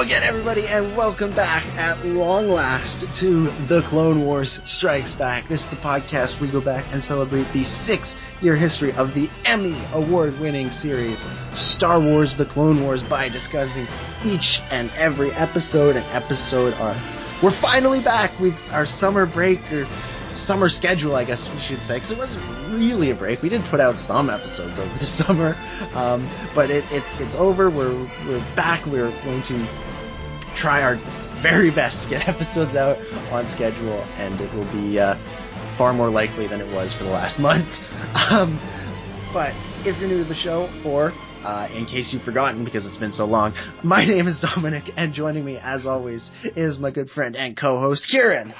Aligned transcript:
Again, 0.00 0.22
everybody, 0.22 0.66
and 0.66 0.96
welcome 0.96 1.34
back 1.34 1.62
at 1.76 2.06
long 2.06 2.48
last 2.48 3.00
to 3.20 3.50
The 3.68 3.82
Clone 3.82 4.24
Wars 4.24 4.58
Strikes 4.64 5.14
Back. 5.14 5.46
This 5.46 5.62
is 5.62 5.68
the 5.68 5.76
podcast 5.76 6.40
where 6.40 6.48
we 6.48 6.52
go 6.52 6.64
back 6.64 6.90
and 6.94 7.04
celebrate 7.04 7.44
the 7.52 7.64
six 7.64 8.16
year 8.40 8.56
history 8.56 8.94
of 8.94 9.12
the 9.12 9.28
Emmy 9.44 9.78
award 9.92 10.40
winning 10.40 10.70
series 10.70 11.22
Star 11.52 12.00
Wars 12.00 12.34
The 12.34 12.46
Clone 12.46 12.82
Wars 12.82 13.02
by 13.02 13.28
discussing 13.28 13.86
each 14.24 14.62
and 14.70 14.90
every 14.96 15.32
episode 15.32 15.96
and 15.96 16.06
episode 16.16 16.72
arc. 16.80 16.96
We're 17.42 17.60
finally 17.60 18.02
back 18.02 18.30
with 18.40 18.54
our 18.72 18.86
summer 18.86 19.26
break 19.26 19.60
or 19.70 19.84
summer 20.34 20.70
schedule, 20.70 21.14
I 21.14 21.26
guess 21.26 21.46
we 21.52 21.60
should 21.60 21.82
say, 21.82 21.96
because 21.96 22.12
it 22.12 22.18
wasn't 22.18 22.42
really 22.72 23.10
a 23.10 23.14
break. 23.14 23.42
We 23.42 23.50
did 23.50 23.62
put 23.64 23.80
out 23.80 23.96
some 23.96 24.30
episodes 24.30 24.78
over 24.78 24.98
the 24.98 25.04
summer, 25.20 25.54
um, 25.94 26.26
but 26.54 26.70
it, 26.70 26.84
it, 26.90 27.04
it's 27.20 27.36
over. 27.36 27.68
We're 27.68 27.92
we're 28.26 28.56
back. 28.56 28.86
We're 28.86 29.10
going 29.24 29.42
to 29.42 29.89
try 30.56 30.82
our 30.82 30.96
very 31.42 31.70
best 31.70 32.02
to 32.02 32.08
get 32.08 32.28
episodes 32.28 32.76
out 32.76 32.98
on 33.32 33.48
schedule, 33.48 34.02
and 34.16 34.40
it 34.40 34.52
will 34.54 34.70
be 34.72 34.98
uh, 34.98 35.14
far 35.78 35.92
more 35.92 36.10
likely 36.10 36.46
than 36.46 36.60
it 36.60 36.72
was 36.74 36.92
for 36.94 37.04
the 37.04 37.10
last 37.10 37.38
month. 37.48 37.68
Um, 38.14 38.58
but 39.32 39.54
if 39.86 39.98
you're 39.98 40.08
new 40.08 40.18
to 40.18 40.28
the 40.28 40.34
show, 40.34 40.68
or 40.84 41.12
uh, 41.44 41.68
in 41.72 41.86
case 41.86 42.12
you've 42.12 42.24
forgotten 42.24 42.64
because 42.64 42.84
it's 42.86 42.98
been 42.98 43.12
so 43.12 43.24
long, 43.24 43.54
my 43.82 44.04
name 44.06 44.26
is 44.26 44.40
Dominic, 44.40 44.84
and 44.96 45.12
joining 45.12 45.44
me, 45.44 45.58
as 45.62 45.86
always, 45.86 46.30
is 46.56 46.78
my 46.78 46.90
good 46.90 47.08
friend 47.10 47.36
and 47.36 47.56
co-host 47.56 48.04
Ciaran. 48.08 48.52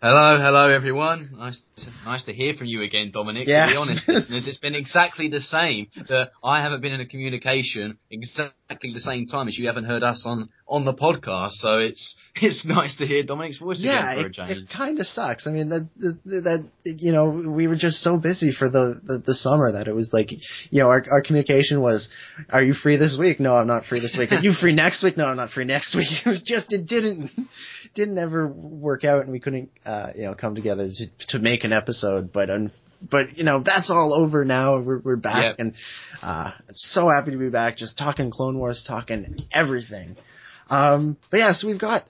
Hello, 0.00 0.38
hello 0.40 0.70
everyone. 0.70 1.30
Nice, 1.36 1.60
to, 1.78 1.90
nice 2.04 2.24
to 2.26 2.32
hear 2.32 2.54
from 2.54 2.68
you 2.68 2.82
again, 2.82 3.10
Dominic. 3.12 3.48
To 3.66 3.72
be 3.72 3.76
honest, 3.76 4.08
listeners, 4.08 4.46
it's 4.46 4.58
been 4.58 4.76
exactly 4.76 5.28
the 5.28 5.40
same. 5.40 5.88
That 6.08 6.30
I 6.44 6.62
haven't 6.62 6.82
been 6.82 6.92
in 6.92 7.00
a 7.00 7.06
communication 7.06 7.98
exactly 8.08 8.92
the 8.94 9.00
same 9.00 9.26
time 9.26 9.48
as 9.48 9.58
you 9.58 9.66
haven't 9.66 9.86
heard 9.86 10.04
us 10.04 10.22
on 10.24 10.50
on 10.68 10.84
the 10.84 10.94
podcast. 10.94 11.54
So 11.54 11.78
it's 11.78 12.16
it's 12.42 12.64
nice 12.64 12.96
to 12.96 13.06
hear 13.06 13.22
Dominic's 13.22 13.58
voice 13.58 13.80
yeah, 13.80 14.12
again 14.12 14.22
for 14.22 14.26
a 14.26 14.28
it, 14.28 14.32
change. 14.32 14.50
it 14.62 14.68
kind 14.76 14.98
of 15.00 15.06
sucks. 15.06 15.46
I 15.46 15.50
mean, 15.50 15.68
that, 15.70 15.88
that 15.98 16.20
that 16.24 16.68
you 16.84 17.12
know 17.12 17.26
we 17.28 17.66
were 17.66 17.76
just 17.76 17.98
so 18.02 18.16
busy 18.16 18.52
for 18.52 18.68
the, 18.70 19.00
the 19.04 19.18
the 19.18 19.34
summer 19.34 19.72
that 19.72 19.88
it 19.88 19.94
was 19.94 20.10
like 20.12 20.30
you 20.32 20.80
know 20.82 20.88
our 20.88 21.04
our 21.10 21.22
communication 21.22 21.80
was, 21.80 22.08
"Are 22.50 22.62
you 22.62 22.74
free 22.74 22.96
this 22.96 23.16
week? 23.18 23.40
No, 23.40 23.54
I'm 23.54 23.66
not 23.66 23.84
free 23.84 24.00
this 24.00 24.16
week. 24.18 24.32
Are 24.32 24.40
you 24.40 24.52
free 24.52 24.74
next 24.74 25.02
week? 25.02 25.16
No, 25.16 25.26
I'm 25.26 25.36
not 25.36 25.50
free 25.50 25.64
next 25.64 25.94
week." 25.96 26.06
It 26.24 26.28
was 26.28 26.42
just 26.42 26.72
it 26.72 26.86
didn't 26.86 27.30
didn't 27.94 28.18
ever 28.18 28.46
work 28.46 29.04
out, 29.04 29.22
and 29.22 29.32
we 29.32 29.40
couldn't 29.40 29.70
uh, 29.84 30.10
you 30.14 30.22
know 30.22 30.34
come 30.34 30.54
together 30.54 30.88
to 30.88 31.06
to 31.28 31.38
make 31.38 31.64
an 31.64 31.72
episode. 31.72 32.32
But 32.32 32.50
un- 32.50 32.72
but 33.00 33.36
you 33.38 33.44
know 33.44 33.62
that's 33.64 33.90
all 33.90 34.12
over 34.12 34.44
now. 34.44 34.78
We're 34.80 34.98
we're 34.98 35.16
back, 35.16 35.44
Yep. 35.44 35.56
and 35.58 35.74
uh, 36.22 36.50
so 36.74 37.08
happy 37.08 37.30
to 37.30 37.36
be 37.38 37.48
back. 37.50 37.76
Just 37.76 37.96
talking 37.96 38.30
Clone 38.30 38.58
Wars, 38.58 38.84
talking 38.86 39.36
everything. 39.52 40.16
Um, 40.70 41.16
but 41.30 41.38
yeah, 41.38 41.52
so 41.52 41.66
we've 41.68 41.78
got 41.80 42.04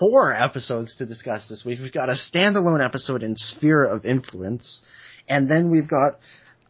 four 0.00 0.34
episodes 0.34 0.96
to 0.96 1.06
discuss 1.06 1.46
this 1.48 1.62
week. 1.64 1.78
We've 1.80 1.92
got 1.92 2.08
a 2.08 2.14
standalone 2.14 2.84
episode 2.84 3.22
in 3.22 3.36
Sphere 3.36 3.84
of 3.84 4.04
Influence, 4.04 4.82
and 5.28 5.48
then 5.48 5.70
we've 5.70 5.88
got 5.88 6.18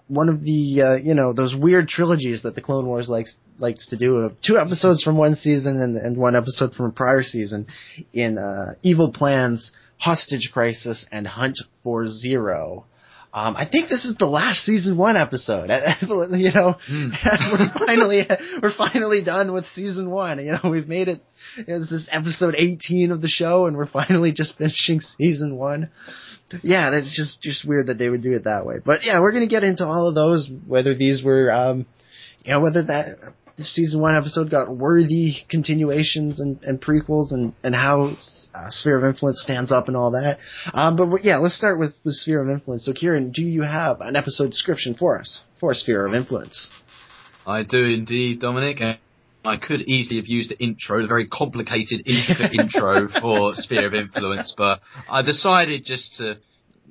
one 0.09 0.29
of 0.29 0.43
the 0.43 0.83
uh, 0.83 1.03
you 1.03 1.15
know 1.15 1.33
those 1.33 1.55
weird 1.57 1.89
trilogies 1.89 2.43
that 2.43 2.57
the 2.57 2.61
Clone 2.61 2.87
Wars 2.87 3.09
likes 3.09 3.37
likes 3.59 3.87
to 3.89 3.97
do 3.97 4.17
of 4.17 4.33
two 4.43 4.59
episodes 4.59 5.03
from 5.03 5.17
one 5.17 5.35
season 5.35 5.81
and, 5.81 5.97
and 5.97 6.17
one 6.17 6.35
episode 6.35 6.75
from 6.75 6.87
a 6.87 6.93
prior 6.93 7.23
season 7.23 7.67
in 8.13 8.37
uh, 8.37 8.75
Evil 8.83 9.13
Plans, 9.13 9.71
Hostage 9.99 10.51
Crisis, 10.53 11.07
and 11.13 11.27
Hunt 11.27 11.59
for 11.85 12.07
Ziro. 12.07 12.85
Um, 13.33 13.55
I 13.57 13.69
think 13.71 13.89
this 13.89 14.05
is 14.05 14.17
the 14.17 14.27
last 14.27 14.65
season 14.65 14.97
one 14.97 15.17
episode. 15.17 15.71
you 16.03 16.51
know, 16.53 16.75
we're 16.91 17.87
finally 17.87 18.23
we're 18.61 18.77
finally 18.77 19.23
done 19.23 19.53
with 19.53 19.67
season 19.67 20.11
one. 20.11 20.45
You 20.45 20.53
know, 20.53 20.71
we've 20.71 20.89
made 20.89 21.07
it. 21.07 21.21
This 21.57 21.93
is 21.93 22.09
episode 22.11 22.57
18 22.59 23.13
of 23.13 23.23
the 23.23 23.29
show, 23.29 23.67
and 23.67 23.77
we're 23.77 23.87
finally 23.87 24.33
just 24.33 24.59
finishing 24.59 25.01
season 25.01 25.57
one. 25.57 25.91
Yeah, 26.65 26.91
that's 26.91 27.15
just 27.15 27.41
just 27.41 27.65
weird 27.65 27.87
that 27.87 27.99
they 27.99 28.09
would 28.09 28.23
do 28.23 28.33
it 28.33 28.45
that 28.45 28.67
way. 28.67 28.77
But 28.85 29.05
yeah, 29.05 29.21
we're 29.21 29.33
gonna 29.33 29.47
get 29.47 29.63
into 29.63 29.85
all 29.85 30.09
of 30.09 30.17
those. 30.17 30.51
Whether 30.67 30.97
these 30.97 31.23
were, 31.23 31.53
um, 31.53 31.87
you 32.45 32.53
know, 32.53 32.61
whether 32.61 32.83
that 32.83 33.35
season 33.65 34.01
one 34.01 34.15
episode 34.15 34.51
got 34.51 34.75
worthy 34.75 35.35
continuations 35.49 36.41
and, 36.41 36.63
and 36.63 36.81
prequels, 36.81 37.33
and 37.33 37.53
and 37.63 37.75
how 37.75 38.17
uh, 38.55 38.71
Sphere 38.71 38.99
of 38.99 39.05
Influence 39.05 39.43
stands 39.43 39.73
up 39.73 39.89
and 39.89 39.97
all 39.97 40.13
that. 40.13 40.39
Um, 40.73 40.97
but 40.97 41.25
yeah, 41.25 41.37
let's 41.37 41.57
start 41.57 41.79
with, 41.79 41.95
with 42.05 42.15
Sphere 42.15 42.43
of 42.43 42.49
Influence. 42.49 42.85
So, 42.85 42.93
Ciaran, 42.93 43.33
do 43.33 43.43
you 43.43 43.63
have 43.63 44.01
an 44.01 44.17
episode 44.17 44.51
description 44.51 44.95
for 44.95 45.19
us 45.19 45.43
for 45.59 45.75
Sphere 45.75 46.07
of 46.07 46.15
Influence? 46.15 46.71
I 47.47 47.63
do 47.63 47.85
indeed, 47.85 48.41
Dominic. 48.41 48.81
I 49.45 49.57
could 49.57 49.81
easily 49.83 50.17
have 50.17 50.27
used 50.27 50.51
the 50.51 50.59
intro, 50.59 51.01
the 51.01 51.09
very 51.09 51.27
complicated, 51.27 52.03
intricate 52.07 52.53
intro 52.61 53.09
for 53.09 53.55
Sphere 53.55 53.87
of 53.87 53.95
Influence, 53.95 54.55
but 54.57 54.81
I 55.09 55.23
decided 55.23 55.85
just 55.85 56.17
to 56.17 56.39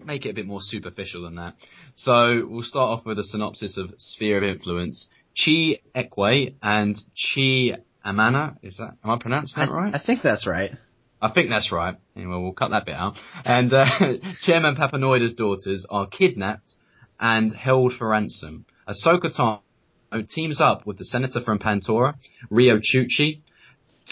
make 0.04 0.26
it 0.26 0.30
a 0.30 0.34
bit 0.34 0.48
more 0.48 0.62
superficial 0.62 1.24
than 1.24 1.36
that. 1.36 1.56
So 1.94 2.48
we'll 2.50 2.64
start 2.64 3.00
off 3.00 3.06
with 3.06 3.20
a 3.20 3.24
synopsis 3.24 3.78
of 3.78 3.94
Sphere 3.98 4.38
of 4.38 4.44
Influence. 4.44 5.10
Chi 5.44 5.80
Eekway 5.96 6.56
and 6.62 7.00
Chi 7.16 7.78
Amana, 8.04 8.58
is 8.64 8.78
that, 8.78 8.96
am 9.04 9.12
I 9.12 9.18
pronouncing 9.20 9.62
that 9.62 9.70
I, 9.70 9.76
right? 9.76 9.96
I 9.96 10.02
think 10.04 10.22
that's 10.22 10.48
right. 10.48 10.72
I 11.22 11.32
think 11.32 11.50
that's 11.50 11.72
right. 11.72 11.96
Anyway, 12.16 12.38
we'll 12.38 12.54
cut 12.54 12.72
that 12.72 12.86
bit 12.86 12.96
out. 12.96 13.16
And 13.44 13.74
uh, 13.74 13.86
Chairman 14.42 14.76
Papanoida's 14.76 15.36
daughters 15.36 15.86
are 15.90 16.08
kidnapped 16.08 16.76
and 17.20 17.54
held 17.54 17.94
for 17.94 18.08
ransom. 18.08 18.66
Ahsoka 18.88 19.36
Tano 19.38 20.30
teams 20.30 20.62
up 20.62 20.86
with 20.88 20.98
the 20.98 21.06
senator 21.06 21.42
from 21.42 21.60
Pantora, 21.60 22.16
Riyo 22.50 22.80
Chuchi, 22.82 23.42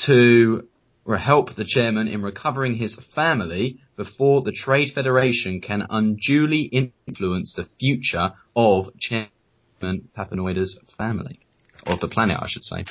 to 0.06 0.68
help 1.16 1.56
the 1.56 1.66
chairman 1.66 2.10
in 2.10 2.22
recovering 2.22 2.76
his 2.76 3.00
family 3.16 3.80
before 3.96 4.42
the 4.42 4.52
Trade 4.52 4.92
Federation 4.94 5.62
can 5.62 5.88
unduly 5.90 6.64
influence 7.08 7.54
the 7.56 7.66
future 7.80 8.34
of 8.56 8.88
Chairman 9.00 9.30
Papanoida's 9.82 10.80
family. 10.98 11.40
Or 11.86 11.94
of 11.94 12.00
the 12.00 12.08
planet, 12.08 12.38
I 12.42 12.48
should 12.50 12.64
say. 12.66 12.84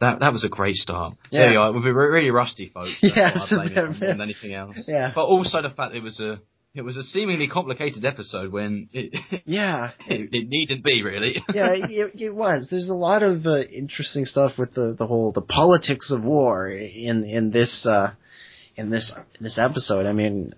That 0.00 0.20
that 0.20 0.32
was 0.32 0.44
a 0.44 0.48
great 0.48 0.74
start. 0.76 1.14
Yeah. 1.30 1.40
There 1.42 1.52
you 1.52 1.58
are. 1.60 1.72
We're 1.72 2.12
really 2.12 2.30
rusty, 2.30 2.68
folks. 2.68 2.96
Yeah, 3.02 3.30
I 3.34 3.46
blame 3.48 3.68
it 3.68 3.74
bit- 3.74 3.78
on 3.78 3.90
more 3.92 4.08
than 4.08 4.20
anything 4.20 4.52
else. 4.54 4.84
Yeah. 4.88 5.12
But 5.14 5.24
also 5.24 5.62
the 5.62 5.70
fact 5.70 5.94
it 5.94 6.02
was 6.02 6.20
a 6.20 6.40
it 6.74 6.82
was 6.82 6.96
a 6.96 7.02
seemingly 7.02 7.48
complicated 7.48 8.04
episode 8.04 8.52
when 8.52 8.88
it 8.92 9.14
Yeah. 9.46 9.92
it, 10.06 10.28
it 10.32 10.48
needn't 10.48 10.84
be 10.84 11.02
really. 11.02 11.36
yeah, 11.54 11.70
it, 11.74 12.20
it 12.20 12.34
was. 12.34 12.68
There's 12.70 12.88
a 12.88 12.94
lot 12.94 13.22
of 13.22 13.46
uh, 13.46 13.60
interesting 13.72 14.24
stuff 14.26 14.52
with 14.58 14.74
the 14.74 14.94
the 14.98 15.06
whole 15.06 15.32
the 15.32 15.40
politics 15.42 16.10
of 16.10 16.22
war 16.24 16.68
in 16.68 17.24
in 17.24 17.50
this 17.50 17.86
uh, 17.86 18.12
in 18.76 18.90
this 18.90 19.14
in 19.38 19.44
this 19.44 19.58
episode. 19.58 20.06
I 20.06 20.12
mean, 20.12 20.54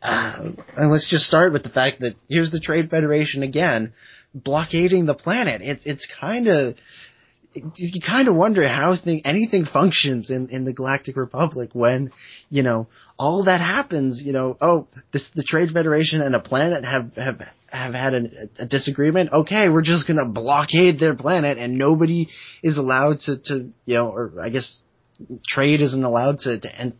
uh, 0.00 0.52
and 0.76 0.90
let's 0.90 1.10
just 1.10 1.24
start 1.26 1.52
with 1.52 1.64
the 1.64 1.68
fact 1.70 2.00
that 2.00 2.14
here's 2.28 2.50
the 2.52 2.60
Trade 2.60 2.88
Federation 2.88 3.42
again 3.42 3.92
blockading 4.34 5.06
the 5.06 5.14
planet. 5.14 5.62
It's 5.62 5.86
it's 5.86 6.06
kind 6.20 6.48
of 6.48 6.76
you 7.52 8.00
kind 8.00 8.28
of 8.28 8.36
wonder 8.36 8.66
how 8.68 8.94
thing, 8.96 9.22
anything 9.24 9.64
functions 9.64 10.30
in, 10.30 10.48
in 10.50 10.64
the 10.64 10.72
Galactic 10.72 11.16
Republic 11.16 11.70
when, 11.72 12.12
you 12.48 12.62
know, 12.62 12.86
all 13.18 13.44
that 13.44 13.60
happens, 13.60 14.22
you 14.24 14.32
know, 14.32 14.56
oh, 14.60 14.86
this, 15.12 15.28
the 15.34 15.42
Trade 15.42 15.70
Federation 15.70 16.22
and 16.22 16.36
a 16.36 16.40
planet 16.40 16.84
have, 16.84 17.12
have, 17.16 17.40
have 17.68 17.94
had 17.94 18.14
a, 18.14 18.22
a 18.60 18.66
disagreement. 18.66 19.32
Okay, 19.32 19.68
we're 19.68 19.82
just 19.82 20.06
gonna 20.06 20.28
blockade 20.28 21.00
their 21.00 21.16
planet 21.16 21.58
and 21.58 21.76
nobody 21.76 22.28
is 22.62 22.78
allowed 22.78 23.20
to, 23.20 23.38
to, 23.46 23.70
you 23.84 23.94
know, 23.94 24.08
or 24.08 24.32
I 24.40 24.50
guess 24.50 24.78
trade 25.46 25.80
isn't 25.80 26.04
allowed 26.04 26.38
to, 26.40 26.60
to 26.60 26.74
end, 26.74 26.92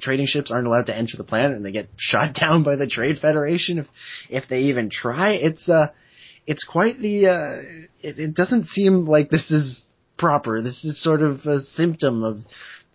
trading 0.00 0.26
ships 0.26 0.50
aren't 0.50 0.66
allowed 0.66 0.86
to 0.86 0.96
enter 0.96 1.16
the 1.16 1.24
planet 1.24 1.52
and 1.52 1.64
they 1.64 1.72
get 1.72 1.88
shot 1.96 2.34
down 2.40 2.64
by 2.64 2.74
the 2.74 2.88
Trade 2.88 3.18
Federation 3.18 3.78
if, 3.78 3.86
if 4.28 4.48
they 4.48 4.62
even 4.62 4.90
try. 4.90 5.34
It's, 5.34 5.68
uh, 5.68 5.92
it's 6.46 6.64
quite 6.64 6.98
the, 6.98 7.26
uh, 7.28 7.62
it, 8.00 8.18
it 8.18 8.34
doesn't 8.34 8.66
seem 8.66 9.06
like 9.06 9.30
this 9.30 9.50
is 9.50 9.86
proper. 10.18 10.62
This 10.62 10.84
is 10.84 11.02
sort 11.02 11.22
of 11.22 11.40
a 11.46 11.60
symptom 11.60 12.22
of 12.22 12.40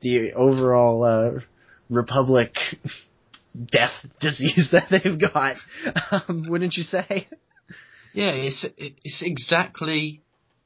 the 0.02 0.34
overall, 0.34 1.04
uh, 1.04 1.40
Republic 1.90 2.54
death 3.72 3.94
disease 4.20 4.70
that 4.72 4.88
they've 4.90 5.20
got. 5.20 5.56
Um, 6.12 6.46
wouldn't 6.48 6.76
you 6.76 6.84
say? 6.84 7.28
Yeah, 8.14 8.32
it's 8.32 8.66
it's 8.78 9.22
exactly 9.22 10.22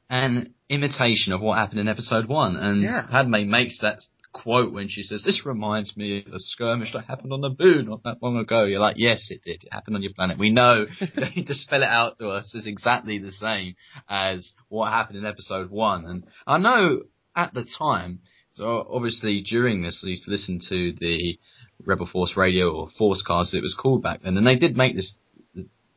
an 0.08 0.54
imitation 0.68 1.32
of 1.32 1.40
what 1.40 1.58
happened 1.58 1.80
in 1.80 1.88
episode 1.88 2.26
one, 2.26 2.56
and 2.56 2.82
Yeah. 2.82 3.06
Padme 3.10 3.48
makes 3.50 3.78
that 3.80 4.00
quote 4.34 4.72
when 4.72 4.88
she 4.88 5.02
says, 5.02 5.22
"This 5.22 5.46
reminds 5.46 5.96
me 5.96 6.24
of 6.26 6.34
a 6.34 6.38
skirmish 6.38 6.92
that 6.92 7.06
happened 7.06 7.32
on 7.32 7.40
Naboo 7.40 7.86
not 7.86 8.02
that 8.02 8.22
long 8.22 8.36
ago." 8.36 8.64
You're 8.64 8.80
like, 8.80 8.96
"Yes, 8.98 9.30
it 9.30 9.40
did. 9.42 9.64
It 9.64 9.72
happened 9.72 9.96
on 9.96 10.02
your 10.02 10.12
planet. 10.12 10.38
We 10.38 10.50
know." 10.50 10.86
you 11.00 11.06
don't 11.16 11.36
need 11.36 11.46
to 11.46 11.54
spell 11.54 11.82
it 11.82 11.88
out 11.88 12.18
to 12.18 12.28
us. 12.28 12.54
It's 12.54 12.66
exactly 12.66 13.18
the 13.18 13.32
same 13.32 13.76
as 14.08 14.52
what 14.68 14.92
happened 14.92 15.18
in 15.18 15.24
episode 15.24 15.70
one, 15.70 16.04
and 16.04 16.24
I 16.46 16.58
know 16.58 17.04
at 17.34 17.54
the 17.54 17.64
time. 17.64 18.20
So 18.52 18.86
obviously 18.88 19.40
during 19.40 19.82
this, 19.82 20.04
I 20.04 20.10
used 20.10 20.24
to 20.24 20.30
listen 20.30 20.60
to 20.68 20.92
the 21.00 21.38
Rebel 21.84 22.06
Force 22.06 22.36
Radio 22.36 22.70
or 22.70 22.88
Force 22.88 23.22
Cars 23.26 23.48
as 23.48 23.54
it 23.54 23.62
was 23.62 23.74
called 23.74 24.02
back 24.02 24.22
then, 24.22 24.36
and 24.36 24.46
they 24.46 24.56
did 24.56 24.76
make 24.76 24.94
this 24.94 25.16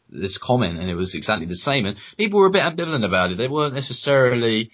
this 0.09 0.37
comment, 0.41 0.79
and 0.79 0.89
it 0.89 0.95
was 0.95 1.15
exactly 1.15 1.47
the 1.47 1.55
same. 1.55 1.85
And 1.85 1.97
people 2.17 2.39
were 2.39 2.47
a 2.47 2.51
bit 2.51 2.61
ambivalent 2.61 3.05
about 3.05 3.31
it. 3.31 3.37
They 3.37 3.47
weren't 3.47 3.73
necessarily 3.73 4.71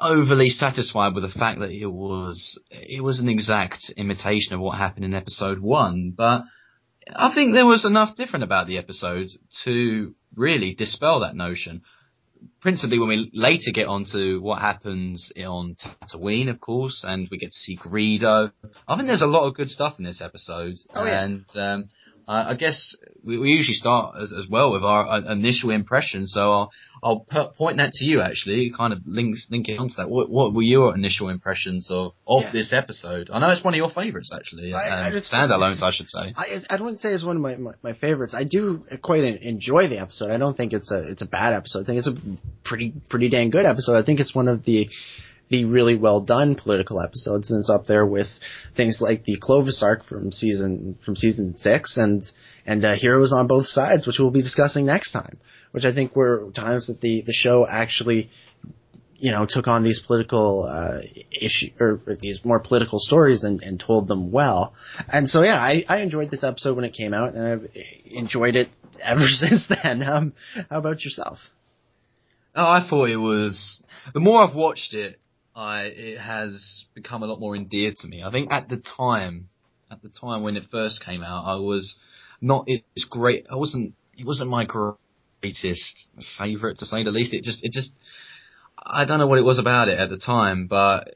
overly 0.00 0.48
satisfied 0.50 1.14
with 1.14 1.22
the 1.24 1.38
fact 1.38 1.60
that 1.60 1.70
it 1.70 1.86
was 1.86 2.60
it 2.70 3.02
was 3.02 3.18
an 3.20 3.28
exact 3.28 3.90
imitation 3.96 4.54
of 4.54 4.60
what 4.60 4.76
happened 4.78 5.04
in 5.04 5.14
episode 5.14 5.58
one. 5.60 6.12
But 6.16 6.42
I 7.14 7.32
think 7.34 7.52
there 7.54 7.66
was 7.66 7.84
enough 7.84 8.16
different 8.16 8.44
about 8.44 8.66
the 8.66 8.78
episode 8.78 9.28
to 9.64 10.14
really 10.34 10.74
dispel 10.74 11.20
that 11.20 11.36
notion. 11.36 11.82
Principally, 12.60 12.98
when 12.98 13.08
we 13.08 13.30
later 13.32 13.70
get 13.72 13.86
onto 13.86 14.40
what 14.40 14.60
happens 14.60 15.32
on 15.38 15.74
Tatooine, 15.76 16.50
of 16.50 16.60
course, 16.60 17.02
and 17.06 17.28
we 17.30 17.38
get 17.38 17.46
to 17.50 17.56
see 17.56 17.76
Greedo. 17.78 18.50
I 18.86 18.96
think 18.96 19.06
there's 19.08 19.22
a 19.22 19.26
lot 19.26 19.46
of 19.46 19.54
good 19.54 19.70
stuff 19.70 19.94
in 19.98 20.04
this 20.04 20.20
episode, 20.20 20.74
Oh, 20.94 21.04
yeah. 21.06 21.24
and 21.24 21.44
um, 21.56 21.88
I 22.28 22.50
I 22.50 22.54
guess 22.54 22.94
we, 23.24 23.38
we 23.38 23.48
usually 23.50 23.74
start 23.74 24.16
as, 24.22 24.32
as 24.32 24.46
well 24.48 24.72
with 24.72 24.82
our 24.84 25.06
uh, 25.06 25.32
initial 25.32 25.70
impression. 25.70 26.26
So 26.26 26.40
I'll, 26.40 26.70
I'll 27.02 27.20
p- 27.20 27.48
point 27.56 27.76
that 27.78 27.92
to 27.94 28.04
you 28.04 28.20
actually, 28.20 28.72
kind 28.76 28.92
of 28.92 29.00
link 29.06 29.36
link 29.50 29.68
it 29.68 29.78
onto 29.78 29.94
that. 29.96 30.08
What, 30.08 30.30
what 30.30 30.54
were 30.54 30.62
your 30.62 30.94
initial 30.94 31.28
impressions 31.28 31.88
of 31.90 32.12
of 32.26 32.42
Yeah. 32.42 32.52
this 32.52 32.72
episode? 32.72 33.30
I 33.32 33.38
know 33.38 33.50
it's 33.50 33.62
one 33.64 33.74
of 33.74 33.78
your 33.78 33.90
favourites 33.90 34.30
actually, 34.34 34.72
I- 34.74 35.08
I 35.08 35.10
just- 35.10 35.32
standalones, 35.32 35.82
I 35.82 35.90
should 35.92 36.08
say. 36.08 36.34
I 36.36 36.60
I 36.70 36.80
wouldn't 36.80 37.00
say 37.00 37.10
it's 37.10 37.24
one 37.24 37.36
of 37.36 37.42
my, 37.42 37.56
my, 37.56 37.72
my 37.82 37.92
favorites. 37.94 38.34
I 38.34 38.44
do 38.44 38.84
quite 39.02 39.24
enjoy 39.24 39.88
the 39.88 39.98
episode. 40.00 40.30
I 40.30 40.36
don't 40.38 40.56
think 40.56 40.72
it's 40.72 40.90
a 40.90 41.10
it's 41.10 41.22
a 41.22 41.26
bad 41.28 41.52
episode. 41.52 41.82
I 41.82 41.84
think 41.86 41.98
it's 41.98 42.08
a 42.08 42.16
pretty 42.64 42.92
pretty 43.08 43.28
dang 43.28 43.50
good 43.50 43.66
episode. 43.66 43.96
I 43.96 44.04
think 44.04 44.20
it's 44.20 44.34
one 44.34 44.48
of 44.48 44.64
the 44.64 44.88
the 45.48 45.64
really 45.64 45.96
well 45.96 46.20
done 46.20 46.54
political 46.54 47.00
episodes, 47.00 47.50
and 47.50 47.60
it's 47.60 47.70
up 47.70 47.86
there 47.86 48.04
with 48.04 48.28
things 48.76 48.98
like 49.00 49.24
the 49.24 49.38
Clovis 49.40 49.82
arc 49.82 50.04
from 50.04 50.32
season 50.32 50.98
from 51.04 51.16
season 51.16 51.56
six 51.56 51.96
and 51.96 52.28
and 52.66 52.84
uh, 52.84 52.94
Heroes 52.94 53.32
on 53.32 53.46
Both 53.46 53.66
Sides, 53.66 54.06
which 54.06 54.18
we'll 54.18 54.30
be 54.30 54.42
discussing 54.42 54.86
next 54.86 55.12
time. 55.12 55.38
Which 55.72 55.84
I 55.84 55.94
think 55.94 56.16
were 56.16 56.50
times 56.54 56.86
that 56.86 57.00
the 57.00 57.22
the 57.22 57.32
show 57.32 57.66
actually 57.66 58.30
you 59.18 59.30
know, 59.30 59.46
took 59.48 59.66
on 59.66 59.82
these 59.82 60.02
political 60.06 60.64
uh, 60.64 60.98
issue 61.32 61.70
or 61.80 62.00
these 62.20 62.44
more 62.44 62.58
political 62.58 62.98
stories 62.98 63.44
and, 63.44 63.62
and 63.62 63.80
told 63.80 64.08
them 64.08 64.30
well. 64.30 64.74
And 65.10 65.28
so, 65.28 65.42
yeah, 65.42 65.56
I, 65.56 65.84
I 65.88 66.00
enjoyed 66.02 66.30
this 66.30 66.44
episode 66.44 66.76
when 66.76 66.84
it 66.84 66.92
came 66.92 67.14
out, 67.14 67.34
and 67.34 67.46
I've 67.46 67.70
enjoyed 68.04 68.56
it 68.56 68.68
ever 69.02 69.20
since 69.26 69.68
then. 69.68 70.02
Um, 70.02 70.34
how 70.70 70.78
about 70.78 71.04
yourself? 71.04 71.38
Oh, 72.54 72.64
I 72.64 72.86
thought 72.88 73.10
it 73.10 73.16
was. 73.16 73.80
The 74.14 74.20
more 74.20 74.42
I've 74.42 74.54
watched 74.54 74.94
it, 74.94 75.18
I 75.56 75.84
it 75.84 76.18
has 76.18 76.84
become 76.94 77.22
a 77.22 77.26
lot 77.26 77.40
more 77.40 77.56
endeared 77.56 77.96
to 77.96 78.08
me. 78.08 78.22
I 78.22 78.30
think 78.30 78.52
at 78.52 78.68
the 78.68 78.76
time, 78.76 79.48
at 79.90 80.02
the 80.02 80.10
time 80.10 80.42
when 80.42 80.56
it 80.56 80.64
first 80.70 81.02
came 81.02 81.22
out, 81.22 81.46
I 81.46 81.56
was 81.56 81.96
not 82.40 82.64
it's 82.68 83.06
great. 83.06 83.46
I 83.50 83.56
wasn't. 83.56 83.94
It 84.18 84.26
wasn't 84.26 84.50
my 84.50 84.66
greatest 84.66 86.08
favorite 86.38 86.78
to 86.78 86.86
say 86.86 87.02
the 87.02 87.10
least. 87.10 87.32
It 87.32 87.42
just. 87.42 87.64
It 87.64 87.72
just. 87.72 87.90
I 88.78 89.06
don't 89.06 89.18
know 89.18 89.26
what 89.26 89.38
it 89.38 89.44
was 89.44 89.58
about 89.58 89.88
it 89.88 89.98
at 89.98 90.10
the 90.10 90.18
time, 90.18 90.66
but 90.66 91.08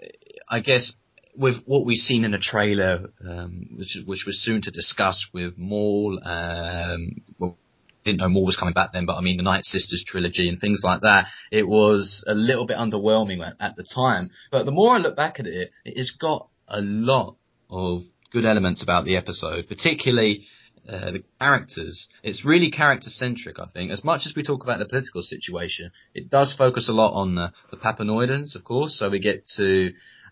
I 0.49 0.61
guess 0.61 0.93
with 1.37 1.57
what 1.67 1.85
we've 1.85 1.99
seen 1.99 2.25
in 2.25 2.31
the 2.31 2.39
trailer, 2.39 3.11
um, 3.29 3.69
which 3.77 3.99
which 4.07 4.25
was 4.27 4.43
soon 4.43 4.63
to 4.63 4.71
discuss 4.71 5.27
with 5.35 5.59
Maul, 5.59 6.19
um, 6.25 7.21
well, 7.39 7.59
didn't 8.05 8.19
know 8.19 8.29
Maul 8.29 8.47
was 8.47 8.57
coming 8.57 8.75
back 8.75 8.93
then, 8.93 9.07
but 9.07 9.17
I 9.17 9.21
mean 9.21 9.37
the 9.37 9.43
Night 9.43 9.65
Sisters 9.65 10.05
trilogy 10.07 10.49
and 10.49 10.61
things 10.61 10.81
like 10.83 11.03
that. 11.03 11.27
It 11.51 11.67
was 11.67 12.25
a 12.27 12.35
little 12.35 12.67
bit 12.67 12.79
underwhelming 12.79 13.47
at, 13.47 13.55
at 13.61 13.77
the 13.77 13.85
time, 13.85 14.31
but 14.51 14.65
the 14.65 14.71
more 14.71 14.95
I 14.95 14.99
look 14.99 15.17
back 15.17 15.41
at 15.41 15.47
it, 15.47 15.71
it 15.85 15.97
has 15.97 16.11
got 16.11 16.49
a 16.69 16.81
lot 16.81 17.37
of 17.69 18.03
good 18.33 18.45
elements 18.45 18.83
about 18.83 19.05
the 19.05 19.17
episode, 19.17 19.69
particularly 19.69 20.47
uh, 20.89 21.11
the 21.13 21.23
characters. 21.41 22.09
It's 22.23 22.45
really 22.45 22.71
character 22.71 23.11
centric, 23.11 23.59
I 23.59 23.67
think. 23.67 23.91
As 23.91 24.03
much 24.03 24.23
as 24.27 24.35
we 24.35 24.43
talk 24.43 24.63
about 24.63 24.79
the 24.79 24.87
political 24.87 25.23
situation, 25.23 25.91
it 26.15 26.31
does 26.31 26.55
focus 26.57 26.89
a 26.89 26.93
lot 26.93 27.13
on 27.13 27.35
the, 27.35 27.53
the 27.71 27.77
Papanoidans, 27.77 28.57
of 28.57 28.65
course. 28.65 28.99
So 28.99 29.11
we 29.11 29.21
get 29.21 29.45
to 29.57 29.91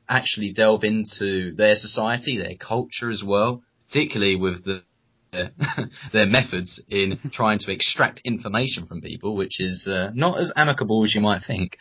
actually 0.09 0.53
delve 0.53 0.85
into 0.85 1.55
their 1.55 1.75
society, 1.75 2.39
their 2.39 2.57
culture 2.57 3.11
as 3.11 3.23
well, 3.23 3.63
particularly 3.87 4.37
with 4.37 4.65
the 4.65 4.83
their, 5.33 5.51
their 6.13 6.27
methods 6.27 6.81
in 6.89 7.19
trying 7.33 7.59
to 7.61 7.73
extract 7.73 8.21
information 8.25 8.87
from 8.87 9.01
people, 9.01 9.37
which 9.37 9.61
is 9.61 9.87
uh, 9.87 10.11
not 10.15 10.39
as 10.41 10.53
amicable 10.57 11.05
as 11.05 11.15
you 11.15 11.21
might 11.21 11.43
think. 11.47 11.77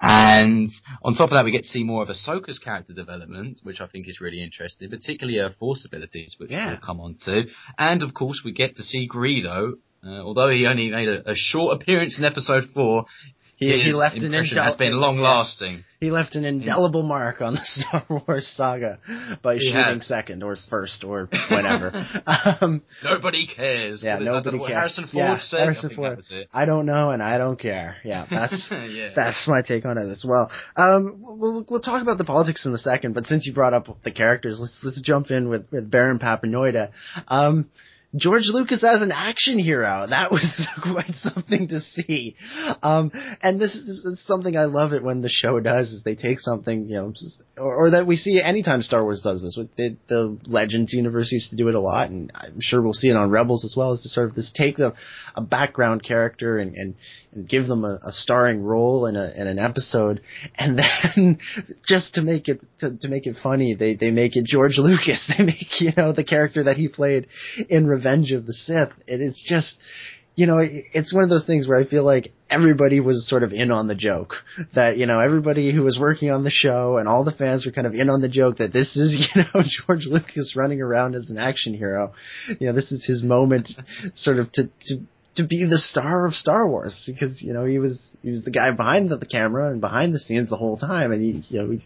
And 0.00 0.70
on 1.02 1.14
top 1.14 1.30
of 1.30 1.36
that, 1.36 1.44
we 1.44 1.50
get 1.52 1.62
to 1.62 1.68
see 1.68 1.84
more 1.84 2.02
of 2.02 2.08
Ahsoka's 2.08 2.58
character 2.58 2.92
development, 2.92 3.60
which 3.62 3.80
I 3.80 3.86
think 3.86 4.08
is 4.08 4.20
really 4.20 4.42
interesting, 4.42 4.90
particularly 4.90 5.38
her 5.38 5.50
force 5.50 5.84
abilities, 5.86 6.34
which 6.38 6.50
Yeah. 6.50 6.70
we'll 6.70 6.80
come 6.80 7.00
on 7.00 7.16
to. 7.24 7.44
And 7.78 8.02
of 8.02 8.14
course, 8.14 8.42
we 8.44 8.52
get 8.52 8.76
to 8.76 8.82
see 8.82 9.08
Greedo. 9.08 9.74
Uh, 10.02 10.08
although 10.22 10.48
he 10.48 10.66
only 10.66 10.90
made 10.90 11.08
a, 11.08 11.32
a 11.32 11.34
short 11.36 11.80
appearance 11.80 12.18
in 12.18 12.24
episode 12.24 12.64
four, 12.72 13.04
He, 13.60 13.66
he 13.82 13.92
left 13.92 14.16
an 14.16 14.32
indel- 14.32 14.64
has 14.64 14.74
been 14.76 14.98
long 14.98 15.18
lasting. 15.18 15.84
He 16.00 16.10
left 16.10 16.34
an 16.34 16.46
indelible 16.46 17.02
mark 17.02 17.42
on 17.42 17.52
the 17.56 17.60
Star 17.64 18.04
Wars 18.08 18.46
saga 18.56 18.98
by 19.42 19.56
He 19.56 19.70
shooting 19.70 20.00
had. 20.00 20.02
second 20.02 20.42
or 20.42 20.56
first 20.70 21.04
or 21.04 21.28
whatever. 21.50 21.92
um, 22.26 22.80
Nobody 23.04 23.46
cares. 23.46 24.02
yeah, 24.02 24.14
What 24.14 24.22
is 24.22 24.26
that, 24.28 24.32
nobody 24.46 24.58
cares. 24.60 24.70
Harrison 24.72 25.04
Ford 25.04 25.14
yeah, 25.14 25.38
said. 25.40 25.58
Harrison 25.60 25.90
I 25.92 25.94
Ford. 25.94 26.24
I 26.54 26.64
don't 26.64 26.86
know, 26.86 27.10
and 27.10 27.22
I 27.22 27.36
don't 27.36 27.60
care. 27.60 27.98
Yeah, 28.02 28.26
that's 28.30 28.68
yeah. 28.72 29.10
That's 29.14 29.46
my 29.46 29.60
take 29.60 29.84
on 29.84 29.98
it 29.98 30.08
as 30.10 30.24
well. 30.26 30.50
Um, 30.74 31.18
we'll, 31.20 31.66
we'll 31.68 31.80
talk 31.82 32.00
about 32.00 32.16
the 32.16 32.24
politics 32.24 32.64
in 32.64 32.72
a 32.72 32.78
second, 32.78 33.12
but 33.14 33.26
since 33.26 33.46
you 33.46 33.52
brought 33.52 33.74
up 33.74 33.86
the 34.02 34.10
characters, 34.12 34.58
let's 34.58 34.80
let's 34.82 35.02
jump 35.02 35.30
in 35.30 35.50
with 35.50 35.70
with 35.70 35.90
Baron 35.90 36.18
Papanoida. 36.18 36.92
Um, 37.28 37.68
George 38.16 38.48
Lucas 38.48 38.82
as 38.82 39.02
an 39.02 39.12
action 39.12 39.58
hero. 39.58 40.06
That 40.08 40.30
was 40.32 40.66
quite 40.82 41.14
something 41.14 41.68
to 41.68 41.80
see. 41.80 42.36
Um, 42.82 43.12
and 43.42 43.60
this 43.60 43.74
is, 43.74 43.86
this 43.86 44.04
is 44.04 44.24
something 44.26 44.56
I 44.56 44.64
love 44.64 44.92
it 44.92 45.02
when 45.02 45.22
the 45.22 45.28
show 45.28 45.60
does 45.60 45.92
is 45.92 46.02
they 46.02 46.16
take 46.16 46.40
something, 46.40 46.88
you 46.88 46.96
know, 46.96 47.12
just, 47.12 47.42
or, 47.56 47.74
or 47.74 47.90
that 47.90 48.06
we 48.06 48.16
see 48.16 48.42
anytime 48.42 48.82
Star 48.82 49.02
Wars 49.02 49.22
does 49.22 49.42
this. 49.42 49.56
With 49.56 49.74
the, 49.76 49.96
the 50.08 50.38
Legends 50.46 50.92
universe 50.92 51.30
used 51.30 51.50
to 51.50 51.56
do 51.56 51.68
it 51.68 51.74
a 51.74 51.80
lot, 51.80 52.10
and 52.10 52.32
I'm 52.34 52.60
sure 52.60 52.82
we'll 52.82 52.92
see 52.92 53.10
it 53.10 53.16
on 53.16 53.30
Rebels 53.30 53.64
as 53.64 53.74
well. 53.76 53.92
Is 53.92 54.02
to 54.02 54.08
sort 54.08 54.30
of 54.30 54.34
this 54.34 54.52
take 54.54 54.76
the 54.76 54.94
a 55.36 55.42
background 55.42 56.02
character 56.02 56.58
and 56.58 56.74
and, 56.74 56.94
and 57.32 57.48
give 57.48 57.66
them 57.66 57.84
a, 57.84 57.98
a 58.04 58.12
starring 58.12 58.62
role 58.62 59.06
in 59.06 59.16
a 59.16 59.32
in 59.36 59.46
an 59.46 59.58
episode, 59.58 60.20
and 60.56 60.78
then 61.14 61.38
just 61.86 62.14
to 62.14 62.22
make 62.22 62.48
it 62.48 62.60
to, 62.80 62.96
to 62.96 63.08
make 63.08 63.26
it 63.26 63.36
funny, 63.42 63.74
they 63.74 63.94
they 63.94 64.10
make 64.10 64.36
it 64.36 64.44
George 64.44 64.78
Lucas. 64.78 65.30
They 65.40 65.44
make 65.44 65.80
you 65.80 65.92
know 65.96 66.12
the 66.12 66.24
character 66.24 66.64
that 66.64 66.76
he 66.76 66.88
played 66.88 67.28
in 67.68 67.86
Revenge 68.00 68.32
of 68.32 68.46
the 68.46 68.52
Sith. 68.52 68.92
And 69.06 69.22
it's 69.22 69.42
just 69.42 69.76
you 70.36 70.46
know, 70.46 70.58
it's 70.60 71.12
one 71.12 71.22
of 71.22 71.28
those 71.28 71.44
things 71.44 71.68
where 71.68 71.78
I 71.78 71.84
feel 71.84 72.02
like 72.02 72.32
everybody 72.48 72.98
was 73.00 73.28
sort 73.28 73.42
of 73.42 73.52
in 73.52 73.70
on 73.70 73.88
the 73.88 73.94
joke. 73.94 74.36
That, 74.74 74.96
you 74.96 75.04
know, 75.04 75.20
everybody 75.20 75.70
who 75.70 75.82
was 75.82 75.98
working 76.00 76.30
on 76.30 76.44
the 76.44 76.50
show 76.50 76.96
and 76.96 77.06
all 77.08 77.24
the 77.24 77.32
fans 77.32 77.66
were 77.66 77.72
kind 77.72 77.86
of 77.86 77.94
in 77.94 78.08
on 78.08 78.22
the 78.22 78.28
joke 78.28 78.56
that 78.56 78.72
this 78.72 78.96
is, 78.96 79.28
you 79.34 79.42
know, 79.42 79.62
George 79.66 80.06
Lucas 80.06 80.54
running 80.56 80.80
around 80.80 81.14
as 81.14 81.28
an 81.28 81.36
action 81.36 81.74
hero. 81.74 82.14
You 82.58 82.68
know, 82.68 82.72
this 82.72 82.90
is 82.90 83.04
his 83.04 83.22
moment 83.22 83.70
sort 84.14 84.38
of 84.38 84.50
to, 84.52 84.66
to, 84.66 84.96
to 85.36 85.46
be 85.46 85.64
the 85.64 85.78
star 85.78 86.26
of 86.26 86.34
Star 86.34 86.66
Wars 86.66 87.04
because, 87.06 87.40
you 87.40 87.52
know, 87.52 87.64
he 87.64 87.78
was, 87.78 88.16
he 88.22 88.30
was 88.30 88.42
the 88.42 88.50
guy 88.50 88.72
behind 88.72 89.10
the, 89.10 89.16
the 89.16 89.26
camera 89.26 89.70
and 89.70 89.80
behind 89.80 90.12
the 90.12 90.18
scenes 90.18 90.50
the 90.50 90.56
whole 90.56 90.76
time 90.76 91.12
and 91.12 91.22
he, 91.22 91.44
you 91.54 91.62
know, 91.62 91.70
he, 91.70 91.80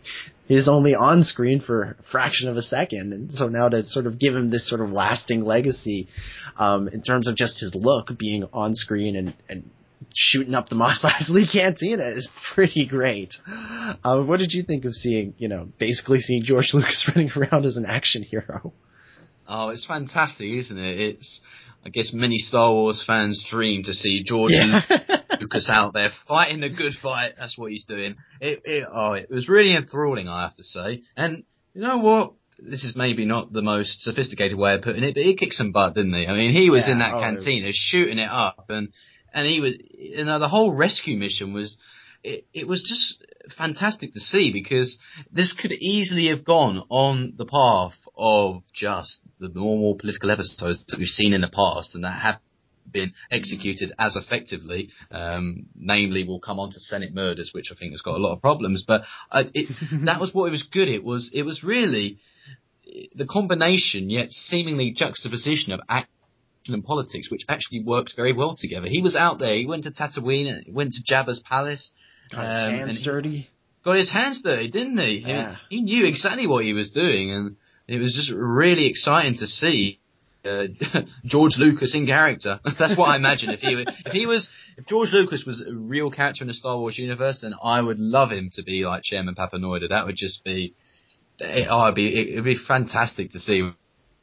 he 0.47 0.63
only 0.69 0.95
on 0.95 1.23
screen 1.25 1.61
for 1.61 1.83
a 1.83 1.97
fraction 2.11 2.49
of 2.49 2.57
a 2.57 2.63
second. 2.63 3.13
And 3.13 3.33
so 3.33 3.49
now 3.49 3.69
to 3.69 3.85
sort 3.85 4.07
of 4.07 4.19
give 4.19 4.35
him 4.35 4.51
this 4.51 4.69
sort 4.69 4.81
of 4.81 4.91
lasting 4.91 5.45
legacy, 5.45 6.09
um, 6.59 6.89
in 6.89 7.03
terms 7.03 7.29
of 7.29 7.37
just 7.37 7.61
his 7.61 7.75
look 7.75 8.17
being 8.19 8.45
on 8.53 8.75
screen 8.75 9.17
and, 9.17 9.35
and 9.49 9.71
shooting 10.15 10.55
up 10.55 10.69
the 10.69 10.75
Mos 10.75 11.01
Eisley 11.05 11.51
Cantina 11.51 12.05
is 12.05 12.29
pretty 12.55 12.87
great. 12.87 13.35
Uh, 13.47 14.23
what 14.23 14.39
did 14.39 14.53
you 14.53 14.63
think 14.63 14.85
of 14.85 14.95
seeing, 14.95 15.35
you 15.39 15.49
know, 15.49 15.69
basically 15.79 16.21
seeing 16.21 16.43
George 16.45 16.71
Lucas 16.75 17.11
running 17.15 17.31
around 17.37 17.65
as 17.65 17.77
an 17.77 17.85
action 17.87 18.23
hero? 18.23 18.73
Oh, 19.47 19.69
it's 19.69 19.87
fantastic, 19.87 20.49
isn't 20.49 20.79
it? 20.79 21.01
It's, 21.01 21.41
I 21.85 21.91
guess, 21.91 22.13
many 22.13 22.39
Star 22.39 22.73
Wars 22.73 23.05
fans' 23.07 23.45
dream 23.49 23.83
to 23.85 23.93
see 23.93 24.23
George 24.25 24.53
Yeah. 24.53 24.81
Lucas 25.41 25.69
out 25.71 25.93
there 25.93 26.11
fighting 26.27 26.61
the 26.61 26.71
good 26.71 26.95
fight. 27.03 27.33
That's 27.39 27.59
what 27.59 27.71
he's 27.71 27.85
doing. 27.85 28.17
It, 28.41 28.63
it, 28.65 28.89
oh, 28.91 29.13
it 29.13 29.29
was 29.31 29.49
really 29.49 29.77
enthralling, 29.77 30.29
I 30.29 30.43
have 30.43 30.57
to 30.57 30.65
say. 30.65 31.03
And 31.17 31.45
you 31.75 31.83
know 31.83 31.99
what? 31.99 32.33
this 32.59 32.85
is 32.85 32.95
maybe 32.97 33.25
not 33.25 33.53
the 33.53 33.63
most 33.63 34.03
sophisticated 34.03 34.57
way 34.57 34.75
of 34.75 34.83
putting 34.83 35.03
it, 35.03 35.15
but 35.15 35.25
he 35.25 35.35
kicked 35.35 35.55
some 35.55 35.73
butt, 35.73 35.95
didn't 35.95 36.15
he? 36.15 36.27
I 36.27 36.33
mean, 36.33 36.53
he 36.53 36.71
was 36.71 36.85
Yeah, 36.87 36.93
in 36.93 36.99
that 37.01 37.15
oh, 37.15 37.21
cantina 37.21 37.71
shooting 37.73 38.19
it 38.19 38.31
up, 38.31 38.67
and 38.69 38.91
and 39.33 39.47
he 39.47 39.61
was, 39.61 39.75
you 39.91 40.25
know, 40.25 40.39
the 40.39 40.49
whole 40.49 40.73
rescue 40.73 41.19
mission 41.19 41.53
was, 41.53 41.77
it, 42.23 42.47
it 42.55 42.69
was 42.69 42.83
just 42.83 43.25
fantastic 43.59 44.13
to 44.13 44.21
see 44.21 44.53
because 44.53 44.97
this 45.33 45.53
could 45.53 45.73
easily 45.73 46.29
have 46.29 46.45
gone 46.45 46.85
on 46.89 47.35
the 47.37 47.45
path 47.45 47.97
of 48.17 48.63
just 48.73 49.21
the 49.39 49.49
normal 49.49 49.97
political 49.97 50.31
episodes 50.31 50.85
that 50.87 50.99
we've 50.99 51.09
seen 51.09 51.33
in 51.35 51.41
the 51.41 51.49
past, 51.49 51.95
and 51.95 52.05
that 52.05 52.21
have 52.21 52.37
been 52.91 53.13
executed 53.31 53.93
as 53.99 54.17
effectively. 54.17 54.91
Um, 55.11 55.67
namely, 55.75 56.25
we'll 56.27 56.41
come 56.41 56.61
on 56.61 56.71
to 56.71 56.81
Senate 56.81 57.15
murders, 57.15 57.51
which 57.53 57.71
I 57.73 57.75
think 57.75 57.93
has 57.93 58.03
got 58.03 58.17
a 58.17 58.23
lot 58.23 58.35
of 58.35 58.41
problems. 58.41 58.85
But 58.87 59.03
uh, 59.31 59.45
it, 59.55 59.69
that 60.05 60.21
was 60.21 60.33
what 60.35 60.47
it 60.47 60.51
was 60.53 60.63
good. 60.63 60.89
It 60.89 61.03
was 61.05 61.31
it 61.33 61.43
was 61.43 61.65
really 61.65 62.19
the 63.15 63.27
combination, 63.27 64.11
yet 64.11 64.31
seemingly 64.31 64.93
juxtaposition 64.93 65.73
of 65.73 65.81
action 65.89 66.09
and 66.69 66.85
politics, 66.85 67.31
which 67.31 67.43
actually 67.49 67.83
worked 67.83 68.15
very 68.17 68.33
well 68.33 68.55
together. 68.59 68.87
He 68.89 69.03
was 69.03 69.17
out 69.17 69.39
there. 69.39 69.55
He 69.57 69.67
went 69.67 69.85
to 69.85 69.91
Tatooine. 69.91 70.63
He 70.65 70.73
went 70.73 70.93
to 70.93 71.15
Jabba's 71.15 71.41
palace. 71.41 71.91
Got 72.31 72.49
his 72.49 72.63
um, 72.65 72.71
hands 72.71 73.03
dirty. 73.03 73.51
got 73.85 73.97
his 73.97 74.11
hands 74.11 74.41
dirty, 74.43 74.71
didn't 74.71 74.97
he? 74.99 75.21
He- 75.21 75.29
Yeah. 75.29 75.57
He, 75.69 75.83
knew 75.83 76.07
exactly 76.07 76.47
what 76.47 76.65
he 76.65 76.73
was 76.73 76.91
doing, 76.91 77.31
and 77.33 77.57
it 77.87 77.99
was 77.99 78.15
just 78.15 78.33
really 78.33 78.87
exciting 78.89 79.37
to 79.39 79.47
see 79.47 80.01
uh, 80.45 80.65
George 81.25 81.57
Lucas 81.59 81.95
in 81.95 82.07
character. 82.07 82.61
That's 82.79 82.97
what 82.97 83.07
I 83.07 83.17
imagine. 83.17 83.51
If 83.51 83.61
he 83.61 83.85
if 84.07 84.13
he 84.13 84.27
was 84.27 84.49
if 84.77 84.87
George 84.87 85.11
Lucas 85.13 85.45
was 85.47 85.65
a 85.67 85.75
real 85.75 86.11
character 86.11 86.45
in 86.45 86.49
the 86.49 86.55
Star 86.55 86.79
Wars 86.79 86.99
universe, 86.99 87.41
then 87.43 87.55
I 87.63 87.81
would 87.81 87.99
love 87.99 88.31
him 88.31 88.51
to 88.55 88.63
be 88.63 88.85
like 88.85 89.03
Chairman 89.03 89.35
Papanoida. 89.35 89.89
That 89.89 90.07
would 90.07 90.17
just 90.17 90.45
be 90.45 90.75
it, 91.39 91.67
oh, 91.71 91.85
it'd 91.85 91.95
be 91.95 92.33
it'd 92.33 92.45
be 92.45 92.57
fantastic 92.57 93.33
to 93.33 93.41
see. 93.41 93.71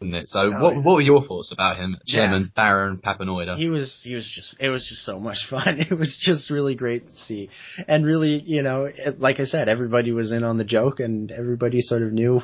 Wouldn't 0.02 0.24
it? 0.24 0.30
So, 0.30 0.40
Oh, 0.40 0.62
what 0.64 0.74
yeah. 0.74 0.82
what 0.82 0.94
were 0.96 1.02
your 1.02 1.22
thoughts 1.22 1.52
about 1.52 1.78
him, 1.78 1.96
Chairman 2.08 2.52
Baron 2.56 2.98
Papanoida? 2.98 3.56
He 3.56 3.70
was 3.70 4.02
he 4.04 4.16
was 4.16 4.26
just 4.26 4.58
it 4.60 4.70
was 4.70 4.88
just 4.88 5.04
so 5.06 5.20
much 5.20 5.38
fun. 5.50 5.80
It 5.80 5.96
was 5.96 6.18
just 6.20 6.50
really 6.50 6.74
great 6.74 7.06
to 7.06 7.14
see, 7.14 7.50
and 7.88 8.04
really 8.04 8.42
you 8.44 8.64
know 8.64 8.86
it, 8.86 9.20
like 9.20 9.40
I 9.40 9.46
said, 9.46 9.70
everybody 9.70 10.12
was 10.12 10.32
in 10.32 10.44
on 10.44 10.58
the 10.58 10.64
joke, 10.64 11.00
and 11.00 11.32
everybody 11.32 11.82
sort 11.82 12.02
of 12.02 12.12
knew 12.12 12.42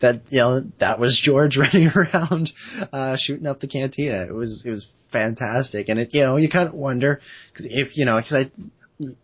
that 0.00 0.22
you 0.28 0.38
know 0.38 0.62
that 0.78 1.00
was 1.00 1.20
George 1.20 1.56
running 1.58 1.88
around 1.88 2.52
uh, 2.92 3.16
shooting 3.18 3.46
up 3.48 3.58
the 3.58 3.66
cantina. 3.66 4.24
It 4.24 4.34
was 4.34 4.62
it 4.64 4.70
was 4.70 4.86
fantastic, 5.10 5.88
and 5.88 5.98
it 5.98 6.10
you 6.12 6.22
know 6.22 6.36
you 6.36 6.48
kind 6.48 6.68
of 6.68 6.74
wonder 6.74 7.20
because 7.52 7.66
if 7.68 7.96
you 7.96 8.04
know 8.04 8.16
because 8.18 8.46
I 8.46 8.50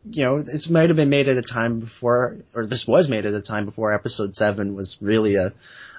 you 0.05 0.25
know, 0.25 0.43
this 0.43 0.69
might 0.69 0.89
have 0.89 0.97
been 0.97 1.11
made 1.11 1.29
at 1.29 1.37
a 1.37 1.43
time 1.43 1.79
before, 1.79 2.39
or 2.53 2.67
this 2.67 2.85
was 2.89 3.09
made 3.09 3.27
at 3.27 3.35
a 3.35 3.43
time 3.43 3.65
before 3.65 3.93
episode 3.93 4.35
seven 4.35 4.75
was 4.75 4.99
really 5.01 5.37
a, 5.37 5.53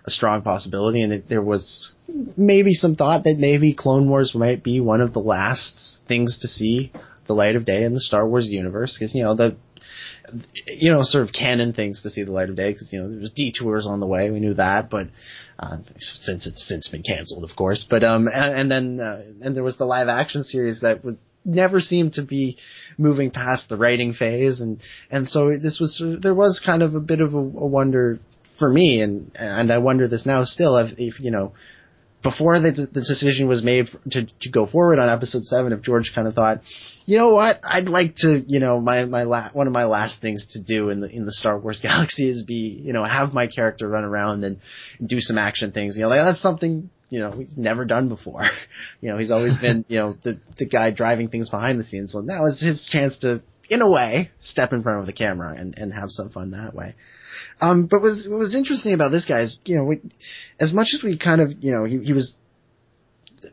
a 0.06 0.10
strong 0.10 0.42
possibility, 0.42 1.02
and 1.02 1.14
it, 1.14 1.30
there 1.30 1.42
was 1.42 1.94
maybe 2.38 2.74
some 2.74 2.96
thought 2.96 3.24
that 3.24 3.38
maybe 3.38 3.74
Clone 3.74 4.10
Wars 4.10 4.34
might 4.36 4.64
be 4.64 4.80
one 4.80 5.02
of 5.02 5.14
the 5.14 5.20
last 5.20 6.00
things 6.08 6.40
to 6.42 6.48
see 6.48 6.92
the 7.28 7.34
light 7.34 7.56
of 7.56 7.66
day 7.66 7.84
in 7.84 7.94
the 7.94 8.00
Star 8.00 8.28
Wars 8.28 8.48
universe, 8.50 8.98
because 8.98 9.14
you 9.14 9.24
know 9.24 9.36
the, 9.36 9.58
you 10.68 10.92
know, 10.92 11.04
sort 11.04 11.24
of 11.24 11.34
canon 11.34 11.74
things 11.74 12.02
to 12.04 12.10
see 12.10 12.24
the 12.24 12.32
light 12.32 12.50
of 12.50 12.56
day, 12.56 12.72
because 12.72 12.92
you 12.92 13.02
know 13.02 13.10
there 13.10 13.20
was 13.20 13.32
detours 13.32 13.88
on 13.88 14.00
the 14.00 14.08
way, 14.08 14.32
we 14.32 14.40
knew 14.40 14.54
that, 14.56 14.90
but 14.90 15.08
uh, 15.60 15.78
since 16.00 16.48
it's 16.48 16.68
since 16.68 16.88
been 16.88 17.04
canceled, 17.04 17.50
of 17.50 17.56
course, 17.56 17.86
but 17.90 18.04
um, 18.04 18.28
and, 18.28 18.56
and 18.56 18.72
then 18.72 19.00
uh, 19.00 19.24
and 19.42 19.56
there 19.56 19.64
was 19.64 19.78
the 19.78 19.86
live 19.86 20.08
action 20.08 20.44
series 20.44 20.82
that 20.82 21.04
would 21.04 21.18
never 21.46 21.80
seemed 21.80 22.14
to 22.14 22.24
be 22.24 22.58
moving 22.98 23.32
past 23.32 23.70
the 23.70 23.78
writing 23.78 24.14
phase 24.14 24.60
and 24.60 24.82
and 25.10 25.30
so 25.30 25.58
this 25.58 25.80
was 25.80 26.04
there 26.22 26.36
was 26.36 26.62
kind 26.64 26.84
of 26.84 26.96
a 26.96 27.00
bit 27.00 27.22
of 27.22 27.34
a, 27.34 27.38
a 27.38 27.42
wonder 27.42 28.20
for 28.60 28.70
me 28.70 29.02
and 29.02 29.32
and 29.36 29.72
I 29.72 29.80
wonder 29.80 30.08
this 30.08 30.26
now 30.26 30.44
still 30.44 30.78
if, 30.78 30.94
if 30.98 31.20
you 31.20 31.32
know 31.32 31.54
before 32.22 32.60
the, 32.60 32.72
the 32.72 33.00
decision 33.00 33.48
was 33.48 33.64
made 33.64 33.88
to, 34.12 34.26
to 34.26 34.50
go 34.52 34.66
forward 34.66 35.00
on 35.00 35.10
episode 35.10 35.46
seven, 35.46 35.72
if 35.72 35.82
George 35.82 36.12
kind 36.14 36.28
of 36.28 36.34
thought, 36.34 36.62
you 37.06 37.18
know 37.18 37.30
what, 37.30 37.62
I'd 37.64 37.88
like 37.88 38.16
to, 38.18 38.44
you 38.46 38.60
know, 38.60 38.82
my 38.82 39.06
my 39.06 39.24
la- 39.24 39.52
one 39.54 39.68
of 39.68 39.74
my 39.74 39.86
last 39.86 40.22
things 40.22 40.46
to 40.52 40.62
do 40.62 40.90
in 40.90 41.00
the 41.00 41.10
in 41.10 41.26
the 41.26 41.32
Star 41.32 41.58
Wars 41.58 41.80
galaxy 41.84 42.30
is 42.30 42.44
be, 42.44 42.82
you 42.84 42.94
know, 42.94 43.06
have 43.06 43.34
my 43.34 43.48
character 43.48 43.88
run 43.88 44.04
around 44.04 44.44
and, 44.44 44.60
do 45.06 45.22
some 45.22 45.38
action 45.38 45.72
things. 45.72 45.96
You 45.96 46.04
know, 46.04 46.10
like 46.10 46.26
that's 46.26 46.42
something 46.42 46.90
you 47.10 47.20
know 47.20 47.32
he's 47.32 47.58
never 47.58 47.86
done 47.86 48.10
before. 48.10 48.46
You 49.02 49.12
know, 49.12 49.18
he's 49.18 49.32
always 49.32 49.56
been, 49.56 49.86
you 49.88 49.98
know, 49.98 50.18
the 50.24 50.40
the 50.58 50.66
guy 50.68 50.92
driving 50.92 51.30
things 51.30 51.50
behind 51.50 51.80
the 51.80 51.86
scenes. 51.86 52.14
Well, 52.14 52.24
now 52.24 52.46
is 52.48 52.60
his 52.60 52.86
chance 52.92 53.18
to, 53.20 53.42
in 53.70 53.82
a 53.82 53.90
way, 53.90 54.32
step 54.42 54.74
in 54.74 54.84
front 54.84 55.00
of 55.00 55.06
the 55.06 55.14
camera 55.14 55.56
and 55.56 55.78
and 55.78 55.94
have 55.94 56.10
some 56.10 56.30
fun 56.30 56.52
that 56.52 56.74
way. 56.74 56.96
Um, 57.62 57.86
but 57.86 58.02
was 58.02 58.28
what 58.30 58.40
was 58.40 58.56
interesting 58.56 58.94
about 58.94 59.12
this 59.12 59.26
guy 59.26 59.42
is, 59.42 59.60
you 59.66 59.78
know, 59.78 59.84
we, 59.84 60.02
as 60.60 60.74
much 60.74 60.90
as 60.94 61.04
we 61.04 61.18
kind 61.18 61.42
of, 61.42 61.52
you 61.62 61.72
know, 61.72 61.84
he, 61.86 62.00
he 62.00 62.14
was 62.14 62.36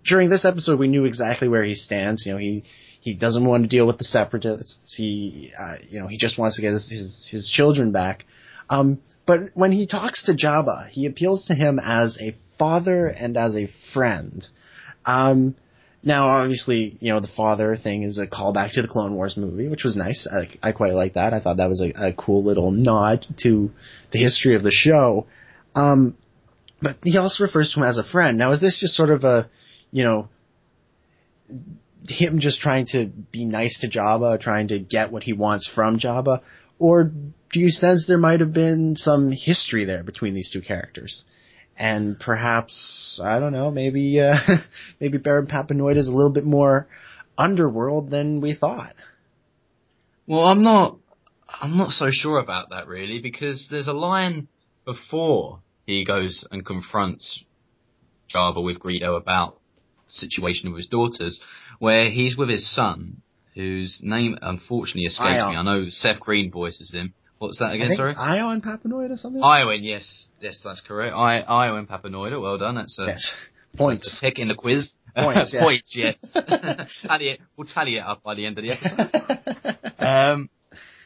during 0.05 0.31
this 0.31 0.45
episode, 0.45 0.79
we 0.79 0.89
knew 0.89 1.05
exactly 1.05 1.49
where 1.49 1.63
he 1.63 1.75
stands. 1.75 2.25
You 2.25 2.33
know, 2.33 2.39
he 2.39 2.65
he 3.01 3.15
doesn't 3.15 3.45
want 3.45 3.65
to 3.65 3.69
deal 3.69 3.87
with 3.87 3.99
the 3.99 4.05
separatists. 4.05 4.95
He, 4.97 5.53
uh, 5.59 5.77
you 5.89 6.01
know, 6.01 6.07
he 6.07 6.19
just 6.19 6.39
wants 6.39 6.57
to 6.57 6.63
get 6.63 6.73
his 6.73 6.89
his, 6.89 7.29
his 7.31 7.51
children 7.53 7.93
back. 7.93 8.25
Um, 8.71 9.01
but 9.27 9.51
when 9.55 9.73
he 9.73 9.87
talks 9.87 10.25
to 10.25 10.33
Jabba, 10.33 10.89
he 10.89 11.07
appeals 11.07 11.47
to 11.47 11.55
him 11.55 11.79
as 11.83 12.19
a 12.21 12.37
father 12.59 13.07
and 13.07 13.37
as 13.37 13.55
a 13.55 13.69
friend. 13.93 14.45
Um, 15.05 15.57
now, 16.07 16.29
obviously, 16.29 16.97
you 17.01 17.13
know, 17.13 17.19
the 17.19 17.27
father 17.27 17.77
thing 17.77 18.05
is 18.05 18.19
a 18.19 18.29
callback 18.29 18.75
to 18.75 18.83
the 18.83 18.87
Clone 18.87 19.17
Wars 19.17 19.37
movie, 19.37 19.67
which 19.67 19.83
was 19.83 19.97
nice. 19.97 20.29
I, 20.31 20.69
I 20.69 20.71
quite 20.71 20.93
like 20.93 21.15
that. 21.15 21.35
I 21.35 21.41
thought 21.41 21.57
that 21.57 21.69
was 21.69 21.83
a, 21.83 22.11
a 22.11 22.13
cool 22.13 22.45
little 22.45 22.71
nod 22.71 23.27
to 23.43 23.73
the 24.13 24.21
history 24.21 24.55
of 24.55 24.63
the 24.63 24.71
show. 24.71 25.27
Um, 25.75 26.17
but 26.81 26.99
he 27.03 27.19
also 27.19 27.43
refers 27.43 27.73
to 27.73 27.81
him 27.81 27.87
as 27.87 27.99
a 27.99 28.05
friend. 28.05 28.39
Now, 28.39 28.53
is 28.53 28.61
this 28.61 28.79
just 28.79 28.95
sort 28.95 29.11
of 29.11 29.25
a, 29.25 29.51
you 29.91 30.05
know, 30.05 30.29
him 32.09 32.39
just 32.39 32.61
trying 32.61 32.87
to 32.93 33.11
be 33.33 33.45
nice 33.45 33.81
to 33.81 33.89
Jabba, 33.89 34.41
trying 34.41 34.69
to 34.69 34.79
get 34.79 35.11
what 35.11 35.25
he 35.25 35.33
wants 35.33 35.69
from 35.69 35.99
Jabba? 35.99 36.41
Or 36.79 37.03
do 37.03 37.61
you 37.61 37.71
sense 37.71 38.07
there 38.07 38.17
might 38.17 38.39
have 38.39 38.53
been 38.53 38.95
some 38.95 39.33
history 39.33 39.85
there 39.85 40.05
between 40.05 40.35
these 40.35 40.53
two 40.53 40.61
characters? 40.61 41.25
And 41.79 42.19
perhaps, 42.19 43.21
I 43.23 43.39
don't 43.39 43.53
know, 43.53 43.71
maybe, 43.71 44.19
uh, 44.21 44.39
maybe 45.01 45.19
Baron 45.19 45.47
Papanoid 45.47 45.97
is 45.97 46.09
a 46.09 46.13
little 46.13 46.33
bit 46.33 46.45
more 46.45 46.89
underworld 47.37 48.11
than 48.11 48.41
we 48.41 48.55
thought. 48.55 48.95
Well, 50.27 50.47
I'm 50.47 50.63
not. 50.63 50.99
I'm 51.49 51.77
not 51.77 51.91
so 51.91 52.09
sure 52.11 52.39
about 52.39 52.71
that 52.71 52.89
really, 52.89 53.21
because 53.21 53.69
there's 53.71 53.89
a 53.89 53.93
line 53.93 54.49
before 54.85 55.61
he 55.87 56.05
goes 56.05 56.47
and 56.51 56.67
confronts 56.67 57.45
Jabba 58.35 58.63
with 58.63 58.81
Greedo 58.81 59.17
about 59.17 59.59
the 60.07 60.13
situation 60.13 60.71
with 60.71 60.79
his 60.79 60.89
daughters, 60.89 61.41
where 61.79 62.11
he's 62.11 62.37
with 62.37 62.49
his 62.49 62.75
son, 62.75 63.23
whose 63.55 64.01
name 64.03 64.37
unfortunately 64.43 65.05
escapes 65.05 65.39
Ion. 65.39 65.51
me. 65.51 65.57
I 65.57 65.63
know 65.63 65.87
Seth 65.89 66.21
Green 66.21 66.51
voices 66.51 66.93
him. 66.93 67.15
What's 67.39 67.59
that 67.59 67.73
again? 67.73 67.93
Sorry. 67.95 68.15
Ion 68.17 68.63
Papanoid 68.63 69.11
or 69.11 69.17
something? 69.17 69.43
Iowan, 69.43 69.83
yes, 69.83 70.29
yes, 70.41 70.63
that's 70.65 70.81
correct. 70.81 71.15
I, 71.15 71.41
Iowan 71.41 71.87
Papanoida, 71.87 72.41
well 72.41 72.57
done. 72.57 72.77
That's 72.77 72.99
a 72.99 73.07
yes. 73.07 73.35
that's 73.73 73.79
Points. 73.79 74.19
a 74.19 74.27
pick 74.27 74.39
in 74.39 74.49
the 74.49 74.55
quiz. 74.55 74.97
Points, 75.17 75.53
yeah. 75.53 75.61
Points, 75.61 75.95
yes. 75.97 76.17
tally 77.07 77.29
it, 77.29 77.41
we'll 77.57 77.67
tally 77.67 77.97
it 77.97 78.01
up 78.01 78.23
by 78.23 78.35
the 78.35 78.47
end 78.47 78.59
of 78.59 78.65
the 78.65 78.73
episode. 78.73 79.93
um, 79.99 80.51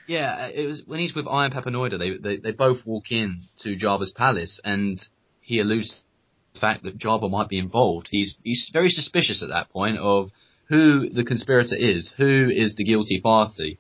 yeah, 0.07 0.49
it 0.49 0.67
was 0.67 0.83
when 0.87 1.01
he's 1.01 1.15
with 1.15 1.27
Ion 1.27 1.51
Papanoida. 1.51 1.99
They, 1.99 2.17
they 2.17 2.37
they 2.37 2.51
both 2.53 2.87
walk 2.87 3.11
in 3.11 3.41
to 3.59 3.77
Jabba's 3.77 4.13
palace, 4.13 4.61
and 4.65 5.01
he 5.41 5.59
alludes 5.59 5.91
to 5.91 5.97
the 6.55 6.61
fact 6.61 6.85
that 6.85 6.99
Jabba 6.99 7.29
might 7.29 7.49
be 7.49 7.59
involved. 7.59 8.09
He's 8.11 8.37
he's 8.45 8.71
very 8.73 8.91
suspicious 8.91 9.43
at 9.43 9.49
that 9.49 9.71
point 9.71 9.99
of 9.99 10.31
who 10.69 11.09
the 11.09 11.25
conspirator 11.25 11.75
is, 11.77 12.13
who 12.17 12.49
is 12.49 12.77
the 12.77 12.85
guilty 12.85 13.21
party, 13.21 13.79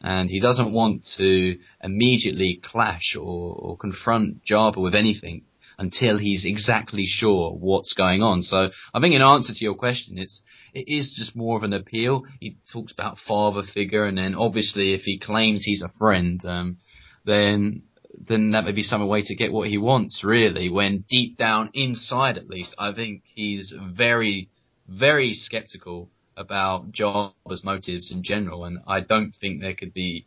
and 0.00 0.30
he 0.30 0.40
doesn't 0.40 0.72
want 0.72 1.06
to 1.18 1.58
immediately 1.82 2.60
clash 2.62 3.16
or, 3.16 3.54
or 3.54 3.76
confront 3.76 4.44
Jabba 4.44 4.78
with 4.78 4.94
anything 4.94 5.42
until 5.78 6.18
he's 6.18 6.44
exactly 6.44 7.06
sure 7.06 7.52
what's 7.52 7.94
going 7.94 8.22
on. 8.22 8.42
So 8.42 8.70
I 8.94 9.00
think 9.00 9.14
in 9.14 9.22
answer 9.22 9.54
to 9.54 9.64
your 9.64 9.74
question, 9.74 10.18
it's 10.18 10.42
it 10.74 10.84
is 10.86 11.14
just 11.16 11.34
more 11.34 11.56
of 11.56 11.62
an 11.62 11.72
appeal. 11.72 12.24
He 12.38 12.58
talks 12.72 12.92
about 12.92 13.18
father 13.18 13.62
figure, 13.62 14.04
and 14.04 14.18
then 14.18 14.34
obviously 14.34 14.92
if 14.92 15.02
he 15.02 15.18
claims 15.18 15.64
he's 15.64 15.82
a 15.82 15.98
friend, 15.98 16.44
um, 16.44 16.76
then 17.24 17.82
then 18.18 18.50
that 18.52 18.64
may 18.64 18.72
be 18.72 18.82
some 18.82 19.06
way 19.06 19.22
to 19.22 19.34
get 19.34 19.52
what 19.52 19.68
he 19.68 19.78
wants. 19.78 20.22
Really, 20.22 20.68
when 20.68 21.04
deep 21.08 21.36
down 21.36 21.70
inside, 21.72 22.36
at 22.36 22.48
least, 22.48 22.74
I 22.78 22.92
think 22.92 23.22
he's 23.34 23.74
very 23.94 24.50
very 24.86 25.34
skeptical 25.34 26.10
about 26.40 26.92
Jabba's 26.92 27.62
motives 27.62 28.10
in 28.10 28.22
general, 28.22 28.64
and 28.64 28.78
I 28.86 29.00
don't 29.00 29.32
think 29.40 29.60
there 29.60 29.74
could 29.74 29.94
be. 29.94 30.26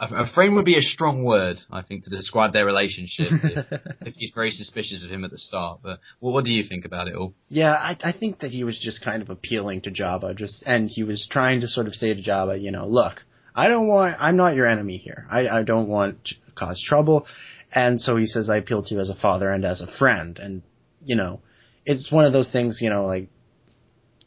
A, 0.00 0.22
a 0.22 0.26
friend 0.26 0.56
would 0.56 0.64
be 0.64 0.78
a 0.78 0.82
strong 0.82 1.24
word, 1.24 1.58
I 1.70 1.82
think, 1.82 2.04
to 2.04 2.10
describe 2.10 2.54
their 2.54 2.64
relationship. 2.64 3.26
if, 3.30 3.66
if 4.00 4.14
he's 4.14 4.32
very 4.34 4.50
suspicious 4.50 5.04
of 5.04 5.10
him 5.10 5.24
at 5.24 5.30
the 5.30 5.38
start, 5.38 5.80
but 5.82 6.00
well, 6.20 6.32
what 6.32 6.46
do 6.46 6.52
you 6.52 6.64
think 6.64 6.86
about 6.86 7.08
it 7.08 7.14
all? 7.14 7.34
Yeah, 7.50 7.72
I, 7.72 7.98
I 8.02 8.12
think 8.18 8.38
that 8.38 8.50
he 8.50 8.64
was 8.64 8.78
just 8.78 9.04
kind 9.04 9.20
of 9.20 9.28
appealing 9.28 9.82
to 9.82 9.90
Jabba, 9.90 10.36
just 10.36 10.62
and 10.64 10.88
he 10.88 11.02
was 11.02 11.28
trying 11.30 11.60
to 11.60 11.68
sort 11.68 11.86
of 11.86 11.94
say 11.94 12.14
to 12.14 12.22
Jabba, 12.22 12.62
you 12.62 12.70
know, 12.70 12.86
look, 12.86 13.20
I 13.54 13.68
don't 13.68 13.88
want, 13.88 14.16
I'm 14.18 14.36
not 14.36 14.54
your 14.54 14.66
enemy 14.66 14.96
here. 14.96 15.26
I, 15.30 15.48
I 15.48 15.62
don't 15.64 15.88
want 15.88 16.24
to 16.26 16.34
cause 16.54 16.82
trouble, 16.86 17.26
And 17.72 18.00
so 18.00 18.16
he 18.16 18.26
says, 18.26 18.48
I 18.48 18.58
appeal 18.58 18.82
to 18.82 18.94
you 18.94 19.00
as 19.00 19.10
a 19.10 19.14
father 19.14 19.50
and 19.50 19.64
as 19.64 19.80
a 19.80 19.98
friend. 19.98 20.38
And, 20.38 20.62
you 21.04 21.16
know, 21.16 21.40
it's 21.84 22.12
one 22.12 22.24
of 22.24 22.32
those 22.32 22.50
things, 22.50 22.80
you 22.80 22.90
know, 22.90 23.06
like 23.06 23.28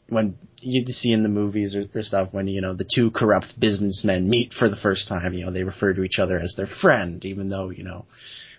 when 0.08 0.36
you 0.60 0.84
see 0.86 1.12
in 1.12 1.22
the 1.22 1.28
movies 1.28 1.76
or, 1.76 1.86
or 1.98 2.02
stuff 2.02 2.28
when, 2.32 2.46
you 2.46 2.60
know, 2.60 2.74
the 2.74 2.88
two 2.92 3.10
corrupt 3.10 3.58
businessmen 3.58 4.28
meet 4.28 4.52
for 4.52 4.68
the 4.68 4.76
first 4.76 5.08
time, 5.08 5.32
you 5.34 5.44
know, 5.44 5.52
they 5.52 5.64
refer 5.64 5.92
to 5.92 6.02
each 6.02 6.18
other 6.18 6.38
as 6.38 6.54
their 6.56 6.66
friend, 6.66 7.24
even 7.24 7.48
though, 7.48 7.70
you 7.70 7.84
know, 7.84 8.06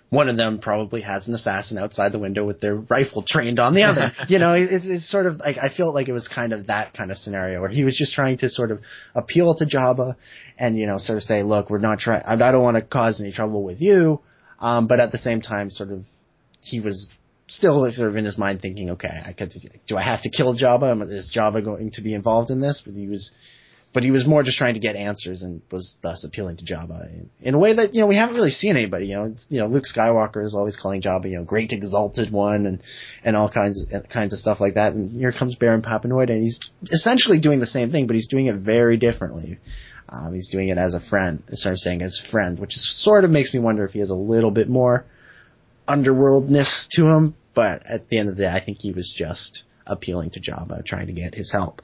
one 0.10 0.30
of 0.30 0.38
them 0.38 0.60
probably 0.60 1.02
has 1.02 1.28
an 1.28 1.34
assassin 1.34 1.78
outside 1.78 2.12
the 2.12 2.20
window 2.20 2.46
with 2.46 2.62
their 2.62 2.76
rifle 2.76 3.24
trained 3.28 3.60
on 3.60 3.74
the 3.74 3.84
other. 3.84 4.12
you 4.30 4.40
know, 4.40 4.54
it, 4.54 4.70
it's 4.72 5.10
sort 5.10 5.26
of 5.26 5.38
like 5.40 5.58
I 5.58 5.76
feel 5.76 5.94
like 5.94 6.08
it 6.08 6.14
was 6.14 6.28
kind 6.28 6.54
of 6.54 6.68
that 6.68 6.94
kind 6.94 7.12
of 7.12 7.18
scenario 7.18 7.60
where 7.60 7.70
he 7.70 7.84
was 7.84 7.98
just 7.98 8.14
trying 8.14 8.38
to 8.40 8.50
sort 8.50 8.72
of 8.72 8.82
appeal 9.16 9.56
to 9.56 9.66
Jabba 9.66 10.16
and 10.58 10.78
you 10.78 10.86
know 10.86 10.98
sort 10.98 11.18
of 11.18 11.24
say, 11.24 11.44
look, 11.44 11.70
we're 11.70 11.80
not 11.80 12.00
trying. 12.00 12.24
I 12.24 12.36
don't 12.36 12.64
want 12.64 12.78
to 12.78 12.82
cause 12.82 13.20
any 13.20 13.32
trouble 13.32 13.64
with 13.64 13.82
you, 13.82 14.22
um, 14.60 14.88
but 14.88 15.00
at 15.00 15.12
the 15.12 15.18
same 15.18 15.42
time, 15.42 15.72
sort 15.72 15.92
of 15.92 16.04
he 16.62 16.80
was 16.80 17.18
still 17.48 17.90
sort 17.92 18.10
of 18.10 18.16
in 18.16 18.26
his 18.26 18.38
mind 18.38 18.62
thinking, 18.62 18.92
okay, 18.92 19.22
I 19.26 19.34
could, 19.34 19.54
do 19.88 19.98
I 19.98 20.04
have 20.04 20.24
to 20.24 20.30
kill 20.30 20.58
Jabba? 20.58 21.12
Is 21.12 21.36
Jabba 21.36 21.64
going 21.64 21.92
to 21.92 22.02
be 22.02 22.14
involved 22.14 22.52
in 22.52 22.60
this? 22.62 22.82
But 22.86 22.96
he 22.96 23.08
was 23.08 23.32
but 23.96 24.04
he 24.04 24.12
was 24.12 24.28
more 24.28 24.44
just 24.44 24.58
trying 24.58 24.74
to 24.74 24.80
get 24.82 24.98
answers 24.98 25.42
and 25.42 25.62
was 25.72 25.96
thus 26.04 26.26
appealing 26.26 26.58
to 26.58 26.66
Jabba 26.66 27.08
in, 27.08 27.30
in 27.42 27.54
a 27.54 27.58
way 27.58 27.74
that 27.74 27.94
you 27.96 28.02
know 28.02 28.08
we 28.08 28.18
haven't 28.18 28.36
really 28.36 28.50
seen 28.50 28.76
anybody. 28.76 29.08
You 29.08 29.16
know, 29.16 29.36
you 29.48 29.62
know 29.62 29.68
Luke 29.68 29.86
Skywalker 29.86 30.44
is 30.44 30.54
always 30.54 30.76
calling 30.76 31.02
Jabba 31.02 31.30
you 31.30 31.38
know 31.38 31.46
great 31.46 31.72
exalted 31.72 32.30
one 32.30 32.66
and 32.66 32.82
and 33.24 33.38
all 33.38 33.50
kinds 33.50 33.86
of, 33.94 34.10
kinds 34.10 34.34
of 34.34 34.40
stuff 34.40 34.60
like 34.60 34.74
that. 34.74 34.92
And 34.92 35.16
here 35.16 35.32
comes 35.32 35.56
Baron 35.56 35.82
Papanoida, 35.82 36.32
and 36.32 36.44
he's 36.44 36.60
essentially 36.92 37.40
doing 37.40 37.62
the 37.62 37.66
same 37.66 37.90
thing, 37.90 38.06
but 38.06 38.16
he's 38.18 38.28
doing 38.28 38.48
it 38.48 38.58
very 38.58 38.98
differently. 38.98 39.60
Um, 40.10 40.34
he's 40.34 40.50
doing 40.52 40.68
it 40.68 40.78
as 40.78 40.94
a 40.94 41.00
friend, 41.00 41.42
instead 41.48 41.72
of 41.72 41.80
saying 41.80 42.02
as 42.02 42.22
friend, 42.30 42.60
which 42.60 42.74
sort 42.74 43.24
of 43.24 43.32
makes 43.32 43.54
me 43.54 43.62
wonder 43.62 43.86
if 43.86 43.92
he 43.92 44.00
has 44.00 44.10
a 44.10 44.16
little 44.16 44.52
bit 44.52 44.68
more 44.68 45.06
underworldness 45.88 46.88
to 46.92 47.08
him. 47.08 47.36
But 47.54 47.86
at 47.86 48.10
the 48.10 48.18
end 48.18 48.30
of 48.30 48.36
the 48.36 48.44
day, 48.44 48.50
I 48.50 48.64
think 48.64 48.78
he 48.82 48.92
was 48.92 49.14
just 49.18 49.64
appealing 49.88 50.32
to 50.32 50.42
Jabba, 50.42 50.86
trying 50.86 51.08
to 51.08 51.14
get 51.14 51.36
his 51.36 51.52
help. 51.52 51.82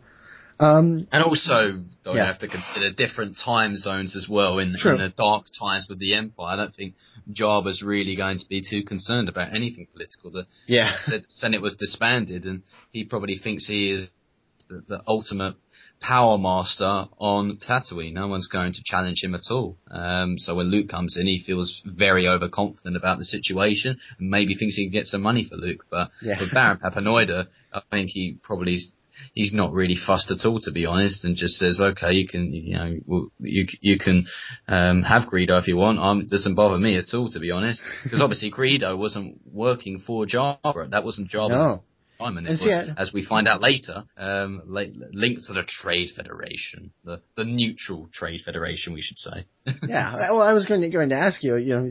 Um, 0.60 1.08
and 1.12 1.24
also, 1.24 1.84
though, 2.04 2.14
yeah. 2.14 2.22
you 2.22 2.28
have 2.28 2.40
to 2.40 2.48
consider 2.48 2.92
different 2.92 3.38
time 3.44 3.76
zones 3.78 4.16
as 4.16 4.28
well. 4.30 4.60
In, 4.60 4.68
in, 4.68 4.98
the 4.98 5.12
dark 5.18 5.46
times 5.60 5.88
with 5.90 5.98
the 5.98 6.14
Empire, 6.14 6.54
I 6.54 6.56
don't 6.56 6.76
think 6.76 6.94
Jabba's 7.32 7.82
really 7.82 8.16
going 8.16 8.38
to 8.38 8.46
be 8.48 8.62
too 8.62 8.84
concerned 8.84 9.28
about 9.28 9.56
anything 9.56 9.88
political. 9.92 10.30
The 10.30 10.46
yeah. 10.68 10.92
Senate 11.28 11.64
was 11.64 11.76
disbanded, 11.76 12.46
and 12.46 12.62
he 12.92 13.06
probably 13.06 13.38
thinks 13.38 13.68
he 13.68 13.92
is 13.92 14.10
the, 14.70 14.84
the, 14.88 15.02
ultimate 15.08 15.56
power 16.02 16.38
master 16.38 17.06
on 17.20 17.58
Tatooine. 17.58 18.14
No 18.14 18.28
one's 18.28 18.48
going 18.48 18.74
to 18.74 18.82
challenge 18.84 19.24
him 19.24 19.36
at 19.36 19.52
all. 19.52 19.78
Um, 19.90 20.38
so 20.38 20.56
when 20.56 20.68
Luke 20.68 20.90
comes 20.90 21.16
in, 21.18 21.28
he 21.28 21.44
feels 21.46 21.82
very 21.86 22.28
overconfident 22.28 22.98
about 22.98 23.20
the 23.20 23.26
situation, 23.26 23.98
and 24.20 24.30
maybe 24.30 24.56
thinks 24.56 24.76
he 24.76 24.86
can 24.86 24.92
get 24.92 25.06
some 25.06 25.22
money 25.22 25.46
for 25.48 25.56
Luke. 25.56 25.86
But 25.90 26.10
yeah. 26.22 26.40
with 26.40 26.54
Baron 26.54 26.80
Papanoida, 26.80 27.48
I 27.72 27.82
think 27.92 28.10
he 28.10 28.38
probably 28.44 28.80
he's 29.34 29.54
not 29.54 29.74
really 29.74 29.96
fussed 29.96 30.32
at 30.32 30.46
all, 30.46 30.60
to 30.62 30.72
be 30.72 30.86
honest, 30.86 31.24
and 31.24 31.36
just 31.36 31.56
says, 31.56 31.80
okay, 31.80 32.14
you 32.14 32.28
can, 32.28 32.52
you 32.52 32.74
know, 32.74 33.30
you 33.40 33.68
you 33.80 34.00
can 34.00 34.26
um, 34.68 35.04
have 35.04 35.30
Greedo 35.30 35.60
if 35.60 35.68
you 35.68 35.78
want. 35.78 36.00
Um, 36.00 36.28
doesn't 36.28 36.56
bother 36.56 36.78
me 36.78 36.98
at 36.98 37.14
all, 37.14 37.30
to 37.30 37.40
be 37.40 37.52
honest, 37.52 37.84
because 38.04 38.22
obviously 38.22 38.52
Greedo 38.52 38.98
wasn't 38.98 39.40
working 39.46 40.00
for 40.00 40.26
Jabba. 40.26 40.90
That 40.90 41.04
wasn't 41.04 41.30
Jabba's 41.30 41.52
no. 41.52 41.84
It 42.46 42.50
was, 42.50 42.64
yeah. 42.66 42.94
as 42.98 43.12
we 43.14 43.26
find 43.26 43.48
out 43.48 43.62
later, 43.62 44.04
um, 44.18 44.62
linked 44.66 45.44
to 45.46 45.54
the 45.54 45.64
Trade 45.68 46.10
Federation, 46.16 46.92
the 47.04 47.22
the 47.36 47.44
neutral 47.44 48.10
Trade 48.14 48.42
Federation, 48.44 48.94
we 48.94 49.02
should 49.02 49.20
say. 49.20 49.46
yeah, 49.88 50.32
well, 50.32 50.42
I 50.42 50.54
was 50.54 50.66
going 50.66 50.82
to 50.82 50.90
going 50.90 51.10
to 51.10 51.16
ask 51.16 51.44
you, 51.44 51.56
you 51.58 51.76
know, 51.76 51.88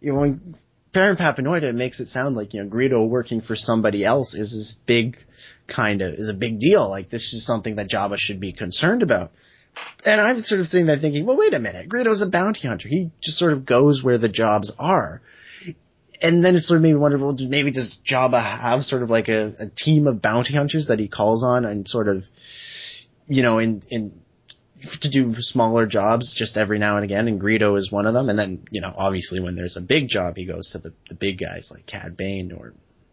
you 0.00 0.12
know, 0.12 0.18
when 0.20 0.56
Baron 0.92 1.16
Papanoida 1.16 1.74
makes 1.74 2.00
it 2.00 2.06
sound 2.06 2.36
like 2.36 2.54
you 2.54 2.62
know 2.62 2.68
Greedo 2.68 3.08
working 3.08 3.40
for 3.40 3.56
somebody 3.56 4.04
else 4.04 4.34
is 4.34 4.52
this 4.52 4.76
big 4.86 5.16
kind 5.68 6.02
of 6.02 6.14
is 6.14 6.28
a 6.28 6.34
big 6.34 6.58
deal. 6.58 6.88
Like 6.88 7.10
this 7.10 7.32
is 7.32 7.46
something 7.46 7.76
that 7.76 7.88
Jabba 7.88 8.16
should 8.16 8.40
be 8.40 8.52
concerned 8.52 9.02
about. 9.02 9.32
And 10.04 10.20
I'm 10.20 10.40
sort 10.40 10.60
of 10.60 10.66
sitting 10.66 10.86
there 10.86 10.98
thinking, 10.98 11.24
well, 11.24 11.38
wait 11.38 11.54
a 11.54 11.58
minute. 11.58 11.88
Greedo's 11.88 12.20
a 12.20 12.28
bounty 12.28 12.68
hunter. 12.68 12.88
He 12.88 13.10
just 13.22 13.38
sort 13.38 13.54
of 13.54 13.64
goes 13.64 14.02
where 14.04 14.18
the 14.18 14.28
jobs 14.28 14.70
are. 14.78 15.22
And 16.22 16.44
then 16.44 16.54
it 16.54 16.60
sort 16.60 16.76
of 16.76 16.82
made 16.82 16.92
me 16.92 16.98
wonder, 16.98 17.18
well, 17.18 17.36
maybe 17.38 17.72
does 17.72 17.98
Jabba 18.08 18.40
have 18.40 18.84
sort 18.84 19.02
of 19.02 19.10
like 19.10 19.28
a, 19.28 19.54
a 19.58 19.68
team 19.76 20.06
of 20.06 20.22
bounty 20.22 20.54
hunters 20.54 20.86
that 20.86 21.00
he 21.00 21.08
calls 21.08 21.44
on 21.44 21.64
and 21.64 21.86
sort 21.86 22.06
of, 22.06 22.22
you 23.26 23.42
know, 23.42 23.58
in, 23.58 23.82
in, 23.90 24.12
to 25.00 25.10
do 25.10 25.34
smaller 25.38 25.86
jobs 25.86 26.34
just 26.36 26.56
every 26.56 26.78
now 26.78 26.96
and 26.96 27.04
again, 27.04 27.26
and 27.28 27.40
Greedo 27.40 27.76
is 27.76 27.90
one 27.90 28.06
of 28.06 28.14
them. 28.14 28.28
And 28.28 28.38
then, 28.38 28.64
you 28.70 28.80
know, 28.80 28.94
obviously 28.96 29.40
when 29.40 29.56
there's 29.56 29.76
a 29.76 29.80
big 29.80 30.08
job, 30.08 30.36
he 30.36 30.46
goes 30.46 30.70
to 30.70 30.78
the, 30.78 30.92
the 31.08 31.16
big 31.16 31.38
guys 31.40 31.70
like 31.72 31.86
Cad 31.86 32.16
Bane 32.16 32.52
or 32.52 32.72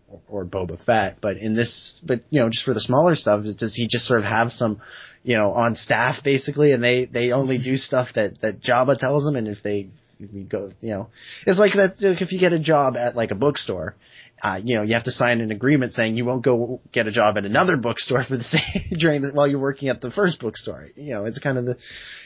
or, 0.09 0.21
or 0.27 0.45
Boba 0.45 0.83
Fett. 0.83 1.17
But 1.21 1.37
in 1.37 1.55
this, 1.55 2.01
but 2.05 2.21
you 2.29 2.41
know, 2.41 2.49
just 2.49 2.65
for 2.65 2.73
the 2.73 2.81
smaller 2.81 3.15
stuff, 3.15 3.43
does 3.57 3.75
he 3.75 3.87
just 3.87 4.05
sort 4.05 4.19
of 4.19 4.25
have 4.25 4.51
some, 4.51 4.81
you 5.23 5.37
know, 5.37 5.51
on 5.51 5.75
staff 5.75 6.23
basically, 6.23 6.71
and 6.71 6.83
they 6.83 7.05
they 7.05 7.31
only 7.31 7.57
do 7.57 7.75
stuff 7.75 8.09
that 8.15 8.41
that 8.41 8.61
Jabba 8.61 8.97
tells 8.97 9.23
them, 9.25 9.35
and 9.35 9.47
if 9.47 9.61
they 9.63 9.89
we 10.19 10.43
go, 10.43 10.71
you 10.81 10.89
know, 10.89 11.09
it's 11.47 11.57
like 11.57 11.73
that. 11.73 11.95
If 11.99 12.31
you 12.31 12.39
get 12.39 12.51
a 12.51 12.59
job 12.59 12.97
at 12.97 13.15
like 13.15 13.31
a 13.31 13.35
bookstore, 13.35 13.95
uh, 14.41 14.59
you 14.63 14.75
know, 14.75 14.83
you 14.83 14.93
have 14.93 15.05
to 15.05 15.11
sign 15.11 15.41
an 15.41 15.51
agreement 15.51 15.93
saying 15.93 16.17
you 16.17 16.25
won't 16.25 16.43
go 16.43 16.81
get 16.91 17.07
a 17.07 17.11
job 17.11 17.37
at 17.37 17.45
another 17.45 17.77
bookstore 17.77 18.23
for 18.23 18.37
the 18.37 18.43
same 18.43 18.99
during 18.99 19.21
the, 19.21 19.31
while 19.31 19.47
you're 19.47 19.59
working 19.59 19.89
at 19.89 20.01
the 20.01 20.11
first 20.11 20.39
bookstore. 20.39 20.87
You 20.95 21.13
know, 21.13 21.25
it's 21.25 21.39
kind 21.39 21.57
of 21.57 21.65
the, 21.65 21.77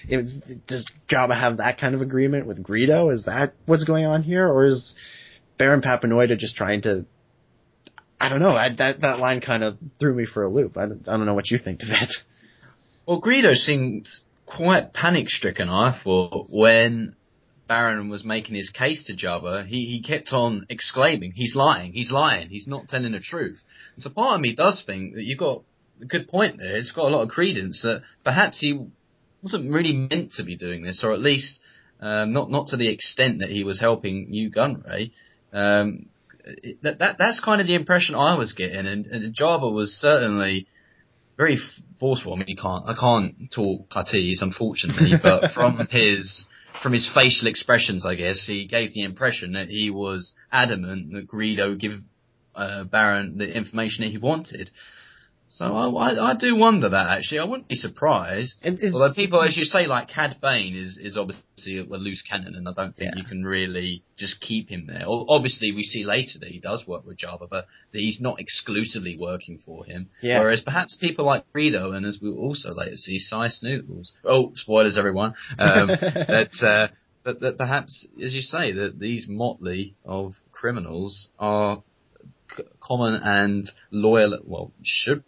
it 0.08 0.18
was, 0.18 0.34
does 0.68 0.92
Jabba 1.10 1.40
have 1.40 1.58
that 1.58 1.80
kind 1.80 1.94
of 1.94 2.02
agreement 2.02 2.48
with 2.48 2.64
Greedo? 2.64 3.14
Is 3.14 3.26
that 3.26 3.54
what's 3.66 3.86
going 3.86 4.06
on 4.06 4.24
here, 4.24 4.48
or 4.48 4.66
is 4.66 4.96
Baron 5.58 5.82
Papanoida 5.82 6.38
just 6.38 6.56
trying 6.56 6.82
to 6.84 7.06
I 8.20 8.30
don't 8.30 8.40
know. 8.40 8.52
I, 8.52 8.74
that 8.78 9.02
that 9.02 9.20
line 9.20 9.42
kind 9.42 9.64
of 9.64 9.78
threw 10.00 10.16
me 10.16 10.26
for 10.26 10.44
a 10.44 10.50
loop. 10.50 10.78
I 10.78 10.84
I 10.84 10.88
don't 10.88 11.26
know 11.26 11.34
what 11.34 11.52
you 11.52 11.58
think 11.58 11.82
of 11.84 11.90
it. 11.90 12.14
Well, 13.06 13.22
Greedo 13.22 13.54
seemed 13.54 14.08
quite 14.46 14.94
panic 14.94 15.28
stricken. 15.28 15.68
I 15.68 16.00
thought 16.02 16.48
when 16.50 17.18
Baron 17.74 18.08
was 18.10 18.24
making 18.24 18.54
his 18.54 18.70
case 18.70 19.02
to 19.06 19.16
Jabba, 19.16 19.66
he 19.66 19.86
he 19.88 20.04
kept 20.04 20.32
on 20.32 20.68
exclaiming, 20.70 21.32
"He's 21.32 21.56
lying! 21.56 21.92
He's 21.94 22.12
lying! 22.12 22.50
He's 22.50 22.68
not 22.68 22.88
telling 22.88 23.14
the 23.14 23.20
truth." 23.20 23.64
And 23.96 24.04
so 24.04 24.12
part 24.12 24.36
of 24.36 24.42
me 24.42 24.54
does 24.54 24.84
think 24.86 25.16
that 25.16 25.24
you've 25.24 25.40
got 25.40 25.64
a 26.00 26.06
good 26.06 26.28
point 26.28 26.58
there. 26.60 26.76
It's 26.76 26.92
got 26.92 27.08
a 27.08 27.16
lot 27.16 27.24
of 27.24 27.30
credence 27.30 27.82
that 27.82 28.04
perhaps 28.24 28.60
he 28.60 28.80
wasn't 29.42 29.74
really 29.74 29.94
meant 29.94 30.34
to 30.34 30.44
be 30.44 30.56
doing 30.56 30.84
this, 30.84 31.04
or 31.04 31.14
at 31.14 31.20
least 31.20 31.62
um, 32.00 32.32
not 32.32 32.52
not 32.52 32.68
to 32.68 32.78
the 32.78 32.90
extent 32.90 33.40
that 33.40 33.50
he 33.50 33.64
was 33.64 33.80
helping 33.80 34.30
Nute 34.30 34.54
Gunray. 34.54 35.12
Um, 35.52 36.10
that, 36.84 37.00
that 37.00 37.18
that's 37.18 37.40
kind 37.40 37.60
of 37.60 37.66
the 37.66 37.76
impression 37.76 38.14
I 38.14 38.38
was 38.38 38.54
getting, 38.54 38.86
and, 38.86 39.08
and 39.08 39.36
Jabba 39.36 39.74
was 39.74 40.00
certainly 40.00 40.68
very 41.38 41.58
forceful. 42.00 42.34
I 42.34 42.38
mean, 42.38 42.48
he 42.48 42.56
can't 42.56 42.86
I 42.88 42.94
can't 42.94 43.52
talk 43.52 43.90
Huttese, 43.90 44.42
unfortunately, 44.42 45.14
but 45.24 45.54
from 45.54 45.88
his 45.90 46.46
from 46.84 46.94
his 46.94 47.10
facial 47.12 47.48
expressions, 47.48 48.06
I 48.06 48.16
guess 48.16 48.44
he 48.46 48.68
gave 48.68 48.94
the 48.94 49.04
impression 49.04 49.54
that 49.54 49.70
he 49.70 49.90
was 49.90 50.36
adamant 50.52 51.14
that 51.14 51.28
Greedo 51.28 51.80
give 51.80 51.94
uh, 52.54 52.84
Baron 52.84 53.38
the 53.38 53.56
information 53.56 54.04
that 54.04 54.12
he 54.12 54.18
wanted. 54.18 54.70
So 55.54 55.66
I, 55.66 55.88
I, 55.88 56.32
I, 56.32 56.36
do 56.36 56.56
wonder 56.58 56.90
that 56.90 57.16
actually. 57.16 57.38
I 57.38 57.44
wouldn't 57.44 57.68
be 57.68 57.76
surprised. 57.76 58.66
Although 58.66 59.14
people, 59.14 59.40
as 59.40 59.56
you 59.56 59.66
say, 59.66 59.86
like 59.86 60.08
Cad 60.08 60.38
Bane 60.42 60.76
is, 60.76 60.98
is 61.00 61.16
obviously 61.16 61.78
a, 61.78 61.84
loose 61.84 62.24
cannon, 62.24 62.56
and 62.56 62.68
I 62.68 62.72
don't 62.74 62.96
think 62.96 63.12
yeah. 63.14 63.22
you 63.22 63.28
can 63.28 63.44
really 63.44 64.04
just 64.18 64.42
keep 64.42 64.70
him 64.70 64.88
there. 64.88 65.04
Obviously, 65.06 65.72
we 65.72 65.84
see 65.84 66.06
later 66.06 66.40
that 66.40 66.50
he 66.50 66.60
does 66.60 66.88
work 66.88 67.06
with 67.06 67.20
Jabba, 67.20 67.48
but 67.52 67.68
that 67.92 68.00
he's 68.00 68.20
not 68.20 68.40
exclusively 68.40 69.16
working 69.20 69.60
for 69.64 69.86
him. 69.86 70.10
Yeah. 70.24 70.40
Whereas 70.40 70.62
perhaps 70.62 70.98
people 71.00 71.26
like 71.26 71.46
Greedo, 71.54 71.96
and 71.96 72.04
as 72.04 72.18
we 72.20 72.32
also 72.32 72.74
later 72.74 72.98
see, 72.98 73.20
Sy 73.20 73.50
Snootles. 73.50 74.14
Oh, 74.24 74.54
spoilers, 74.56 74.98
everyone. 74.98 75.36
Um, 75.60 75.88
that, 75.90 76.50
uh, 76.64 76.92
that 77.26 77.42
that 77.42 77.60
perhaps, 77.60 78.08
as 78.20 78.34
you 78.34 78.42
say, 78.42 78.72
that 78.72 78.98
these 78.98 79.28
motley 79.30 79.94
of 80.04 80.34
criminals 80.52 81.30
are 81.38 81.84
common 82.82 83.22
and 83.24 83.66
loyal. 83.92 84.40
Well, 84.44 84.72
should 84.82 85.24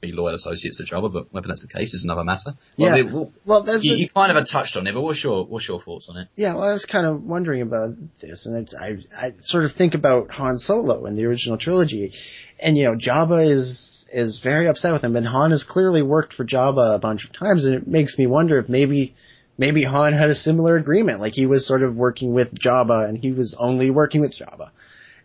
be 0.00 0.12
loyal 0.12 0.34
associates 0.34 0.76
to 0.78 0.84
Jabba, 0.84 1.12
but 1.12 1.32
whether 1.32 1.48
that's 1.48 1.62
the 1.62 1.72
case 1.72 1.94
is 1.94 2.04
another 2.04 2.24
matter. 2.24 2.54
Well, 2.78 2.96
yeah. 2.98 3.12
well, 3.44 3.64
you, 3.80 3.94
a, 3.94 3.98
you, 3.98 4.08
kind 4.10 4.36
of 4.36 4.46
touched 4.50 4.76
on 4.76 4.86
it, 4.86 4.94
but 4.94 5.02
what's 5.02 5.22
your 5.22 5.44
what's 5.44 5.68
your 5.68 5.80
thoughts 5.80 6.08
on 6.10 6.18
it? 6.18 6.28
Yeah, 6.36 6.54
well, 6.54 6.64
I 6.64 6.72
was 6.72 6.84
kind 6.84 7.06
of 7.06 7.22
wondering 7.22 7.62
about 7.62 7.94
this, 8.20 8.46
and 8.46 8.68
I 8.78 8.98
I 9.16 9.30
sort 9.42 9.64
of 9.64 9.72
think 9.72 9.94
about 9.94 10.30
Han 10.30 10.58
Solo 10.58 11.06
in 11.06 11.16
the 11.16 11.24
original 11.24 11.58
trilogy, 11.58 12.12
and 12.60 12.76
you 12.76 12.84
know 12.84 12.96
Jabba 12.96 13.50
is 13.50 14.06
is 14.12 14.40
very 14.42 14.68
upset 14.68 14.92
with 14.92 15.02
him, 15.02 15.16
and 15.16 15.26
Han 15.26 15.50
has 15.50 15.64
clearly 15.64 16.02
worked 16.02 16.32
for 16.32 16.44
Jabba 16.44 16.96
a 16.96 16.98
bunch 16.98 17.24
of 17.24 17.32
times, 17.32 17.64
and 17.64 17.74
it 17.74 17.86
makes 17.86 18.16
me 18.18 18.26
wonder 18.26 18.58
if 18.58 18.68
maybe 18.68 19.14
maybe 19.58 19.84
Han 19.84 20.12
had 20.12 20.30
a 20.30 20.34
similar 20.34 20.76
agreement, 20.76 21.20
like 21.20 21.32
he 21.34 21.46
was 21.46 21.66
sort 21.66 21.82
of 21.82 21.96
working 21.96 22.32
with 22.32 22.54
Jabba, 22.54 23.08
and 23.08 23.18
he 23.18 23.32
was 23.32 23.56
only 23.58 23.90
working 23.90 24.20
with 24.20 24.36
Jabba. 24.38 24.70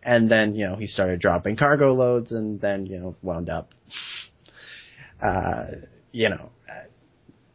And 0.05 0.29
then, 0.29 0.55
you 0.55 0.67
know, 0.67 0.75
he 0.75 0.85
started 0.85 1.21
dropping 1.21 1.55
cargo 1.55 1.93
loads 1.93 2.33
and 2.33 2.59
then, 2.59 2.85
you 2.85 2.99
know, 2.99 3.15
wound 3.21 3.49
up 3.49 3.69
uh, 5.23 5.65
you 6.11 6.29
know, 6.29 6.49
uh, 6.69 6.85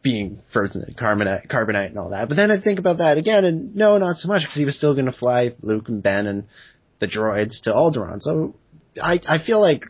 being 0.01 0.39
frozen 0.51 0.83
in 0.87 0.95
carbonite, 0.95 1.47
carbonite 1.47 1.87
and 1.87 1.99
all 1.99 2.09
that. 2.09 2.27
But 2.27 2.35
then 2.35 2.51
I 2.51 2.59
think 2.59 2.79
about 2.79 2.97
that 2.97 3.17
again, 3.17 3.45
and 3.45 3.75
no, 3.75 3.97
not 3.97 4.15
so 4.15 4.27
much 4.27 4.41
because 4.41 4.55
he 4.55 4.65
was 4.65 4.75
still 4.75 4.93
going 4.93 5.05
to 5.05 5.11
fly 5.11 5.53
Luke 5.61 5.87
and 5.87 6.01
Ben 6.01 6.25
and 6.25 6.45
the 6.99 7.07
droids 7.07 7.61
to 7.63 7.71
Alderaan. 7.71 8.21
So 8.21 8.55
I 9.01 9.19
I 9.27 9.37
feel 9.45 9.61
like 9.61 9.83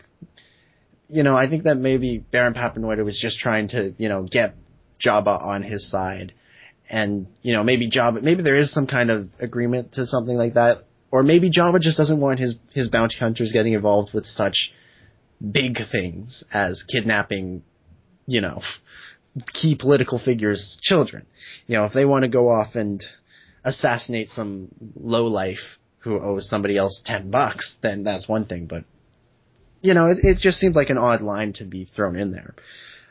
you 1.08 1.24
know 1.24 1.36
I 1.36 1.50
think 1.50 1.64
that 1.64 1.76
maybe 1.76 2.20
Baron 2.20 2.54
Papanoida 2.54 3.04
was 3.06 3.20
just 3.20 3.40
trying 3.40 3.70
to 3.70 3.94
you 3.98 4.10
know 4.10 4.28
get 4.30 4.56
Jabba 5.04 5.42
on 5.42 5.64
his 5.64 5.90
side, 5.90 6.34
and 6.90 7.28
you 7.42 7.54
know 7.54 7.64
maybe 7.64 7.90
Jabba 7.90 8.22
maybe 8.22 8.44
there 8.44 8.58
is 8.58 8.74
some 8.74 8.88
kind 8.88 9.10
of 9.10 9.30
agreement 9.40 9.94
to 9.94 10.06
something 10.06 10.36
like 10.36 10.56
that, 10.56 10.78
or 11.12 11.24
maybe 11.24 11.50
Jabba 11.50 11.80
just 11.80 11.98
doesn't 11.98 12.20
want 12.20 12.40
his 12.40 12.58
his 12.72 12.90
bounty 12.90 13.16
hunters 13.18 13.52
getting 13.54 13.74
involved 13.74 14.14
with 14.14 14.26
such 14.26 14.74
big 15.40 15.78
things 15.92 16.44
as 16.54 16.84
kidnapping, 16.84 17.64
you 18.30 18.42
know, 18.42 18.62
key 19.54 19.76
political 19.76 20.20
figures' 20.20 20.80
children. 20.82 21.26
You 21.68 21.78
know, 21.78 21.86
if 21.86 21.94
they 21.94 22.06
want 22.06 22.24
to 22.24 22.30
go 22.30 22.50
off 22.50 22.76
and 22.76 23.04
assassinate 23.66 24.30
some 24.30 24.70
low 24.96 25.26
life 25.26 25.78
who 26.00 26.20
owes 26.20 26.50
somebody 26.50 26.78
else 26.78 27.02
ten 27.04 27.32
bucks, 27.32 27.76
then 27.82 28.04
that's 28.04 28.30
one 28.30 28.46
thing. 28.46 28.68
But 28.68 28.86
you 29.82 29.94
know, 29.94 30.08
it, 30.08 30.18
it 30.22 30.38
just 30.38 30.60
seemed 30.60 30.76
like 30.76 30.90
an 30.90 30.98
odd 30.98 31.22
line 31.22 31.54
to 31.54 31.66
be 31.66 31.86
thrown 31.86 32.16
in 32.18 32.32
there. 32.32 32.54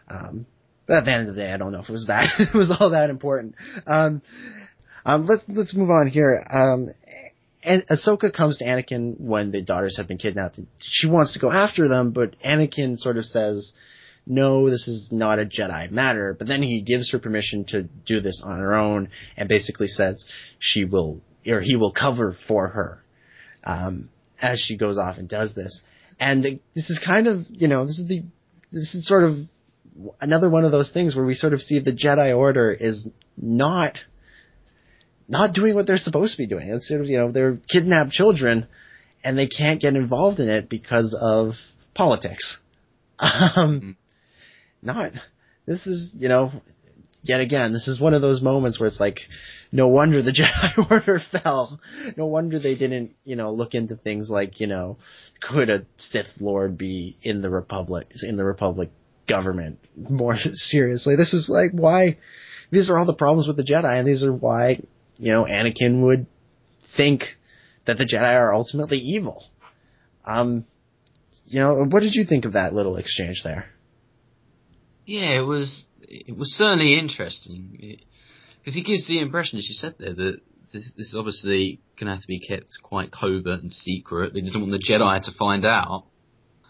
Um, 0.09 0.47
but 0.87 0.99
at 0.99 1.05
the 1.05 1.13
end 1.13 1.29
of 1.29 1.35
the 1.35 1.43
day, 1.43 1.53
I 1.53 1.57
don't 1.57 1.73
know 1.73 1.81
if 1.81 1.89
it 1.89 1.93
was 1.93 2.07
that 2.07 2.29
it 2.39 2.57
was 2.57 2.75
all 2.79 2.91
that 2.91 3.11
important. 3.11 3.57
Um, 3.87 4.23
um, 5.05 5.27
let's 5.27 5.43
let's 5.49 5.75
move 5.75 5.91
on 5.91 6.07
here. 6.07 6.47
Um, 6.49 6.89
and 7.65 7.85
Ahsoka 7.89 8.33
comes 8.33 8.59
to 8.59 8.65
Anakin 8.65 9.19
when 9.19 9.51
the 9.51 9.63
daughters 9.63 9.97
have 9.97 10.07
been 10.07 10.19
kidnapped. 10.19 10.61
She 10.79 11.09
wants 11.09 11.35
to 11.35 11.41
go 11.41 11.51
after 11.51 11.89
them, 11.89 12.13
but 12.13 12.37
Anakin 12.41 12.97
sort 12.97 13.19
of 13.19 13.25
says, 13.25 13.73
"No, 14.29 14.71
this 14.71 14.87
is 14.87 15.11
not 15.11 15.39
a 15.39 15.45
Jedi 15.45 15.91
matter." 15.91 16.37
But 16.39 16.47
then 16.49 16.63
he 16.63 16.83
gives 16.83 17.11
her 17.13 17.19
permission 17.19 17.65
to 17.69 17.85
do 18.07 18.21
this 18.21 18.43
on 18.45 18.59
her 18.59 18.75
own, 18.75 19.09
and 19.37 19.49
basically 19.49 19.89
says 19.89 20.25
she 20.59 20.85
will 20.85 21.21
or 21.47 21.61
he 21.61 21.77
will 21.77 21.93
cover 21.93 22.37
for 22.47 22.69
her 22.69 23.03
um, 23.65 24.11
as 24.41 24.61
she 24.61 24.77
goes 24.77 24.99
off 24.99 25.19
and 25.19 25.29
does 25.29 25.55
this. 25.55 25.81
And 26.21 26.43
this 26.43 26.91
is 26.91 27.01
kind 27.05 27.27
of 27.27 27.47
you 27.49 27.69
know 27.69 27.87
this 27.87 27.99
is 27.99 28.07
the 28.07 28.23
this 28.71 28.95
is 28.95 29.07
sort 29.07 29.25
of 29.25 29.37
another 30.21 30.49
one 30.51 30.65
of 30.65 30.73
those 30.73 30.93
things 30.93 31.17
where 31.17 31.25
we 31.25 31.35
sort 31.35 31.53
of 31.53 31.61
see 31.61 31.81
the 31.81 31.93
Jedi 31.93 32.37
Order 32.37 32.73
is 32.73 33.09
not 33.37 33.99
not 35.29 35.55
doing 35.55 35.75
what 35.75 35.87
they're 35.87 35.99
supposed 35.99 36.37
to 36.37 36.43
be 36.43 36.47
doing. 36.47 36.69
It's 36.69 36.89
sort 36.89 37.03
of, 37.03 37.07
you 37.09 37.19
know, 37.19 37.31
they're 37.31 37.59
kidnapped 37.71 38.13
children 38.13 38.67
and 39.23 39.37
they 39.37 39.47
can't 39.47 39.81
get 39.81 39.95
involved 39.95 40.41
in 40.41 40.49
it 40.49 40.69
because 40.69 41.17
of 41.21 41.53
politics. 41.95 42.61
Um, 43.21 43.81
mm-hmm. 43.81 43.91
Not, 44.83 45.13
this 45.67 45.87
is, 45.87 46.13
you 46.17 46.29
know, 46.29 46.53
yet 47.23 47.41
again, 47.41 47.73
this 47.73 47.89
is 47.89 48.01
one 48.01 48.15
of 48.15 48.23
those 48.23 48.43
moments 48.43 48.79
where 48.79 48.87
it's 48.87 49.01
like, 49.01 49.19
no 49.71 49.89
wonder 49.89 50.23
the 50.23 50.33
Jedi 50.79 50.91
Order 50.91 51.21
fell. 51.31 51.81
No 52.17 52.27
wonder 52.27 52.59
they 52.59 52.77
didn't, 52.77 53.13
you 53.25 53.37
know, 53.37 53.53
look 53.53 53.75
into 53.75 53.97
things 53.97 54.31
like, 54.31 54.61
you 54.61 54.67
know, 54.67 54.99
could 55.41 55.69
a 55.69 55.87
Sith 55.97 56.41
Lord 56.41 56.79
be 56.79 57.17
in 57.23 57.43
the 57.43 57.51
Republic, 57.51 58.09
in 58.23 58.37
the 58.37 58.45
Republic 58.45 58.91
government 59.29 59.79
more 59.97 60.37
seriously? 60.53 61.17
This 61.17 61.35
is 61.35 61.49
like 61.49 61.73
why, 61.73 62.19
these 62.71 62.89
are 62.91 62.99
all 62.99 63.07
the 63.07 63.15
problems 63.15 63.47
with 63.47 63.57
the 63.57 63.65
Jedi 63.65 63.99
and 63.99 64.07
these 64.07 64.23
are 64.23 64.33
why 64.33 64.81
you 65.19 65.33
know, 65.33 65.45
Anakin 65.45 66.01
would 66.03 66.27
think 66.97 67.25
that 67.87 67.99
the 67.99 68.05
Jedi 68.05 68.33
are 68.33 68.55
ultimately 68.55 68.99
evil. 68.99 69.45
Um, 70.25 70.65
you 71.47 71.61
know, 71.61 71.85
what 71.89 72.01
did 72.01 72.15
you 72.15 72.25
think 72.25 72.45
of 72.45 72.53
that 72.53 72.73
little 72.73 72.97
exchange 72.97 73.43
there? 73.43 73.67
Yeah, 75.09 75.41
it 75.41 75.47
was 75.47 75.87
it 76.03 76.37
was 76.37 76.55
certainly 76.55 76.99
interesting 76.99 77.99
because 78.59 78.75
he 78.75 78.83
gives 78.83 79.09
the 79.09 79.21
impression, 79.21 79.59
as 79.59 79.67
you 79.67 79.75
said 79.75 79.95
there, 79.99 80.13
that 80.13 80.41
this, 80.71 80.93
this 80.99 81.09
is 81.09 81.17
obviously 81.19 81.81
going 81.99 82.09
to 82.09 82.13
have 82.13 82.21
to 82.21 82.29
be 82.29 82.39
kept 82.39 82.67
quite 82.83 83.11
covert 83.11 83.63
and 83.63 83.73
secret. 83.73 84.35
He 84.35 84.43
doesn't 84.43 84.61
want 84.61 84.71
the 84.71 84.79
Jedi 84.79 85.23
to 85.25 85.33
find 85.39 85.65
out. 85.65 86.05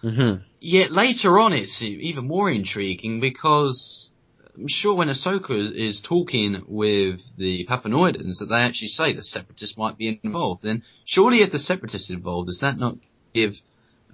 Mm-hmm. 0.05 0.44
Yet 0.61 0.92
later 0.92 1.40
on, 1.40 1.53
it's 1.53 1.83
even 1.83 2.29
more 2.29 2.48
intriguing 2.48 3.18
because 3.18 4.12
I'm 4.57 4.68
sure 4.68 4.94
when 4.94 5.09
Ahsoka 5.09 5.72
is 5.74 6.01
talking 6.09 6.62
with 6.68 7.18
the 7.38 7.66
Papanoidans 7.68 8.38
that 8.38 8.46
they 8.48 8.61
actually 8.61 8.88
say 8.88 9.14
the 9.14 9.24
Separatists 9.24 9.77
might 9.77 9.98
be 9.98 10.20
involved, 10.22 10.62
then 10.62 10.85
surely 11.05 11.38
if 11.38 11.51
the 11.51 11.59
Separatists 11.59 12.09
are 12.12 12.14
involved, 12.14 12.46
does 12.46 12.61
that 12.61 12.79
not 12.79 12.94
give, 13.35 13.55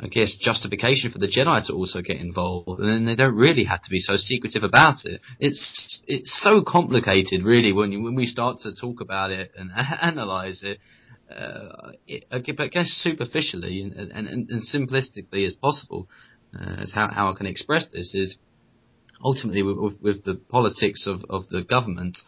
I 0.01 0.09
guess, 0.09 0.37
justification 0.37 1.13
for 1.13 1.19
the 1.19 1.29
Jedi 1.29 1.67
to 1.67 1.73
also 1.73 2.03
get 2.03 2.17
involved? 2.17 2.81
And 2.81 2.89
then 2.89 3.05
they 3.05 3.15
don't 3.15 3.37
really 3.37 3.65
have 3.65 3.83
to 3.83 3.91
be 3.91 4.01
so 4.01 4.17
secretive 4.17 4.65
about 4.65 5.05
it. 5.05 5.21
It's 5.39 6.03
it's 6.09 6.41
so 6.43 6.63
complicated, 6.67 7.45
really, 7.45 7.73
when 7.73 7.93
you, 7.93 8.03
when 8.03 8.17
we 8.17 8.27
start 8.27 8.59
to 8.63 8.75
talk 8.75 9.01
about 9.01 9.31
it 9.31 9.53
and 9.57 9.71
analyze 10.03 10.63
it. 10.63 10.79
Uh, 11.31 11.93
it, 12.07 12.25
I 12.31 12.39
guess 12.39 12.89
superficially 12.89 13.81
and, 13.81 14.13
and, 14.13 14.29
and 14.29 14.63
simplistically 14.63 15.47
as 15.47 15.55
possible, 15.55 16.07
uh, 16.55 16.83
as 16.83 16.93
how, 16.95 17.09
how 17.09 17.33
I 17.33 17.35
can 17.35 17.47
express 17.47 17.87
this 17.91 18.15
is 18.15 18.37
ultimately 19.25 19.63
with, 19.63 19.79
with, 19.79 20.03
with 20.03 20.25
the 20.25 20.35
politics 20.35 21.07
of, 21.07 21.25
of 21.31 21.49
the 21.49 21.63
government, 21.63 22.19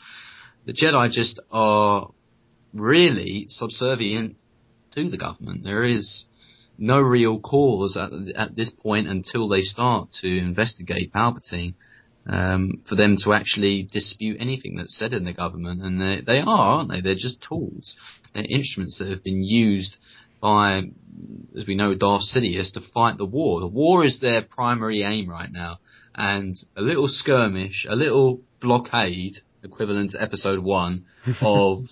the 0.65 0.73
Jedi 0.73 1.11
just 1.11 1.41
are 1.51 2.11
really 2.73 3.47
subservient 3.49 4.37
to 4.93 5.09
the 5.09 5.19
government. 5.19 5.63
There 5.63 5.85
is 5.85 6.27
no 6.79 7.01
real 7.01 7.41
cause 7.41 7.97
at, 7.97 8.11
at 8.37 8.57
this 8.57 8.71
point 8.71 9.09
until 9.09 9.49
they 9.49 9.61
start 9.61 10.11
to 10.21 10.29
investigate 10.29 11.13
Palpatine 11.13 11.75
um, 12.29 12.83
for 12.89 12.97
them 12.97 13.17
to 13.25 13.33
actually 13.33 13.89
dispute 13.91 14.39
anything 14.41 14.77
that's 14.77 14.99
said 14.99 15.13
in 15.13 15.25
the 15.25 15.33
government. 15.33 15.83
And 15.83 16.01
they, 16.01 16.21
they 16.27 16.41
are, 16.41 16.79
aren't 16.79 16.91
they? 16.91 17.01
They're 17.01 17.15
just 17.15 17.43
tools. 17.43 17.97
They're 18.35 18.45
instruments 18.45 18.99
that 18.99 19.09
have 19.09 19.23
been 19.23 19.43
used 19.43 19.97
by, 20.41 20.83
as 21.57 21.67
we 21.67 21.75
know, 21.75 21.95
Darth 21.95 22.23
Sidious 22.23 22.73
to 22.73 22.81
fight 22.93 23.17
the 23.17 23.25
war. 23.25 23.61
The 23.61 23.67
war 23.67 24.05
is 24.05 24.21
their 24.21 24.43
primary 24.43 25.03
aim 25.03 25.29
right 25.29 25.51
now 25.51 25.79
and 26.15 26.57
a 26.77 26.81
little 26.81 27.09
skirmish, 27.09 27.87
a 27.89 27.95
little 27.95 28.41
blockade, 28.61 29.35
equivalent 29.63 30.11
to 30.11 30.23
episode 30.23 30.61
one 30.61 31.05
of 31.41 31.85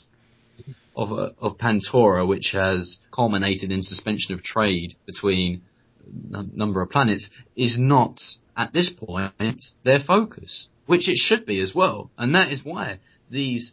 of 0.95 1.13
uh, 1.13 1.31
of 1.41 1.59
Pantora, 1.59 2.27
which 2.27 2.51
has 2.53 2.99
culminated 3.13 3.71
in 3.71 3.83
suspension 3.83 4.35
of 4.35 4.43
trade 4.43 4.95
between 5.07 5.63
a 6.33 6.43
number 6.43 6.83
of 6.83 6.91
planets, 6.91 7.31
is 7.57 7.79
not 7.79 8.19
at 8.57 8.73
this 8.73 8.91
point 8.91 9.63
their 9.85 9.99
focus, 9.99 10.69
which 10.87 11.09
it 11.09 11.17
should 11.17 11.47
be 11.47 11.61
as 11.61 11.75
well, 11.75 12.11
and 12.17 12.35
that 12.35 12.53
is 12.53 12.65
why 12.65 12.99
these 13.31 13.73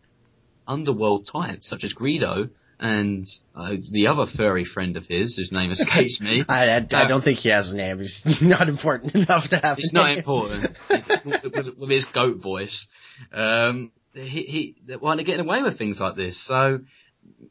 underworld 0.67 1.27
types 1.31 1.69
such 1.69 1.83
as 1.83 1.93
Greedo 1.93 2.49
and 2.81 3.27
uh, 3.55 3.75
the 3.91 4.07
other 4.07 4.25
furry 4.35 4.65
friend 4.65 4.97
of 4.97 5.05
his, 5.05 5.35
whose 5.37 5.51
name 5.51 5.69
escapes 5.69 6.19
me. 6.19 6.43
I, 6.49 6.69
I, 6.69 6.77
I, 6.77 7.07
don't 7.07 7.21
think 7.21 7.37
he 7.37 7.49
has 7.49 7.71
a 7.71 7.77
name. 7.77 7.99
He's 7.99 8.23
not 8.41 8.67
important 8.67 9.13
enough 9.13 9.49
to 9.51 9.57
have. 9.57 9.77
He's 9.77 9.93
not 9.93 10.17
important 10.17 10.75
with, 10.89 11.77
with, 11.77 11.89
his 11.89 12.05
goat 12.11 12.41
voice. 12.41 12.87
Um, 13.31 13.91
he, 14.13 14.75
he, 14.83 14.97
well, 14.99 15.15
they're 15.15 15.23
getting 15.23 15.45
away 15.45 15.61
with 15.61 15.77
things 15.77 15.99
like 15.99 16.15
this. 16.15 16.43
So 16.47 16.79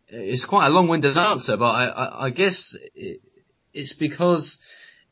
it's 0.08 0.44
quite 0.44 0.66
a 0.66 0.70
long-winded 0.70 1.16
answer, 1.16 1.56
but 1.56 1.70
I, 1.70 1.84
I, 1.86 2.26
I 2.26 2.30
guess 2.30 2.76
it, 2.94 3.20
it's 3.72 3.94
because 3.94 4.58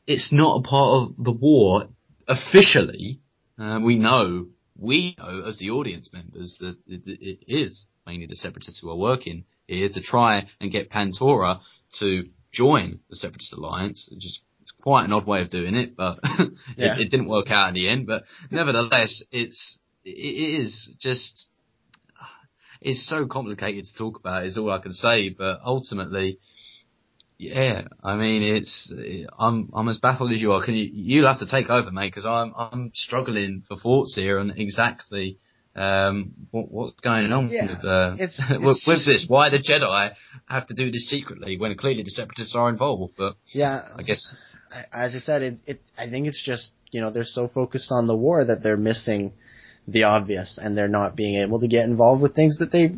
it's 0.07 0.31
not 0.31 0.59
a 0.59 0.63
part 0.63 1.09
of 1.09 1.23
the 1.23 1.31
war 1.31 1.87
officially. 2.27 3.21
Uh, 3.57 3.79
we 3.83 3.97
know, 3.97 4.47
we 4.77 5.15
know 5.17 5.43
as 5.47 5.57
the 5.57 5.71
audience 5.71 6.09
members 6.13 6.57
that 6.59 6.77
it, 6.87 7.01
it 7.05 7.39
is 7.47 7.87
mainly 8.05 8.25
the 8.25 8.35
separatists 8.35 8.79
who 8.81 8.89
are 8.89 8.95
working 8.95 9.45
here 9.67 9.89
to 9.89 10.01
try 10.01 10.47
and 10.59 10.71
get 10.71 10.89
Pantora 10.89 11.59
to 11.99 12.29
join 12.51 12.99
the 13.09 13.15
Separatist 13.15 13.53
Alliance. 13.53 14.09
Just 14.17 14.41
it's 14.61 14.71
quite 14.81 15.05
an 15.05 15.13
odd 15.13 15.27
way 15.27 15.41
of 15.41 15.49
doing 15.49 15.75
it, 15.75 15.95
but 15.95 16.19
yeah. 16.77 16.95
it, 16.95 17.01
it, 17.01 17.11
didn't 17.11 17.27
work 17.27 17.49
out 17.49 17.69
in 17.69 17.73
the 17.75 17.89
end. 17.89 18.07
But 18.07 18.23
nevertheless, 18.51 19.23
it's 19.31 19.77
it 20.03 20.11
is 20.11 20.91
just 20.99 21.47
it's 22.81 23.07
so 23.07 23.27
complicated 23.27 23.85
to 23.85 23.97
talk 23.97 24.19
about. 24.19 24.45
Is 24.45 24.57
all 24.57 24.71
I 24.71 24.79
can 24.79 24.93
say. 24.93 25.29
But 25.29 25.59
ultimately, 25.63 26.39
yeah, 27.37 27.83
I 28.03 28.15
mean, 28.15 28.43
it's 28.43 28.93
I'm 29.37 29.69
I'm 29.73 29.89
as 29.89 29.97
baffled 29.97 30.31
as 30.31 30.41
you 30.41 30.53
are. 30.53 30.63
Can 30.63 30.75
you 30.75 30.89
you'll 30.91 31.27
have 31.27 31.39
to 31.39 31.47
take 31.49 31.69
over, 31.69 31.91
mate? 31.91 32.07
Because 32.07 32.25
I'm 32.25 32.53
I'm 32.55 32.91
struggling 32.93 33.63
for 33.67 33.77
thoughts 33.77 34.15
here 34.15 34.39
on 34.39 34.51
exactly 34.51 35.37
um, 35.75 36.33
what, 36.51 36.71
what's 36.71 36.99
going 36.99 37.31
on 37.31 37.49
yeah, 37.49 37.67
with, 37.67 37.85
uh, 37.85 38.15
it's, 38.19 38.41
with, 38.49 38.61
it's 38.63 38.87
with 38.87 39.05
this? 39.05 39.25
Why 39.27 39.49
the 39.49 39.59
Jedi 39.59 40.13
have 40.47 40.67
to 40.67 40.73
do 40.73 40.91
this 40.91 41.09
secretly 41.09 41.57
when 41.57 41.75
clearly 41.77 42.03
the 42.03 42.11
Separatists 42.11 42.55
are 42.55 42.69
involved? 42.69 43.13
But 43.17 43.35
yeah, 43.47 43.87
I 43.95 44.03
guess 44.03 44.33
as 44.91 45.15
I 45.15 45.19
said, 45.19 45.41
it, 45.41 45.59
it 45.65 45.81
I 45.97 46.09
think 46.09 46.27
it's 46.27 46.43
just 46.43 46.73
you 46.91 47.01
know 47.01 47.11
they're 47.11 47.23
so 47.23 47.47
focused 47.47 47.91
on 47.91 48.07
the 48.07 48.15
war 48.15 48.43
that 48.43 48.61
they're 48.63 48.77
missing 48.77 49.33
the 49.91 50.03
obvious 50.03 50.59
and 50.61 50.77
they're 50.77 50.87
not 50.87 51.15
being 51.15 51.41
able 51.41 51.59
to 51.59 51.67
get 51.67 51.85
involved 51.85 52.21
with 52.21 52.35
things 52.35 52.57
that 52.57 52.71
they 52.71 52.95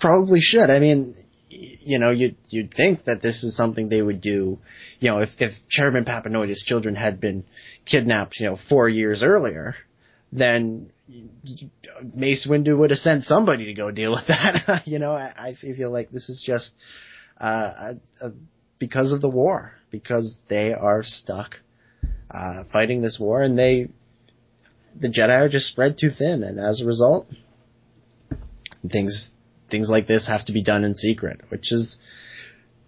probably 0.00 0.40
should. 0.40 0.70
I 0.70 0.78
mean, 0.78 1.16
you 1.48 1.98
know, 1.98 2.10
you'd, 2.10 2.36
you'd 2.48 2.74
think 2.74 3.04
that 3.04 3.22
this 3.22 3.44
is 3.44 3.56
something 3.56 3.88
they 3.88 4.02
would 4.02 4.20
do, 4.20 4.58
you 4.98 5.10
know, 5.10 5.20
if, 5.20 5.30
if 5.38 5.52
Chairman 5.68 6.04
Papanoidis' 6.04 6.64
children 6.64 6.94
had 6.94 7.20
been 7.20 7.44
kidnapped, 7.86 8.40
you 8.40 8.46
know, 8.46 8.56
four 8.68 8.88
years 8.88 9.22
earlier, 9.22 9.76
then 10.32 10.90
Mace 12.14 12.46
Windu 12.50 12.76
would 12.76 12.90
have 12.90 12.98
sent 12.98 13.24
somebody 13.24 13.66
to 13.66 13.74
go 13.74 13.90
deal 13.90 14.12
with 14.12 14.26
that. 14.28 14.82
you 14.86 14.98
know, 14.98 15.12
I, 15.12 15.32
I 15.36 15.54
feel 15.54 15.92
like 15.92 16.10
this 16.10 16.28
is 16.28 16.42
just 16.44 16.72
uh, 17.40 17.94
a, 18.20 18.26
a, 18.26 18.32
because 18.78 19.12
of 19.12 19.20
the 19.20 19.28
war, 19.28 19.72
because 19.90 20.38
they 20.48 20.72
are 20.72 21.02
stuck 21.04 21.56
uh, 22.30 22.64
fighting 22.72 23.00
this 23.00 23.18
war, 23.20 23.42
and 23.42 23.56
they 23.56 23.88
the 24.98 25.08
Jedi 25.08 25.40
are 25.40 25.48
just 25.48 25.66
spread 25.66 25.96
too 25.98 26.10
thin, 26.10 26.42
and 26.42 26.58
as 26.58 26.80
a 26.80 26.86
result, 26.86 27.28
things 28.90 29.30
things 29.70 29.88
like 29.90 30.06
this 30.06 30.28
have 30.28 30.44
to 30.46 30.52
be 30.52 30.62
done 30.62 30.84
in 30.84 30.94
secret, 30.94 31.40
which 31.48 31.72
is, 31.72 31.98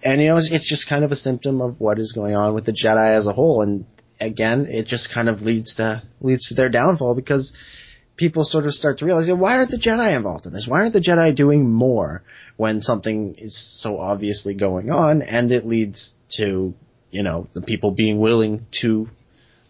and 0.02 0.20
you 0.20 0.28
know, 0.28 0.36
it's, 0.36 0.50
it's 0.52 0.68
just 0.68 0.88
kind 0.88 1.04
of 1.04 1.10
a 1.10 1.16
symptom 1.16 1.60
of 1.60 1.80
what 1.80 1.98
is 1.98 2.12
going 2.12 2.36
on 2.36 2.54
with 2.54 2.66
the 2.66 2.72
Jedi 2.72 3.16
as 3.16 3.26
a 3.26 3.32
whole, 3.32 3.62
and 3.62 3.86
again, 4.20 4.66
it 4.68 4.86
just 4.86 5.12
kind 5.12 5.28
of 5.28 5.42
leads 5.42 5.74
to 5.76 6.02
leads 6.20 6.48
to 6.48 6.54
their 6.54 6.68
downfall 6.68 7.14
because 7.14 7.52
people 8.16 8.44
sort 8.44 8.64
of 8.64 8.72
start 8.72 8.98
to 8.98 9.04
realize, 9.04 9.28
why 9.30 9.56
aren't 9.56 9.70
the 9.70 9.78
Jedi 9.78 10.16
involved 10.16 10.46
in 10.46 10.52
this? 10.52 10.66
Why 10.68 10.80
aren't 10.80 10.94
the 10.94 11.00
Jedi 11.00 11.34
doing 11.34 11.70
more 11.70 12.22
when 12.56 12.80
something 12.80 13.34
is 13.38 13.80
so 13.82 13.98
obviously 14.00 14.54
going 14.54 14.90
on? 14.90 15.22
And 15.22 15.52
it 15.52 15.66
leads 15.66 16.14
to, 16.36 16.74
you 17.10 17.22
know, 17.22 17.48
the 17.52 17.60
people 17.60 17.90
being 17.90 18.18
willing 18.18 18.66
to 18.80 19.08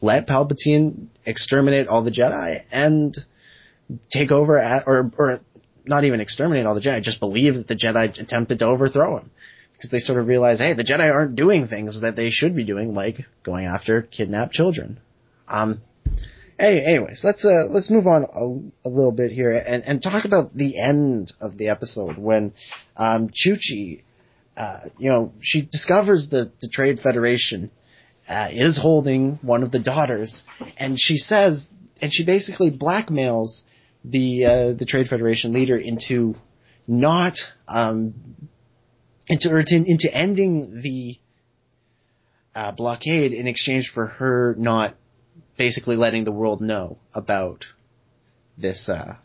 let 0.06 0.28
Palpatine 0.28 1.08
exterminate 1.24 1.88
all 1.88 2.04
the 2.04 2.10
Jedi 2.10 2.62
and 2.70 3.14
take 4.10 4.30
over 4.30 4.58
at, 4.58 4.84
or, 4.86 5.10
or 5.18 5.40
not 5.84 6.04
even 6.04 6.20
exterminate 6.20 6.66
all 6.66 6.74
the 6.74 6.80
Jedi, 6.80 7.02
just 7.02 7.20
believe 7.20 7.54
that 7.54 7.68
the 7.68 7.76
Jedi 7.76 8.18
attempted 8.18 8.60
to 8.60 8.66
overthrow 8.66 9.18
him. 9.18 9.30
Because 9.72 9.90
they 9.90 9.98
sort 9.98 10.18
of 10.18 10.26
realize, 10.26 10.58
hey, 10.58 10.72
the 10.72 10.84
Jedi 10.84 11.12
aren't 11.12 11.36
doing 11.36 11.68
things 11.68 12.00
that 12.00 12.16
they 12.16 12.30
should 12.30 12.56
be 12.56 12.64
doing, 12.64 12.94
like 12.94 13.26
going 13.44 13.66
after 13.66 14.02
kidnapped 14.02 14.52
children. 14.52 15.00
Um, 15.48 15.82
any, 16.58 16.82
anyways, 16.82 17.20
let's 17.22 17.44
uh, 17.44 17.66
let's 17.68 17.90
move 17.90 18.06
on 18.06 18.24
a, 18.24 18.88
a, 18.88 18.90
little 18.90 19.12
bit 19.12 19.30
here 19.30 19.52
and, 19.52 19.84
and 19.84 20.02
talk 20.02 20.24
about 20.24 20.56
the 20.56 20.80
end 20.80 21.30
of 21.38 21.58
the 21.58 21.68
episode 21.68 22.16
when 22.16 22.54
um, 22.96 23.28
Chuchi, 23.28 24.02
uh, 24.56 24.80
you 24.96 25.10
know, 25.10 25.34
she 25.42 25.68
discovers 25.70 26.28
that 26.30 26.52
the 26.62 26.68
Trade 26.68 27.00
Federation 27.00 27.70
uh, 28.28 28.48
is 28.50 28.78
holding 28.80 29.38
one 29.42 29.62
of 29.62 29.70
the 29.70 29.78
daughters, 29.78 30.42
and 30.76 30.98
she 30.98 31.16
says, 31.16 31.66
and 32.00 32.12
she 32.12 32.24
basically 32.24 32.70
blackmails 32.70 33.62
the 34.04 34.44
uh, 34.44 34.72
the 34.78 34.86
Trade 34.86 35.08
Federation 35.08 35.52
leader 35.52 35.76
into 35.76 36.34
not 36.86 37.34
um, 37.68 38.14
into 39.28 39.50
or 39.50 39.62
to, 39.62 39.74
into 39.74 40.08
ending 40.12 40.80
the 40.82 41.16
uh, 42.54 42.72
blockade 42.72 43.32
in 43.32 43.46
exchange 43.46 43.90
for 43.92 44.06
her 44.06 44.54
not 44.58 44.94
basically 45.58 45.96
letting 45.96 46.24
the 46.24 46.32
world 46.32 46.60
know 46.60 46.98
about 47.14 47.64
this, 48.58 48.88
uh, 48.88 49.16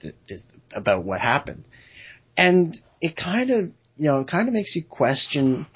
th- 0.00 0.14
this 0.28 0.44
about 0.74 1.04
what 1.04 1.20
happened, 1.20 1.64
and 2.36 2.76
it 3.00 3.16
kind 3.16 3.50
of 3.50 3.70
you 3.96 4.08
know 4.10 4.20
it 4.20 4.28
kind 4.28 4.48
of 4.48 4.54
makes 4.54 4.74
you 4.76 4.84
question 4.84 5.66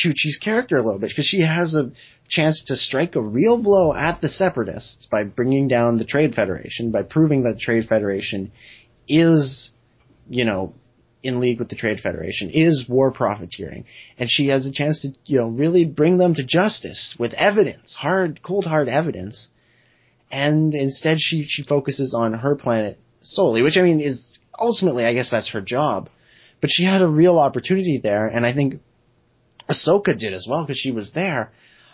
Chuchi's 0.00 0.38
character 0.42 0.76
a 0.76 0.82
little 0.82 0.98
bit 0.98 1.10
because 1.10 1.26
she 1.26 1.42
has 1.42 1.74
a 1.74 1.90
chance 2.28 2.64
to 2.66 2.76
strike 2.76 3.16
a 3.16 3.20
real 3.20 3.60
blow 3.60 3.94
at 3.94 4.20
the 4.20 4.28
separatists 4.28 5.06
by 5.06 5.24
bringing 5.24 5.68
down 5.68 5.98
the 5.98 6.04
Trade 6.04 6.34
Federation, 6.34 6.90
by 6.90 7.02
proving 7.02 7.42
that 7.42 7.54
the 7.54 7.60
Trade 7.60 7.86
Federation 7.88 8.52
is, 9.08 9.70
you 10.28 10.44
know, 10.44 10.74
in 11.22 11.40
league 11.40 11.58
with 11.58 11.68
the 11.68 11.76
Trade 11.76 12.00
Federation, 12.00 12.50
is 12.50 12.86
war 12.88 13.10
profiteering. 13.10 13.84
And 14.18 14.30
she 14.30 14.48
has 14.48 14.64
a 14.64 14.72
chance 14.72 15.02
to, 15.02 15.12
you 15.26 15.38
know, 15.38 15.48
really 15.48 15.84
bring 15.84 16.16
them 16.16 16.34
to 16.34 16.46
justice 16.46 17.16
with 17.18 17.34
evidence, 17.34 17.94
hard, 17.94 18.42
cold 18.42 18.64
hard 18.64 18.88
evidence. 18.88 19.48
And 20.30 20.74
instead 20.74 21.18
she, 21.20 21.44
she 21.46 21.62
focuses 21.62 22.14
on 22.14 22.32
her 22.34 22.54
planet 22.54 22.98
solely, 23.20 23.62
which 23.62 23.76
I 23.76 23.82
mean 23.82 24.00
is 24.00 24.32
ultimately, 24.58 25.04
I 25.04 25.14
guess 25.14 25.30
that's 25.30 25.50
her 25.50 25.60
job. 25.60 26.08
But 26.60 26.70
she 26.70 26.84
had 26.84 27.02
a 27.02 27.08
real 27.08 27.38
opportunity 27.38 27.98
there, 28.02 28.26
and 28.26 28.46
I 28.46 28.54
think 28.54 28.80
Ahsoka 29.70 30.18
did 30.18 30.34
as 30.34 30.46
well 30.48 30.64
because 30.64 30.78
she 30.78 30.90
was 30.90 31.12
there. 31.12 31.52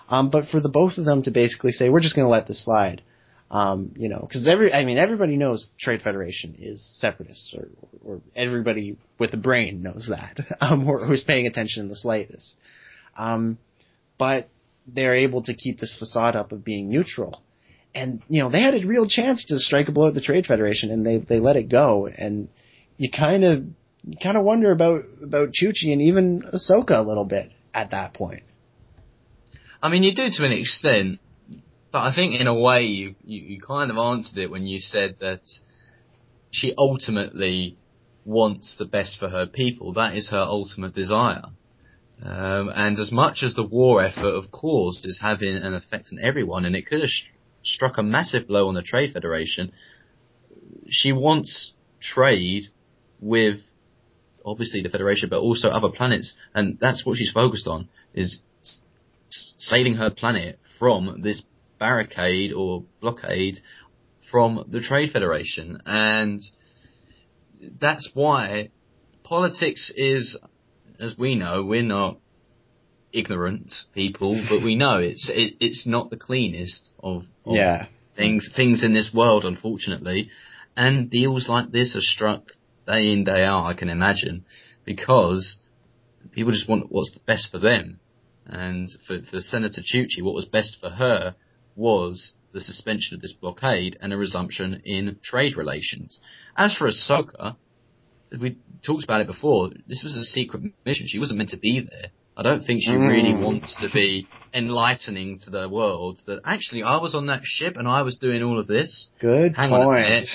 Um, 0.09 0.31
but 0.31 0.47
for 0.47 0.61
the 0.61 0.69
both 0.69 0.99
of 0.99 1.05
them 1.05 1.23
to 1.23 1.31
basically 1.31 1.73
say, 1.73 1.89
we're 1.89 2.01
just 2.01 2.15
going 2.15 2.27
to 2.27 2.31
let 2.31 2.47
this 2.47 2.65
slide, 2.65 3.03
um, 3.51 3.93
you 3.97 4.09
know, 4.09 4.21
because 4.21 4.47
every, 4.47 4.73
I 4.73 4.85
mean, 4.85 4.99
everybody 4.99 5.37
knows 5.37 5.69
Trade 5.79 6.03
Federation 6.03 6.57
is 6.59 6.85
separatist, 7.01 7.57
or, 7.57 7.69
or 8.05 8.21
everybody 8.35 8.99
with 9.19 9.35
a 9.35 9.37
brain 9.37 9.83
knows 9.83 10.09
that, 10.11 10.39
um, 10.61 10.89
or 10.89 11.05
who's 11.05 11.25
paying 11.25 11.47
attention 11.47 11.83
in 11.83 11.89
the 11.89 11.97
slightest. 11.97 12.57
Um, 13.17 13.59
but 14.19 14.49
they're 14.87 15.17
able 15.17 15.43
to 15.43 15.55
keep 15.55 15.81
this 15.81 15.97
facade 15.99 16.37
up 16.37 16.53
of 16.53 16.65
being 16.65 16.89
neutral. 16.89 17.43
And, 17.95 18.23
you 18.29 18.43
know, 18.43 18.51
they 18.51 18.61
had 18.61 18.75
a 18.75 18.87
real 18.87 19.09
chance 19.09 19.47
to 19.47 19.59
strike 19.59 19.89
a 19.89 19.93
blow 19.93 20.09
at 20.09 20.15
the 20.15 20.21
Trade 20.21 20.47
Federation 20.47 20.91
and 20.91 21.05
they, 21.05 21.19
they 21.19 21.41
let 21.41 21.57
it 21.57 21.69
go. 21.69 22.07
And 22.07 22.49
you 22.99 23.11
kind 23.11 23.43
of, 23.43 23.65
kind 24.23 24.37
of 24.37 24.45
wonder 24.45 24.71
about, 24.71 25.03
about 25.23 25.49
Chuchi 25.49 25.93
and 25.93 26.03
even 26.03 26.43
Ahsoka 26.43 26.99
a 26.99 27.03
little 27.03 27.25
bit 27.25 27.51
at 27.77 27.91
that 27.91 28.15
point. 28.15 28.43
I 29.83 29.91
mean, 29.91 30.03
you 30.03 30.15
do 30.15 30.29
to 30.31 30.45
an 30.45 30.53
extent, 30.53 31.21
but 31.93 31.99
I 31.99 32.15
think 32.15 32.41
in 32.41 32.47
a 32.47 32.59
way 32.59 32.85
you, 32.85 33.15
you, 33.23 33.43
you 33.43 33.61
kind 33.61 33.91
of 33.91 33.99
answered 33.99 34.39
it 34.39 34.51
when 34.51 34.67
you 34.67 34.79
said 34.81 35.17
that 35.21 35.43
she 36.51 36.73
ultimately 36.77 37.77
wants 38.25 38.77
the 38.79 38.87
best 38.87 39.19
for 39.21 39.29
her 39.29 39.47
people. 39.47 39.93
That 39.93 40.17
is 40.17 40.31
her 40.31 40.41
ultimate 40.41 40.95
desire. 40.95 41.43
Um, 42.23 42.71
and 42.75 42.99
as 42.99 43.12
much 43.12 43.43
as 43.43 43.55
the 43.55 43.62
war 43.62 44.03
effort, 44.03 44.35
of 44.35 44.51
course, 44.51 45.05
is 45.05 45.21
having 45.21 45.55
an 45.55 45.75
effect 45.75 46.09
on 46.12 46.19
everyone, 46.19 46.65
and 46.65 46.75
it 46.75 46.87
could 46.87 47.03
have 47.03 47.11
sh- 47.11 47.29
struck 47.62 47.99
a 47.99 48.03
massive 48.03 48.49
blow 48.49 48.69
on 48.69 48.75
the 48.75 48.83
Trade 48.83 49.12
Federation, 49.12 49.71
she 50.89 51.12
wants 51.12 51.75
trade 52.01 52.65
with 53.21 53.61
obviously 54.47 54.81
the 54.81 54.89
Federation, 54.89 55.29
but 55.29 55.41
also 55.41 55.69
other 55.69 55.91
planets, 55.91 56.35
and 56.55 56.79
that's 56.81 57.05
what 57.05 57.19
she's 57.19 57.33
focused 57.33 57.67
on 57.67 57.89
is 58.15 58.41
saving 59.29 59.95
her 59.95 60.09
planet 60.09 60.59
from 60.79 61.21
this 61.23 61.43
barricade 61.79 62.53
or 62.53 62.85
blockade 63.01 63.59
from 64.31 64.65
the 64.69 64.81
Trade 64.81 65.11
Federation, 65.11 65.81
and 65.85 66.41
that's 67.81 68.11
why 68.15 68.71
politics 69.25 69.93
is, 69.95 70.39
as 71.01 71.17
we 71.19 71.35
know, 71.35 71.65
we're 71.65 71.83
not 71.83 72.19
ignorant 73.13 73.73
people, 73.95 74.41
but 74.49 74.63
we 74.63 74.77
know 74.77 74.99
it's 74.99 75.31
it, 75.33 75.55
it's 75.61 75.87
not 75.87 76.11
the 76.11 76.17
cleanest 76.17 76.91
of, 77.03 77.25
of 77.45 77.55
yeah. 77.55 77.87
things 78.17 78.51
things 78.55 78.85
in 78.85 78.95
this 78.95 79.13
world, 79.15 79.45
unfortunately. 79.45 80.31
And 80.77 81.09
deals 81.09 81.49
like 81.49 81.71
this 81.71 81.97
are 81.97 82.03
struck 82.03 82.51
day 82.87 83.12
in, 83.12 83.25
day 83.25 83.44
out, 83.44 83.66
I 83.66 83.75
can 83.75 83.88
imagine, 83.88 84.44
because 84.85 85.59
people 86.33 86.53
just 86.53 86.68
want 86.68 86.90
what's 86.90 87.18
best 87.27 87.51
for 87.51 87.59
them. 87.59 88.01
And 88.46 88.88
for, 89.07 89.18
for 89.22 89.40
Senator 89.40 89.81
Chuchi, 89.81 90.22
what 90.22 90.35
was 90.35 90.44
best 90.44 90.79
for 90.81 90.90
her 90.90 91.35
was 91.75 92.35
the 92.53 92.61
suspension 92.61 93.14
of 93.14 93.20
this 93.20 93.33
blockade 93.33 93.96
and 94.01 94.12
a 94.12 94.16
resumption 94.16 94.81
in 94.85 95.18
trade 95.22 95.57
relations. 95.57 96.22
As 96.57 96.75
for 96.75 96.88
Ahsoka, 96.88 97.57
we 98.40 98.59
talked 98.85 99.05
about 99.05 99.20
it 99.20 99.27
before, 99.27 99.70
this 99.87 100.03
was 100.03 100.16
a 100.16 100.25
secret 100.25 100.72
mission. 100.85 101.07
She 101.07 101.18
wasn't 101.18 101.38
meant 101.38 101.51
to 101.51 101.59
be 101.59 101.81
there. 101.81 102.11
I 102.38 102.42
don't 102.42 102.62
think 102.62 102.83
she 102.83 102.90
mm. 102.90 103.09
really 103.09 103.33
wants 103.33 103.77
to 103.81 103.88
be 103.90 104.27
enlightening 104.53 105.38
to 105.44 105.51
the 105.51 105.70
world 105.70 106.18
that 106.27 106.40
actually 106.44 106.83
I 106.83 106.99
was 106.99 107.14
on 107.14 107.27
that 107.27 107.40
ship 107.44 107.77
and 107.77 107.88
I 107.88 108.03
was 108.03 108.16
doing 108.16 108.42
all 108.42 108.61
of 108.61 108.66
this. 108.66 109.09
Good 109.20 109.57
Hang 109.57 109.70
point. 109.70 109.83
on 109.85 109.96
a 109.96 110.01
minute. 110.01 110.29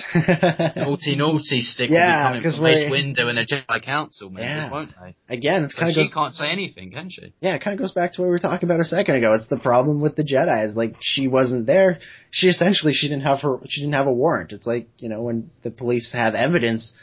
naughty, 0.77 1.15
naughty 1.15 1.61
stick 1.61 1.91
yeah, 1.91 2.31
will 2.31 2.39
be 2.39 2.43
coming 2.43 2.55
from 2.55 2.63
Mace 2.63 2.91
Windu 2.91 3.29
and 3.29 3.37
a 3.37 3.45
Jedi 3.45 3.83
Council 3.83 4.31
members, 4.31 4.49
yeah. 4.49 4.71
won't 4.71 4.91
they? 4.99 5.15
Again, 5.29 5.65
it's 5.65 5.75
kind 5.75 5.95
of 5.95 6.05
she 6.05 6.11
can't 6.11 6.33
say 6.33 6.49
anything, 6.49 6.91
can 6.91 7.11
she? 7.11 7.33
Yeah, 7.39 7.53
it 7.53 7.61
kind 7.61 7.75
of 7.75 7.79
goes 7.79 7.91
back 7.91 8.13
to 8.13 8.21
what 8.21 8.27
we 8.27 8.31
were 8.31 8.39
talking 8.39 8.67
about 8.67 8.79
a 8.79 8.85
second 8.85 9.17
ago. 9.17 9.33
It's 9.33 9.47
the 9.47 9.59
problem 9.59 10.01
with 10.01 10.15
the 10.15 10.23
Jedi. 10.23 10.65
It's 10.65 10.75
like 10.75 10.95
she 11.01 11.27
wasn't 11.27 11.67
there. 11.67 11.99
She 12.31 12.47
essentially 12.47 12.93
she 12.93 13.09
didn't 13.09 13.25
have 13.25 13.41
her 13.41 13.59
she 13.67 13.81
didn't 13.81 13.93
have 13.93 14.07
a 14.07 14.13
warrant. 14.13 14.53
It's 14.53 14.65
like 14.65 14.87
you 14.97 15.09
know 15.09 15.21
when 15.21 15.51
the 15.61 15.69
police 15.69 16.11
have 16.13 16.33
evidence 16.33 16.93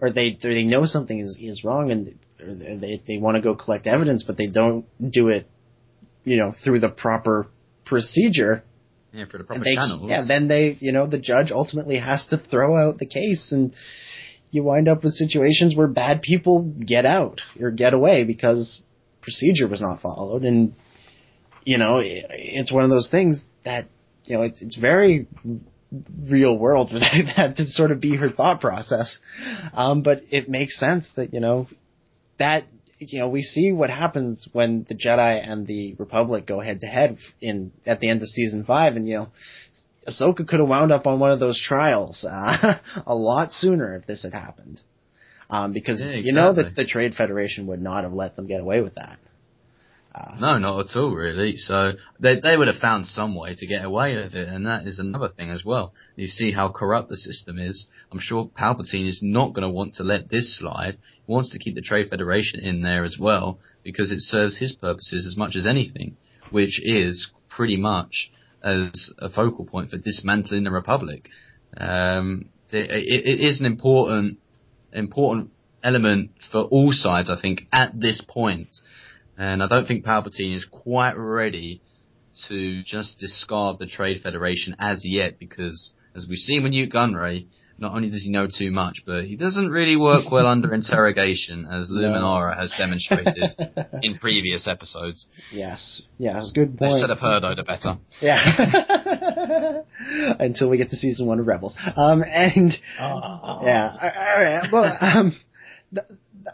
or 0.00 0.10
they 0.10 0.36
they 0.42 0.64
know 0.64 0.86
something 0.86 1.20
is 1.20 1.38
is 1.40 1.62
wrong 1.62 1.92
and 1.92 2.18
they 2.40 3.02
they 3.06 3.18
want 3.18 3.36
to 3.36 3.40
go 3.40 3.54
collect 3.54 3.86
evidence, 3.86 4.24
but 4.26 4.36
they 4.36 4.46
don't 4.46 4.86
do 5.00 5.28
it, 5.28 5.48
you 6.24 6.36
know, 6.36 6.52
through 6.64 6.80
the 6.80 6.88
proper 6.88 7.46
procedure. 7.84 8.64
Yeah, 9.12 9.24
for 9.26 9.38
the 9.38 9.44
proper 9.44 9.64
they, 9.64 9.74
channels. 9.74 10.08
Yeah, 10.08 10.24
then 10.26 10.46
they, 10.48 10.76
you 10.78 10.92
know, 10.92 11.08
the 11.08 11.18
judge 11.18 11.50
ultimately 11.50 11.98
has 11.98 12.26
to 12.28 12.38
throw 12.38 12.76
out 12.76 12.98
the 12.98 13.06
case, 13.06 13.50
and 13.52 13.74
you 14.50 14.62
wind 14.62 14.88
up 14.88 15.02
with 15.02 15.14
situations 15.14 15.76
where 15.76 15.88
bad 15.88 16.22
people 16.22 16.62
get 16.62 17.06
out 17.06 17.40
or 17.60 17.70
get 17.70 17.92
away 17.92 18.24
because 18.24 18.82
procedure 19.20 19.68
was 19.68 19.80
not 19.80 20.00
followed, 20.00 20.44
and 20.44 20.74
you 21.64 21.78
know, 21.78 21.98
it, 21.98 22.26
it's 22.30 22.72
one 22.72 22.84
of 22.84 22.90
those 22.90 23.10
things 23.10 23.44
that 23.64 23.86
you 24.24 24.36
know, 24.36 24.42
it's 24.42 24.62
it's 24.62 24.76
very 24.76 25.26
real 26.30 26.56
world 26.56 26.88
for 26.92 26.98
that, 26.98 27.32
that 27.36 27.56
to 27.56 27.66
sort 27.66 27.90
of 27.90 28.00
be 28.00 28.16
her 28.16 28.30
thought 28.30 28.60
process. 28.60 29.18
Um, 29.72 30.02
but 30.02 30.22
it 30.30 30.48
makes 30.48 30.78
sense 30.78 31.10
that, 31.16 31.34
you 31.34 31.40
know, 31.40 31.66
that 32.40 32.64
you 32.98 33.20
know 33.20 33.28
we 33.28 33.42
see 33.42 33.72
what 33.72 33.88
happens 33.88 34.48
when 34.52 34.84
the 34.88 34.94
Jedi 34.94 35.48
and 35.48 35.66
the 35.66 35.94
Republic 35.98 36.46
go 36.46 36.60
head 36.60 36.80
to 36.80 36.86
head 36.86 37.18
in 37.40 37.72
at 37.86 38.00
the 38.00 38.10
end 38.10 38.22
of 38.22 38.28
season 38.28 38.64
five, 38.64 38.96
and 38.96 39.08
you 39.08 39.14
know 39.14 39.28
Ahsoka 40.08 40.46
could 40.46 40.60
have 40.60 40.68
wound 40.68 40.92
up 40.92 41.06
on 41.06 41.20
one 41.20 41.30
of 41.30 41.40
those 41.40 41.60
trials 41.60 42.26
uh, 42.28 42.78
a 43.06 43.14
lot 43.14 43.52
sooner 43.52 43.94
if 43.96 44.06
this 44.06 44.24
had 44.24 44.34
happened. 44.34 44.80
Um, 45.48 45.72
because 45.72 46.04
Yeah, 46.04 46.14
you 46.14 46.32
know 46.32 46.52
that 46.52 46.74
the 46.74 46.86
Trade 46.86 47.14
Federation 47.14 47.66
would 47.68 47.82
not 47.82 48.04
have 48.04 48.12
let 48.12 48.36
them 48.36 48.46
get 48.46 48.60
away 48.60 48.80
with 48.80 48.94
that. 48.94 49.18
Uh, 50.14 50.36
No, 50.38 50.58
not 50.58 50.80
at 50.80 50.96
all, 50.96 51.10
really. 51.14 51.56
So 51.56 51.92
they 52.18 52.40
they 52.40 52.56
would 52.56 52.68
have 52.68 52.76
found 52.80 53.06
some 53.06 53.34
way 53.34 53.54
to 53.54 53.66
get 53.66 53.84
away 53.84 54.16
with 54.16 54.34
it, 54.34 54.48
and 54.48 54.66
that 54.66 54.86
is 54.86 54.98
another 54.98 55.28
thing 55.28 55.50
as 55.50 55.64
well. 55.64 55.92
You 56.16 56.26
see 56.26 56.52
how 56.52 56.70
corrupt 56.70 57.08
the 57.08 57.16
system 57.16 57.58
is. 57.58 57.86
I'm 58.10 58.20
sure 58.20 58.50
Palpatine 58.58 59.08
is 59.08 59.20
not 59.22 59.54
going 59.54 59.62
to 59.62 59.74
want 59.74 59.94
to 59.94 60.04
let 60.04 60.28
this 60.28 60.58
slide. 60.58 60.98
Wants 61.30 61.52
to 61.52 61.60
keep 61.60 61.76
the 61.76 61.80
Trade 61.80 62.08
Federation 62.08 62.58
in 62.58 62.82
there 62.82 63.04
as 63.04 63.16
well 63.16 63.60
because 63.84 64.10
it 64.10 64.20
serves 64.20 64.58
his 64.58 64.72
purposes 64.72 65.24
as 65.24 65.36
much 65.36 65.54
as 65.54 65.64
anything, 65.64 66.16
which 66.50 66.80
is 66.82 67.30
pretty 67.48 67.76
much 67.76 68.32
as 68.64 69.12
a 69.20 69.30
focal 69.30 69.64
point 69.64 69.90
for 69.90 69.96
dismantling 69.96 70.64
the 70.64 70.72
Republic. 70.72 71.28
Um, 71.76 72.48
it, 72.72 72.90
it, 72.90 73.28
it 73.28 73.40
is 73.48 73.60
an 73.60 73.66
important 73.66 74.38
important 74.92 75.50
element 75.84 76.32
for 76.50 76.62
all 76.62 76.90
sides, 76.90 77.30
I 77.30 77.40
think, 77.40 77.68
at 77.72 77.92
this 77.94 78.20
point. 78.26 78.70
And 79.38 79.62
I 79.62 79.68
don't 79.68 79.86
think 79.86 80.04
Palpatine 80.04 80.56
is 80.56 80.66
quite 80.68 81.16
ready 81.16 81.80
to 82.48 82.82
just 82.82 83.20
discard 83.20 83.78
the 83.78 83.86
Trade 83.86 84.20
Federation 84.20 84.74
as 84.80 85.04
yet, 85.04 85.38
because 85.38 85.94
as 86.16 86.26
we've 86.28 86.38
seen 86.38 86.64
with 86.64 86.72
Nute 86.72 86.92
Gunray, 86.92 87.46
not 87.80 87.94
only 87.94 88.10
does 88.10 88.22
he 88.22 88.30
know 88.30 88.46
too 88.46 88.70
much, 88.70 89.02
but 89.06 89.24
he 89.24 89.36
doesn't 89.36 89.70
really 89.70 89.96
work 89.96 90.30
well 90.30 90.46
under 90.46 90.72
interrogation, 90.80 91.66
as 91.66 91.90
Luminara 91.90 92.56
has 92.56 92.72
demonstrated 92.76 93.50
in 94.02 94.18
previous 94.18 94.68
episodes. 94.68 95.26
yes, 95.52 96.02
yes, 96.18 96.52
good 96.54 96.76
point. 96.78 97.00
should 97.00 97.10
have 97.10 97.18
heard 97.18 97.42
Oda 97.44 97.64
better. 97.64 97.96
Yeah. 98.20 99.80
Until 100.38 100.70
we 100.70 100.76
get 100.76 100.90
to 100.90 100.96
season 100.96 101.26
one 101.26 101.40
of 101.40 101.46
Rebels. 101.46 101.76
Um, 101.96 102.22
and 102.22 102.76
yeah, 102.98 103.96
all 104.00 104.42
right. 104.42 104.68
Well, 104.72 104.96
um, 105.00 105.36
th- 105.94 106.06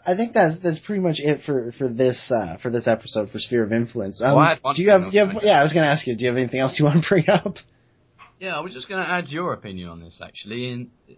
I 0.05 0.15
think 0.15 0.33
that's 0.33 0.59
that's 0.59 0.79
pretty 0.79 1.01
much 1.01 1.19
it 1.19 1.41
for 1.45 1.71
for 1.77 1.87
this 1.87 2.31
uh, 2.31 2.57
for 2.61 2.69
this 2.69 2.87
episode 2.87 3.29
for 3.29 3.39
Sphere 3.39 3.63
of 3.63 3.71
Influence. 3.71 4.21
Um, 4.21 4.35
Well, 4.35 4.45
I 4.45 4.49
had 4.49 4.59
one 4.61 4.75
do 4.75 4.81
you 4.83 4.89
have? 4.91 5.11
Do 5.11 5.17
you 5.17 5.25
have 5.25 5.35
yeah, 5.43 5.59
I 5.59 5.63
was 5.63 5.73
going 5.73 5.85
to 5.85 5.91
ask 5.91 6.05
you. 6.07 6.15
Do 6.15 6.23
you 6.23 6.29
have 6.29 6.37
anything 6.37 6.59
else 6.59 6.77
you 6.79 6.85
want 6.85 7.03
to 7.03 7.07
bring 7.09 7.29
up? 7.29 7.55
Yeah, 8.39 8.55
I 8.55 8.59
was 8.61 8.73
just 8.73 8.87
going 8.87 9.03
to 9.03 9.09
add 9.09 9.29
your 9.29 9.53
opinion 9.53 9.89
on 9.89 9.99
this 9.99 10.21
actually, 10.23 10.71
and 10.71 10.89
uh, 11.09 11.13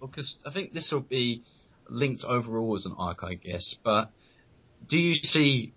because 0.00 0.36
I 0.46 0.52
think 0.52 0.72
this 0.72 0.90
will 0.92 1.00
be 1.00 1.42
linked 1.88 2.24
overall 2.24 2.76
as 2.76 2.86
an 2.86 2.94
arc, 2.96 3.24
I 3.24 3.34
guess. 3.34 3.76
But 3.82 4.10
do 4.88 4.96
you 4.96 5.14
see 5.14 5.72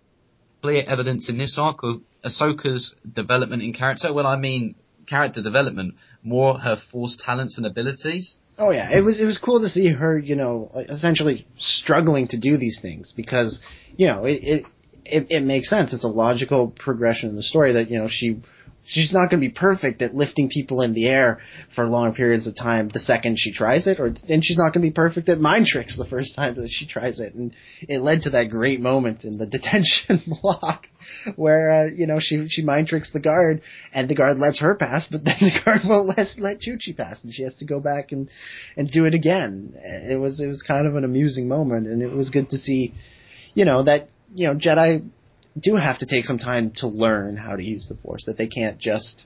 clear 0.62 0.84
evidence 0.88 1.29
in 1.29 1.38
this 1.38 1.58
arc 1.60 1.84
of 1.84 2.01
Ahsoka's 2.23 2.93
development 3.12 3.63
in 3.63 3.73
character? 3.73 4.13
Well, 4.13 4.27
I 4.27 4.38
mean 4.38 4.75
character 5.08 5.41
development, 5.41 5.95
more 6.23 6.58
her 6.60 6.77
force 6.91 7.17
talents 7.19 7.58
and 7.58 7.65
abilities. 7.65 8.38
Oh 8.58 8.71
yeah, 8.71 8.95
it 8.95 9.01
was 9.01 9.19
it 9.19 9.25
was 9.25 9.39
cool 9.39 9.62
to 9.62 9.67
see 9.67 9.91
her, 9.91 10.17
you 10.17 10.36
know, 10.36 10.71
essentially 10.75 11.47
struggling 11.58 12.27
to 12.29 12.39
do 12.39 12.58
these 12.58 12.79
things 12.82 13.13
because 13.17 13.60
you 13.95 14.08
know 14.08 14.25
it 14.25 14.43
it 14.43 14.65
it, 15.06 15.27
it 15.29 15.43
makes 15.43 15.69
sense. 15.69 15.91
It's 15.91 16.06
a 16.06 16.10
logical 16.10 16.69
progression 16.69 17.29
in 17.29 17.36
the 17.36 17.43
story 17.43 17.73
that 17.73 17.89
you 17.89 17.99
know 17.99 18.08
she 18.10 18.41
she's 18.83 19.13
not 19.13 19.29
going 19.29 19.41
to 19.41 19.47
be 19.47 19.53
perfect 19.53 20.01
at 20.01 20.13
lifting 20.13 20.49
people 20.49 20.81
in 20.81 20.93
the 20.93 21.07
air 21.07 21.39
for 21.75 21.85
long 21.85 22.13
periods 22.13 22.47
of 22.47 22.55
time 22.55 22.89
the 22.89 22.99
second 22.99 23.39
she 23.39 23.53
tries 23.53 23.87
it, 23.87 23.99
or 23.99 24.07
and 24.07 24.43
she's 24.43 24.57
not 24.57 24.73
going 24.73 24.83
to 24.83 24.89
be 24.89 24.91
perfect 24.91 25.29
at 25.29 25.39
mind 25.39 25.65
tricks 25.65 25.97
the 25.97 26.05
first 26.05 26.35
time 26.35 26.55
that 26.55 26.69
she 26.69 26.85
tries 26.85 27.19
it. 27.19 27.33
And 27.33 27.53
it 27.81 27.99
led 27.99 28.23
to 28.23 28.31
that 28.31 28.49
great 28.49 28.81
moment 28.81 29.23
in 29.23 29.37
the 29.37 29.47
detention 29.53 30.21
block 30.41 30.87
where 31.35 31.71
uh, 31.71 31.85
you 31.85 32.07
know 32.07 32.19
she 32.19 32.47
she 32.49 32.63
mind 32.63 32.87
tricks 32.87 33.11
the 33.11 33.19
guard 33.19 33.61
and 33.93 34.09
the 34.09 34.15
guard 34.15 34.37
lets 34.37 34.59
her 34.59 34.75
pass, 34.75 35.07
but 35.09 35.23
then 35.25 35.37
the 35.39 35.61
guard 35.63 35.81
won't 35.85 36.07
let 36.07 36.27
let 36.37 36.59
Chuchi 36.59 36.95
pass, 36.95 37.23
and 37.23 37.33
she 37.33 37.43
has 37.43 37.55
to 37.55 37.65
go 37.65 37.79
back 37.79 38.11
and 38.11 38.29
and 38.75 38.89
do 38.89 39.05
it 39.05 39.13
again. 39.13 39.73
It 39.75 40.19
was 40.19 40.39
it 40.39 40.47
was 40.47 40.63
kind 40.63 40.87
of 40.87 40.95
an 40.95 41.03
amusing 41.03 41.47
moment, 41.47 41.87
and 41.87 42.01
it 42.01 42.11
was 42.11 42.29
good 42.29 42.49
to 42.49 42.57
see, 42.57 42.93
you 43.53 43.65
know, 43.65 43.83
that 43.83 44.09
you 44.33 44.47
know 44.47 44.55
Jedi 44.55 45.07
do 45.59 45.75
have 45.75 45.99
to 45.99 46.05
take 46.05 46.25
some 46.25 46.37
time 46.37 46.71
to 46.77 46.87
learn 46.87 47.37
how 47.37 47.55
to 47.55 47.63
use 47.63 47.87
the 47.87 47.95
Force. 48.01 48.25
That 48.25 48.37
they 48.37 48.47
can't 48.47 48.79
just 48.79 49.25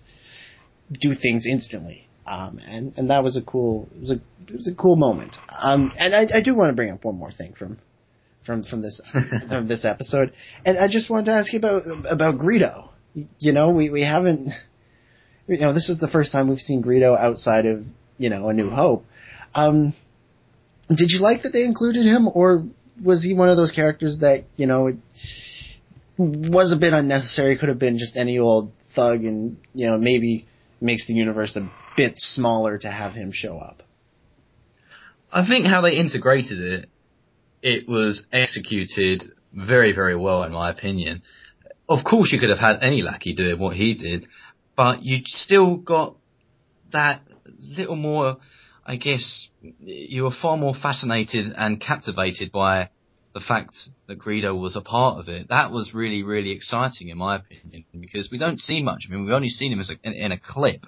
do 0.92 1.14
things 1.14 1.46
instantly. 1.46 2.08
Um, 2.26 2.60
and 2.66 2.94
and 2.98 3.10
that 3.10 3.24
was 3.24 3.38
a 3.38 3.44
cool 3.44 3.88
it 3.96 4.02
was 4.02 4.12
a 4.12 4.16
it 4.48 4.56
was 4.56 4.72
a 4.72 4.76
cool 4.76 4.98
moment. 4.98 5.36
Um, 5.58 5.94
and 5.98 6.14
I, 6.14 6.38
I 6.38 6.42
do 6.42 6.56
want 6.56 6.70
to 6.70 6.76
bring 6.76 6.92
up 6.92 7.06
one 7.06 7.16
more 7.16 7.32
thing 7.32 7.54
from 7.58 7.78
from 8.46 8.64
from 8.64 8.82
this 8.82 9.02
from 9.48 9.68
this 9.68 9.86
episode, 9.86 10.34
and 10.66 10.78
I 10.78 10.88
just 10.88 11.10
wanted 11.10 11.28
to 11.28 11.32
ask 11.32 11.54
you 11.54 11.60
about 11.60 11.84
about 12.10 12.38
Greedo. 12.38 12.90
You 13.40 13.54
know, 13.54 13.70
we 13.70 13.90
we 13.90 14.02
haven't. 14.02 14.52
You 15.48 15.60
know, 15.60 15.74
this 15.74 15.88
is 15.88 15.98
the 16.00 16.10
first 16.10 16.34
time 16.34 16.50
we've 16.50 16.60
seen 16.60 16.84
Greedo 16.84 17.18
outside 17.18 17.66
of 17.66 17.86
you 18.18 18.30
know 18.30 18.50
A 18.50 18.54
New 18.54 18.70
Hope. 18.70 19.06
Um, 19.56 19.94
did 20.90 21.10
you 21.10 21.20
like 21.22 21.44
that 21.44 21.54
they 21.54 21.64
included 21.64 22.06
him, 22.06 22.28
or 22.28 22.66
was 23.02 23.24
he 23.24 23.34
one 23.34 23.48
of 23.48 23.56
those 23.56 23.72
characters 23.72 24.20
that 24.20 24.44
you 24.58 24.68
know 24.68 24.98
was 26.18 26.74
a 26.74 26.80
bit 26.80 26.94
unnecessary? 26.94 27.58
Could 27.58 27.70
have 27.70 27.80
been 27.80 27.98
just 27.98 28.18
any 28.18 28.40
old 28.40 28.72
thug, 28.96 29.24
and 29.24 29.58
you 29.74 29.88
know 29.88 29.98
maybe 29.98 30.48
makes 30.82 31.08
the 31.08 31.14
universe 31.14 31.56
a 31.56 31.70
bit 31.96 32.14
smaller 32.18 32.78
to 32.78 32.92
have 32.92 33.14
him 33.14 33.32
show 33.32 33.58
up. 33.58 33.84
I 35.32 35.46
think 35.46 35.66
how 35.66 35.82
they 35.82 35.98
integrated 35.98 36.60
it, 36.60 36.90
it 37.62 37.88
was 37.88 38.26
executed 38.32 39.24
very, 39.54 39.94
very 39.94 40.16
well 40.16 40.44
in 40.44 40.52
my 40.52 40.70
opinion. 40.70 41.22
Of 41.90 42.04
course 42.04 42.32
you 42.32 42.40
could 42.40 42.50
have 42.50 42.60
had 42.60 42.78
any 42.82 43.02
lackey 43.02 43.34
doing 43.34 43.60
what 43.60 43.76
he 43.76 43.96
did, 43.96 44.28
but 44.76 45.04
you 45.04 45.22
still 45.26 45.78
got 45.78 46.16
that 46.92 47.22
little 47.78 47.96
more, 47.96 48.38
I 48.86 48.98
guess, 48.98 49.48
you 49.80 50.24
were 50.24 50.32
far 50.32 50.58
more 50.58 50.76
fascinated 50.76 51.54
and 51.56 51.82
captivated 51.82 52.52
by 52.52 52.90
the 53.34 53.40
fact 53.40 53.72
that 54.08 54.20
Greedo 54.20 54.60
was 54.60 54.76
a 54.76 54.82
part 54.82 55.20
of 55.20 55.30
it. 55.30 55.50
That 55.50 55.72
was 55.72 55.94
really, 55.94 56.24
really 56.24 56.52
exciting 56.52 57.10
in 57.10 57.18
my 57.18 57.38
opinion, 57.38 57.86
because 58.00 58.30
we 58.32 58.38
don't 58.38 58.60
see 58.60 58.82
much. 58.82 59.06
I 59.08 59.12
mean, 59.12 59.26
we've 59.26 59.34
only 59.34 59.50
seen 59.50 59.72
him 59.72 59.80
as 59.80 59.90
a, 59.90 59.96
in, 60.04 60.14
in 60.14 60.32
a 60.32 60.40
clip 60.40 60.86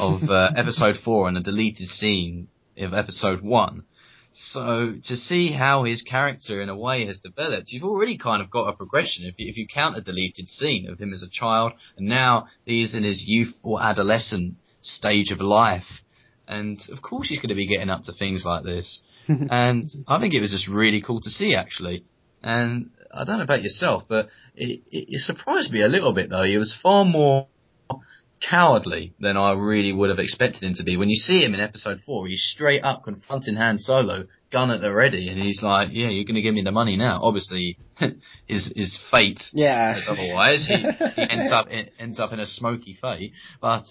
of 0.00 0.22
uh, 0.28 0.50
episode 0.56 0.96
four 1.04 1.28
and 1.28 1.36
a 1.36 1.42
deleted 1.42 1.88
scene 1.88 2.48
of 2.76 2.92
episode 2.92 3.40
one. 3.42 3.84
So 4.32 4.96
to 5.06 5.16
see 5.16 5.50
how 5.50 5.84
his 5.84 6.02
character 6.02 6.60
in 6.60 6.68
a 6.68 6.76
way 6.76 7.06
has 7.06 7.18
developed, 7.18 7.72
you've 7.72 7.84
already 7.84 8.18
kind 8.18 8.42
of 8.42 8.50
got 8.50 8.68
a 8.68 8.76
progression. 8.76 9.24
If 9.24 9.36
you, 9.38 9.48
if 9.48 9.56
you 9.56 9.66
count 9.66 9.96
a 9.96 10.02
deleted 10.02 10.48
scene 10.48 10.90
of 10.90 10.98
him 10.98 11.14
as 11.14 11.22
a 11.22 11.30
child, 11.30 11.72
and 11.96 12.06
now 12.06 12.48
he's 12.66 12.94
in 12.94 13.02
his 13.02 13.24
youth 13.26 13.54
or 13.62 13.82
adolescent 13.82 14.56
stage 14.82 15.30
of 15.30 15.40
life, 15.40 16.02
and 16.46 16.78
of 16.92 17.00
course 17.00 17.28
he's 17.28 17.38
going 17.38 17.48
to 17.48 17.54
be 17.54 17.66
getting 17.66 17.88
up 17.88 18.02
to 18.04 18.12
things 18.12 18.44
like 18.44 18.62
this. 18.62 19.00
And 19.28 19.88
I 20.06 20.20
think 20.20 20.34
it 20.34 20.40
was 20.40 20.50
just 20.52 20.68
really 20.68 21.00
cool 21.02 21.20
to 21.20 21.30
see 21.30 21.54
actually. 21.54 22.04
And 22.42 22.90
I 23.12 23.24
don't 23.24 23.38
know 23.38 23.44
about 23.44 23.62
yourself, 23.62 24.04
but 24.08 24.28
it, 24.54 24.80
it, 24.90 25.06
it 25.14 25.20
surprised 25.20 25.72
me 25.72 25.82
a 25.82 25.88
little 25.88 26.12
bit 26.12 26.30
though. 26.30 26.44
He 26.44 26.58
was 26.58 26.76
far 26.82 27.04
more 27.04 27.48
cowardly 28.40 29.14
than 29.18 29.36
I 29.36 29.52
really 29.52 29.92
would 29.92 30.10
have 30.10 30.18
expected 30.18 30.62
him 30.62 30.74
to 30.74 30.84
be. 30.84 30.96
When 30.96 31.08
you 31.08 31.16
see 31.16 31.42
him 31.44 31.54
in 31.54 31.60
episode 31.60 31.98
four, 32.04 32.26
he's 32.26 32.42
straight 32.42 32.82
up 32.82 33.02
confronting 33.04 33.56
Han 33.56 33.78
Solo, 33.78 34.24
gun 34.52 34.70
at 34.70 34.80
the 34.82 34.92
ready, 34.92 35.28
and 35.28 35.40
he's 35.40 35.62
like, 35.62 35.88
"Yeah, 35.92 36.08
you're 36.08 36.24
going 36.24 36.34
to 36.36 36.42
give 36.42 36.54
me 36.54 36.62
the 36.62 36.70
money 36.70 36.96
now." 36.96 37.20
Obviously, 37.22 37.78
his 38.46 38.72
his 38.76 39.00
fate 39.10 39.42
Yeah. 39.52 39.98
otherwise. 40.06 40.66
He, 40.68 40.76
he 40.76 40.86
ends 41.30 41.50
up 41.50 41.68
in, 41.68 41.88
ends 41.98 42.20
up 42.20 42.32
in 42.32 42.40
a 42.40 42.46
smoky 42.46 42.96
fate. 43.00 43.32
But 43.60 43.84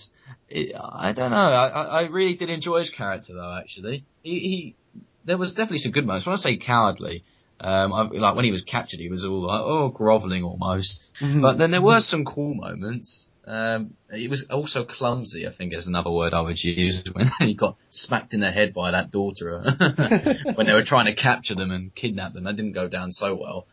it, 0.47 0.75
I 0.79 1.11
don't 1.13 1.31
know. 1.31 1.37
I, 1.37 1.67
I 1.67 1.83
I 2.03 2.07
really 2.07 2.35
did 2.35 2.49
enjoy 2.49 2.79
his 2.79 2.91
character 2.91 3.33
though. 3.33 3.57
Actually, 3.59 4.05
he, 4.21 4.39
he 4.39 4.75
there 5.25 5.37
was 5.37 5.51
definitely 5.51 5.79
some 5.79 5.91
good 5.91 6.05
moments. 6.05 6.25
When 6.25 6.33
I 6.33 6.37
say 6.37 6.57
cowardly. 6.57 7.23
Um, 7.57 7.93
I, 7.93 8.01
like 8.11 8.35
when 8.35 8.43
he 8.43 8.51
was 8.51 8.63
captured, 8.63 8.99
he 8.99 9.09
was 9.09 9.23
all 9.23 9.47
like, 9.47 9.61
oh, 9.63 9.87
groveling 9.87 10.43
almost. 10.43 11.05
But 11.21 11.55
then 11.57 11.71
there 11.71 11.81
were 11.81 12.01
some 12.01 12.25
cool 12.25 12.53
moments. 12.53 13.31
Um, 13.47 13.93
he 14.11 14.27
was 14.27 14.45
also 14.49 14.83
clumsy, 14.83 15.47
I 15.47 15.53
think 15.55 15.73
is 15.73 15.87
another 15.87 16.11
word 16.11 16.33
I 16.33 16.41
would 16.41 16.61
use 16.61 17.03
when 17.13 17.27
he 17.39 17.55
got 17.55 17.77
smacked 17.89 18.33
in 18.33 18.41
the 18.41 18.51
head 18.51 18.73
by 18.73 18.91
that 18.91 19.09
daughter 19.11 19.63
when 20.55 20.67
they 20.67 20.73
were 20.73 20.83
trying 20.83 21.05
to 21.05 21.15
capture 21.15 21.55
them 21.55 21.71
and 21.71 21.95
kidnap 21.95 22.33
them. 22.33 22.43
That 22.43 22.57
didn't 22.57 22.73
go 22.73 22.89
down 22.89 23.11
so 23.13 23.35
well. 23.35 23.67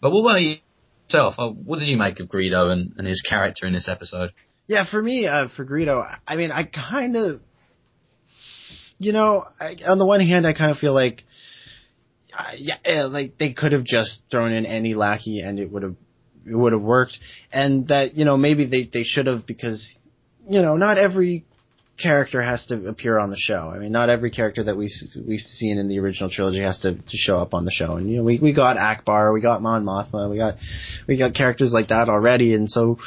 But 0.00 0.10
what 0.12 0.20
about 0.20 0.60
yourself? 1.08 1.34
Uh, 1.38 1.48
What 1.48 1.78
did 1.80 1.88
you 1.88 1.96
make 1.96 2.20
of 2.20 2.28
Greedo 2.28 2.70
and, 2.70 2.92
and 2.96 3.06
his 3.06 3.22
character 3.22 3.66
in 3.66 3.72
this 3.72 3.88
episode? 3.88 4.30
Yeah, 4.68 4.84
for 4.88 5.02
me, 5.02 5.26
uh, 5.26 5.48
for 5.56 5.64
Greedo, 5.64 6.04
I 6.28 6.36
mean, 6.36 6.52
I 6.52 6.64
kind 6.64 7.16
of, 7.16 7.40
you 8.98 9.12
know, 9.12 9.46
I, 9.60 9.76
on 9.86 9.98
the 9.98 10.06
one 10.06 10.20
hand, 10.20 10.46
I 10.46 10.52
kind 10.52 10.70
of 10.70 10.78
feel 10.78 10.94
like, 10.94 11.24
uh, 12.36 12.52
yeah, 12.56 12.76
eh, 12.84 13.04
like 13.04 13.38
they 13.38 13.52
could 13.52 13.72
have 13.72 13.84
just 13.84 14.22
thrown 14.30 14.52
in 14.52 14.66
any 14.66 14.94
lackey 14.94 15.40
and 15.40 15.58
it 15.58 15.70
would 15.70 15.82
have, 15.82 15.96
it 16.46 16.54
would 16.54 16.72
have 16.72 16.82
worked, 16.82 17.18
and 17.52 17.88
that 17.88 18.14
you 18.14 18.24
know 18.24 18.36
maybe 18.36 18.66
they 18.66 18.88
they 18.92 19.02
should 19.02 19.26
have 19.26 19.46
because, 19.46 19.96
you 20.48 20.62
know, 20.62 20.76
not 20.76 20.96
every 20.96 21.44
character 21.98 22.42
has 22.42 22.66
to 22.66 22.88
appear 22.88 23.18
on 23.18 23.30
the 23.30 23.36
show. 23.38 23.72
I 23.74 23.78
mean, 23.78 23.90
not 23.90 24.10
every 24.10 24.30
character 24.30 24.64
that 24.64 24.76
we've 24.76 24.90
we've 25.26 25.40
seen 25.40 25.78
in 25.78 25.88
the 25.88 25.98
original 25.98 26.30
trilogy 26.30 26.60
has 26.60 26.78
to, 26.80 26.94
to 26.94 27.16
show 27.16 27.38
up 27.38 27.54
on 27.54 27.64
the 27.64 27.70
show. 27.70 27.96
And 27.96 28.10
you 28.10 28.18
know, 28.18 28.22
we 28.22 28.38
we 28.38 28.52
got 28.52 28.76
Ackbar, 28.76 29.32
we 29.32 29.40
got 29.40 29.62
Mon 29.62 29.84
Mothma, 29.84 30.30
we 30.30 30.36
got 30.36 30.54
we 31.08 31.16
got 31.16 31.34
characters 31.34 31.72
like 31.72 31.88
that 31.88 32.08
already, 32.08 32.54
and 32.54 32.70
so 32.70 32.98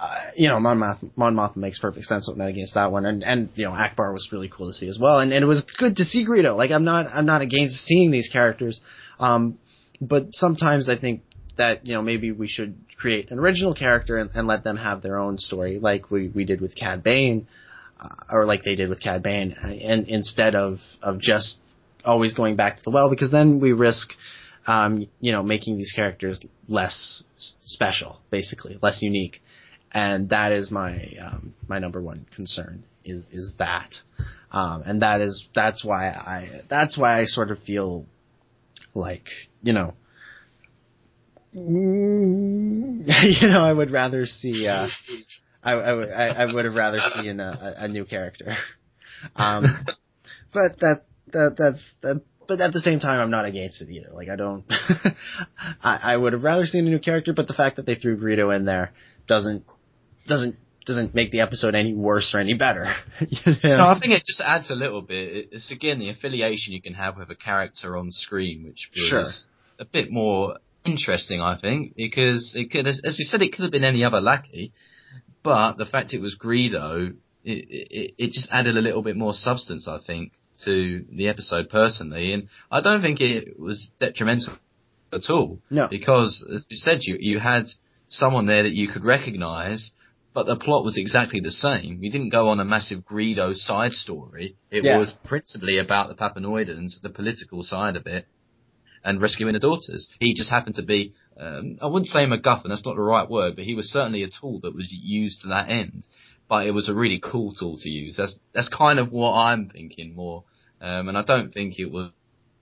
uh, 0.00 0.30
you 0.34 0.48
know, 0.48 0.58
Mon 0.58 0.78
Mothma, 0.78 1.10
Mon 1.14 1.34
Mothma 1.34 1.56
makes 1.56 1.78
perfect 1.78 2.06
sense 2.06 2.26
with 2.26 2.40
against 2.40 2.72
that 2.72 2.90
one, 2.90 3.04
and 3.04 3.22
and 3.22 3.50
you 3.54 3.66
know, 3.66 3.72
Ackbar 3.72 4.14
was 4.14 4.30
really 4.32 4.48
cool 4.48 4.68
to 4.68 4.72
see 4.72 4.88
as 4.88 4.98
well, 4.98 5.18
and, 5.18 5.30
and 5.30 5.42
it 5.42 5.46
was 5.46 5.62
good 5.76 5.96
to 5.96 6.04
see 6.04 6.26
Greedo. 6.26 6.56
Like 6.56 6.70
I'm 6.70 6.84
not 6.84 7.08
I'm 7.12 7.26
not 7.26 7.42
against 7.42 7.84
seeing 7.84 8.10
these 8.10 8.28
characters, 8.32 8.80
um, 9.18 9.58
but 10.00 10.28
sometimes 10.30 10.88
I 10.88 10.96
think 10.96 11.20
that 11.58 11.86
you 11.86 11.92
know 11.92 12.00
maybe 12.00 12.32
we 12.32 12.48
should 12.48 12.76
create 12.96 13.30
an 13.30 13.38
original 13.38 13.74
character 13.74 14.16
and, 14.16 14.30
and 14.34 14.46
let 14.46 14.64
them 14.64 14.78
have 14.78 15.02
their 15.02 15.18
own 15.18 15.36
story, 15.36 15.78
like 15.78 16.10
we 16.10 16.28
we 16.28 16.44
did 16.44 16.62
with 16.62 16.74
Cad 16.74 17.02
Bane, 17.02 17.46
uh, 18.00 18.08
or 18.32 18.46
like 18.46 18.64
they 18.64 18.76
did 18.76 18.88
with 18.88 19.02
Cad 19.02 19.22
Bane, 19.22 19.52
and 19.52 20.08
instead 20.08 20.54
of 20.54 20.78
of 21.02 21.20
just 21.20 21.58
always 22.06 22.32
going 22.32 22.56
back 22.56 22.76
to 22.76 22.82
the 22.86 22.90
well, 22.90 23.10
because 23.10 23.30
then 23.30 23.60
we 23.60 23.72
risk. 23.72 24.14
Um, 24.66 25.08
you 25.20 25.32
know, 25.32 25.42
making 25.42 25.78
these 25.78 25.90
characters 25.90 26.38
less 26.68 27.24
special, 27.38 28.20
basically, 28.30 28.78
less 28.82 29.00
unique 29.00 29.40
and 29.92 30.28
that 30.30 30.52
is 30.52 30.70
my 30.70 31.14
um, 31.20 31.54
my 31.68 31.78
number 31.78 32.00
one 32.00 32.26
concern 32.34 32.84
is 33.04 33.26
is 33.32 33.52
that, 33.58 33.94
um, 34.52 34.82
and 34.86 35.02
that 35.02 35.20
is 35.20 35.48
that's 35.54 35.84
why 35.84 36.08
I 36.08 36.62
that's 36.68 36.98
why 36.98 37.20
I 37.20 37.24
sort 37.24 37.50
of 37.50 37.58
feel 37.60 38.06
like 38.94 39.26
you 39.62 39.72
know. 39.72 39.94
You 43.02 43.48
know, 43.48 43.64
I 43.64 43.72
would 43.72 43.90
rather 43.90 44.24
see. 44.24 44.68
Uh, 44.68 44.86
I, 45.64 45.72
I 45.72 45.92
would. 45.92 46.10
I, 46.10 46.26
I 46.28 46.52
would 46.52 46.64
have 46.64 46.74
rather 46.74 47.00
seen 47.14 47.40
a, 47.40 47.74
a 47.78 47.88
new 47.88 48.04
character. 48.04 48.54
Um, 49.34 49.64
but 50.52 50.78
that 50.80 51.02
that 51.32 51.56
that's 51.58 51.90
that. 52.02 52.22
But 52.46 52.60
at 52.60 52.72
the 52.72 52.80
same 52.80 53.00
time, 53.00 53.20
I'm 53.20 53.30
not 53.30 53.46
against 53.46 53.80
it 53.80 53.90
either. 53.90 54.10
Like 54.12 54.28
I 54.28 54.36
don't. 54.36 54.64
I, 55.82 55.98
I 56.02 56.16
would 56.16 56.32
have 56.32 56.42
rather 56.42 56.66
seen 56.66 56.86
a 56.86 56.90
new 56.90 56.98
character, 56.98 57.32
but 57.32 57.48
the 57.48 57.54
fact 57.54 57.76
that 57.76 57.86
they 57.86 57.94
threw 57.94 58.16
Greedo 58.16 58.54
in 58.54 58.64
there 58.64 58.92
doesn't 59.26 59.64
doesn't 60.26 60.56
doesn't 60.86 61.14
make 61.14 61.30
the 61.30 61.40
episode 61.40 61.74
any 61.74 61.94
worse 61.94 62.34
or 62.34 62.40
any 62.40 62.54
better. 62.54 62.90
you 63.20 63.52
know? 63.64 63.76
No, 63.78 63.84
I 63.84 63.98
think 64.00 64.12
it 64.14 64.22
just 64.26 64.40
adds 64.40 64.70
a 64.70 64.74
little 64.74 65.02
bit. 65.02 65.48
It's 65.52 65.70
again 65.70 65.98
the 65.98 66.08
affiliation 66.08 66.72
you 66.72 66.82
can 66.82 66.94
have 66.94 67.16
with 67.16 67.30
a 67.30 67.34
character 67.36 67.96
on 67.96 68.10
screen, 68.10 68.64
which 68.64 68.90
was 68.94 69.08
Sure. 69.08 69.22
a 69.78 69.84
bit 69.84 70.10
more 70.10 70.56
interesting, 70.84 71.40
I 71.40 71.58
think, 71.60 71.94
because 71.96 72.54
it 72.56 72.70
could, 72.70 72.86
as 72.86 73.00
as 73.04 73.16
we 73.18 73.24
said, 73.24 73.42
it 73.42 73.52
could 73.52 73.62
have 73.62 73.72
been 73.72 73.84
any 73.84 74.04
other 74.04 74.20
lackey, 74.20 74.72
but 75.42 75.74
the 75.76 75.86
fact 75.86 76.14
it 76.14 76.20
was 76.20 76.36
Greedo, 76.38 77.14
it, 77.44 77.50
it, 77.70 78.14
it 78.18 78.32
just 78.32 78.50
added 78.50 78.76
a 78.76 78.80
little 78.80 79.02
bit 79.02 79.16
more 79.16 79.34
substance, 79.34 79.86
I 79.86 79.98
think, 80.06 80.32
to 80.64 81.04
the 81.12 81.28
episode 81.28 81.68
personally, 81.68 82.32
and 82.32 82.48
I 82.70 82.80
don't 82.80 83.02
think 83.02 83.20
it 83.20 83.58
was 83.60 83.90
detrimental 84.00 84.54
at 85.12 85.28
all. 85.28 85.58
No. 85.70 85.88
Because, 85.88 86.46
as 86.54 86.64
you 86.68 86.76
said, 86.78 86.98
you, 87.02 87.16
you 87.20 87.38
had 87.38 87.64
someone 88.08 88.46
there 88.46 88.62
that 88.62 88.72
you 88.72 88.88
could 88.88 89.04
recognise, 89.04 89.92
but 90.32 90.46
the 90.46 90.56
plot 90.56 90.84
was 90.84 90.96
exactly 90.96 91.40
the 91.40 91.50
same. 91.50 91.98
You 92.00 92.10
didn't 92.10 92.30
go 92.30 92.48
on 92.48 92.60
a 92.60 92.64
massive 92.64 93.04
Greedo 93.04 93.54
side 93.54 93.92
story. 93.92 94.56
It 94.70 94.84
Yeah. 94.84 94.98
was 94.98 95.12
principally 95.24 95.78
about 95.78 96.08
the 96.08 96.14
Papanoidans, 96.14 97.00
the 97.02 97.10
political 97.10 97.62
side 97.62 97.96
of 97.96 98.06
it, 98.06 98.26
and 99.02 99.20
rescuing 99.20 99.54
the 99.54 99.58
daughters. 99.58 100.08
He 100.20 100.34
just 100.34 100.50
happened 100.50 100.76
to 100.76 100.82
be, 100.82 101.14
um, 101.38 101.78
I 101.80 101.86
wouldn't 101.86 102.06
say 102.06 102.24
a 102.24 102.26
MacGuffin, 102.26 102.68
that's 102.68 102.84
not 102.84 102.96
the 102.96 103.02
right 103.02 103.28
word, 103.28 103.56
but 103.56 103.64
he 103.64 103.74
was 103.74 103.90
certainly 103.90 104.22
a 104.22 104.28
tool 104.28 104.60
that 104.60 104.74
was 104.74 104.92
used 104.92 105.42
to 105.42 105.48
that 105.48 105.70
end. 105.70 106.06
But 106.48 106.66
it 106.66 106.72
was 106.72 106.88
a 106.88 106.94
really 106.94 107.18
cool 107.20 107.52
tool 107.54 107.78
to 107.78 107.88
use. 107.88 108.16
That's 108.16 108.38
that's 108.52 108.68
kind 108.68 108.98
of 108.98 109.12
what 109.12 109.32
I'm 109.34 109.68
thinking 109.68 110.14
more, 110.16 110.44
um, 110.80 111.08
and 111.08 111.16
I 111.16 111.22
don't 111.22 111.52
think 111.52 111.78
it 111.78 111.90
was 111.92 112.10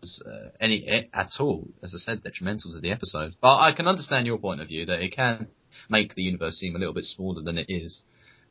uh, 0.04 0.50
any 0.60 0.86
eh, 0.86 1.04
at 1.12 1.30
all, 1.40 1.68
as 1.82 1.94
I 1.94 1.98
said, 1.98 2.22
detrimental 2.22 2.72
to 2.72 2.80
the 2.80 2.92
episode. 2.92 3.34
But 3.40 3.58
I 3.58 3.72
can 3.72 3.88
understand 3.88 4.26
your 4.26 4.38
point 4.38 4.60
of 4.60 4.68
view 4.68 4.84
that 4.86 5.00
it 5.00 5.12
can 5.16 5.48
make 5.88 6.14
the 6.14 6.22
universe 6.22 6.56
seem 6.56 6.76
a 6.76 6.78
little 6.78 6.94
bit 6.94 7.04
smaller 7.04 7.42
than 7.42 7.58
it 7.58 7.66
is. 7.68 8.02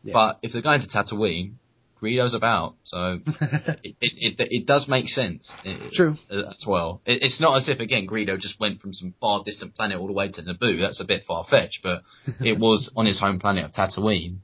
Yeah. 0.04 0.14
But 0.14 0.40
if 0.42 0.52
they're 0.54 0.62
going 0.62 0.82
to 0.82 0.88
Tatooine, 0.88 1.54
Greedo's 2.02 2.36
about, 2.36 2.76
so 2.84 3.20
it, 3.26 3.96
it, 4.00 4.40
it, 4.40 4.48
it 4.52 4.66
does 4.68 4.88
make 4.88 5.10
sense. 5.10 5.52
eh, 5.66 5.90
True. 5.94 6.16
uh, 6.32 6.50
as 6.52 6.64
well. 6.68 7.02
It, 7.06 7.24
it's 7.24 7.42
not 7.42 7.58
as 7.58 7.70
if 7.70 7.80
again 7.80 8.06
Greedo 8.08 8.38
just 8.40 8.60
went 8.60 8.80
from 8.82 8.94
some 8.94 9.16
far 9.20 9.44
distant 9.44 9.76
planet 9.76 9.98
all 10.00 10.06
the 10.08 10.14
way 10.14 10.30
to 10.30 10.42
Naboo. 10.44 10.80
That's 10.80 11.02
a 11.02 11.06
bit 11.06 11.24
far 11.26 11.44
fetched, 11.50 11.80
but 11.82 12.04
it 12.40 12.60
was 12.60 12.92
on 12.96 13.06
his 13.08 13.20
home 13.20 13.40
planet 13.40 13.66
of 13.66 13.72
Tatooine. 13.72 14.38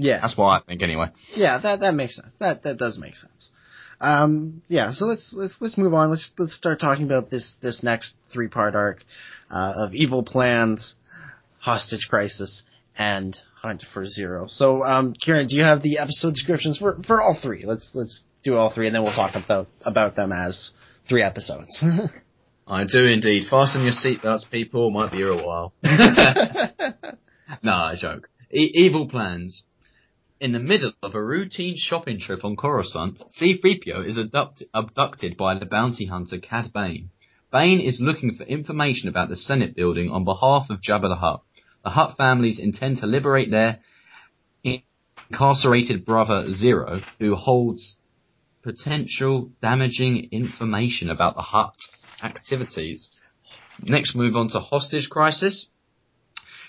Yeah, 0.00 0.20
That's 0.20 0.38
what 0.38 0.46
I 0.46 0.60
think 0.64 0.82
anyway. 0.82 1.06
yeah, 1.34 1.58
that 1.60 1.80
that 1.80 1.94
makes 1.94 2.14
sense. 2.14 2.32
That 2.38 2.62
that 2.62 2.78
does 2.78 2.96
make 2.98 3.16
sense. 3.16 3.50
Um, 4.00 4.62
yeah, 4.68 4.92
so 4.92 5.06
let's 5.06 5.32
let's 5.32 5.56
let's 5.60 5.76
move 5.76 5.92
on. 5.92 6.10
Let's 6.10 6.30
let's 6.38 6.54
start 6.54 6.78
talking 6.78 7.04
about 7.04 7.30
this 7.30 7.54
this 7.60 7.82
next 7.82 8.14
three 8.32 8.46
part 8.46 8.76
arc 8.76 9.02
uh, 9.50 9.72
of 9.76 9.94
evil 9.96 10.22
plans, 10.22 10.94
hostage 11.68 12.06
crisis, 12.08 12.64
and 12.96 13.36
hunt 13.62 13.84
for 13.92 14.04
Ziro. 14.04 14.48
So, 14.50 14.82
um, 14.82 15.14
Ciaran, 15.20 15.48
do 15.48 15.56
you 15.56 15.64
have 15.64 15.82
the 15.82 15.98
episode 15.98 16.32
descriptions 16.34 16.78
for 16.78 17.02
for 17.06 17.20
all 17.20 17.38
three? 17.40 17.64
Let's 17.66 17.90
let's 17.94 18.22
do 18.42 18.54
all 18.56 18.72
three, 18.74 18.86
and 18.86 18.94
then 18.94 19.02
we'll 19.02 19.12
talk 19.12 19.34
about 19.34 19.68
about 19.82 20.16
them 20.16 20.32
as 20.32 20.72
three 21.08 21.22
episodes. 21.22 21.84
I 22.66 22.84
do 22.84 23.04
indeed. 23.04 23.44
Fasten 23.50 23.82
your 23.82 23.92
seatbelts, 23.92 24.50
people. 24.50 24.90
Might 24.90 25.12
be 25.12 25.18
here 25.18 25.30
a 25.30 25.46
while. 25.46 25.72
no, 27.62 27.72
I 27.72 27.94
joke. 27.96 28.28
E- 28.50 28.72
evil 28.74 29.08
plans. 29.08 29.62
In 30.40 30.52
the 30.52 30.58
middle 30.58 30.92
of 31.02 31.14
a 31.14 31.22
routine 31.22 31.74
shopping 31.76 32.20
trip 32.20 32.44
on 32.44 32.56
Coruscant, 32.56 33.20
C-3PO 33.30 34.06
is 34.06 34.16
abduct- 34.18 34.62
abducted 34.72 35.36
by 35.36 35.58
the 35.58 35.66
bounty 35.66 36.06
hunter 36.06 36.38
Cad 36.38 36.72
Bane. 36.72 37.10
Bane 37.50 37.80
is 37.80 37.98
looking 38.00 38.34
for 38.34 38.44
information 38.44 39.08
about 39.08 39.30
the 39.30 39.36
Senate 39.36 39.74
building 39.74 40.10
on 40.10 40.24
behalf 40.24 40.66
of 40.70 40.80
Jabba 40.80 41.08
the 41.08 41.16
Hutt. 41.16 41.42
The 41.88 41.94
Hutt 41.94 42.18
families 42.18 42.58
intend 42.58 42.98
to 42.98 43.06
liberate 43.06 43.50
their 43.50 43.78
incarcerated 44.62 46.04
brother 46.04 46.48
Ziro, 46.48 47.00
who 47.18 47.34
holds 47.34 47.96
potential 48.62 49.52
damaging 49.62 50.28
information 50.30 51.08
about 51.08 51.34
the 51.34 51.40
Hutt 51.40 51.78
activities. 52.22 53.16
Next, 53.80 54.14
move 54.14 54.36
on 54.36 54.50
to 54.50 54.60
hostage 54.60 55.08
crisis. 55.08 55.68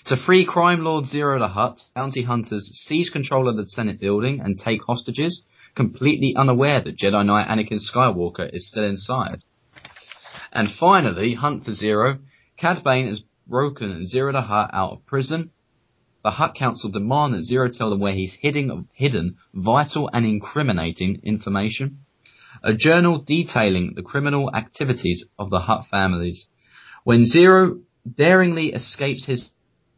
To 0.06 0.16
free 0.16 0.46
crime 0.46 0.80
lord 0.84 1.04
Ziro 1.04 1.38
the 1.38 1.48
Hutt, 1.48 1.82
bounty 1.94 2.22
hunters 2.22 2.70
seize 2.72 3.10
control 3.10 3.46
of 3.46 3.58
the 3.58 3.66
Senate 3.66 4.00
building 4.00 4.40
and 4.40 4.58
take 4.58 4.80
hostages, 4.84 5.44
completely 5.74 6.34
unaware 6.34 6.80
that 6.80 6.96
Jedi 6.96 7.26
Knight 7.26 7.46
Anakin 7.46 7.78
Skywalker 7.78 8.48
is 8.50 8.70
still 8.70 8.84
inside. 8.84 9.44
And 10.50 10.70
finally, 10.70 11.34
hunt 11.34 11.66
for 11.66 11.72
Ziro. 11.72 12.20
Cad 12.56 12.82
Bane 12.82 13.08
has 13.08 13.22
broken 13.50 14.06
Ziro 14.06 14.32
the 14.32 14.40
Hutt 14.42 14.70
out 14.72 14.92
of 14.92 15.06
prison. 15.06 15.50
The 16.22 16.30
Hutt 16.30 16.54
Council 16.54 16.90
demand 16.90 17.34
that 17.34 17.46
Ziro 17.50 17.68
tell 17.76 17.90
them 17.90 18.00
where 18.00 18.14
he's 18.14 18.34
hidden, 18.40 18.88
hidden 18.94 19.36
vital 19.52 20.08
and 20.12 20.24
incriminating 20.24 21.20
information. 21.24 21.98
A 22.62 22.72
journal 22.74 23.22
detailing 23.26 23.94
the 23.96 24.02
criminal 24.02 24.54
activities 24.54 25.26
of 25.38 25.50
the 25.50 25.60
Hutt 25.60 25.86
families. 25.90 26.46
When 27.04 27.24
Ziro 27.24 27.80
daringly 28.10 28.72
escapes 28.72 29.26
his 29.26 29.50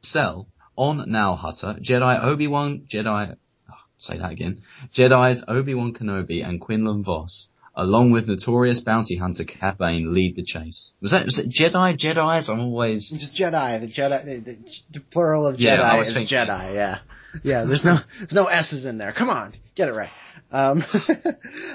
cell 0.03 0.49
on 0.77 1.11
Nal 1.11 1.37
Hutta, 1.37 1.81
Jedi 1.83 2.25
Obi-Wan, 2.25 2.87
Jedi, 2.93 3.37
oh, 3.71 3.75
say 3.99 4.19
that 4.19 4.33
again, 4.33 4.63
Jedi's 4.97 5.45
Obi-Wan 5.47 5.93
Kenobi 5.93 6.47
and 6.47 6.61
Quinlan 6.61 7.05
Vos, 7.05 7.49
along 7.75 8.13
with 8.13 8.27
notorious 8.27 8.81
bounty 8.81 9.17
hunter 9.17 9.45
Cad 9.45 9.79
Bane, 9.79 10.13
lead 10.13 10.37
the 10.37 10.45
chase. 10.45 10.93
Was 11.01 11.13
that, 11.13 11.25
was 11.25 11.39
it 11.39 11.49
Jedi? 11.49 11.99
Jedi's? 11.99 12.49
I'm 12.49 12.61
always, 12.61 13.11
Just 13.11 13.35
Jedi. 13.35 13.81
The 13.81 13.87
Jedi. 13.89 14.45
The, 14.45 14.57
the, 14.93 15.01
plural 15.11 15.47
of 15.47 15.57
Jedi 15.57 15.61
Yeah, 15.61 16.01
is 16.01 16.13
thinking. 16.13 16.37
Jedi. 16.37 16.75
Yeah, 16.75 16.99
yeah. 17.43 17.65
There's 17.65 17.85
no 17.85 17.99
there's 18.19 18.33
no 18.33 18.47
s's 18.47 18.85
in 18.85 18.99
there. 18.99 19.13
Come 19.13 19.31
on, 19.31 19.55
get 19.75 19.89
it 19.89 19.93
right. 19.93 20.11
Um, 20.51 20.83
uh, 20.93 21.15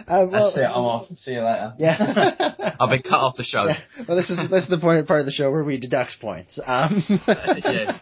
well, 0.07 0.29
that's 0.31 0.57
it, 0.57 0.61
I'm 0.61 0.83
off. 0.83 1.07
See 1.17 1.31
you 1.31 1.41
later. 1.41 1.73
Yeah. 1.79 2.75
I've 2.79 2.91
been 2.91 3.01
cut 3.01 3.17
off 3.17 3.35
the 3.35 3.43
show. 3.43 3.65
Yeah. 3.65 3.79
Well, 4.07 4.15
this 4.15 4.29
is 4.29 4.37
this 4.51 4.63
is 4.65 4.69
the 4.69 4.77
point 4.79 5.07
part 5.07 5.21
of 5.21 5.25
the 5.25 5.31
show 5.31 5.49
where 5.51 5.63
we 5.63 5.79
deduct 5.79 6.17
points. 6.21 6.59
Um, 6.63 7.03
yeah. 7.07 7.97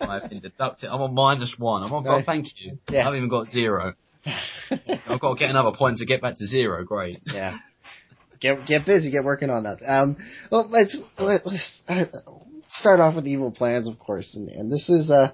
I've 0.00 0.30
been 0.30 0.40
deducted. 0.40 0.88
I'm 0.88 1.02
on 1.02 1.14
minus 1.14 1.56
one. 1.58 1.82
I'm 1.82 1.92
on, 1.92 2.06
oh, 2.06 2.10
Right. 2.10 2.24
thank 2.26 2.46
you. 2.58 2.78
Yeah. 2.88 3.00
I 3.00 3.04
haven't 3.04 3.18
even 3.18 3.28
got 3.28 3.48
zero. 3.48 3.94
I've 5.06 5.20
got 5.20 5.34
to 5.34 5.38
get 5.38 5.50
another 5.50 5.76
point 5.76 5.98
to 5.98 6.06
get 6.06 6.22
back 6.22 6.36
to 6.38 6.46
zero. 6.46 6.84
Great. 6.84 7.18
yeah. 7.26 7.58
Get 8.40 8.66
get 8.66 8.86
busy. 8.86 9.10
Get 9.10 9.24
working 9.24 9.50
on 9.50 9.64
that. 9.64 9.78
Um, 9.86 10.16
well, 10.50 10.68
let's 10.68 10.96
let, 11.18 11.46
let's 11.46 11.82
uh, 11.88 12.04
start 12.68 13.00
off 13.00 13.14
with 13.14 13.26
evil 13.26 13.50
plans, 13.50 13.88
of 13.88 13.98
course, 13.98 14.34
and, 14.34 14.48
and 14.48 14.72
this 14.72 14.88
is 14.88 15.10
uh 15.10 15.32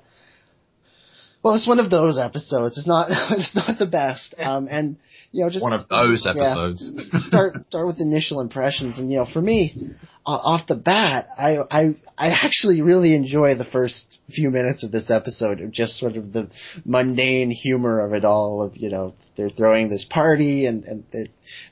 well, 1.42 1.54
it's 1.54 1.66
one 1.66 1.80
of 1.80 1.90
those 1.90 2.18
episodes. 2.18 2.76
It's 2.76 2.86
not 2.86 3.08
it's 3.30 3.54
not 3.54 3.78
the 3.78 3.86
best. 3.86 4.34
Um, 4.38 4.68
and 4.70 4.96
you 5.32 5.44
know, 5.44 5.50
just 5.50 5.62
One 5.62 5.72
of 5.72 5.88
those 5.88 6.26
yeah. 6.26 6.32
episodes. 6.32 6.92
start 7.26 7.54
start 7.68 7.86
with 7.86 8.00
initial 8.00 8.40
impressions, 8.40 8.98
and 8.98 9.10
you 9.10 9.18
know, 9.18 9.26
for 9.32 9.40
me, 9.40 9.94
uh, 10.26 10.30
off 10.30 10.66
the 10.66 10.74
bat, 10.74 11.28
I 11.38 11.58
I 11.70 11.94
I 12.18 12.30
actually 12.30 12.82
really 12.82 13.14
enjoy 13.14 13.54
the 13.54 13.64
first 13.64 14.18
few 14.28 14.50
minutes 14.50 14.82
of 14.82 14.90
this 14.90 15.10
episode 15.10 15.60
of 15.60 15.70
just 15.70 15.98
sort 15.98 16.16
of 16.16 16.32
the 16.32 16.50
mundane 16.84 17.50
humor 17.50 18.04
of 18.04 18.12
it 18.12 18.24
all. 18.24 18.62
Of 18.62 18.76
you 18.76 18.90
know, 18.90 19.14
they're 19.36 19.50
throwing 19.50 19.88
this 19.88 20.04
party, 20.10 20.66
and 20.66 20.84
and 20.84 21.04
they 21.12 21.28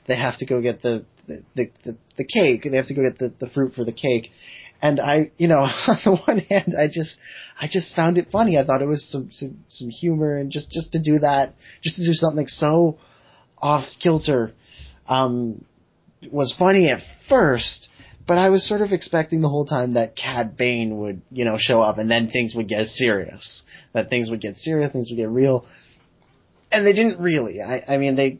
they 0.07 0.15
have 0.15 0.37
to 0.37 0.45
go 0.45 0.61
get 0.61 0.81
the 0.81 1.05
the 1.27 1.43
the, 1.55 1.71
the, 1.83 1.97
the 2.17 2.25
cake. 2.25 2.65
They 2.69 2.77
have 2.77 2.87
to 2.87 2.95
go 2.95 3.03
get 3.03 3.19
the, 3.19 3.33
the 3.39 3.49
fruit 3.51 3.73
for 3.73 3.83
the 3.83 3.93
cake. 3.93 4.31
And 4.81 4.99
I, 4.99 5.31
you 5.37 5.47
know, 5.47 5.59
on 5.87 5.97
the 6.03 6.15
one 6.25 6.39
hand, 6.39 6.75
I 6.77 6.87
just, 6.91 7.17
I 7.59 7.67
just 7.69 7.95
found 7.95 8.17
it 8.17 8.29
funny. 8.31 8.57
I 8.57 8.65
thought 8.65 8.81
it 8.81 8.87
was 8.87 9.05
some, 9.09 9.29
some, 9.31 9.63
some 9.67 9.89
humor 9.89 10.37
and 10.37 10.51
just, 10.51 10.71
just 10.71 10.93
to 10.93 11.01
do 11.01 11.19
that, 11.19 11.53
just 11.81 11.97
to 11.97 12.05
do 12.05 12.13
something 12.13 12.47
so 12.47 12.97
off 13.57 13.85
kilter, 14.01 14.53
um, 15.07 15.65
was 16.31 16.55
funny 16.57 16.89
at 16.89 17.01
first, 17.27 17.89
but 18.27 18.37
I 18.37 18.49
was 18.49 18.67
sort 18.67 18.81
of 18.81 18.91
expecting 18.91 19.41
the 19.41 19.49
whole 19.49 19.65
time 19.65 19.93
that 19.93 20.15
Cad 20.15 20.55
Bane 20.55 20.99
would, 20.99 21.21
you 21.31 21.45
know, 21.45 21.57
show 21.57 21.81
up 21.81 21.97
and 21.97 22.09
then 22.09 22.29
things 22.29 22.53
would 22.55 22.67
get 22.67 22.87
serious. 22.87 23.63
That 23.93 24.09
things 24.09 24.29
would 24.29 24.41
get 24.41 24.57
serious, 24.57 24.91
things 24.91 25.09
would 25.09 25.17
get 25.17 25.29
real. 25.29 25.65
And 26.71 26.85
they 26.85 26.93
didn't 26.93 27.19
really. 27.19 27.61
I, 27.61 27.81
I 27.87 27.97
mean, 27.97 28.15
they 28.15 28.39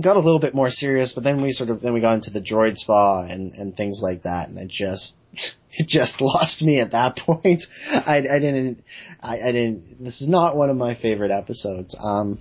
got 0.00 0.16
a 0.16 0.20
little 0.20 0.40
bit 0.40 0.54
more 0.54 0.70
serious, 0.70 1.12
but 1.12 1.24
then 1.24 1.42
we 1.42 1.52
sort 1.52 1.70
of, 1.70 1.80
then 1.80 1.92
we 1.92 2.00
got 2.00 2.14
into 2.14 2.30
the 2.30 2.40
droid 2.40 2.76
spa 2.76 3.22
and, 3.22 3.54
and 3.54 3.76
things 3.76 4.00
like 4.02 4.22
that, 4.22 4.48
and 4.48 4.58
it 4.58 4.68
just, 4.68 5.14
it 5.72 5.86
just 5.86 6.20
lost 6.20 6.62
me 6.62 6.80
at 6.80 6.92
that 6.92 7.16
point. 7.26 7.62
I, 7.90 8.18
I 8.18 8.38
didn't, 8.38 8.84
I, 9.20 9.40
I 9.40 9.52
didn't, 9.52 10.02
this 10.02 10.20
is 10.20 10.28
not 10.28 10.56
one 10.56 10.70
of 10.70 10.76
my 10.76 10.94
favorite 10.94 11.30
episodes. 11.30 11.96
Um, 11.98 12.38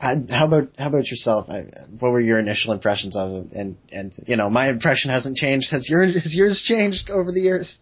I, 0.00 0.14
how 0.30 0.46
about 0.46 0.70
how 0.76 0.88
about 0.88 1.06
yourself? 1.06 1.48
I, 1.48 1.66
what 2.00 2.10
were 2.10 2.20
your 2.20 2.40
initial 2.40 2.72
impressions 2.72 3.14
of 3.16 3.30
it? 3.30 3.52
And 3.52 3.76
and 3.92 4.12
you 4.26 4.34
know, 4.34 4.50
my 4.50 4.68
impression 4.68 5.12
hasn't 5.12 5.36
changed. 5.36 5.70
Has 5.70 5.88
yours 5.88 6.14
has 6.14 6.34
yours 6.34 6.60
changed 6.66 7.08
over 7.08 7.30
the 7.30 7.40
years? 7.40 7.78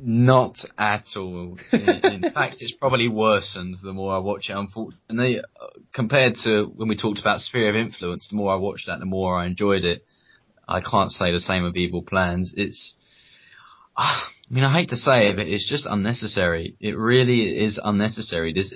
Not 0.00 0.56
at 0.78 1.04
all. 1.16 1.58
In, 1.72 1.80
in 1.80 2.30
fact, 2.34 2.56
it's 2.60 2.72
probably 2.72 3.08
worsened 3.08 3.76
the 3.82 3.92
more 3.92 4.14
I 4.14 4.18
watch 4.18 4.48
it. 4.48 4.56
Unfortunately, 4.56 5.40
compared 5.92 6.34
to 6.44 6.64
when 6.76 6.88
we 6.88 6.96
talked 6.96 7.20
about 7.20 7.40
Sphere 7.40 7.70
of 7.70 7.76
Influence, 7.76 8.28
the 8.28 8.36
more 8.36 8.52
I 8.52 8.56
watched 8.56 8.86
that, 8.86 9.00
the 9.00 9.06
more 9.06 9.38
I 9.38 9.46
enjoyed 9.46 9.84
it. 9.84 10.04
I 10.68 10.80
can't 10.80 11.10
say 11.10 11.32
the 11.32 11.40
same 11.40 11.64
of 11.64 11.76
Evil 11.76 12.02
Plans. 12.02 12.52
It's, 12.56 12.94
I 13.96 14.28
mean, 14.50 14.64
I 14.64 14.72
hate 14.72 14.90
to 14.90 14.96
say 14.96 15.28
it, 15.28 15.36
but 15.36 15.46
it's 15.46 15.68
just 15.68 15.86
unnecessary. 15.86 16.76
It 16.80 16.96
really 16.96 17.58
is 17.58 17.80
unnecessary. 17.82 18.52
This 18.52 18.72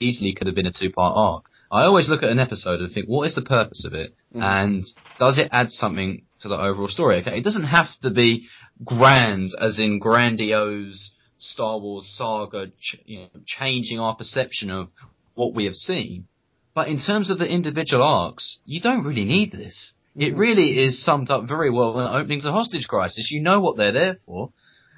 easily 0.00 0.32
could 0.34 0.46
have 0.46 0.56
been 0.56 0.66
a 0.66 0.72
two-part 0.72 1.14
arc. 1.16 1.44
I 1.70 1.84
always 1.84 2.08
look 2.08 2.22
at 2.22 2.30
an 2.30 2.38
episode 2.38 2.80
and 2.80 2.92
think, 2.92 3.06
what 3.06 3.26
is 3.26 3.34
the 3.34 3.42
purpose 3.42 3.84
of 3.84 3.94
it? 3.94 4.14
Mm. 4.34 4.42
And 4.42 4.84
does 5.18 5.38
it 5.38 5.48
add 5.50 5.70
something 5.70 6.24
to 6.40 6.48
the 6.48 6.54
overall 6.54 6.88
story? 6.88 7.20
Okay, 7.20 7.38
it 7.38 7.44
doesn't 7.44 7.64
have 7.64 7.88
to 8.02 8.10
be 8.10 8.46
grand, 8.82 9.50
as 9.60 9.78
in 9.78 9.98
grandiose 9.98 11.12
Star 11.38 11.78
Wars 11.78 12.12
saga, 12.16 12.68
ch- 12.68 13.02
you 13.04 13.18
know, 13.20 13.28
changing 13.46 14.00
our 14.00 14.16
perception 14.16 14.70
of 14.70 14.90
what 15.34 15.54
we 15.54 15.66
have 15.66 15.74
seen. 15.74 16.26
But 16.74 16.88
in 16.88 17.00
terms 17.00 17.30
of 17.30 17.38
the 17.38 17.48
individual 17.48 18.02
arcs, 18.02 18.58
you 18.64 18.80
don't 18.80 19.04
really 19.04 19.24
need 19.24 19.52
this. 19.52 19.94
It 20.16 20.30
mm-hmm. 20.30 20.38
really 20.38 20.84
is 20.84 21.04
summed 21.04 21.30
up 21.30 21.46
very 21.46 21.70
well 21.70 22.00
in 22.00 22.06
opening 22.06 22.40
to 22.42 22.52
Hostage 22.52 22.88
Crisis. 22.88 23.30
You 23.30 23.42
know 23.42 23.60
what 23.60 23.76
they're 23.76 23.92
there 23.92 24.16
for. 24.26 24.52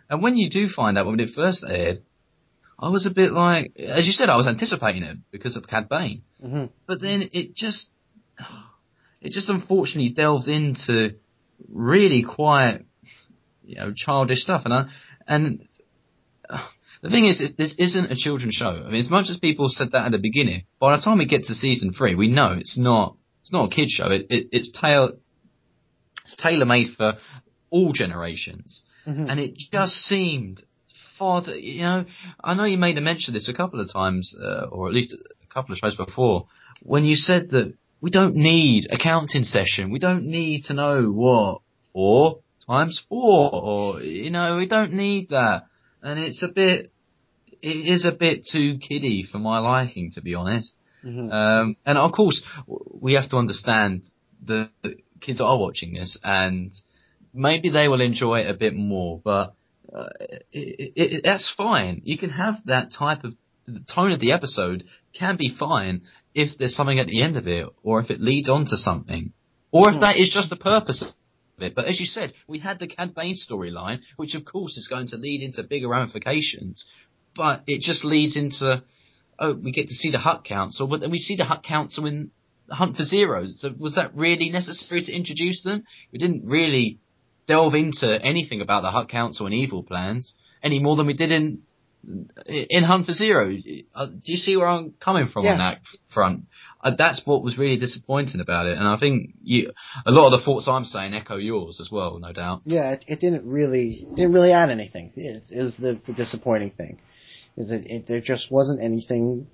And 0.09 0.23
when 0.23 0.37
you 0.37 0.49
do 0.49 0.69
find 0.69 0.97
out 0.97 1.07
when 1.07 1.21
it 1.21 1.31
first 1.35 1.65
aired, 1.69 1.99
I 2.79 2.91
was 2.91 3.07
a 3.07 3.11
bit 3.11 3.33
like, 3.33 3.73
as 3.79 4.07
you 4.07 4.13
said, 4.13 4.29
I 4.29 4.37
was 4.37 4.47
anticipating 4.47 5.03
it 5.03 5.17
because 5.31 5.57
of 5.57 5.67
Cad 5.67 5.89
Bane. 5.89 6.23
Mm-hmm. 6.45 6.67
But 6.87 7.01
then 7.01 7.31
it 7.33 7.55
just, 7.55 7.89
it 9.21 9.33
just 9.33 9.49
unfortunately 9.49 10.11
delved 10.11 10.49
into 10.49 11.17
really 11.69 12.23
quite, 12.23 12.85
you 13.67 13.77
know, 13.77 13.93
childish 13.95 14.41
stuff. 14.41 14.63
And 14.65 14.75
I, 14.75 14.85
and 15.27 15.69
uh, 16.49 16.67
the 17.03 17.11
thing 17.11 17.27
is, 17.27 17.55
this 17.59 17.75
isn't 17.79 18.11
a 18.11 18.17
children's 18.17 18.55
show. 18.55 18.71
I 18.71 18.91
mean, 18.91 19.01
as 19.01 19.11
much 19.11 19.29
as 19.29 19.39
people 19.39 19.69
said 19.69 19.93
that 19.93 20.07
at 20.07 20.13
the 20.13 20.19
beginning, 20.19 20.65
by 20.81 20.97
the 20.97 21.03
time 21.03 21.19
we 21.19 21.27
get 21.27 21.45
to 21.45 21.55
season 21.55 21.93
three, 21.93 22.15
we 22.15 22.29
know 22.29 22.53
it's 22.59 22.79
not, 22.79 23.17
it's 23.43 23.53
not 23.53 23.73
a 23.73 23.75
kids 23.75 23.91
show. 23.91 24.11
It, 24.11 24.27
it, 24.31 24.49
it's 24.53 24.71
tailor, 24.73 25.13
it's 26.23 26.37
tailor 26.37 26.65
made 26.65 26.89
for 26.97 27.15
all 27.71 27.93
generations. 27.93 28.85
Mm-hmm. 29.07 29.29
And 29.29 29.41
it 29.41 29.57
just 29.73 29.93
seemed 29.93 30.63
far, 31.19 31.43
to, 31.45 31.61
you 31.61 31.83
know, 31.83 32.05
I 32.43 32.55
know 32.55 32.65
you 32.65 32.79
made 32.79 32.99
a 32.99 33.01
mention 33.01 33.33
of 33.33 33.35
this 33.35 33.49
a 33.49 33.55
couple 33.55 33.81
of 33.81 33.93
times, 33.93 34.35
uh, 34.41 34.67
or 34.67 34.89
at 34.89 34.95
least 34.95 35.15
a 35.15 35.55
couple 35.55 35.73
of 35.73 35.79
shows 35.79 35.97
before, 35.97 36.47
when 36.83 37.05
you 37.05 37.17
said 37.17 37.51
that 37.51 37.75
we 38.01 38.11
don't 38.11 38.37
need 38.37 38.87
a 38.91 38.99
counting 38.99 39.43
session. 39.43 39.91
We 39.91 39.99
don't 39.99 40.27
need 40.27 40.65
to 40.65 40.75
know 40.75 41.11
what 41.11 41.63
four 41.93 42.41
times 42.67 43.03
four, 43.09 43.51
or 43.53 44.01
you 44.01 44.31
know, 44.31 44.57
we 44.57 44.67
don't 44.67 44.93
need 44.93 45.31
that. 45.31 45.65
And 46.03 46.21
it's 46.21 46.43
a 46.43 46.49
bit, 46.49 46.93
it 47.63 47.69
is 47.69 48.05
a 48.05 48.13
bit 48.13 48.47
too 48.51 48.79
kiddie 48.79 49.27
for 49.31 49.39
my 49.39 49.59
liking, 49.59 50.13
to 50.13 50.23
be 50.23 50.35
honest. 50.35 50.75
Mm-hmm. 51.05 51.31
Um, 51.31 51.77
and 51.85 51.99
of 51.99 52.13
course, 52.13 52.43
we 52.67 53.15
have 53.15 53.31
to 53.31 53.37
understand 53.37 54.05
that 54.47 54.71
kids 55.21 55.41
are 55.41 55.59
watching 55.59 55.95
this, 55.95 56.19
and 56.23 56.73
maybe 57.33 57.71
they 57.71 57.89
will 57.89 58.01
enjoy 58.01 58.41
it 58.41 58.51
a 58.51 58.55
bit 58.55 58.75
more. 58.75 59.21
But 59.23 59.55
uh, 59.93 60.09
it, 60.53 60.93
it, 60.97 61.21
that's 61.25 61.53
fine. 61.57 62.03
You 62.05 62.19
can 62.19 62.31
have 62.31 62.57
that 62.67 62.93
type 62.93 63.25
of 63.25 63.35
the 63.67 63.85
tone 63.93 64.13
of 64.13 64.21
the 64.21 64.33
episode 64.33 64.85
can 65.13 65.37
be 65.37 65.55
fine 65.59 66.03
if 66.35 66.57
there's 66.59 66.77
something 66.77 67.01
at 67.01 67.07
the 67.07 67.23
end 67.23 67.37
of 67.37 67.49
it, 67.49 67.67
or 67.83 68.01
if 68.01 68.11
it 68.11 68.21
leads 68.21 68.49
on 68.49 68.67
to 68.67 68.77
something, 68.77 69.33
or 69.73 69.91
if 69.91 70.01
that 70.01 70.17
is 70.17 70.31
just 70.33 70.51
the 70.51 70.57
purpose 70.57 71.05
But 71.59 71.87
as 71.87 71.99
you 71.99 72.07
said, 72.07 72.35
we 72.47 72.59
had 72.59 72.79
the 72.79 72.89
Bane 73.15 73.35
storyline, 73.37 74.01
which 74.17 74.35
of 74.35 74.45
course 74.45 74.77
is 74.77 74.89
going 74.89 75.09
to 75.09 75.17
lead 75.17 75.43
into 75.43 75.63
bigger 75.63 75.89
ramifications, 75.89 76.87
but 77.35 77.63
it 77.67 77.81
just 77.81 78.05
leads 78.05 78.37
into 78.37 78.83
oh, 79.39 79.55
we 79.55 79.73
get 79.73 79.89
to 79.89 79.95
see 79.95 80.11
the 80.11 80.19
Hutt 80.19 80.45
Council, 80.45 80.87
but 80.87 81.01
then 81.01 81.11
we 81.11 81.19
see 81.19 81.37
the 81.37 81.45
Hutt 81.45 81.63
Council 81.63 82.07
in 82.07 82.31
Hunt 82.71 82.97
for 82.97 83.03
Ziro. 83.03 83.47
So 83.53 83.75
was 83.79 83.95
that 83.95 84.15
really 84.15 84.49
necessary 84.51 85.03
to 85.03 85.13
introduce 85.13 85.63
them? 85.63 85.85
We 86.13 86.19
didn't 86.19 86.47
really 86.47 86.99
delve 87.47 87.75
into 87.75 88.21
anything 88.23 88.61
about 88.61 88.83
the 88.83 88.91
Hutt 88.91 89.09
Council 89.09 89.47
and 89.47 89.55
evil 89.55 89.83
plans 89.83 90.35
any 90.63 90.81
more 90.81 90.97
than 90.97 91.07
we 91.07 91.15
did 91.15 91.31
in 91.31 91.63
in 92.47 92.85
Hunt 92.85 93.07
for 93.07 93.13
Ziro. 93.13 93.85
Uh, 93.95 94.07
do 94.07 94.33
you 94.33 94.37
see 94.37 94.57
where 94.57 94.67
I'm 94.67 94.95
coming 95.01 95.29
from 95.29 95.45
yeah. 95.45 95.53
on 95.53 95.59
that 95.59 95.81
front? 96.13 96.45
Uh, 96.81 96.95
that's 96.97 97.23
what 97.25 97.43
was 97.43 97.59
really 97.59 97.79
disappointing 97.79 98.41
about 98.41 98.67
it, 98.67 98.79
and 98.79 98.87
I 98.87 98.97
think 98.97 99.35
you, 99.43 99.73
a 100.05 100.13
lot 100.13 100.33
of 100.33 100.39
the 100.39 100.45
thoughts 100.45 100.69
I'm 100.69 100.85
saying 100.85 101.15
echo 101.15 101.37
yours 101.37 101.81
as 101.81 101.91
well, 101.91 102.19
no 102.19 102.33
doubt. 102.33 102.63
Yeah, 102.65 102.93
it, 102.93 103.05
it 103.09 103.21
didn't 103.21 103.45
really 103.45 104.07
it 104.09 104.15
didn't 104.15 104.33
really 104.33 104.53
add 104.53 104.71
anything. 104.71 105.13
It 105.17 105.43
is 105.51 105.77
the, 105.77 106.01
the 106.07 106.13
disappointing 106.13 106.71
thing, 106.71 107.01
is 107.57 107.71
that 107.71 107.83
it, 107.87 108.07
there 108.07 108.21
just 108.21 108.53
wasn't 108.53 108.83
anything 108.83 109.49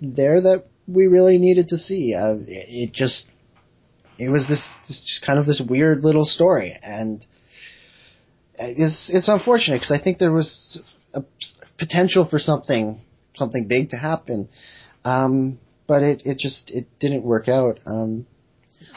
there 0.00 0.40
that 0.40 0.64
we 0.88 1.06
really 1.06 1.38
needed 1.38 1.68
to 1.68 1.78
see. 1.78 2.14
Uh, 2.14 2.34
it, 2.46 2.88
it 2.88 2.92
just 2.92 3.28
it 4.18 4.28
was 4.28 4.48
this, 4.48 4.74
this 4.88 5.04
just 5.06 5.24
kind 5.24 5.38
of 5.38 5.46
this 5.46 5.62
weird 5.64 6.02
little 6.02 6.24
story, 6.24 6.76
and 6.82 7.24
it's 8.54 9.08
it's 9.12 9.28
unfortunate 9.28 9.76
because 9.76 9.92
I 9.92 10.02
think 10.02 10.18
there 10.18 10.32
was 10.32 10.82
a 11.14 11.22
potential 11.78 12.26
for 12.28 12.38
something 12.38 13.00
something 13.34 13.66
big 13.66 13.90
to 13.90 13.96
happen, 13.96 14.48
um, 15.04 15.58
but 15.86 16.02
it 16.02 16.22
it 16.24 16.38
just 16.38 16.70
it 16.70 16.86
didn't 17.00 17.22
work 17.22 17.48
out. 17.48 17.78
Um, 17.86 18.26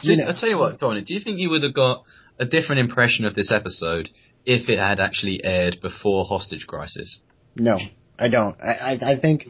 you 0.02 0.16
know. 0.16 0.28
I 0.28 0.34
tell 0.38 0.48
you 0.48 0.58
what, 0.58 0.78
Dominic, 0.78 1.06
do 1.06 1.14
you 1.14 1.20
think 1.20 1.38
you 1.38 1.50
would 1.50 1.62
have 1.62 1.74
got 1.74 2.04
a 2.38 2.44
different 2.44 2.80
impression 2.80 3.24
of 3.24 3.34
this 3.34 3.52
episode 3.52 4.10
if 4.44 4.68
it 4.68 4.78
had 4.78 5.00
actually 5.00 5.44
aired 5.44 5.78
before 5.80 6.24
Hostage 6.24 6.66
Crisis? 6.66 7.20
No, 7.56 7.78
I 8.18 8.28
don't. 8.28 8.56
I 8.60 8.72
I, 8.72 9.12
I 9.12 9.20
think. 9.20 9.48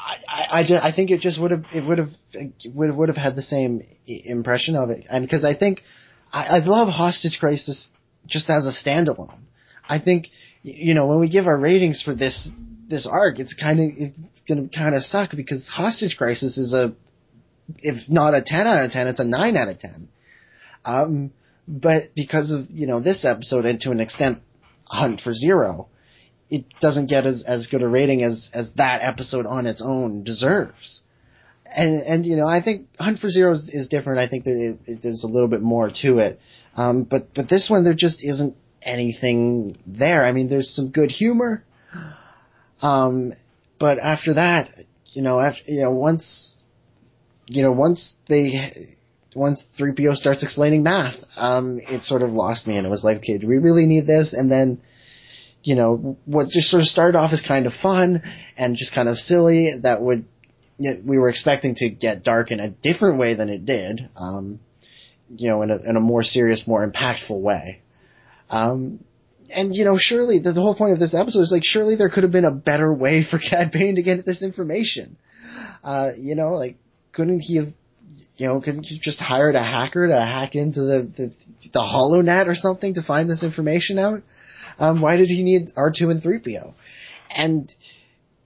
I, 0.00 0.60
I, 0.60 0.62
just, 0.62 0.82
I 0.82 0.92
think 0.94 1.10
it 1.10 1.20
just 1.20 1.40
would 1.40 1.50
have 1.50 1.64
it 1.74 1.84
would 1.84 1.98
have 1.98 2.10
would 2.72 2.94
would 2.94 3.08
have 3.08 3.16
had 3.16 3.34
the 3.34 3.42
same 3.42 3.82
impression 4.06 4.76
of 4.76 4.90
it, 4.90 5.04
and 5.10 5.24
because 5.24 5.44
I 5.44 5.56
think 5.56 5.82
I, 6.32 6.44
I 6.44 6.58
love 6.58 6.88
Hostage 6.88 7.38
Crisis 7.40 7.88
just 8.26 8.48
as 8.48 8.66
a 8.66 8.70
standalone. 8.70 9.38
I 9.88 9.98
think 9.98 10.26
you 10.76 10.94
know 10.94 11.06
when 11.06 11.20
we 11.20 11.28
give 11.28 11.46
our 11.46 11.58
ratings 11.58 12.02
for 12.02 12.14
this 12.14 12.50
this 12.88 13.06
arc, 13.10 13.38
it's 13.38 13.54
kind 13.54 13.80
of 13.80 13.86
it's 13.96 14.18
to 14.48 14.68
kind 14.74 14.94
of 14.94 15.02
suck 15.02 15.30
because 15.36 15.68
Hostage 15.68 16.16
Crisis 16.16 16.56
is 16.56 16.72
a 16.72 16.94
if 17.78 18.08
not 18.08 18.34
a 18.34 18.42
ten 18.44 18.66
out 18.66 18.84
of 18.84 18.90
ten, 18.90 19.06
it's 19.08 19.20
a 19.20 19.24
nine 19.24 19.56
out 19.56 19.68
of 19.68 19.78
ten. 19.78 20.08
Um, 20.84 21.32
but 21.66 22.04
because 22.16 22.50
of 22.50 22.66
you 22.70 22.86
know 22.86 23.00
this 23.00 23.24
episode 23.24 23.66
and 23.66 23.80
to 23.80 23.90
an 23.90 24.00
extent, 24.00 24.38
Hunt 24.86 25.20
for 25.20 25.32
Ziro, 25.32 25.86
it 26.48 26.64
doesn't 26.80 27.06
get 27.06 27.26
as 27.26 27.44
as 27.46 27.66
good 27.66 27.82
a 27.82 27.88
rating 27.88 28.22
as 28.22 28.50
as 28.54 28.72
that 28.74 29.00
episode 29.02 29.46
on 29.46 29.66
its 29.66 29.82
own 29.84 30.24
deserves. 30.24 31.02
And 31.66 32.02
and 32.02 32.24
you 32.24 32.36
know 32.36 32.48
I 32.48 32.62
think 32.62 32.88
Hunt 32.98 33.18
for 33.18 33.28
Ziro 33.28 33.52
is, 33.52 33.70
is 33.72 33.88
different. 33.88 34.20
I 34.20 34.28
think 34.28 34.44
that 34.44 34.56
it, 34.56 34.78
it, 34.86 35.02
there's 35.02 35.24
a 35.24 35.28
little 35.28 35.48
bit 35.48 35.60
more 35.60 35.90
to 36.02 36.18
it. 36.18 36.40
Um, 36.74 37.02
but 37.02 37.34
but 37.34 37.50
this 37.50 37.68
one 37.68 37.84
there 37.84 37.92
just 37.92 38.24
isn't 38.24 38.56
anything 38.82 39.76
there. 39.86 40.24
I 40.24 40.32
mean, 40.32 40.48
there's 40.48 40.74
some 40.74 40.90
good 40.90 41.10
humor. 41.10 41.64
Um, 42.80 43.32
but 43.78 43.98
after 43.98 44.34
that, 44.34 44.70
you 45.06 45.22
know, 45.22 45.40
after 45.40 45.62
you 45.66 45.82
know, 45.82 45.92
once 45.92 46.58
you 47.48 47.62
know, 47.62 47.72
once 47.72 48.16
they 48.28 48.96
once 49.34 49.64
3PO 49.78 50.14
starts 50.14 50.42
explaining 50.42 50.82
math, 50.82 51.16
um, 51.36 51.80
it 51.82 52.04
sort 52.04 52.22
of 52.22 52.30
lost 52.30 52.66
me, 52.66 52.76
and 52.76 52.86
it 52.86 52.90
was 52.90 53.04
like, 53.04 53.18
okay, 53.18 53.38
do 53.38 53.48
we 53.48 53.58
really 53.58 53.86
need 53.86 54.06
this? 54.06 54.32
And 54.32 54.50
then, 54.50 54.80
you 55.62 55.74
know, 55.74 56.16
what 56.24 56.48
just 56.48 56.70
sort 56.70 56.82
of 56.82 56.88
started 56.88 57.16
off 57.16 57.32
as 57.32 57.42
kind 57.46 57.66
of 57.66 57.72
fun 57.72 58.22
and 58.56 58.76
just 58.76 58.94
kind 58.94 59.08
of 59.08 59.16
silly 59.16 59.74
that 59.82 60.00
would, 60.00 60.24
we 60.78 61.18
were 61.18 61.28
expecting 61.28 61.74
to 61.76 61.88
get 61.88 62.22
dark 62.22 62.50
in 62.50 62.60
a 62.60 62.70
different 62.70 63.18
way 63.18 63.34
than 63.34 63.48
it 63.48 63.66
did. 63.66 64.08
Um, 64.16 64.60
you 65.30 65.48
know, 65.48 65.62
in 65.62 65.70
a, 65.70 65.76
in 65.76 65.96
a 65.96 66.00
more 66.00 66.22
serious, 66.22 66.66
more 66.66 66.88
impactful 66.88 67.38
way. 67.40 67.82
Um, 68.50 69.04
and 69.50 69.74
you 69.74 69.84
know, 69.84 69.96
surely 69.98 70.40
the, 70.40 70.52
the 70.52 70.60
whole 70.60 70.74
point 70.74 70.92
of 70.92 70.98
this 70.98 71.14
episode 71.14 71.40
is 71.40 71.52
like, 71.52 71.64
surely 71.64 71.96
there 71.96 72.10
could 72.10 72.22
have 72.22 72.32
been 72.32 72.44
a 72.44 72.54
better 72.54 72.92
way 72.92 73.24
for 73.30 73.38
Cad 73.38 73.72
Bane 73.72 73.96
to 73.96 74.02
get 74.02 74.24
this 74.24 74.42
information. 74.42 75.16
Uh, 75.82 76.10
you 76.16 76.34
know, 76.34 76.52
like, 76.52 76.76
couldn't 77.12 77.40
he 77.40 77.56
have, 77.56 77.68
you 78.36 78.46
know, 78.46 78.60
couldn't 78.60 78.86
you 78.86 78.98
just 79.00 79.20
hired 79.20 79.54
a 79.54 79.62
hacker 79.62 80.06
to 80.06 80.14
hack 80.14 80.54
into 80.54 80.80
the 80.80 81.10
the, 81.16 81.32
the 81.72 81.80
HoloNet 81.80 82.46
or 82.46 82.54
something 82.54 82.94
to 82.94 83.02
find 83.02 83.28
this 83.28 83.42
information 83.42 83.98
out? 83.98 84.22
Um, 84.78 85.00
why 85.00 85.16
did 85.16 85.26
he 85.26 85.42
need 85.42 85.70
R2 85.76 86.10
and 86.10 86.22
3PO? 86.22 86.72
And, 87.30 87.72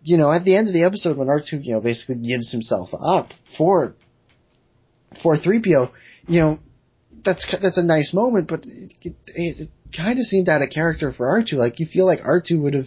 you 0.03 0.17
know, 0.17 0.33
at 0.33 0.45
the 0.45 0.57
end 0.57 0.69
of 0.69 0.75
the 0.75 0.85
episode 0.85 1.17
when 1.17 1.29
R2, 1.29 1.65
you 1.65 1.75
know, 1.75 1.81
basically 1.81 2.17
gives 2.27 2.51
himself 2.51 2.91
up 2.99 3.29
for, 3.59 3.95
for 5.23 5.37
3PO, 5.37 5.91
you 6.27 6.41
know, 6.41 6.59
that's, 7.25 7.55
that's 7.61 7.79
a 7.79 7.83
nice 7.83 8.13
moment, 8.15 8.49
but 8.49 8.65
it, 8.65 8.95
it, 9.03 9.15
it 9.35 9.69
kind 9.97 10.19
of 10.19 10.25
seemed 10.25 10.49
out 10.49 10.63
of 10.63 10.71
character 10.71 11.13
for 11.13 11.27
R2. 11.27 11.55
Like, 11.55 11.81
you 11.81 11.87
feel 11.87 12.07
like 12.07 12.21
R2 12.21 12.61
would 12.61 12.75
have, 12.75 12.87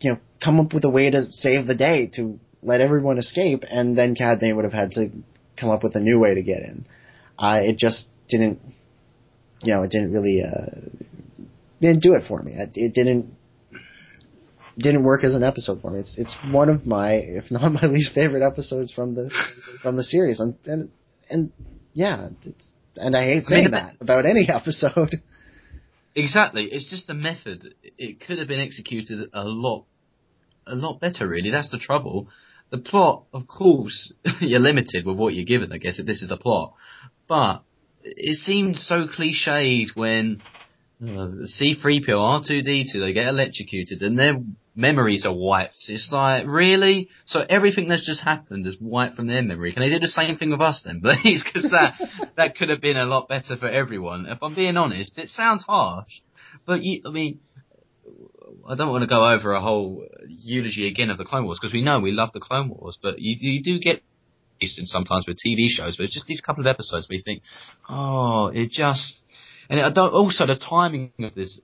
you 0.00 0.12
know, 0.12 0.18
come 0.42 0.60
up 0.60 0.72
with 0.72 0.84
a 0.84 0.90
way 0.90 1.10
to 1.10 1.26
save 1.30 1.66
the 1.66 1.74
day 1.74 2.10
to 2.14 2.38
let 2.62 2.80
everyone 2.80 3.18
escape, 3.18 3.62
and 3.68 3.96
then 3.96 4.14
Cad 4.14 4.40
Bane 4.40 4.56
would 4.56 4.64
have 4.64 4.72
had 4.72 4.92
to 4.92 5.10
come 5.56 5.70
up 5.70 5.82
with 5.82 5.94
a 5.96 6.00
new 6.00 6.18
way 6.18 6.34
to 6.34 6.42
get 6.42 6.62
in. 6.62 6.86
Uh, 7.38 7.60
it 7.62 7.76
just 7.76 8.08
didn't, 8.28 8.60
you 9.62 9.74
know, 9.74 9.82
it 9.82 9.90
didn't 9.90 10.12
really, 10.12 10.42
uh, 10.42 10.88
didn't 11.80 12.02
do 12.02 12.14
it 12.14 12.24
for 12.26 12.42
me. 12.42 12.52
It, 12.52 12.70
it 12.74 12.94
didn't, 12.94 13.34
didn't 14.78 15.04
work 15.04 15.24
as 15.24 15.34
an 15.34 15.42
episode 15.42 15.80
for 15.80 15.90
me. 15.90 16.00
It's, 16.00 16.18
it's 16.18 16.36
one 16.50 16.68
of 16.68 16.86
my, 16.86 17.12
if 17.12 17.50
not 17.50 17.72
my 17.82 17.86
least 17.86 18.14
favorite 18.14 18.44
episodes 18.44 18.92
from 18.92 19.14
the, 19.14 19.30
from 19.82 19.96
the 19.96 20.04
series. 20.04 20.40
And, 20.40 20.56
and, 20.64 20.90
and 21.28 21.52
yeah, 21.92 22.28
it's, 22.42 22.72
and 22.96 23.16
I 23.16 23.24
hate 23.24 23.44
saying 23.44 23.72
that 23.72 23.96
about 24.00 24.26
any 24.26 24.48
episode. 24.52 25.20
Exactly. 26.14 26.68
It's 26.70 26.88
just 26.88 27.06
the 27.06 27.14
method. 27.14 27.74
It 27.98 28.20
could 28.20 28.38
have 28.38 28.48
been 28.48 28.60
executed 28.60 29.28
a 29.32 29.44
lot, 29.44 29.86
a 30.66 30.74
lot 30.74 31.00
better. 31.00 31.28
Really, 31.28 31.50
that's 31.50 31.70
the 31.70 31.78
trouble. 31.78 32.28
The 32.70 32.78
plot, 32.78 33.24
of 33.32 33.46
course, 33.46 34.12
you're 34.40 34.60
limited 34.60 35.04
with 35.04 35.16
what 35.16 35.34
you're 35.34 35.44
given. 35.44 35.72
I 35.72 35.78
guess 35.78 35.98
if 35.98 36.06
this 36.06 36.22
is 36.22 36.28
the 36.28 36.36
plot, 36.36 36.74
but 37.28 37.62
it 38.04 38.36
seems 38.36 38.86
so 38.86 39.06
cliched 39.06 39.96
when 39.96 40.40
uh, 41.02 41.46
C3PO, 41.60 42.08
R2D2, 42.08 42.92
they 42.92 43.12
get 43.12 43.28
electrocuted 43.28 44.02
and 44.02 44.18
their 44.18 44.36
memories 44.74 45.24
are 45.24 45.34
wiped. 45.34 45.76
It's 45.88 46.08
like, 46.10 46.46
really? 46.46 47.08
So 47.26 47.44
everything 47.48 47.88
that's 47.88 48.06
just 48.06 48.24
happened 48.24 48.66
is 48.66 48.76
wiped 48.80 49.16
from 49.16 49.26
their 49.26 49.42
memory. 49.42 49.72
Can 49.72 49.82
they 49.82 49.88
do 49.88 50.00
the 50.00 50.08
same 50.08 50.36
thing 50.36 50.50
with 50.50 50.60
us 50.60 50.82
then, 50.84 51.00
please? 51.02 51.44
Because 51.44 51.70
that, 51.70 51.94
that 52.36 52.56
could 52.56 52.68
have 52.68 52.80
been 52.80 52.96
a 52.96 53.06
lot 53.06 53.28
better 53.28 53.56
for 53.56 53.68
everyone. 53.68 54.26
If 54.26 54.42
I'm 54.42 54.54
being 54.54 54.76
honest, 54.76 55.18
it 55.18 55.28
sounds 55.28 55.64
harsh, 55.64 56.20
but 56.66 56.82
you, 56.82 57.02
I 57.06 57.10
mean, 57.10 57.40
I 58.66 58.74
don't 58.74 58.90
want 58.90 59.02
to 59.02 59.08
go 59.08 59.26
over 59.26 59.52
a 59.52 59.60
whole 59.60 60.06
eulogy 60.28 60.88
again 60.88 61.10
of 61.10 61.18
the 61.18 61.24
Clone 61.24 61.44
Wars 61.44 61.58
because 61.60 61.74
we 61.74 61.82
know 61.82 62.00
we 62.00 62.12
love 62.12 62.30
the 62.32 62.40
Clone 62.40 62.68
Wars, 62.68 62.98
but 63.00 63.20
you, 63.20 63.36
you 63.38 63.62
do 63.62 63.78
get 63.78 64.02
sometimes 64.60 65.26
with 65.26 65.36
TV 65.36 65.68
shows, 65.68 65.96
but 65.96 66.04
it's 66.04 66.14
just 66.14 66.26
these 66.26 66.40
couple 66.40 66.62
of 66.62 66.66
episodes 66.66 67.06
you 67.10 67.20
think, 67.22 67.42
oh, 67.88 68.46
it 68.48 68.70
just, 68.70 69.22
and 69.68 69.80
I 69.80 69.92
don't, 69.92 70.12
also 70.12 70.46
the 70.46 70.56
timing 70.56 71.12
of 71.20 71.34
this 71.34 71.60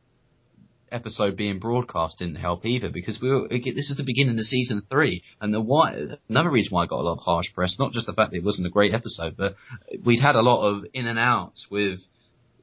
episode 0.92 1.36
being 1.36 1.58
broadcast 1.58 2.18
didn't 2.18 2.36
help 2.36 2.64
either 2.66 2.90
because 2.90 3.20
we 3.20 3.30
were, 3.30 3.48
this 3.48 3.90
is 3.90 3.96
the 3.96 4.04
beginning 4.04 4.38
of 4.38 4.44
season 4.44 4.82
three 4.88 5.22
and 5.40 5.52
the 5.52 5.60
why, 5.60 5.94
another 6.28 6.50
reason 6.50 6.74
why 6.74 6.82
I 6.82 6.86
got 6.86 7.00
a 7.00 7.02
lot 7.02 7.18
of 7.18 7.24
harsh 7.24 7.52
press, 7.54 7.76
not 7.78 7.92
just 7.92 8.06
the 8.06 8.12
fact 8.12 8.32
that 8.32 8.38
it 8.38 8.44
wasn't 8.44 8.66
a 8.66 8.70
great 8.70 8.94
episode, 8.94 9.36
but 9.36 9.56
we'd 10.04 10.20
had 10.20 10.36
a 10.36 10.42
lot 10.42 10.68
of 10.68 10.84
in 10.92 11.06
and 11.06 11.18
outs 11.18 11.66
with, 11.70 12.00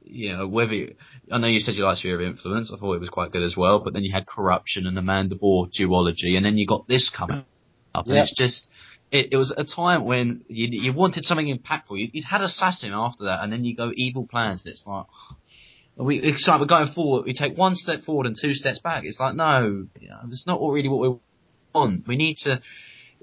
you 0.02 0.36
know, 0.36 0.46
whether, 0.46 0.74
I 1.30 1.38
know 1.38 1.46
you 1.46 1.60
said 1.60 1.74
you 1.74 1.84
liked 1.84 1.98
Sphere 1.98 2.16
of 2.16 2.22
Influence, 2.22 2.72
I 2.72 2.78
thought 2.78 2.94
it 2.94 3.00
was 3.00 3.10
quite 3.10 3.32
good 3.32 3.42
as 3.42 3.56
well, 3.56 3.80
but 3.80 3.92
then 3.92 4.04
you 4.04 4.12
had 4.12 4.26
corruption 4.26 4.86
and 4.86 4.98
a 4.98 5.02
Mandalore 5.02 5.68
duology 5.70 6.36
and 6.36 6.44
then 6.44 6.56
you 6.56 6.66
got 6.66 6.88
this 6.88 7.10
coming 7.10 7.44
up 7.94 8.06
and 8.06 8.16
it's 8.16 8.34
just, 8.36 8.68
it, 9.10 9.32
it 9.32 9.36
was 9.36 9.54
a 9.56 9.64
time 9.64 10.04
when 10.04 10.44
you, 10.48 10.68
you 10.70 10.92
wanted 10.92 11.24
something 11.24 11.46
impactful. 11.46 11.98
You, 11.98 12.08
you'd 12.12 12.24
had 12.24 12.42
Assassin 12.42 12.92
after 12.92 13.24
that, 13.24 13.42
and 13.42 13.52
then 13.52 13.64
you 13.64 13.74
go 13.74 13.90
Evil 13.94 14.26
Plans. 14.26 14.64
It's 14.66 14.84
like 14.86 15.06
we 15.98 16.18
it's 16.18 16.46
like 16.46 16.60
we're 16.60 16.66
going 16.66 16.92
forward. 16.94 17.24
We 17.26 17.34
take 17.34 17.56
one 17.56 17.74
step 17.74 18.02
forward 18.02 18.26
and 18.26 18.36
two 18.40 18.54
steps 18.54 18.78
back. 18.80 19.04
It's 19.04 19.18
like 19.18 19.34
no, 19.34 19.86
you 20.00 20.08
know, 20.08 20.18
that's 20.24 20.46
not 20.46 20.60
really 20.60 20.88
what 20.88 21.00
we 21.00 21.18
want. 21.74 22.06
We 22.06 22.16
need 22.16 22.36
to 22.44 22.60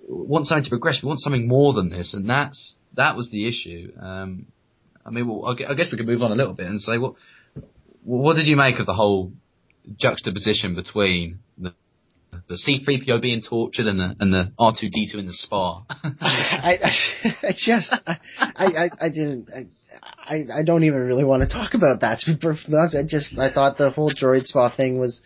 want 0.08 0.48
something 0.48 0.66
to 0.66 0.70
progress. 0.70 1.00
We 1.02 1.08
want 1.08 1.22
something 1.22 1.48
more 1.48 1.74
than 1.74 1.90
this, 1.90 2.14
and 2.14 2.30
that's 2.30 2.78
that 2.96 3.16
was 3.16 3.30
the 3.32 3.48
issue. 3.48 3.94
Um, 4.00 4.48
I 5.06 5.12
mean, 5.12 5.28
well, 5.28 5.46
I 5.48 5.74
guess 5.74 5.88
we 5.92 5.98
could 5.98 6.08
move 6.08 6.22
on 6.22 6.32
a 6.32 6.36
little 6.36 6.54
bit 6.54 6.68
and 6.68 6.82
say 6.82 6.98
what 6.98 7.14
what 8.04 8.36
did 8.36 8.48
you 8.48 8.56
make 8.56 8.80
of 8.80 8.86
the 8.86 8.94
whole 8.94 9.32
juxtaposition 9.98 10.76
between 10.76 11.40
the 11.58 11.74
the 12.48 12.56
C3PO 12.56 13.22
being 13.22 13.42
tortured 13.42 13.88
and 13.88 14.00
the 14.00 14.16
and 14.20 14.34
the 14.34 14.52
R2D2 14.60 15.16
in 15.20 15.26
the 15.26 15.34
spa. 15.34 15.84
I, 15.90 16.80
I, 16.84 17.48
I 17.48 17.52
just, 17.56 17.94
I, 18.06 18.18
I, 18.56 18.90
I 19.02 19.10
didn't, 19.10 19.50
I, 20.18 20.44
I, 20.54 20.64
don't 20.64 20.84
even 20.84 21.00
really 21.00 21.24
want 21.24 21.44
to 21.44 21.50
talk 21.50 21.74
about 21.74 22.02
that. 22.02 22.24
I 22.28 23.04
just, 23.08 23.38
I 23.38 23.52
thought 23.54 23.78
the 23.78 23.92
whole 23.92 24.12
droid 24.12 24.46
spa 24.46 24.76
thing 24.76 25.00
was, 25.00 25.22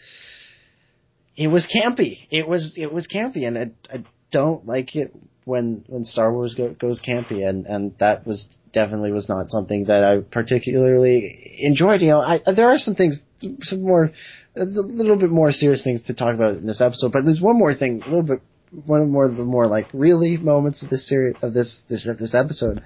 it 1.36 1.48
was 1.48 1.68
campy. 1.74 2.28
It 2.30 2.48
was, 2.48 2.76
it 2.78 2.92
was 2.92 3.08
campy, 3.08 3.48
and 3.48 3.58
I, 3.58 3.72
I 3.94 4.04
don't 4.32 4.66
like 4.68 4.96
it 4.96 5.14
when 5.50 5.84
when 5.88 6.04
Star 6.04 6.32
Wars 6.32 6.54
go, 6.56 6.74
goes 6.74 7.02
campy, 7.02 7.48
and 7.48 7.66
and 7.66 7.98
that 8.00 8.26
was 8.26 8.58
definitely 8.72 9.12
was 9.12 9.28
not 9.28 9.50
something 9.50 9.86
that 9.86 10.04
I 10.04 10.20
particularly 10.20 11.58
enjoyed. 11.60 12.02
You 12.02 12.10
know, 12.10 12.22
I 12.22 12.40
there 12.56 12.70
are 12.70 12.78
some 12.78 12.94
things, 12.96 13.20
some 13.62 13.82
more, 13.82 14.12
a 14.56 14.64
little 14.64 15.18
bit 15.18 15.32
more 15.32 15.52
serious 15.52 15.84
things 15.84 16.06
to 16.06 16.14
talk 16.14 16.36
about 16.36 16.58
in 16.58 16.68
this 16.68 16.82
episode, 16.82 17.12
but 17.12 17.26
there's 17.26 17.42
one 17.42 17.58
more 17.58 17.74
thing, 17.74 18.02
a 18.06 18.06
little 18.06 18.24
bit 18.24 18.42
one 18.86 19.10
more 19.10 19.26
of 19.26 19.36
the 19.36 19.44
more 19.44 19.66
like 19.66 19.88
really 19.92 20.38
moments 20.38 20.84
of 20.84 20.90
this 20.92 21.10
series 21.10 21.36
of 21.42 21.54
this 21.54 21.82
this 21.90 22.08
this 22.20 22.36
episode 22.36 22.84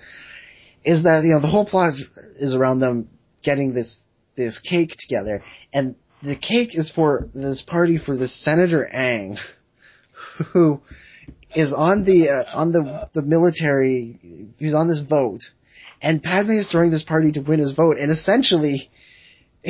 is 0.85 1.03
that 1.03 1.23
you 1.25 1.33
know 1.33 1.41
the 1.41 1.49
whole 1.49 1.65
plot 1.65 1.93
is 2.37 2.55
around 2.55 2.79
them 2.79 3.09
getting 3.43 3.73
this 3.73 3.99
this 4.35 4.59
cake 4.59 4.91
together, 4.97 5.43
and 5.73 5.95
the 6.23 6.37
cake 6.37 6.69
is 6.73 6.89
for 6.89 7.27
this 7.33 7.61
party 7.61 7.97
for 7.97 8.15
this 8.17 8.33
Senator 8.43 8.87
Ang, 8.87 9.37
who 10.53 10.81
is 11.55 11.73
on 11.73 12.03
the 12.03 12.29
uh, 12.29 12.57
on 12.57 12.71
the 12.71 13.09
the 13.13 13.21
military. 13.21 14.53
He's 14.57 14.73
on 14.73 14.87
this 14.87 15.03
vote, 15.07 15.41
and 16.01 16.21
Padme 16.21 16.51
is 16.51 16.71
throwing 16.71 16.91
this 16.91 17.03
party 17.03 17.31
to 17.33 17.41
win 17.41 17.59
his 17.59 17.73
vote, 17.73 17.97
and 17.97 18.11
essentially. 18.11 18.89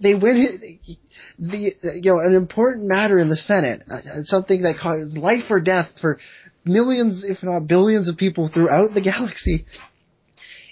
they 0.00 0.14
win 0.14 0.36
it, 0.36 0.98
the 1.38 1.72
you 2.00 2.12
know 2.12 2.20
an 2.20 2.34
important 2.34 2.86
matter 2.86 3.18
in 3.18 3.28
the 3.28 3.36
Senate, 3.36 3.82
uh, 3.90 4.00
something 4.22 4.62
that 4.62 4.76
causes 4.80 5.16
life 5.16 5.50
or 5.50 5.60
death 5.60 5.88
for 6.00 6.18
millions, 6.64 7.24
if 7.26 7.42
not 7.42 7.66
billions, 7.66 8.08
of 8.08 8.16
people 8.16 8.48
throughout 8.52 8.94
the 8.94 9.00
galaxy, 9.00 9.64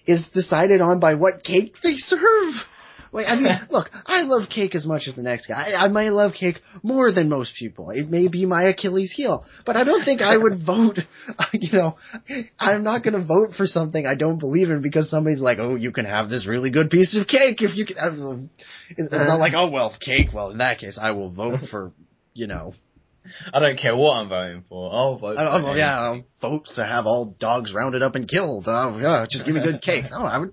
is 0.06 0.28
decided 0.32 0.80
on 0.80 1.00
by 1.00 1.14
what 1.14 1.42
cake 1.42 1.74
they 1.82 1.96
serve. 1.96 2.54
Wait, 3.12 3.26
I 3.26 3.36
mean, 3.36 3.48
look, 3.70 3.90
I 4.06 4.22
love 4.22 4.48
cake 4.48 4.74
as 4.74 4.86
much 4.86 5.09
as 5.09 5.14
the 5.14 5.22
next 5.22 5.46
guy. 5.46 5.72
I, 5.72 5.84
I 5.84 5.88
might 5.88 6.11
love 6.11 6.32
cake 6.38 6.61
more 6.82 7.12
than 7.12 7.28
most 7.28 7.54
people. 7.59 7.90
It 7.90 8.11
may 8.11 8.28
be 8.28 8.46
my 8.46 8.64
Achilles 8.64 9.12
heel, 9.12 9.44
but 9.64 9.76
I 9.76 9.84
don't 9.84 10.04
think 10.04 10.20
I 10.20 10.36
would 10.36 10.62
vote. 10.66 10.98
You 11.52 11.72
know, 11.72 11.96
I'm 12.59 12.84
not 12.84 13.02
going 13.02 13.14
to 13.14 13.24
vote 13.24 13.54
for 13.56 13.66
something 13.66 14.06
I 14.06 14.14
don't 14.14 14.38
believe 14.38 14.70
in 14.70 14.82
because 14.82 15.11
somebody's 15.11 15.40
like, 15.40 15.59
"Oh, 15.59 15.74
you 15.74 15.92
can 15.92 16.04
have 16.04 16.28
this 16.28 16.46
really 16.46 16.70
good 16.70 16.90
piece 16.90 17.18
of 17.18 17.26
cake 17.26 17.62
if 17.62 17.76
you 17.76 17.86
can." 17.86 18.50
It's 18.90 19.11
not 19.11 19.20
uh-huh. 19.20 19.38
like, 19.38 19.54
"Oh, 19.56 19.70
well, 19.70 19.94
cake." 19.98 20.28
Well, 20.32 20.50
in 20.50 20.59
that 20.59 20.78
case, 20.78 20.98
I 21.00 21.12
will 21.12 21.30
vote 21.30 21.61
for, 21.70 21.92
you 22.34 22.46
know, 22.46 22.74
I 23.52 23.60
don't 23.60 23.78
care 23.78 23.96
what 23.96 24.14
I'm 24.14 24.28
voting 24.28 24.64
for. 24.68 24.92
I'll 24.92 25.18
vote. 25.18 25.38
I 25.38 25.44
for 25.44 25.62
don't, 25.62 25.70
oh, 25.70 25.74
yeah, 25.74 26.10
um, 26.10 26.24
I'll 26.42 26.50
vote 26.50 26.66
to 26.76 26.84
have 26.84 27.06
all 27.06 27.34
dogs 27.38 27.72
rounded 27.74 28.02
up 28.02 28.14
and 28.14 28.28
killed. 28.28 28.64
Oh, 28.66 28.98
yeah, 28.98 29.26
just 29.28 29.46
give 29.46 29.54
me 29.54 29.62
good 29.62 29.82
cake. 29.82 30.04
No, 30.10 30.18
I 30.18 30.38
would. 30.38 30.52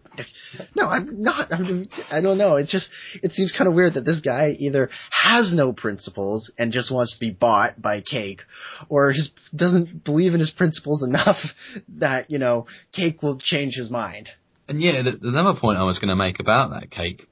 No, 0.76 0.88
I'm 0.88 1.21
not. 1.21 1.51
I'm, 1.51 1.88
I 2.09 2.21
don't 2.21 2.38
know. 2.38 2.55
It 2.55 2.67
just 2.67 2.89
it 3.21 3.34
seems 3.34 3.51
kind 3.51 3.67
of 3.67 3.73
weird 3.73 3.95
that 3.95 4.05
this 4.05 4.21
guy 4.21 4.55
either 4.59 4.89
has 5.11 5.53
no 5.55 5.73
principles 5.73 6.51
and 6.57 6.71
just 6.71 6.93
wants 6.93 7.15
to 7.15 7.19
be 7.19 7.32
bought 7.32 7.82
by 7.82 8.01
cake, 8.01 8.41
or 8.89 9.13
just 9.13 9.34
doesn't 9.55 10.03
believe 10.03 10.34
in 10.34 10.39
his 10.39 10.51
principles 10.51 11.03
enough 11.03 11.38
that 11.99 12.30
you 12.30 12.39
know 12.39 12.67
cake 12.91 13.21
will 13.21 13.38
change 13.39 13.76
his 13.76 13.89
mind. 13.89 14.30
And 14.67 14.82
yeah, 14.82 15.03
the, 15.03 15.11
the 15.11 15.30
another 15.30 15.59
point 15.59 15.78
I 15.78 15.84
was 15.84 15.99
going 15.99 16.09
to 16.09 16.15
make 16.15 16.39
about 16.39 16.71
that 16.71 16.89
cake 16.89 17.28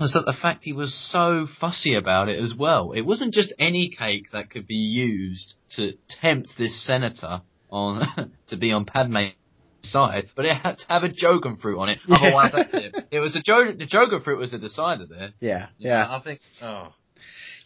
was 0.00 0.12
that 0.14 0.24
the 0.26 0.32
fact 0.40 0.64
he 0.64 0.72
was 0.72 0.92
so 0.94 1.46
fussy 1.60 1.94
about 1.94 2.28
it 2.28 2.38
as 2.42 2.54
well. 2.58 2.92
It 2.92 3.02
wasn't 3.02 3.32
just 3.34 3.54
any 3.58 3.88
cake 3.90 4.26
that 4.32 4.50
could 4.50 4.66
be 4.66 4.74
used 4.74 5.54
to 5.76 5.92
tempt 6.08 6.54
this 6.58 6.84
senator 6.84 7.42
on 7.70 8.32
to 8.48 8.56
be 8.56 8.72
on 8.72 8.84
Padme's 8.86 9.34
side, 9.82 10.30
but 10.34 10.44
it 10.46 10.56
had 10.56 10.78
to 10.78 10.84
have 10.88 11.04
a 11.04 11.08
Jogan 11.10 11.60
fruit 11.60 11.78
on 11.78 11.88
it. 11.90 11.98
Yeah. 12.08 12.16
Otherwise, 12.16 12.52
that's 12.56 12.74
it. 12.74 12.94
It 13.10 13.20
was 13.20 13.36
a 13.36 13.40
jo- 13.42 13.72
the 13.72 13.86
Jogan 13.86 14.22
fruit 14.24 14.38
was 14.38 14.52
a 14.54 14.58
decider 14.58 15.06
there. 15.06 15.30
Yeah, 15.40 15.66
yeah. 15.78 16.06
I 16.08 16.20
think. 16.24 16.40
Oh, 16.62 16.88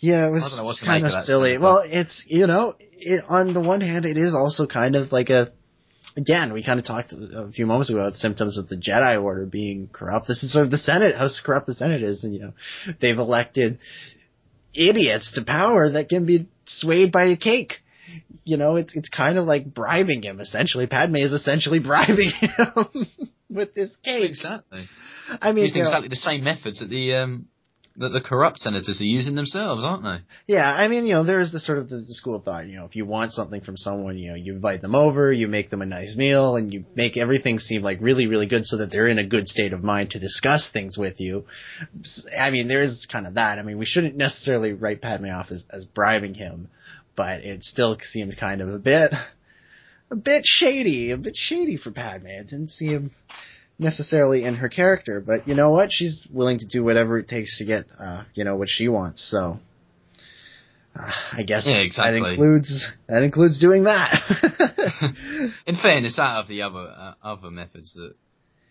Yeah, 0.01 0.26
it 0.29 0.31
was 0.31 0.43
don't 0.49 0.57
know 0.59 0.64
what 0.64 0.76
to 0.79 0.85
kind 0.85 1.05
of 1.07 1.12
of 1.12 1.24
silly. 1.24 1.51
senator. 1.51 1.62
Well, 1.64 1.83
it's 1.85 2.24
you 2.26 2.47
know, 2.47 2.74
it, 2.81 3.24
on 3.29 3.55
the 3.55 3.61
one 3.61 3.81
hand, 3.81 4.05
it 4.05 4.16
is 4.16 4.35
also 4.35 4.66
kind 4.66 4.97
of 4.97 5.12
like 5.12 5.31
a. 5.31 5.53
Again, 6.18 6.52
we 6.52 6.64
kind 6.64 6.80
of 6.80 6.84
talked 6.84 7.12
a 7.12 7.50
few 7.52 7.64
moments 7.64 7.90
ago 7.90 8.00
about 8.00 8.14
symptoms 8.14 8.58
of 8.58 8.68
the 8.68 8.74
Jedi 8.76 9.22
Order 9.22 9.46
being 9.46 9.88
corrupt. 9.92 10.26
This 10.26 10.42
is 10.42 10.52
sort 10.52 10.64
of 10.64 10.70
the 10.72 10.76
Senate, 10.76 11.14
how 11.14 11.28
corrupt 11.44 11.66
the 11.68 11.74
Senate 11.74 12.02
is, 12.02 12.24
and 12.24 12.34
you 12.34 12.40
know, 12.40 12.52
they've 13.00 13.16
elected 13.16 13.78
idiots 14.74 15.32
to 15.34 15.44
power 15.44 15.92
that 15.92 16.08
can 16.08 16.26
be 16.26 16.48
swayed 16.66 17.12
by 17.12 17.26
a 17.26 17.36
cake. 17.36 17.74
You 18.42 18.56
know, 18.56 18.74
it's 18.76 18.96
it's 18.96 19.08
kind 19.08 19.38
of 19.38 19.44
like 19.46 19.72
bribing 19.72 20.22
him 20.22 20.40
essentially. 20.40 20.88
Padme 20.88 21.16
is 21.16 21.32
essentially 21.32 21.78
bribing 21.90 22.30
him 22.30 23.06
with 23.50 23.74
this 23.74 23.94
cake. 24.02 24.28
Exactly. 24.30 24.86
I 25.40 25.52
mean, 25.52 25.64
Using 25.64 25.78
you 25.78 25.82
know- 25.84 25.88
exactly 25.90 26.08
the 26.08 26.16
same 26.16 26.42
methods 26.42 26.80
that 26.80 26.90
the 26.90 27.14
um 27.14 27.46
that 27.99 28.11
the 28.11 28.20
corrupt 28.20 28.61
senators 28.61 29.01
are 29.01 29.05
using 29.05 29.34
themselves, 29.34 29.84
aren't 29.84 30.05
they? 30.05 30.18
Yeah, 30.55 30.72
I 30.72 30.86
mean, 30.88 31.05
you 31.05 31.14
know, 31.14 31.24
there 31.24 31.40
is 31.40 31.51
the 31.51 31.59
sort 31.59 31.78
of 31.78 31.88
the, 31.88 31.96
the 31.96 32.14
school 32.14 32.36
of 32.36 32.44
thought, 32.44 32.66
you 32.66 32.76
know, 32.76 32.84
if 32.84 32.94
you 32.94 33.05
want 33.05 33.32
something 33.32 33.61
from 33.61 33.76
someone, 33.76 34.16
you 34.16 34.30
know, 34.30 34.36
you 34.36 34.55
invite 34.55 34.82
them 34.82 34.94
over, 34.94 35.32
you 35.32 35.49
make 35.49 35.68
them 35.68 35.82
a 35.82 35.86
nice 35.86 36.16
meal, 36.16 36.57
and 36.57 36.72
you 36.72 36.84
make 36.94 37.16
everything 37.16 37.59
seem 37.59 37.82
like 37.82 37.99
really, 38.01 38.26
really 38.26 38.46
good 38.46 38.64
so 38.64 38.78
that 38.78 38.90
they're 38.90 39.09
in 39.09 39.18
a 39.18 39.26
good 39.26 39.49
state 39.49 39.72
of 39.72 39.82
mind 39.82 40.11
to 40.11 40.20
discuss 40.20 40.70
things 40.72 40.96
with 40.96 41.20
you. 41.20 41.44
I 42.38 42.51
mean, 42.51 42.68
there 42.68 42.82
is 42.82 43.07
kind 43.11 43.26
of 43.26 43.34
that. 43.34 43.59
I 43.59 43.62
mean, 43.62 43.78
we 43.78 43.86
shouldn't 43.86 44.16
necessarily 44.16 44.72
write 44.72 45.03
Padme 45.03 45.26
off 45.26 45.51
as, 45.51 45.64
as 45.70 45.84
bribing 45.84 46.34
him, 46.34 46.68
but 47.16 47.40
it 47.40 47.64
still 47.64 47.96
seemed 48.01 48.36
kind 48.38 48.61
of 48.61 48.68
a 48.68 48.78
bit, 48.78 49.12
a 50.11 50.16
bit 50.16 50.42
shady, 50.44 51.11
a 51.11 51.16
bit 51.16 51.34
shady 51.36 51.76
for 51.76 51.90
Padme. 51.90 52.28
It 52.28 52.49
didn't 52.49 52.70
seem 52.70 53.11
necessarily 53.79 54.45
in 54.45 54.57
her 54.57 54.68
character, 54.68 55.20
but 55.20 55.47
you 55.49 55.55
know 55.55 55.70
what? 55.70 55.91
She's 55.93 56.26
willing 56.33 56.59
to 56.59 56.66
do 56.66 56.83
whatever 56.85 57.18
it 57.18 57.29
takes 57.29 57.59
to 57.59 57.64
get, 57.64 57.85
uh, 57.99 58.24
you 58.35 58.45
know, 58.45 58.57
what 58.57 58.68
she 58.68 58.89
wants. 58.89 59.29
So, 59.31 59.59
uh, 60.99 61.11
I 61.33 61.43
guess 61.45 61.64
Yeah, 61.66 61.85
that 61.97 62.14
includes 62.14 62.89
that 63.09 63.22
includes 63.22 63.59
doing 63.61 63.85
that. 63.85 64.20
In 65.66 65.76
fairness, 65.76 66.18
out 66.18 66.41
of 66.43 66.49
the 66.49 66.62
other 66.62 66.93
uh, 66.97 67.14
other 67.22 67.51
methods 67.51 67.95
that 67.95 68.14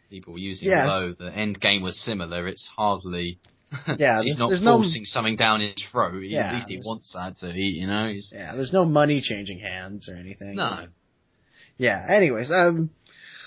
people 0.09 0.33
were 0.33 0.39
using, 0.39 0.67
Yes. 0.69 0.87
although 0.89 1.13
the 1.13 1.31
end 1.33 1.59
game 1.59 1.81
was 1.83 1.99
similar, 2.03 2.47
it's 2.47 2.69
hardly. 2.75 3.39
Yeah, 3.97 4.21
he's 4.21 4.35
there's- 4.35 4.39
not 4.39 4.47
there's 4.49 4.61
no- 4.61 4.77
forcing 4.77 5.03
something 5.05 5.35
down 5.35 5.59
his 5.61 5.75
throat. 5.91 6.21
He, 6.23 6.29
Yeah, 6.29 6.49
at 6.49 6.55
least 6.55 6.69
he 6.69 6.77
wants 6.85 7.11
that 7.13 7.35
to 7.37 7.51
eat. 7.53 7.75
You 7.75 7.87
know, 7.87 8.07
he's 8.09 8.31
yeah, 8.33 8.55
there's 8.55 8.71
no 8.73 8.85
money 8.85 9.19
changing 9.21 9.59
hands 9.59 10.07
or 10.09 10.15
anything. 10.15 10.55
no. 10.55 10.87
Yeah. 11.77 12.03
Anyways, 12.09 12.49
um, 12.51 12.89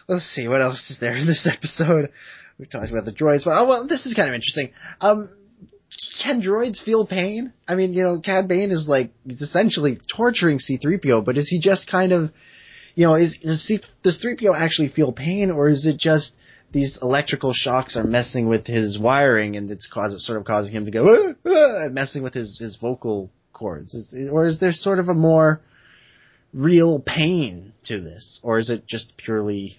let's 0.09 0.25
see 0.25 0.49
what 0.49 0.61
else 0.61 0.91
is 0.91 0.99
there 1.01 1.15
in 1.15 1.27
this 1.27 1.47
episode. 1.53 2.11
We've 2.59 2.71
talked 2.71 2.91
about 2.91 3.05
the 3.05 3.13
droids, 3.13 3.45
but 3.45 3.59
oh 3.59 3.67
well, 3.67 3.87
this 3.87 4.07
is 4.07 4.15
kind 4.15 4.29
of 4.29 4.35
interesting. 4.35 4.73
Um, 5.01 5.31
can 6.23 6.41
droids 6.41 6.83
feel 6.83 7.07
pain? 7.07 7.53
I 7.67 7.75
mean, 7.75 7.95
you 7.95 8.05
know, 8.05 8.21
Cad 8.21 8.49
Bane 8.49 8.71
is 8.71 8.87
like 8.87 9.11
he's 9.27 9.41
essentially 9.41 9.99
torturing 10.15 10.59
C-3PO, 10.59 11.25
but 11.25 11.37
is 11.37 11.49
he 11.49 11.61
just 11.61 11.91
kind 11.91 12.13
of, 12.13 12.31
you 12.95 13.07
know, 13.07 13.15
is 13.15 13.39
does, 13.43 13.63
C, 13.63 13.81
does 14.03 14.23
3PO 14.25 14.57
actually 14.57 14.89
feel 14.89 15.13
pain, 15.13 15.51
or 15.51 15.69
is 15.69 15.87
it 15.87 15.99
just 15.99 16.33
these 16.73 16.99
electrical 17.03 17.53
shocks 17.53 17.97
are 17.97 18.05
messing 18.05 18.47
with 18.47 18.67
his 18.67 18.99
wiring 18.99 19.57
and 19.57 19.71
it's 19.71 19.89
cause, 19.93 20.15
sort 20.25 20.39
of 20.39 20.45
causing 20.45 20.75
him 20.75 20.85
to 20.85 20.91
go 20.91 21.35
"Ah, 21.45 21.49
ah," 21.49 21.89
messing 21.91 22.23
with 22.23 22.35
his 22.35 22.59
his 22.61 22.77
vocal 22.81 23.31
cords, 23.53 23.95
is, 23.95 24.31
or 24.31 24.47
is 24.47 24.61
there 24.61 24.73
sort 24.73 24.99
of 24.99 25.09
a 25.09 25.15
more 25.15 25.61
real 26.53 27.01
pain 27.01 27.73
to 27.85 28.01
this, 28.01 28.41
or 28.43 28.59
is 28.59 28.71
it 28.71 28.87
just 28.87 29.17
purely, 29.17 29.79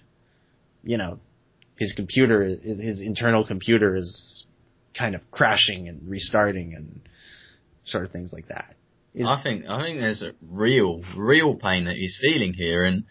you 0.82 0.96
know, 0.96 1.18
his 1.76 1.92
computer, 1.92 2.42
his 2.44 3.00
internal 3.00 3.46
computer 3.46 3.96
is 3.96 4.46
kind 4.96 5.14
of 5.14 5.22
crashing 5.30 5.88
and 5.88 6.08
restarting 6.08 6.74
and 6.74 7.00
sort 7.84 8.04
of 8.04 8.10
things 8.10 8.32
like 8.32 8.48
that. 8.48 8.74
Is, 9.14 9.26
I 9.26 9.42
think 9.42 9.66
I 9.68 9.82
think 9.82 10.00
there's 10.00 10.22
a 10.22 10.32
real 10.42 11.02
real 11.16 11.54
pain 11.54 11.84
that 11.84 11.96
he's 11.96 12.18
feeling 12.20 12.54
here, 12.54 12.84
and 12.84 13.04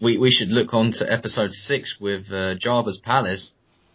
we 0.00 0.18
we 0.18 0.30
should 0.30 0.48
look 0.48 0.72
on 0.72 0.92
to 0.98 1.12
episode 1.12 1.50
six 1.50 1.96
with 2.00 2.26
uh, 2.30 2.54
Jabba's 2.56 3.00
palace 3.02 3.52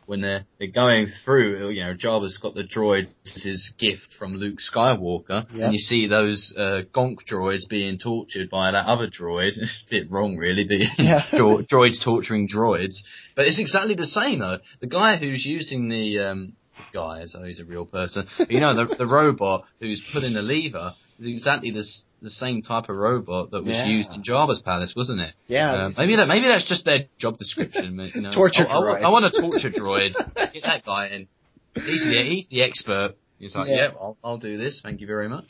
when 0.09 0.21
they're 0.21 0.43
they're 0.57 0.71
going 0.71 1.07
through. 1.23 1.69
You 1.69 1.83
know, 1.83 1.93
Jabba's 1.93 2.39
got 2.41 2.55
the 2.55 2.63
droid. 2.63 3.03
This 3.23 3.37
is 3.37 3.43
his 3.43 3.73
gift 3.77 4.09
from 4.17 4.33
Luke 4.33 4.57
Skywalker, 4.59 5.45
and 5.51 5.71
you 5.73 5.79
see 5.79 6.07
those 6.07 6.51
uh, 6.57 6.81
Gonk 6.93 7.17
droids 7.31 7.69
being 7.69 7.99
tortured 7.99 8.49
by 8.49 8.71
that 8.71 8.87
other 8.87 9.07
droid. 9.07 9.51
It's 9.69 9.85
a 9.87 9.91
bit 9.91 10.11
wrong, 10.11 10.35
really. 10.37 10.65
The 10.65 10.87
Yeah. 10.97 11.25
dro- 11.37 11.61
droids 11.61 12.03
torturing 12.03 12.47
droids, 12.49 12.95
but 13.35 13.45
it's 13.45 13.59
exactly 13.59 13.93
the 13.93 14.07
same 14.07 14.39
though. 14.39 14.57
The 14.81 14.87
guy 14.87 15.17
who's 15.17 15.45
using 15.45 15.89
the 15.89 16.19
um, 16.19 16.53
guy, 16.91 17.23
though 17.31 17.43
he's 17.43 17.59
a 17.59 17.65
real 17.65 17.85
person. 17.85 18.25
But 18.37 18.49
you 18.49 18.59
know, 18.59 18.73
the, 18.75 18.95
the 18.95 19.07
robot 19.07 19.65
who's 19.79 20.01
pulling 20.11 20.33
the 20.33 20.41
lever 20.41 20.93
exactly 21.21 21.71
this 21.71 22.03
the 22.21 22.29
same 22.29 22.61
type 22.61 22.89
of 22.89 22.95
robot 22.97 23.51
that 23.51 23.63
was 23.63 23.73
Yeah. 23.73 23.85
used 23.85 24.11
in 24.13 24.23
Jabba's 24.23 24.59
palace, 24.61 24.93
wasn't 24.95 25.21
it? 25.21 25.33
yeah, 25.47 25.85
Um, 25.85 25.95
maybe 25.97 26.15
that 26.17 26.27
maybe 26.27 26.47
that's 26.47 26.67
just 26.67 26.83
their 26.85 27.05
job 27.17 27.37
description. 27.37 27.97
You 28.13 28.21
know, 28.21 28.31
Torture 28.31 28.65
I, 28.67 28.73
I, 28.73 28.79
want- 28.79 29.03
I 29.05 29.09
want 29.09 29.25
a 29.33 29.41
torture 29.41 29.69
droid. 29.71 30.11
Get 30.53 30.63
that 30.63 30.85
guy 30.85 31.07
in. 31.07 31.27
He's 31.75 32.03
the 32.05 32.23
he's 32.23 32.47
the 32.49 32.61
expert. 32.63 33.15
He's 33.37 33.55
like, 33.55 33.69
Yeah. 33.69 33.75
yeah, 33.75 33.87
I'll, 34.01 34.17
I'll 34.21 34.37
do 34.37 34.57
this. 34.57 34.81
Thank 34.83 34.99
you 34.99 35.07
very 35.07 35.29
much. 35.29 35.45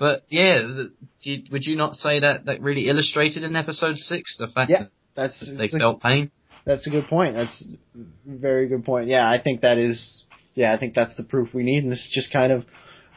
But 0.00 0.24
yeah, 0.28 0.58
the, 0.62 0.92
you, 1.20 1.44
would 1.52 1.64
you 1.64 1.76
not 1.76 1.94
say 1.94 2.18
that 2.20 2.46
that 2.46 2.60
really 2.62 2.88
illustrated 2.88 3.44
in 3.44 3.54
episode 3.54 3.96
six 3.96 4.36
the 4.38 4.48
fact 4.48 4.70
Yeah, 4.70 4.86
that's 5.14 5.38
that 5.46 5.52
they 5.56 5.64
it's 5.66 5.74
a- 5.74 5.78
felt 5.78 6.02
pain? 6.02 6.32
That's 6.64 6.86
a 6.88 6.90
good 6.90 7.06
point. 7.06 7.34
That's 7.34 7.64
a 7.94 8.04
very 8.26 8.66
good 8.68 8.84
point. 8.84 9.08
Yeah, 9.08 9.26
I 9.30 9.40
think 9.40 9.60
that 9.62 9.78
is. 9.78 10.24
Yeah, 10.54 10.74
I 10.74 10.78
think 10.78 10.94
that's 10.94 11.14
the 11.14 11.22
proof 11.22 11.54
we 11.54 11.62
need, 11.62 11.84
and 11.84 11.92
this 11.92 12.00
is 12.00 12.10
just 12.12 12.32
kind 12.32 12.50
of 12.52 12.64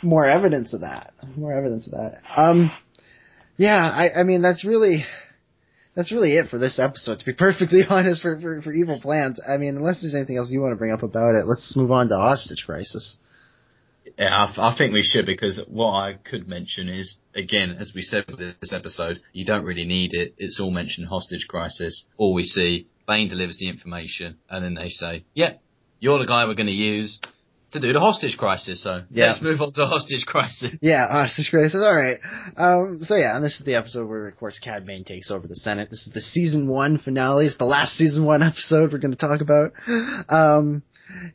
more 0.03 0.25
evidence 0.25 0.73
of 0.73 0.81
that. 0.81 1.13
More 1.35 1.53
evidence 1.53 1.87
of 1.87 1.93
that. 1.93 2.19
Um, 2.35 2.71
yeah, 3.57 3.89
I, 3.89 4.21
I 4.21 4.23
mean 4.23 4.41
that's 4.41 4.65
really. 4.65 5.05
That's 5.93 6.13
really 6.13 6.37
it 6.37 6.47
for 6.47 6.57
this 6.57 6.79
episode, 6.79 7.19
to 7.19 7.25
be 7.25 7.33
perfectly 7.37 7.81
honest, 7.89 8.21
for, 8.21 8.39
for, 8.39 8.61
for 8.61 8.71
Evil 8.71 9.01
Plans. 9.01 9.41
I 9.45 9.57
mean, 9.57 9.75
unless 9.75 10.01
there's 10.01 10.15
anything 10.15 10.37
else 10.37 10.49
you 10.49 10.61
want 10.61 10.71
to 10.71 10.77
bring 10.77 10.93
up 10.93 11.03
about 11.03 11.35
it, 11.35 11.45
let's 11.45 11.75
move 11.75 11.91
on 11.91 12.07
to 12.07 12.15
Hostage 12.15 12.63
Crisis. 12.65 13.17
Yeah, 14.17 14.29
I, 14.33 14.71
I 14.71 14.77
think 14.77 14.93
we 14.93 15.03
should 15.03 15.25
because 15.25 15.61
what 15.67 15.91
I 15.91 16.13
could 16.13 16.47
mention 16.47 16.87
is 16.87 17.17
again, 17.35 17.75
as 17.79 17.91
we 17.93 18.01
said 18.01 18.23
with 18.27 18.39
this 18.39 18.73
episode, 18.73 19.19
you 19.33 19.45
don't 19.45 19.65
really 19.65 19.85
need 19.85 20.13
it. 20.13 20.33
It's 20.37 20.59
all 20.59 20.71
mentioned 20.71 21.07
hostage 21.07 21.47
crisis. 21.49 22.05
All 22.17 22.33
we 22.33 22.43
see, 22.43 22.87
Bane 23.07 23.29
delivers 23.29 23.57
the 23.57 23.69
information, 23.69 24.37
and 24.49 24.63
then 24.63 24.75
they 24.75 24.89
say, 24.89 25.25
"Yeah, 25.33 25.55
you're 25.99 26.19
the 26.19 26.25
guy 26.25 26.45
we're 26.45 26.55
going 26.55 26.67
to 26.67 26.71
use 26.71 27.19
to 27.71 27.79
do 27.79 27.93
the 27.93 27.99
hostage 27.99 28.37
crisis." 28.37 28.81
So 28.83 29.03
Yeah. 29.11 29.27
let's 29.27 29.41
move 29.41 29.61
on 29.61 29.73
to 29.73 29.85
hostage 29.85 30.25
crisis. 30.25 30.71
Yeah, 30.81 31.07
Hostage 31.07 31.49
Crisis. 31.49 31.75
All 31.83 31.93
right. 31.93 32.17
Um, 32.57 32.99
so 33.03 33.15
yeah, 33.15 33.35
and 33.35 33.43
this 33.45 33.59
is 33.59 33.65
the 33.65 33.75
episode 33.75 34.07
where, 34.07 34.27
of 34.27 34.37
course, 34.37 34.59
Cad 34.59 34.85
Bane 34.85 35.03
takes 35.03 35.31
over 35.31 35.47
the 35.47 35.55
Senate. 35.55 35.89
This 35.89 36.07
is 36.07 36.13
the 36.13 36.21
season 36.21 36.67
one 36.67 36.97
finale. 36.97 37.45
It's 37.45 37.57
the 37.57 37.65
last 37.65 37.93
season 37.97 38.25
one 38.25 38.41
episode 38.43 38.91
we're 38.91 38.99
going 38.99 39.15
to 39.15 39.17
talk 39.17 39.41
about. 39.41 39.71
Um, 40.29 40.83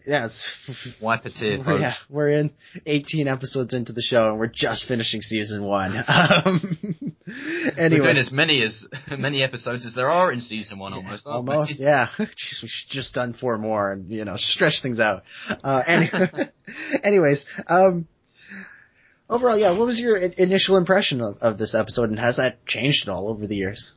yeah, 0.07 0.27
it's, 0.27 0.97
Wipe 1.01 1.25
a 1.25 1.31
tear, 1.31 1.59
we're, 1.59 1.65
folks. 1.65 1.81
yeah, 1.81 1.95
we're 2.09 2.31
in 2.31 2.53
18 2.87 3.29
episodes 3.29 3.75
into 3.75 3.93
the 3.93 4.03
show, 4.03 4.31
and 4.31 4.39
we're 4.39 4.47
just 4.53 4.87
finishing 4.87 5.21
season 5.21 5.63
one. 5.65 6.05
Um, 6.17 6.79
We're 7.27 7.73
anyway, 7.77 8.05
doing 8.05 8.17
as 8.19 8.31
many 8.31 8.63
as 8.63 8.87
many 9.19 9.43
episodes 9.43 9.85
as 9.85 9.95
there 9.95 10.09
are 10.09 10.33
in 10.33 10.41
season 10.41 10.79
one, 10.79 10.93
almost. 10.93 11.27
aren't 11.27 11.49
we? 11.49 11.55
Almost, 11.55 11.81
yeah. 11.81 12.07
Jeez, 12.21 12.63
we 12.63 12.69
should 12.69 12.91
just 12.91 13.15
done 13.15 13.33
four 13.33 13.59
more 13.59 13.91
and 13.93 14.09
you 14.09 14.25
know 14.25 14.37
stretch 14.37 14.81
things 14.81 15.01
out. 15.01 15.25
Uh, 15.49 15.83
any, 15.87 16.09
anyways, 17.03 17.45
um, 17.67 18.07
overall, 19.29 19.59
yeah. 19.59 19.77
What 19.77 19.87
was 19.87 19.99
your 19.99 20.17
initial 20.17 20.77
impression 20.77 21.21
of, 21.21 21.39
of 21.41 21.59
this 21.59 21.75
episode, 21.75 22.11
and 22.11 22.19
has 22.21 22.37
that 22.37 22.65
changed 22.67 23.09
at 23.09 23.13
all 23.13 23.29
over 23.29 23.49
the 23.49 23.57
years? 23.57 23.93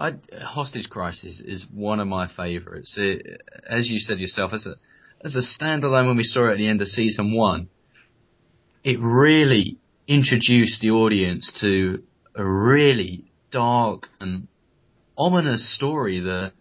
I, 0.00 0.14
Hostage 0.42 0.88
Crisis 0.88 1.42
is 1.44 1.66
one 1.72 2.00
of 2.00 2.08
my 2.08 2.26
favourites. 2.26 2.96
It, 2.98 3.42
as 3.68 3.90
you 3.90 4.00
said 4.00 4.18
yourself, 4.18 4.54
as 4.54 4.66
a 4.66 4.76
as 5.22 5.36
a 5.36 5.40
standalone 5.40 6.06
when 6.06 6.16
we 6.16 6.24
saw 6.24 6.48
it 6.48 6.52
at 6.52 6.56
the 6.56 6.68
end 6.68 6.80
of 6.80 6.88
season 6.88 7.36
one, 7.36 7.68
it 8.82 8.98
really 8.98 9.76
introduced 10.08 10.80
the 10.80 10.90
audience 10.90 11.52
to 11.60 12.02
a 12.34 12.44
really 12.44 13.30
dark 13.50 14.08
and 14.18 14.48
ominous 15.18 15.74
story 15.74 16.20
that 16.20 16.52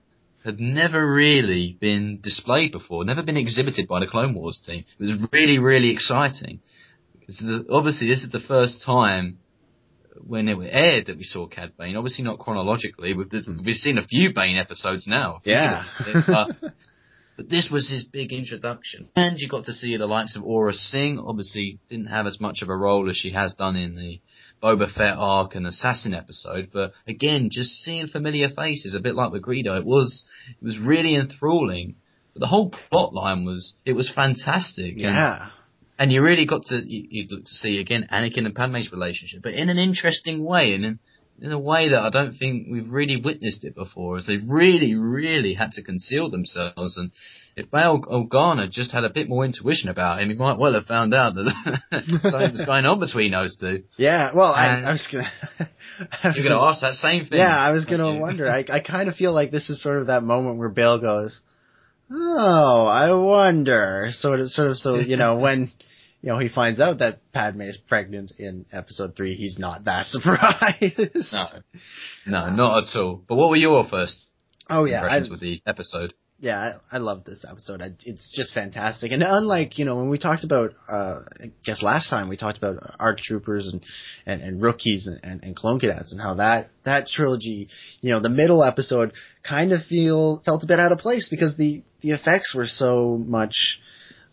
had 0.44 0.60
never 0.60 1.10
really 1.10 1.78
been 1.80 2.20
displayed 2.22 2.74
before, 2.74 3.06
never 3.06 3.24
been 3.24 3.38
exhibited 3.38 3.88
by 3.88 4.02
the 4.02 4.08
Clone 4.08 4.34
Wars 4.34 4.62
team. 4.66 4.84
It 5.00 5.04
was 5.04 5.28
really, 5.32 5.60
really 5.60 5.92
exciting. 5.92 6.60
The, 7.28 7.66
obviously 7.70 8.10
this 8.10 8.24
is 8.24 8.32
the 8.32 8.40
first 8.40 8.84
time 8.86 9.40
when 10.26 10.48
it 10.48 10.58
aired 10.72 11.08
that 11.08 11.18
we 11.18 11.24
saw 11.24 11.48
Cad 11.48 11.78
Bane. 11.78 11.96
Obviously 11.96 12.24
not 12.24 12.40
chronologically. 12.40 13.14
We've 13.14 13.28
mm. 13.28 13.66
we've 13.66 13.76
seen 13.76 13.98
a 13.98 14.04
few 14.06 14.34
Bane 14.34 14.58
episodes 14.58 15.08
now. 15.08 15.42
Yeah. 15.44 15.84
but, 16.28 16.50
but 17.38 17.50
this 17.50 17.70
was 17.72 17.90
his 17.90 18.04
big 18.06 18.32
introduction, 18.32 19.10
and 19.16 19.40
you 19.40 19.48
got 19.48 19.66
to 19.66 19.74
see 19.74 19.96
the 19.98 20.08
likes 20.08 20.36
of 20.36 20.44
Aurra 20.44 20.74
Sing. 20.74 21.20
Obviously, 21.20 21.80
didn't 21.90 22.08
have 22.08 22.26
as 22.26 22.40
much 22.40 22.62
of 22.62 22.70
a 22.70 22.76
role 22.76 23.10
as 23.10 23.18
she 23.18 23.32
has 23.32 23.54
done 23.54 23.76
in 23.76 23.96
the 23.96 24.20
Boba 24.62 24.92
Fett 24.92 25.16
arc 25.18 25.56
and 25.56 25.66
Assassin 25.66 26.14
episode. 26.14 26.70
But 26.74 26.94
again, 27.08 27.50
just 27.52 27.82
seeing 27.82 28.08
familiar 28.08 28.50
faces, 28.50 28.96
a 28.96 29.00
bit 29.00 29.16
like 29.16 29.32
with 29.32 29.44
Greedo, 29.44 29.78
it 29.78 29.86
was 29.86 30.26
it 30.50 30.64
was 30.64 30.80
really 30.80 31.16
enthralling. 31.16 31.96
But 32.34 32.42
the 32.42 32.48
whole 32.48 32.70
plot 32.70 33.14
line 33.14 33.46
was 33.46 33.76
it 33.86 33.94
was 33.94 34.12
fantastic. 34.14 34.96
Yeah, 34.98 35.44
and 35.44 35.52
you 36.12 36.24
really 36.24 36.46
got 36.46 36.64
to 36.68 36.76
you, 36.76 37.08
you 37.10 37.28
got 37.28 37.46
to 37.46 37.52
see 37.52 37.80
again 37.80 38.08
Anakin 38.12 38.46
and 38.46 38.56
Padme's 38.56 38.92
relationship, 38.92 39.42
but 39.44 39.54
in 39.54 39.70
an 39.70 39.78
interesting 39.78 40.46
way, 40.46 40.74
and 40.74 40.86
in, 40.86 41.00
in 41.42 41.52
a 41.52 41.60
way 41.60 41.90
that 41.90 42.00
I 42.00 42.10
don't 42.10 42.34
think 42.34 42.68
we've 42.72 42.90
really 42.90 43.18
witnessed 43.22 43.66
it 43.66 43.76
before. 43.76 44.18
As 44.18 44.26
they 44.26 44.38
really, 44.38 44.96
really 44.96 45.54
had 45.54 45.72
to 45.74 45.84
conceal 45.84 46.30
themselves, 46.30 46.98
and 46.98 47.12
if 47.58 47.70
Bail 47.70 48.02
Organa 48.02 48.70
just 48.70 48.94
had 48.94 49.04
a 49.04 49.10
bit 49.10 49.28
more 49.28 49.44
intuition 49.44 49.90
about 49.90 50.22
him, 50.22 50.30
he 50.30 50.36
might 50.36 50.58
well 50.58 50.74
have 50.74 50.86
found 50.86 51.14
out 51.14 51.36
that 51.36 51.82
something 52.24 52.54
was 52.54 52.64
going 52.66 52.86
on 52.86 53.00
between 53.00 53.32
those 53.32 53.58
two. 53.58 53.84
Yeah, 53.98 54.32
well, 54.34 54.54
I, 54.54 54.82
I 54.82 54.92
was 54.92 55.08
gonna. 55.12 55.30
You're 56.24 56.48
going 56.48 56.58
to 56.58 56.66
ask 56.66 56.82
that 56.82 56.96
same 56.96 57.26
thing. 57.26 57.40
Yeah, 57.40 57.58
I 57.58 57.72
was 57.72 57.86
gonna 57.86 58.14
you? 58.14 58.22
wonder. 58.22 58.50
I 58.50 58.66
I 58.70 58.80
kind 58.82 59.10
of 59.10 59.16
feel 59.16 59.34
like 59.34 59.52
this 59.52 59.70
is 59.70 59.84
sort 59.84 60.00
of 60.00 60.08
that 60.08 60.24
moment 60.24 60.58
where 60.58 60.70
Bail 60.70 61.00
goes, 61.00 61.42
"Oh, 62.10 62.86
I 62.86 63.12
wonder." 63.14 64.08
Sort 64.12 64.40
of, 64.40 64.50
sort 64.50 64.70
of. 64.70 64.78
So 64.78 64.96
you 64.96 65.18
know 65.18 65.36
when. 65.36 65.72
You 66.22 66.30
know, 66.30 66.40
he 66.40 66.50
finds 66.50 66.80
out 66.80 67.00
that 67.00 67.32
Padme 67.32 67.62
is 67.62 67.78
pregnant 67.78 68.32
in 68.38 68.66
episode 68.74 69.16
three. 69.16 69.36
He's 69.36 69.58
not 69.58 69.86
that 69.86 70.06
surprised. 70.08 71.26
No, 71.32 71.46
no, 72.26 72.50
not 72.56 72.84
at 72.84 73.00
all. 73.00 73.22
But 73.28 73.36
what 73.36 73.50
were 73.50 73.56
your 73.56 73.86
first 73.86 74.32
Oh 74.70 74.86
yeah, 74.86 75.02
I, 75.02 75.04
impressions 75.04 75.30
with 75.30 75.40
the 75.40 75.62
episode? 75.66 76.14
yeah, 76.42 76.58
I, 76.92 76.96
I 76.96 77.00
love 77.00 77.26
this 77.26 77.46
episode. 77.50 77.82
I, 77.82 77.92
it's 78.06 78.32
just 78.34 78.54
fantastic. 78.54 79.12
And 79.12 79.24
unlike, 79.24 79.78
you 79.78 79.84
know, 79.84 79.98
when 79.98 80.10
we 80.10 80.18
talked 80.18 80.46
about, 80.46 80.72
uh, 80.90 81.20
I 81.44 81.52
guess 81.66 81.84
last 81.84 82.10
time 82.10 82.30
we 82.30 82.38
talked 82.38 82.58
about 82.58 82.96
ARC 82.98 83.20
troopers 83.20 83.68
and, 83.68 83.84
and, 84.26 84.42
and 84.42 84.62
rookies 84.62 85.08
and, 85.08 85.20
and, 85.22 85.44
and 85.44 85.56
clone 85.56 85.80
cadets 85.80 86.14
and 86.14 86.22
how 86.22 86.36
that, 86.36 86.70
that 86.86 87.08
trilogy, 87.08 87.68
you 88.00 88.12
know, 88.12 88.22
the 88.22 88.30
middle 88.30 88.64
episode 88.64 89.12
kind 89.48 89.74
of 89.74 89.84
feel, 89.84 90.42
felt 90.46 90.64
a 90.64 90.68
bit 90.68 90.80
out 90.80 90.94
of 90.94 91.00
place 91.00 91.28
because 91.30 91.58
the, 91.58 91.84
the 92.02 92.12
effects 92.12 92.56
were 92.56 92.68
so 92.68 93.18
much 93.18 93.82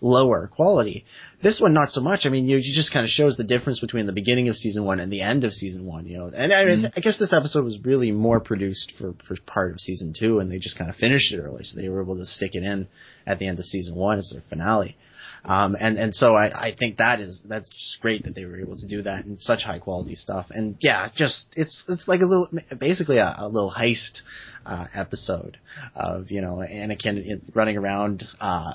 lower 0.00 0.46
quality. 0.46 1.04
This 1.46 1.60
one, 1.60 1.74
not 1.74 1.92
so 1.92 2.00
much. 2.00 2.26
I 2.26 2.28
mean, 2.28 2.48
you, 2.48 2.56
you 2.56 2.74
just 2.74 2.92
kind 2.92 3.04
of 3.04 3.08
shows 3.08 3.36
the 3.36 3.44
difference 3.44 3.78
between 3.78 4.06
the 4.06 4.12
beginning 4.12 4.48
of 4.48 4.56
season 4.56 4.84
one 4.84 4.98
and 4.98 5.12
the 5.12 5.20
end 5.20 5.44
of 5.44 5.52
season 5.52 5.86
one, 5.86 6.04
you 6.04 6.18
know. 6.18 6.28
And 6.34 6.52
I 6.52 6.64
mean, 6.64 6.90
I 6.96 6.98
guess 6.98 7.18
this 7.18 7.32
episode 7.32 7.64
was 7.64 7.78
really 7.84 8.10
more 8.10 8.40
produced 8.40 8.94
for, 8.98 9.14
for 9.28 9.36
part 9.46 9.70
of 9.70 9.78
season 9.78 10.12
two 10.12 10.40
and 10.40 10.50
they 10.50 10.58
just 10.58 10.76
kind 10.76 10.90
of 10.90 10.96
finished 10.96 11.32
it 11.32 11.38
early. 11.38 11.62
So 11.62 11.80
they 11.80 11.88
were 11.88 12.02
able 12.02 12.16
to 12.16 12.26
stick 12.26 12.56
it 12.56 12.64
in 12.64 12.88
at 13.28 13.38
the 13.38 13.46
end 13.46 13.60
of 13.60 13.64
season 13.64 13.94
one 13.94 14.18
as 14.18 14.32
their 14.34 14.42
finale. 14.48 14.96
Um, 15.44 15.76
and, 15.78 15.96
and 15.96 16.12
so 16.16 16.34
I, 16.34 16.70
I 16.70 16.74
think 16.76 16.96
that 16.96 17.20
is, 17.20 17.40
that's 17.48 17.68
just 17.68 18.00
great 18.00 18.24
that 18.24 18.34
they 18.34 18.44
were 18.44 18.58
able 18.58 18.76
to 18.76 18.88
do 18.88 19.02
that 19.02 19.24
and 19.24 19.40
such 19.40 19.62
high 19.62 19.78
quality 19.78 20.16
stuff. 20.16 20.46
And 20.50 20.74
yeah, 20.80 21.10
just, 21.14 21.54
it's, 21.56 21.84
it's 21.88 22.08
like 22.08 22.22
a 22.22 22.26
little, 22.26 22.48
basically 22.76 23.18
a, 23.18 23.36
a 23.38 23.48
little 23.48 23.70
heist, 23.70 24.22
uh, 24.64 24.86
episode 24.92 25.58
of, 25.94 26.32
you 26.32 26.40
know, 26.40 26.56
Anakin 26.56 27.54
running 27.54 27.76
around, 27.76 28.24
uh, 28.40 28.72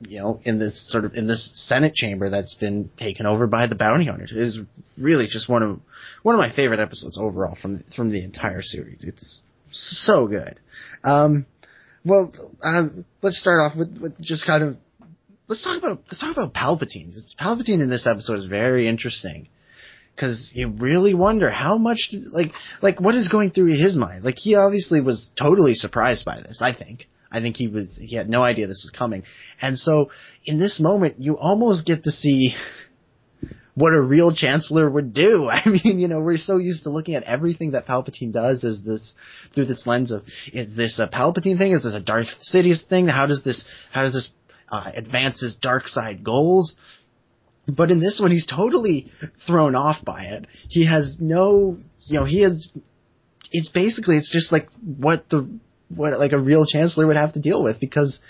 you 0.00 0.20
know, 0.20 0.40
in 0.44 0.58
this 0.58 0.90
sort 0.90 1.04
of 1.04 1.14
in 1.14 1.26
this 1.26 1.50
Senate 1.68 1.94
chamber 1.94 2.30
that's 2.30 2.54
been 2.54 2.90
taken 2.96 3.26
over 3.26 3.46
by 3.46 3.66
the 3.66 3.74
bounty 3.74 4.06
hunters. 4.06 4.32
It 4.32 4.38
is 4.38 4.58
really 5.00 5.26
just 5.26 5.48
one 5.48 5.62
of 5.62 5.80
one 6.22 6.34
of 6.34 6.38
my 6.38 6.54
favorite 6.54 6.80
episodes 6.80 7.18
overall 7.20 7.56
from 7.60 7.84
from 7.96 8.10
the 8.10 8.22
entire 8.22 8.62
series. 8.62 9.04
It's 9.04 9.40
so 9.70 10.26
good. 10.26 10.58
Um, 11.04 11.46
well, 12.04 12.32
um, 12.62 13.04
let's 13.22 13.40
start 13.40 13.60
off 13.60 13.76
with, 13.76 13.98
with 14.00 14.20
just 14.20 14.46
kind 14.46 14.62
of 14.62 14.76
let's 15.48 15.64
talk 15.64 15.78
about 15.78 16.02
let's 16.06 16.20
talk 16.20 16.32
about 16.32 16.54
Palpatine. 16.54 17.14
Palpatine 17.40 17.82
in 17.82 17.90
this 17.90 18.06
episode 18.06 18.34
is 18.34 18.46
very 18.46 18.88
interesting 18.88 19.48
because 20.14 20.52
you 20.54 20.68
really 20.68 21.14
wonder 21.14 21.50
how 21.50 21.76
much 21.76 22.10
like 22.30 22.52
like 22.82 23.00
what 23.00 23.14
is 23.14 23.28
going 23.28 23.50
through 23.50 23.76
his 23.76 23.96
mind. 23.96 24.24
Like 24.24 24.36
he 24.38 24.54
obviously 24.54 25.00
was 25.00 25.30
totally 25.38 25.74
surprised 25.74 26.24
by 26.24 26.40
this. 26.40 26.60
I 26.62 26.72
think. 26.72 27.08
I 27.30 27.40
think 27.40 27.56
he 27.56 27.68
was 27.68 27.98
he 28.00 28.16
had 28.16 28.28
no 28.28 28.42
idea 28.42 28.66
this 28.66 28.84
was 28.84 28.96
coming. 28.96 29.24
And 29.60 29.78
so 29.78 30.10
in 30.44 30.58
this 30.58 30.80
moment 30.80 31.16
you 31.18 31.36
almost 31.36 31.86
get 31.86 32.04
to 32.04 32.10
see 32.10 32.54
what 33.74 33.92
a 33.92 34.00
real 34.00 34.34
chancellor 34.34 34.88
would 34.90 35.12
do. 35.12 35.48
I 35.52 35.68
mean, 35.68 35.98
you 35.98 36.08
know, 36.08 36.20
we're 36.20 36.36
so 36.36 36.56
used 36.56 36.84
to 36.84 36.90
looking 36.90 37.14
at 37.14 37.24
everything 37.24 37.72
that 37.72 37.86
Palpatine 37.86 38.32
does 38.32 38.64
as 38.64 38.82
this 38.82 39.14
through 39.54 39.66
this 39.66 39.86
lens 39.86 40.10
of 40.10 40.24
is 40.52 40.74
this 40.74 40.98
a 40.98 41.08
Palpatine 41.08 41.58
thing? 41.58 41.72
Is 41.72 41.84
this 41.84 41.94
a 41.94 42.00
Darth 42.00 42.28
Sidious 42.42 42.86
thing? 42.86 43.06
How 43.06 43.26
does 43.26 43.44
this 43.44 43.64
how 43.92 44.02
does 44.02 44.14
this 44.14 44.30
uh, 44.70 44.90
advance 44.94 45.40
his 45.40 45.56
dark 45.56 45.88
side 45.88 46.24
goals? 46.24 46.76
But 47.68 47.90
in 47.90 48.00
this 48.00 48.18
one, 48.20 48.30
he's 48.30 48.46
totally 48.46 49.12
thrown 49.46 49.74
off 49.74 50.02
by 50.02 50.24
it. 50.24 50.46
He 50.68 50.86
has 50.86 51.18
no, 51.20 51.76
you 52.06 52.18
know, 52.18 52.24
he 52.24 52.42
has. 52.42 52.72
It's 53.52 53.68
basically 53.68 54.16
it's 54.16 54.32
just 54.32 54.52
like 54.52 54.68
what 54.82 55.28
the 55.28 55.48
what 55.88 56.18
like 56.18 56.32
a 56.32 56.38
real 56.38 56.66
chancellor 56.66 57.06
would 57.06 57.16
have 57.16 57.32
to 57.34 57.40
deal 57.40 57.62
with 57.62 57.80
because 57.80 58.20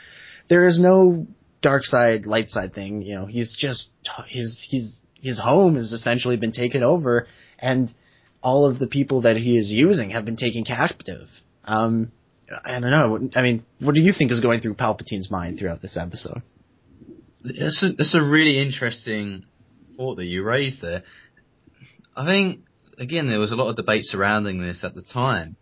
there 0.49 0.65
is 0.65 0.79
no 0.81 1.27
dark 1.63 1.85
side 1.85 2.27
light 2.27 2.51
side 2.51 2.75
thing. 2.75 3.03
You 3.03 3.17
know, 3.17 3.27
he's 3.27 3.57
just 3.57 3.91
his 4.29 4.57
his 4.71 5.01
his 5.21 5.41
home 5.41 5.75
has 5.75 5.93
essentially 5.93 6.37
been 6.37 6.53
taken 6.53 6.83
over, 6.83 7.27
and 7.59 7.93
all 8.43 8.67
of 8.71 8.79
the 8.79 8.89
people 8.89 9.23
that 9.23 9.37
he 9.37 9.57
is 9.59 9.71
using 9.71 10.11
have 10.11 10.25
been 10.25 10.37
taken 10.37 10.65
captive. 10.65 11.29
Um, 11.65 12.13
I 12.65 12.81
don't 12.81 12.91
know. 12.91 13.31
I 13.35 13.43
mean, 13.43 13.65
what 13.81 13.95
do 13.95 14.01
you 14.01 14.13
think 14.17 14.31
is 14.31 14.41
going 14.41 14.61
through 14.61 14.75
Palpatine's 14.75 15.31
mind 15.31 15.59
throughout 15.59 15.83
this 15.83 15.97
episode? 15.97 16.43
It's 17.45 17.83
a, 17.83 17.91
it's 17.99 18.15
a 18.15 18.23
really 18.23 18.61
interesting 18.61 19.45
thought 19.97 20.17
that 20.17 20.25
you 20.25 20.43
raised 20.43 20.81
there. 20.81 21.03
I 22.17 22.25
think, 22.25 22.61
again, 22.99 23.29
there 23.29 23.39
was 23.39 23.53
a 23.53 23.57
lot 23.57 23.69
of 23.69 23.77
debate 23.77 24.05
surrounding 24.05 24.61
this 24.61 24.83
at 24.83 24.95
the 24.95 25.03
time. 25.03 25.57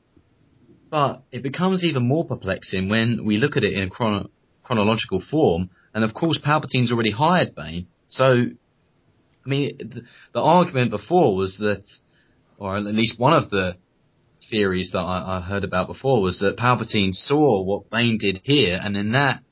But 0.96 1.24
it 1.30 1.42
becomes 1.42 1.84
even 1.84 2.08
more 2.08 2.24
perplexing 2.24 2.88
when 2.88 3.26
we 3.26 3.36
look 3.36 3.58
at 3.58 3.64
it 3.64 3.74
in 3.74 3.90
chrono- 3.90 4.30
chronological 4.62 5.20
form. 5.20 5.68
And 5.92 6.02
of 6.02 6.14
course, 6.14 6.38
Palpatine's 6.38 6.90
already 6.90 7.10
hired 7.10 7.54
Bane. 7.54 7.88
So, 8.08 8.24
I 9.44 9.46
mean, 9.46 9.76
the, 9.76 10.04
the 10.32 10.40
argument 10.40 10.90
before 10.90 11.36
was 11.36 11.58
that, 11.58 11.84
or 12.56 12.78
at 12.78 12.84
least 12.84 13.20
one 13.20 13.34
of 13.34 13.50
the 13.50 13.76
theories 14.48 14.92
that 14.92 15.00
I, 15.00 15.36
I 15.36 15.40
heard 15.42 15.64
about 15.64 15.86
before 15.86 16.22
was 16.22 16.38
that 16.38 16.56
Palpatine 16.56 17.12
saw 17.12 17.62
what 17.62 17.90
Bane 17.90 18.16
did 18.16 18.40
here, 18.42 18.80
and 18.82 18.96
then 18.96 19.12
that 19.12 19.42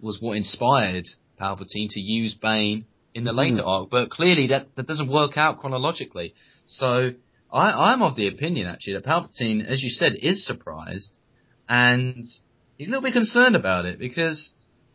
was 0.00 0.22
what 0.22 0.38
inspired 0.38 1.06
Palpatine 1.38 1.90
to 1.90 2.00
use 2.00 2.32
Bane 2.32 2.86
in 3.12 3.24
the 3.24 3.34
later 3.34 3.60
hmm. 3.60 3.68
arc. 3.68 3.90
But 3.90 4.08
clearly, 4.08 4.46
that 4.46 4.74
that 4.76 4.86
doesn't 4.86 5.12
work 5.12 5.36
out 5.36 5.58
chronologically. 5.58 6.32
So 6.64 7.10
I, 7.52 7.92
I'm 7.92 8.02
of 8.02 8.16
the 8.16 8.28
opinion 8.28 8.66
actually 8.66 8.94
that 8.94 9.04
Palpatine, 9.04 9.66
as 9.66 9.82
you 9.82 9.90
said, 9.90 10.12
is 10.20 10.44
surprised, 10.46 11.18
and 11.68 12.24
he's 12.76 12.88
a 12.88 12.90
little 12.90 13.02
bit 13.02 13.12
concerned 13.14 13.56
about 13.56 13.86
it 13.86 13.98
because 13.98 14.52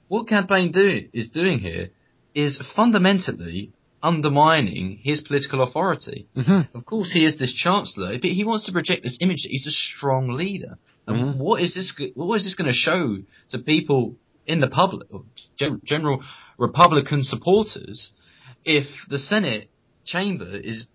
what 0.08 0.28
Cad 0.28 0.48
Bane 0.48 0.72
do 0.72 1.08
is 1.14 1.30
doing 1.30 1.60
here 1.60 1.90
is 2.36 2.62
fundamentally 2.76 3.72
undermining 4.02 5.00
his 5.02 5.22
political 5.22 5.64
authority. 5.64 6.28
Mm-hmm. 6.36 6.78
Of 6.78 6.86
course, 6.86 7.12
he 7.12 7.26
is 7.26 7.40
this 7.40 7.54
chancellor, 7.54 8.14
but 8.20 8.30
he 8.30 8.44
wants 8.44 8.66
to 8.66 8.72
project 8.74 9.04
this 9.04 9.18
image 9.22 9.44
that 9.44 9.50
he's 9.50 9.66
a 9.68 9.72
strong 9.72 10.30
leader. 10.30 10.78
And 11.08 11.18
Mhm. 11.18 11.38
what 11.38 11.62
is 11.62 11.74
this? 11.74 11.94
What 12.16 12.36
is 12.36 12.44
this 12.44 12.56
going 12.56 12.68
to 12.68 12.74
show 12.74 13.18
to 13.50 13.60
people 13.60 14.18
in 14.46 14.60
the 14.60 14.68
public, 14.68 15.08
or 15.12 15.24
gen- 15.58 15.82
general 15.86 16.24
Republican 16.58 17.24
supporters, 17.24 18.14
if 18.66 18.86
the 19.10 19.20
Senate 19.20 19.70
chamber 20.06 20.58
is, 20.58 20.86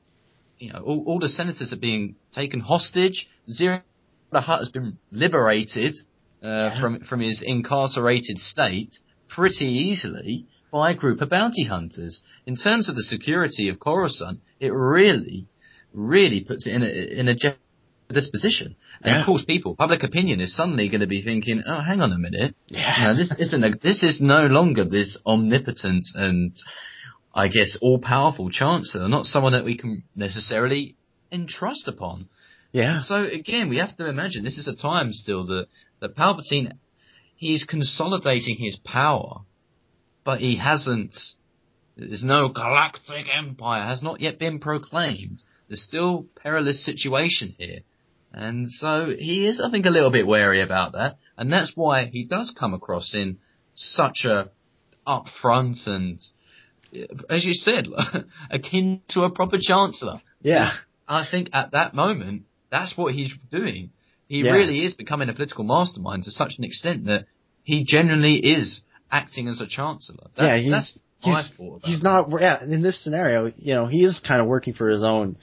you 0.58 0.72
know, 0.72 0.80
all, 0.80 1.04
all 1.06 1.18
the 1.20 1.28
senators 1.28 1.72
are 1.72 1.78
being 1.78 2.16
taken 2.32 2.60
hostage. 2.60 3.28
Ziro 3.50 3.82
the 4.30 4.40
Hutt 4.42 4.58
has 4.60 4.68
been 4.68 4.98
liberated 5.10 5.96
uh, 6.42 6.78
from 6.80 7.00
from 7.00 7.20
his 7.20 7.42
incarcerated 7.44 8.38
state 8.38 8.94
pretty 9.28 9.66
easily 9.66 10.46
by 10.70 10.90
a 10.90 10.94
group 10.94 11.20
of 11.22 11.30
bounty 11.30 11.64
hunters. 11.64 12.20
In 12.46 12.56
terms 12.56 12.88
of 12.88 12.94
the 12.96 13.02
security 13.02 13.68
of 13.70 13.78
Coruscant, 13.80 14.40
it 14.60 14.72
really, 14.72 15.46
really 15.94 16.44
puts 16.44 16.66
it 16.66 16.74
in 16.74 16.82
a 16.82 16.86
in 17.20 17.28
a 17.28 17.34
jeopardous 17.34 18.28
position. 18.30 18.76
And 19.02 19.12
Yeah. 19.14 19.20
of 19.20 19.26
course, 19.26 19.44
people, 19.44 19.76
public 19.76 20.02
opinion 20.02 20.40
is 20.40 20.54
suddenly 20.54 20.88
going 20.90 21.00
to 21.00 21.06
be 21.06 21.22
thinking, 21.22 21.62
"Oh, 21.66 21.80
hang 21.80 22.00
on 22.02 22.12
a 22.12 22.18
minute, 22.18 22.54
Yeah. 22.68 23.06
now, 23.08 23.14
this 23.14 23.32
isn't 23.38 23.64
a, 23.64 23.70
this 23.82 24.02
is 24.02 24.20
no 24.20 24.46
longer 24.46 24.84
this 24.84 25.16
omnipotent 25.24 26.04
and 26.14 26.52
I 27.38 27.48
guess 27.48 27.78
all 27.80 28.00
powerful 28.00 28.50
chancellor, 28.50 29.08
not 29.08 29.26
someone 29.26 29.52
that 29.52 29.64
we 29.64 29.76
can 29.76 30.02
necessarily 30.16 30.96
entrust 31.30 31.86
upon." 31.86 32.28
Yeah. 32.72 33.00
So 33.00 33.24
again, 33.24 33.68
we 33.68 33.76
have 33.76 33.96
to 33.96 34.08
imagine 34.08 34.44
this 34.44 34.58
is 34.58 34.68
a 34.68 34.74
time 34.74 35.12
still 35.12 35.46
that 35.46 35.66
that 36.00 36.16
Palpatine 36.16 36.72
he's 37.36 37.64
consolidating 37.64 38.56
his 38.56 38.76
power, 38.76 39.42
but 40.24 40.40
he 40.40 40.56
hasn't. 40.56 41.16
There's 41.96 42.22
no 42.22 42.48
galactic 42.48 43.26
empire 43.32 43.84
has 43.86 44.02
not 44.02 44.20
yet 44.20 44.38
been 44.38 44.58
proclaimed. 44.58 45.42
There's 45.68 45.82
still 45.82 46.26
perilous 46.42 46.84
situation 46.84 47.54
here, 47.58 47.80
and 48.32 48.68
so 48.68 49.14
he 49.16 49.46
is, 49.46 49.60
I 49.60 49.70
think, 49.70 49.86
a 49.86 49.90
little 49.90 50.10
bit 50.10 50.26
wary 50.26 50.60
about 50.60 50.92
that, 50.92 51.18
and 51.36 51.52
that's 51.52 51.72
why 51.74 52.06
he 52.06 52.24
does 52.24 52.54
come 52.58 52.74
across 52.74 53.14
in 53.14 53.38
such 53.74 54.24
a 54.24 54.50
upfront 55.06 55.86
and, 55.86 56.20
as 57.28 57.44
you 57.44 57.54
said, 57.54 57.86
akin 58.50 59.02
to 59.08 59.22
a 59.22 59.30
proper 59.30 59.58
chancellor. 59.60 60.20
Yeah. 60.42 60.70
I 61.06 61.26
think 61.30 61.50
at 61.52 61.72
that 61.72 61.94
moment, 61.94 62.44
that's 62.70 62.96
what 62.96 63.14
he's 63.14 63.32
doing. 63.50 63.90
He 64.28 64.42
Yeah. 64.42 64.52
really 64.52 64.84
is 64.84 64.94
becoming 64.94 65.28
a 65.28 65.32
political 65.32 65.64
mastermind 65.64 66.24
to 66.24 66.30
such 66.30 66.54
an 66.58 66.64
extent 66.64 67.06
that 67.06 67.26
he 67.62 67.84
genuinely 67.84 68.36
is 68.36 68.82
acting 69.10 69.48
as 69.48 69.60
a 69.60 69.66
chancellor. 69.66 70.28
That, 70.36 70.44
yeah, 70.44 70.56
he's 70.58 70.70
that's 70.70 70.98
he's, 71.20 71.52
he's 71.84 72.02
not. 72.02 72.28
Yeah, 72.40 72.62
in 72.62 72.82
this 72.82 73.02
scenario, 73.02 73.52
you 73.56 73.74
know, 73.74 73.86
he 73.86 74.04
is 74.04 74.20
kind 74.20 74.40
of 74.40 74.46
working 74.46 74.74
for 74.74 74.88
his 74.88 75.02
own, 75.02 75.36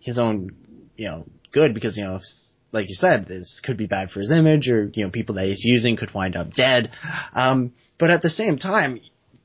his 0.00 0.18
own, 0.18 0.50
you 0.96 1.08
know, 1.08 1.26
good 1.52 1.74
because 1.74 1.96
you 1.96 2.04
know, 2.04 2.16
if, 2.16 2.22
like 2.70 2.88
you 2.88 2.94
said, 2.94 3.26
this 3.26 3.60
could 3.64 3.76
be 3.76 3.86
bad 3.86 4.10
for 4.10 4.20
his 4.20 4.30
image, 4.30 4.68
or 4.68 4.90
you 4.94 5.04
know, 5.04 5.10
people 5.10 5.34
that 5.36 5.46
he's 5.46 5.64
using 5.64 5.96
could 5.96 6.14
wind 6.14 6.36
up 6.36 6.52
dead. 6.54 6.90
Um, 7.34 7.72
but 7.98 8.10
at 8.10 8.22
the 8.22 8.28
same 8.30 8.56
time, 8.58 9.00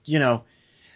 you 0.05 0.19
know, 0.19 0.43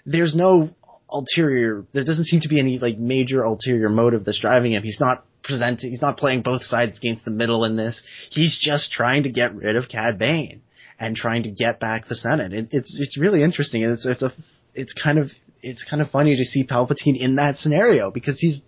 there's 0.08 0.34
no 0.34 0.70
ulterior. 1.10 1.86
There 1.94 2.06
doesn't 2.06 2.26
seem 2.26 2.42
to 2.42 2.48
be 2.48 2.60
any 2.60 2.80
like 2.80 2.98
major 2.98 3.44
ulterior 3.44 3.90
motive 3.90 4.26
that's 4.26 4.40
driving 4.40 4.72
him. 4.72 4.82
He's 4.82 5.00
not 5.00 5.26
presenting. 5.44 5.92
He's 5.92 6.02
not 6.02 6.18
playing 6.18 6.42
both 6.42 6.64
sides 6.64 6.98
against 6.98 7.26
the 7.26 7.32
middle 7.32 7.66
in 7.66 7.76
this. 7.76 8.02
He's 8.32 8.58
just 8.60 8.92
trying 8.92 9.24
to 9.24 9.30
get 9.30 9.54
rid 9.54 9.76
of 9.76 9.90
Cad 9.90 10.18
Bane 10.18 10.62
and 11.00 11.16
trying 11.16 11.44
to 11.44 11.52
get 11.52 11.80
back 11.80 12.08
the 12.08 12.16
Senate. 12.16 12.54
It, 12.54 12.70
it's 12.72 12.98
it's 13.00 13.18
really 13.20 13.44
interesting. 13.44 13.84
It's 13.84 14.06
it's 14.06 14.24
a 14.24 14.32
it's 14.74 14.94
kind 14.94 15.20
of 15.20 15.30
it's 15.62 15.84
kind 15.84 16.02
of 16.02 16.10
funny 16.10 16.38
to 16.38 16.44
see 16.44 16.66
Palpatine 16.66 17.20
in 17.20 17.36
that 17.36 17.58
scenario 17.58 18.10
because 18.10 18.40
he's 18.40 18.62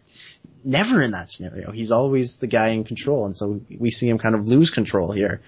never 0.63 1.01
in 1.01 1.11
that 1.11 1.31
scenario. 1.31 1.71
He's 1.71 1.91
always 1.91 2.37
the 2.41 2.47
guy 2.47 2.69
in 2.69 2.83
control, 2.83 3.25
and 3.25 3.37
so 3.37 3.61
we 3.79 3.89
see 3.89 4.09
him 4.09 4.19
kind 4.19 4.35
of 4.35 4.45
lose 4.45 4.71
control 4.71 5.13
here, 5.13 5.39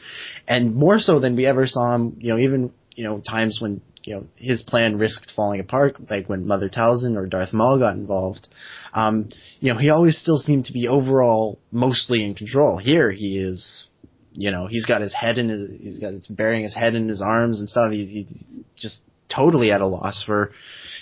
and 0.47 0.73
more 0.73 0.99
so 0.99 1.19
than 1.19 1.35
we 1.35 1.45
ever 1.45 1.67
saw 1.67 1.95
him. 1.95 2.17
You 2.19 2.29
know, 2.29 2.39
even 2.39 2.71
you 2.95 3.03
know 3.03 3.19
times 3.19 3.59
when 3.61 3.81
you 4.03 4.15
know 4.15 4.25
his 4.35 4.63
plan 4.63 4.97
risked 4.97 5.31
falling 5.35 5.59
apart, 5.59 5.97
like 6.09 6.27
when 6.27 6.47
Mother 6.47 6.69
Talzin 6.69 7.15
or 7.15 7.27
Darth 7.27 7.53
Maul 7.53 7.79
got 7.79 7.95
involved. 7.95 8.47
Um, 8.93 9.29
you 9.59 9.73
know, 9.73 9.79
he 9.79 9.89
always 9.89 10.17
still 10.17 10.37
seemed 10.37 10.65
to 10.65 10.73
be 10.73 10.87
overall 10.87 11.59
mostly 11.71 12.23
in 12.23 12.35
control. 12.35 12.77
Here, 12.77 13.11
he 13.11 13.39
is. 13.39 13.87
You 14.33 14.51
know, 14.51 14.67
he's 14.67 14.85
got 14.85 15.01
his 15.01 15.13
head 15.13 15.37
in 15.37 15.49
his, 15.49 15.69
he's 15.81 15.99
got, 15.99 16.13
it's 16.13 16.27
burying 16.27 16.63
his 16.63 16.73
head 16.73 16.95
in 16.95 17.09
his 17.09 17.21
arms 17.21 17.59
and 17.59 17.67
stuff. 17.67 17.91
He's, 17.91 18.09
he's 18.09 18.45
just 18.77 19.01
totally 19.27 19.71
at 19.71 19.81
a 19.81 19.85
loss 19.85 20.23
for, 20.25 20.53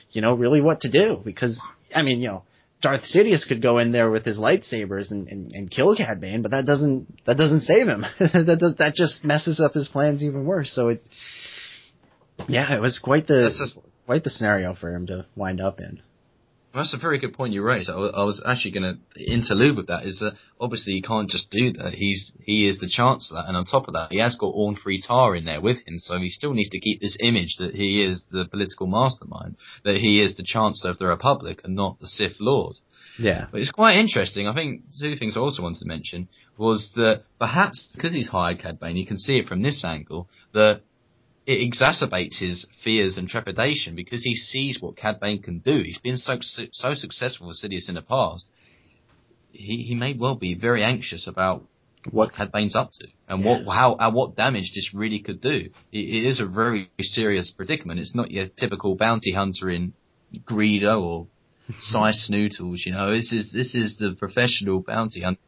you 0.10 0.22
know, 0.22 0.34
really 0.34 0.62
what 0.62 0.82
to 0.82 0.92
do 0.92 1.22
because, 1.24 1.62
I 1.94 2.02
mean, 2.02 2.22
you 2.22 2.30
know, 2.30 2.44
Darth 2.82 3.04
Sidious 3.04 3.48
could 3.48 3.62
go 3.62 3.78
in 3.78 3.92
there 3.92 4.10
with 4.10 4.26
his 4.26 4.40
lightsabers 4.40 5.12
and, 5.12 5.28
and, 5.28 5.52
and 5.52 5.70
kill 5.70 5.96
Cad 5.96 6.22
Bane, 6.22 6.42
but 6.42 6.52
that 6.52 6.66
doesn't 6.66 7.26
that 7.26 7.36
doesn't 7.36 7.62
save 7.62 7.88
him. 7.88 8.06
that 8.20 8.58
does, 8.60 8.76
that 8.78 8.94
just 8.96 9.24
messes 9.24 9.60
up 9.60 9.74
his 9.74 9.90
plans 9.90 10.24
even 10.24 10.46
worse. 10.46 10.72
So 10.74 10.90
it, 10.90 11.04
yeah, 12.48 12.76
it 12.76 12.82
was 12.82 13.00
quite 13.00 13.28
the 13.28 13.48
a- 13.48 14.06
quite 14.06 14.24
the 14.24 14.30
scenario 14.30 14.74
for 14.76 14.94
him 14.94 15.08
to 15.08 15.26
wind 15.36 15.62
up 15.62 15.80
in. 15.80 16.02
That's 16.74 16.94
a 16.94 17.00
very 17.00 17.18
good 17.18 17.34
point 17.34 17.54
you 17.54 17.64
raised. 17.64 17.90
I, 17.90 17.94
I 17.96 18.24
was 18.26 18.44
actually 18.46 18.72
going 18.72 19.00
to 19.16 19.24
interlude 19.24 19.76
with 19.76 19.88
that. 19.88 20.06
Is 20.06 20.20
that 20.20 20.34
obviously 20.60 20.94
he 20.94 21.02
can't 21.02 21.28
just 21.30 21.50
do 21.50 21.72
that. 21.74 21.96
He's 21.96 22.32
he 22.46 22.68
is 22.68 22.78
the 22.78 22.88
chancellor, 22.88 23.44
and 23.48 23.58
on 23.58 23.66
top 23.66 23.88
of 23.88 23.96
that, 23.96 24.12
he 24.12 24.20
has 24.20 24.36
got 24.36 24.48
Orn 24.54 24.76
Free 24.76 25.02
Taa 25.02 25.34
in 25.34 25.46
there 25.46 25.62
with 25.62 25.78
him. 25.88 25.98
So 25.98 26.20
he 26.20 26.30
still 26.30 26.54
needs 26.54 26.70
to 26.70 26.80
keep 26.80 27.02
this 27.02 27.18
image 27.20 27.56
that 27.58 27.74
he 27.74 28.04
is 28.04 28.26
the 28.32 28.48
political 28.48 28.86
mastermind, 28.86 29.58
that 29.84 29.98
he 29.98 30.22
is 30.22 30.38
the 30.38 30.44
chancellor 30.46 30.92
of 30.92 31.00
the 31.00 31.08
republic, 31.08 31.62
and 31.64 31.76
not 31.76 32.00
the 32.00 32.08
Sith 32.08 32.38
Lord. 32.40 32.76
Yeah, 33.18 33.48
But 33.52 33.60
it's 33.62 33.72
quite 33.72 33.98
interesting. 33.98 34.48
I 34.48 34.54
think 34.54 34.84
two 34.98 35.16
things 35.18 35.36
I 35.36 35.42
also 35.42 35.62
wanted 35.64 35.80
to 35.80 35.88
mention 35.88 36.30
was 36.58 36.94
that 36.96 37.24
perhaps 37.38 37.86
because 37.94 38.14
he's 38.14 38.30
hired 38.30 38.60
Cad 38.60 38.80
Bane, 38.80 38.96
you 38.96 39.06
can 39.06 39.18
see 39.18 39.40
it 39.40 39.48
from 39.48 39.62
this 39.62 39.84
angle 39.84 40.30
that 40.54 40.82
it 41.50 41.68
exacerbates 41.68 42.38
his 42.40 42.68
fears 42.84 43.18
and 43.18 43.28
trepidation 43.28 43.96
because 43.96 44.24
he 44.24 44.36
sees 44.36 44.80
what 44.80 44.96
Cad 44.96 45.20
Bane 45.20 45.42
can 45.42 45.58
do. 45.58 45.82
He's 45.84 45.98
been 45.98 46.18
so 46.18 46.38
so 46.42 46.94
successful 46.94 47.48
with 47.48 47.60
Sidious 47.60 47.90
in 47.90 47.96
the 47.96 48.04
past. 48.04 48.52
He 49.52 49.78
he 49.78 49.96
may 49.96 50.14
well 50.14 50.36
be 50.36 50.54
very 50.54 50.84
anxious 50.84 51.26
about 51.26 51.64
what 52.12 52.34
Cad 52.36 52.52
Bane's 52.52 52.76
up 52.76 52.92
to 53.00 53.08
and 53.28 53.44
what 53.44 53.66
how 53.66 53.94
uh, 53.94 54.12
what 54.12 54.36
damage 54.36 54.74
this 54.76 54.92
really 54.94 55.22
could 55.22 55.42
do. 55.42 55.72
It, 55.92 55.98
it 55.98 56.28
is 56.28 56.40
a 56.40 56.46
very 56.46 56.92
serious 57.02 57.52
predicament. 57.52 58.00
It's 58.00 58.14
not 58.14 58.30
your 58.30 58.46
typical 58.48 58.96
bounty 58.96 59.32
hunter 59.32 59.72
in 59.72 59.94
Greedo 60.48 61.02
or 61.02 61.28
Sy 61.80 62.12
Snootles. 62.12 62.86
You 62.86 62.92
know, 62.92 63.12
this 63.16 63.34
is 63.34 63.52
this 63.52 63.74
is 63.74 63.98
the 63.98 64.16
professional 64.20 64.84
bounty 64.84 65.22
hunter. 65.22 65.42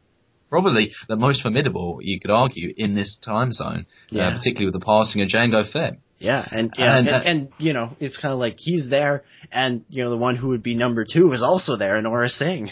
Probably 0.52 0.92
the 1.08 1.16
most 1.16 1.40
formidable, 1.40 2.00
you 2.02 2.20
could 2.20 2.30
argue, 2.30 2.74
in 2.76 2.94
this 2.94 3.16
time 3.24 3.52
zone, 3.52 3.86
Yeah. 4.10 4.28
uh, 4.28 4.36
particularly 4.36 4.66
with 4.66 4.74
the 4.78 4.84
passing 4.84 5.22
of 5.22 5.28
Django 5.28 5.66
Fett. 5.66 5.94
yeah, 6.18 6.46
and 6.50 6.70
yeah, 6.76 6.98
And, 6.98 7.08
and, 7.08 7.16
uh, 7.16 7.20
and, 7.24 7.48
you 7.56 7.72
know, 7.72 7.96
it's 8.00 8.18
kind 8.18 8.34
of 8.34 8.38
like 8.38 8.56
he's 8.58 8.90
there, 8.90 9.24
and 9.50 9.82
you 9.88 10.04
know, 10.04 10.10
the 10.10 10.18
one 10.18 10.36
who 10.36 10.48
would 10.48 10.62
be 10.62 10.74
number 10.74 11.06
two 11.10 11.32
is 11.32 11.42
also 11.42 11.78
there, 11.78 11.94
Aurra 11.94 12.28
Sing. 12.28 12.70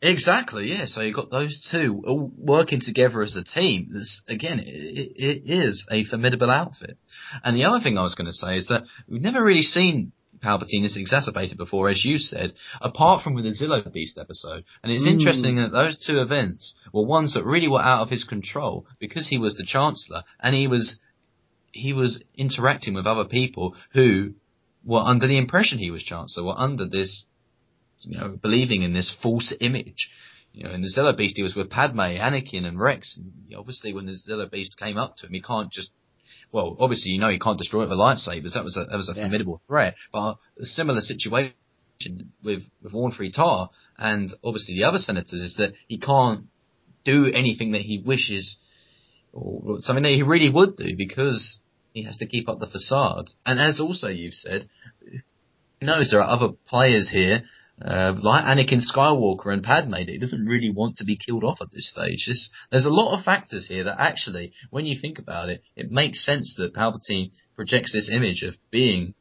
Exactly, 0.00 0.70
yeah. 0.70 0.84
So 0.86 1.00
you've 1.00 1.16
got 1.16 1.28
those 1.30 1.68
two 1.72 2.04
all 2.06 2.30
working 2.38 2.80
together 2.80 3.20
as 3.22 3.34
a 3.34 3.42
team. 3.42 3.88
This, 3.92 4.22
again, 4.28 4.60
it, 4.60 5.12
it 5.16 5.50
is 5.50 5.86
a 5.90 6.04
formidable 6.04 6.50
outfit. 6.50 6.98
And 7.42 7.56
the 7.56 7.64
other 7.64 7.80
thing 7.82 7.98
I 7.98 8.02
was 8.02 8.14
going 8.14 8.28
to 8.28 8.32
say 8.32 8.58
is 8.58 8.68
that 8.68 8.84
we've 9.08 9.22
never 9.22 9.42
really 9.42 9.62
seen 9.62 10.12
Palpatine 10.42 10.82
this 10.82 10.96
exacerbated 10.96 11.58
before, 11.58 11.88
as 11.88 12.04
you 12.04 12.18
said, 12.18 12.52
apart 12.80 13.22
from 13.22 13.34
with 13.34 13.44
the 13.44 13.50
Zillo 13.50 13.90
Beast 13.92 14.18
episode. 14.18 14.64
And 14.82 14.92
it's 14.92 15.04
Mm. 15.04 15.12
interesting 15.12 15.56
that 15.56 15.72
those 15.72 15.96
two 15.96 16.20
events 16.20 16.74
were 16.92 17.04
ones 17.04 17.34
that 17.34 17.44
really 17.44 17.68
were 17.68 17.82
out 17.82 18.02
of 18.02 18.10
his 18.10 18.24
control 18.24 18.86
because 18.98 19.28
he 19.28 19.38
was 19.38 19.54
the 19.56 19.64
Chancellor 19.64 20.24
and 20.40 20.54
he 20.54 20.66
was 20.66 20.98
he 21.72 21.92
was 21.92 22.22
interacting 22.34 22.94
with 22.94 23.06
other 23.06 23.26
people 23.26 23.76
who 23.92 24.32
were 24.82 25.00
under 25.00 25.26
the 25.26 25.36
impression 25.36 25.78
he 25.78 25.90
was 25.90 26.02
Chancellor, 26.02 26.44
were 26.44 26.58
under 26.58 26.86
this 26.86 27.24
you 28.00 28.18
know, 28.18 28.38
believing 28.40 28.82
in 28.82 28.92
this 28.92 29.10
false 29.22 29.52
image. 29.60 30.10
You 30.52 30.64
know, 30.64 30.70
in 30.70 30.80
the 30.80 30.88
Zillo 30.88 31.14
Beast, 31.16 31.36
he 31.36 31.42
was 31.42 31.54
with 31.54 31.68
Padme, 31.70 32.00
Anakin, 32.00 32.64
and 32.64 32.80
Rex. 32.80 33.16
And 33.16 33.32
obviously, 33.56 33.92
when 33.92 34.06
the 34.06 34.12
Zillo 34.12 34.50
Beast 34.50 34.78
came 34.78 34.96
up 34.96 35.16
to 35.16 35.26
him, 35.26 35.32
he 35.32 35.42
can't 35.42 35.70
just. 35.70 35.90
Well, 36.52 36.76
obviously, 36.78 37.12
you 37.12 37.20
know, 37.20 37.28
he 37.30 37.38
can't 37.38 37.58
destroy 37.58 37.82
it 37.84 37.88
with 37.88 37.98
lightsabers. 37.98 38.54
That 38.54 38.64
was 38.64 38.76
a 38.76 38.84
that 38.84 38.96
was 38.96 39.08
a 39.08 39.14
Yeah. 39.14 39.22
formidable 39.24 39.62
threat. 39.66 39.94
But 40.12 40.36
a 40.60 40.64
similar 40.64 41.00
situation 41.00 41.54
with 42.42 42.62
with 42.82 42.94
Orn 42.94 43.12
Taa 43.32 43.68
and 43.98 44.32
obviously 44.44 44.74
the 44.74 44.84
other 44.84 44.98
senators 44.98 45.40
is 45.40 45.54
that 45.56 45.72
he 45.88 45.98
can't 45.98 46.44
do 47.04 47.26
anything 47.26 47.72
that 47.72 47.82
he 47.82 47.98
wishes 47.98 48.58
or 49.32 49.80
something 49.80 50.02
that 50.02 50.12
he 50.12 50.22
really 50.22 50.50
would 50.50 50.76
do 50.76 50.96
because 50.96 51.60
he 51.92 52.02
has 52.02 52.16
to 52.18 52.26
keep 52.26 52.48
up 52.48 52.58
the 52.58 52.66
facade. 52.66 53.30
And 53.44 53.58
as 53.60 53.80
also 53.80 54.08
you've 54.08 54.34
said, 54.34 54.68
who 55.80 55.86
knows 55.86 56.10
there 56.10 56.22
are 56.22 56.30
other 56.30 56.52
players 56.66 57.10
here 57.10 57.44
uh, 57.82 58.14
like 58.22 58.44
Anakin 58.44 58.80
Skywalker 58.80 59.52
and 59.52 59.62
Padme 59.62 59.94
he 59.94 60.18
doesn't 60.18 60.46
really 60.46 60.70
want 60.70 60.96
to 60.96 61.04
be 61.04 61.16
killed 61.16 61.44
off 61.44 61.58
at 61.60 61.70
this 61.72 61.90
stage. 61.90 62.24
This, 62.26 62.50
there's 62.70 62.86
a 62.86 62.90
lot 62.90 63.16
of 63.16 63.24
factors 63.24 63.66
here 63.68 63.84
that 63.84 64.00
actually, 64.00 64.52
when 64.70 64.86
you 64.86 64.98
think 65.00 65.18
about 65.18 65.48
it, 65.48 65.62
it 65.76 65.90
makes 65.90 66.24
sense 66.24 66.56
that 66.56 66.74
Palpatine 66.74 67.32
projects 67.54 67.92
this 67.92 68.10
image 68.10 68.42
of 68.42 68.54
being 68.70 69.14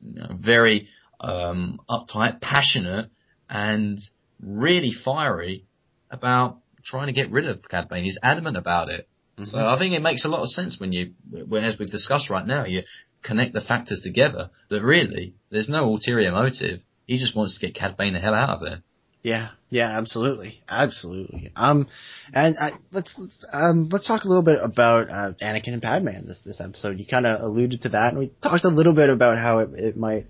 you 0.00 0.20
know, 0.20 0.38
very 0.38 0.88
um, 1.20 1.78
uptight, 1.88 2.40
passionate, 2.40 3.10
and 3.48 3.98
really 4.42 4.92
fiery 4.92 5.66
about 6.10 6.58
trying 6.82 7.08
to 7.08 7.12
get 7.12 7.30
rid 7.30 7.46
of 7.46 7.62
Bane. 7.90 8.04
He's 8.04 8.18
adamant 8.22 8.56
about 8.56 8.88
it. 8.88 9.08
So 9.44 9.58
I 9.58 9.78
think 9.78 9.94
it 9.94 10.02
makes 10.02 10.24
a 10.24 10.28
lot 10.28 10.42
of 10.42 10.50
sense 10.50 10.78
when 10.78 10.92
you, 10.92 11.14
as 11.56 11.78
we've 11.78 11.90
discussed 11.90 12.28
right 12.28 12.46
now, 12.46 12.66
you 12.66 12.82
connect 13.22 13.54
the 13.54 13.60
factors 13.60 14.00
together 14.02 14.50
that 14.68 14.82
really 14.82 15.34
there's 15.50 15.68
no 15.68 15.84
ulterior 15.84 16.30
motive. 16.30 16.80
He 17.10 17.18
just 17.18 17.34
wants 17.34 17.58
to 17.58 17.66
get 17.66 17.74
Cad 17.74 17.96
Bane 17.96 18.12
the 18.12 18.20
hell 18.20 18.34
out 18.34 18.50
of 18.50 18.60
there. 18.60 18.84
Yeah, 19.24 19.48
yeah, 19.68 19.98
absolutely, 19.98 20.62
absolutely. 20.68 21.50
Um, 21.56 21.88
and 22.32 22.56
I, 22.56 22.74
let's 22.92 23.12
let's 23.18 23.44
um 23.52 23.88
let's 23.90 24.06
talk 24.06 24.22
a 24.22 24.28
little 24.28 24.44
bit 24.44 24.60
about 24.62 25.10
uh, 25.10 25.32
Anakin 25.42 25.72
and 25.72 25.82
Padme 25.82 26.06
in 26.06 26.28
this 26.28 26.40
this 26.46 26.60
episode. 26.60 27.00
You 27.00 27.06
kind 27.06 27.26
of 27.26 27.40
alluded 27.40 27.82
to 27.82 27.88
that, 27.88 28.10
and 28.10 28.18
we 28.20 28.30
talked 28.40 28.64
a 28.64 28.68
little 28.68 28.92
bit 28.92 29.10
about 29.10 29.38
how 29.38 29.58
it, 29.58 29.70
it 29.74 29.96
might, 29.96 30.26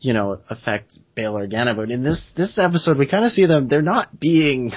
you 0.00 0.14
know, 0.14 0.38
affect 0.50 0.98
Bail 1.14 1.34
Organa. 1.34 1.76
But 1.76 1.92
in 1.92 2.02
this 2.02 2.28
this 2.36 2.58
episode, 2.58 2.98
we 2.98 3.06
kind 3.06 3.24
of 3.24 3.30
see 3.30 3.46
them; 3.46 3.68
they're 3.68 3.80
not 3.80 4.18
being 4.18 4.72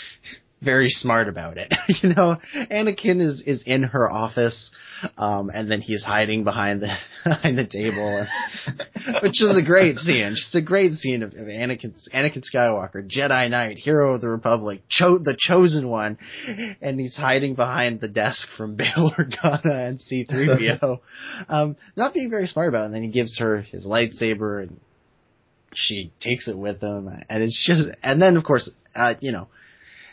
very 0.62 0.88
smart 0.88 1.28
about 1.28 1.58
it. 1.58 1.74
you 2.02 2.14
know, 2.14 2.38
Anakin 2.70 3.20
is 3.20 3.42
is 3.42 3.62
in 3.66 3.82
her 3.82 4.10
office, 4.10 4.70
um, 5.16 5.50
and 5.52 5.70
then 5.70 5.80
he's 5.80 6.02
hiding 6.02 6.44
behind 6.44 6.82
the 6.82 6.94
behind 7.24 7.58
the 7.58 7.66
table, 7.66 8.26
which 9.22 9.42
is 9.42 9.56
a 9.56 9.64
great 9.64 9.96
scene. 9.96 10.32
Just 10.34 10.54
a 10.54 10.62
great 10.62 10.92
scene 10.92 11.22
of, 11.22 11.32
of 11.32 11.46
Anakin 11.46 11.94
Anakin 12.14 12.42
Skywalker, 12.42 13.08
Jedi 13.08 13.50
Knight, 13.50 13.78
hero 13.78 14.14
of 14.14 14.20
the 14.20 14.28
Republic, 14.28 14.82
cho- 14.88 15.18
the 15.18 15.36
chosen 15.38 15.88
one, 15.88 16.18
and 16.80 17.00
he's 17.00 17.16
hiding 17.16 17.54
behind 17.54 18.00
the 18.00 18.08
desk 18.08 18.48
from 18.56 18.76
Bail 18.76 19.12
Organa 19.16 19.88
and 19.88 20.00
C-3PO, 20.00 21.00
um, 21.48 21.76
not 21.96 22.14
being 22.14 22.30
very 22.30 22.46
smart 22.46 22.68
about 22.68 22.82
it. 22.82 22.86
And 22.86 22.94
then 22.94 23.02
he 23.02 23.10
gives 23.10 23.38
her 23.38 23.60
his 23.60 23.86
lightsaber 23.86 24.62
and. 24.62 24.80
She 25.78 26.10
takes 26.20 26.48
it 26.48 26.56
with 26.56 26.80
him, 26.80 27.06
and 27.28 27.42
it's 27.42 27.62
just, 27.66 27.94
and 28.02 28.22
then 28.22 28.38
of 28.38 28.44
course, 28.44 28.70
uh, 28.94 29.12
you 29.20 29.30
know, 29.30 29.48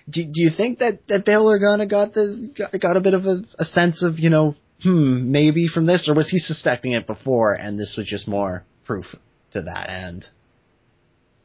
do, 0.09 0.23
do 0.23 0.41
you 0.41 0.49
think 0.55 0.79
that 0.79 1.07
that 1.07 1.25
Bail 1.25 1.45
Organa 1.45 1.89
got 1.89 2.13
the 2.13 2.51
got, 2.79 2.97
a 2.97 2.99
bit 2.99 3.13
of 3.13 3.25
a, 3.25 3.43
a 3.57 3.63
sense 3.63 4.03
of 4.03 4.19
you 4.19 4.29
know 4.29 4.55
hmm 4.83 5.31
maybe 5.31 5.67
from 5.67 5.85
this 5.85 6.09
or 6.09 6.15
was 6.15 6.29
he 6.29 6.37
suspecting 6.37 6.91
it 6.91 7.07
before 7.07 7.53
and 7.53 7.79
this 7.79 7.95
was 7.97 8.07
just 8.07 8.27
more 8.27 8.63
proof 8.85 9.05
to 9.51 9.61
that 9.61 9.89
end? 9.89 10.27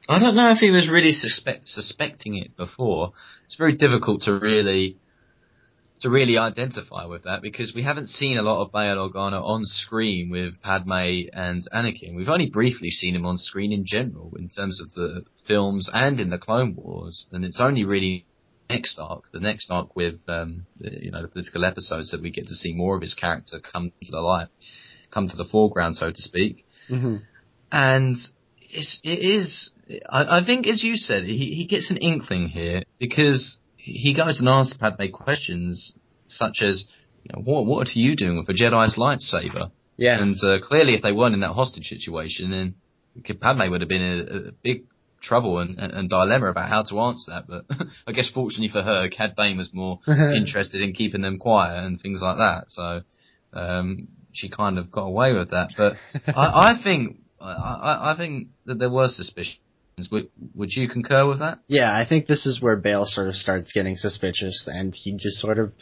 I 0.08 0.18
don't 0.18 0.36
know 0.36 0.50
if 0.50 0.58
he 0.58 0.70
was 0.70 0.88
really 0.88 1.12
suspect, 1.12 1.68
suspecting 1.68 2.36
it 2.36 2.56
before. 2.56 3.12
It's 3.44 3.56
very 3.56 3.76
difficult 3.76 4.22
to 4.22 4.38
really 4.38 4.96
to 6.00 6.10
really 6.10 6.38
identify 6.38 7.04
with 7.06 7.24
that 7.24 7.42
because 7.42 7.74
we 7.74 7.82
haven't 7.82 8.08
seen 8.08 8.38
a 8.38 8.42
lot 8.42 8.62
of 8.62 8.72
Bail 8.72 8.96
Organa 8.96 9.42
on 9.44 9.62
screen 9.64 10.30
with 10.30 10.62
Padme 10.62 11.26
and 11.32 11.66
Anakin. 11.72 12.14
We've 12.14 12.28
only 12.28 12.48
briefly 12.48 12.90
seen 12.90 13.16
him 13.16 13.26
on 13.26 13.36
screen 13.36 13.72
in 13.72 13.84
general 13.84 14.32
in 14.38 14.48
terms 14.48 14.80
of 14.80 14.94
the 14.94 15.24
films 15.46 15.90
and 15.92 16.20
in 16.20 16.30
the 16.30 16.38
Clone 16.38 16.76
Wars, 16.76 17.26
and 17.32 17.44
it's 17.44 17.60
only 17.60 17.84
really 17.84 18.24
next 18.68 18.98
arc, 18.98 19.30
the 19.32 19.40
next 19.40 19.70
arc 19.70 19.96
with 19.96 20.20
um, 20.28 20.66
the, 20.78 21.04
you 21.04 21.10
know 21.10 21.22
the 21.22 21.28
political 21.28 21.64
episodes 21.64 22.10
that 22.10 22.22
we 22.22 22.30
get 22.30 22.46
to 22.46 22.54
see 22.54 22.74
more 22.74 22.96
of 22.96 23.02
his 23.02 23.14
character 23.14 23.58
come 23.60 23.90
to 24.02 24.10
the 24.10 24.20
light. 24.20 24.48
come 25.10 25.28
to 25.28 25.36
the 25.36 25.44
foreground, 25.44 25.96
so 25.96 26.10
to 26.10 26.22
speak. 26.22 26.66
hmm 26.88 27.16
And 27.72 28.16
it's, 28.70 29.00
it 29.02 29.18
is, 29.18 29.70
I, 30.08 30.38
I 30.38 30.44
think 30.44 30.66
as 30.66 30.82
you 30.82 30.96
said, 30.96 31.24
he, 31.24 31.54
he 31.54 31.66
gets 31.66 31.90
an 31.90 31.96
inkling 31.96 32.48
here 32.48 32.82
because 32.98 33.58
he 33.76 34.14
goes 34.14 34.40
and 34.40 34.48
asks 34.48 34.76
Padme 34.76 35.10
questions 35.12 35.92
such 36.26 36.58
as, 36.62 36.86
you 37.24 37.30
know, 37.34 37.42
what, 37.42 37.66
what 37.66 37.88
are 37.88 37.98
you 37.98 38.16
doing 38.16 38.36
with 38.38 38.48
a 38.48 38.52
Jedi's 38.52 38.96
lightsaber? 38.96 39.70
Yeah. 39.96 40.20
And 40.22 40.36
uh, 40.42 40.58
clearly, 40.60 40.94
if 40.94 41.02
they 41.02 41.12
weren't 41.12 41.34
in 41.34 41.40
that 41.40 41.54
hostage 41.54 41.88
situation, 41.88 42.50
then 42.50 42.74
Padme 43.40 43.70
would 43.70 43.80
have 43.80 43.88
been 43.88 44.02
a, 44.02 44.48
a 44.48 44.52
big 44.62 44.84
trouble 45.20 45.58
and, 45.58 45.78
and, 45.78 45.92
and 45.92 46.10
dilemma 46.10 46.46
about 46.46 46.68
how 46.68 46.82
to 46.82 47.00
answer 47.00 47.32
that. 47.32 47.46
But 47.46 47.64
I 48.06 48.12
guess 48.12 48.30
fortunately 48.30 48.68
for 48.68 48.82
her, 48.82 49.08
Cad 49.08 49.34
Bane 49.36 49.58
was 49.58 49.70
more 49.72 50.00
interested 50.06 50.80
in 50.80 50.92
keeping 50.92 51.22
them 51.22 51.38
quiet 51.38 51.84
and 51.84 52.00
things 52.00 52.20
like 52.22 52.36
that. 52.36 52.64
So 52.68 53.02
um, 53.52 54.08
she 54.32 54.48
kind 54.48 54.78
of 54.78 54.90
got 54.90 55.04
away 55.04 55.32
with 55.32 55.50
that. 55.50 55.70
But 55.76 55.94
I, 56.26 56.74
I 56.78 56.82
think 56.82 57.18
I, 57.40 58.12
I, 58.12 58.14
think 58.16 58.48
that 58.66 58.78
there 58.78 58.90
were 58.90 59.08
suspicions. 59.08 59.58
Would, 60.12 60.28
would 60.54 60.70
you 60.72 60.88
concur 60.88 61.28
with 61.28 61.40
that? 61.40 61.58
Yeah, 61.66 61.92
I 61.92 62.06
think 62.08 62.26
this 62.26 62.46
is 62.46 62.62
where 62.62 62.76
Bail 62.76 63.04
sort 63.04 63.28
of 63.28 63.34
starts 63.34 63.72
getting 63.72 63.96
suspicious, 63.96 64.68
and 64.72 64.94
he 64.94 65.16
just 65.16 65.38
sort 65.38 65.58
of, 65.58 65.72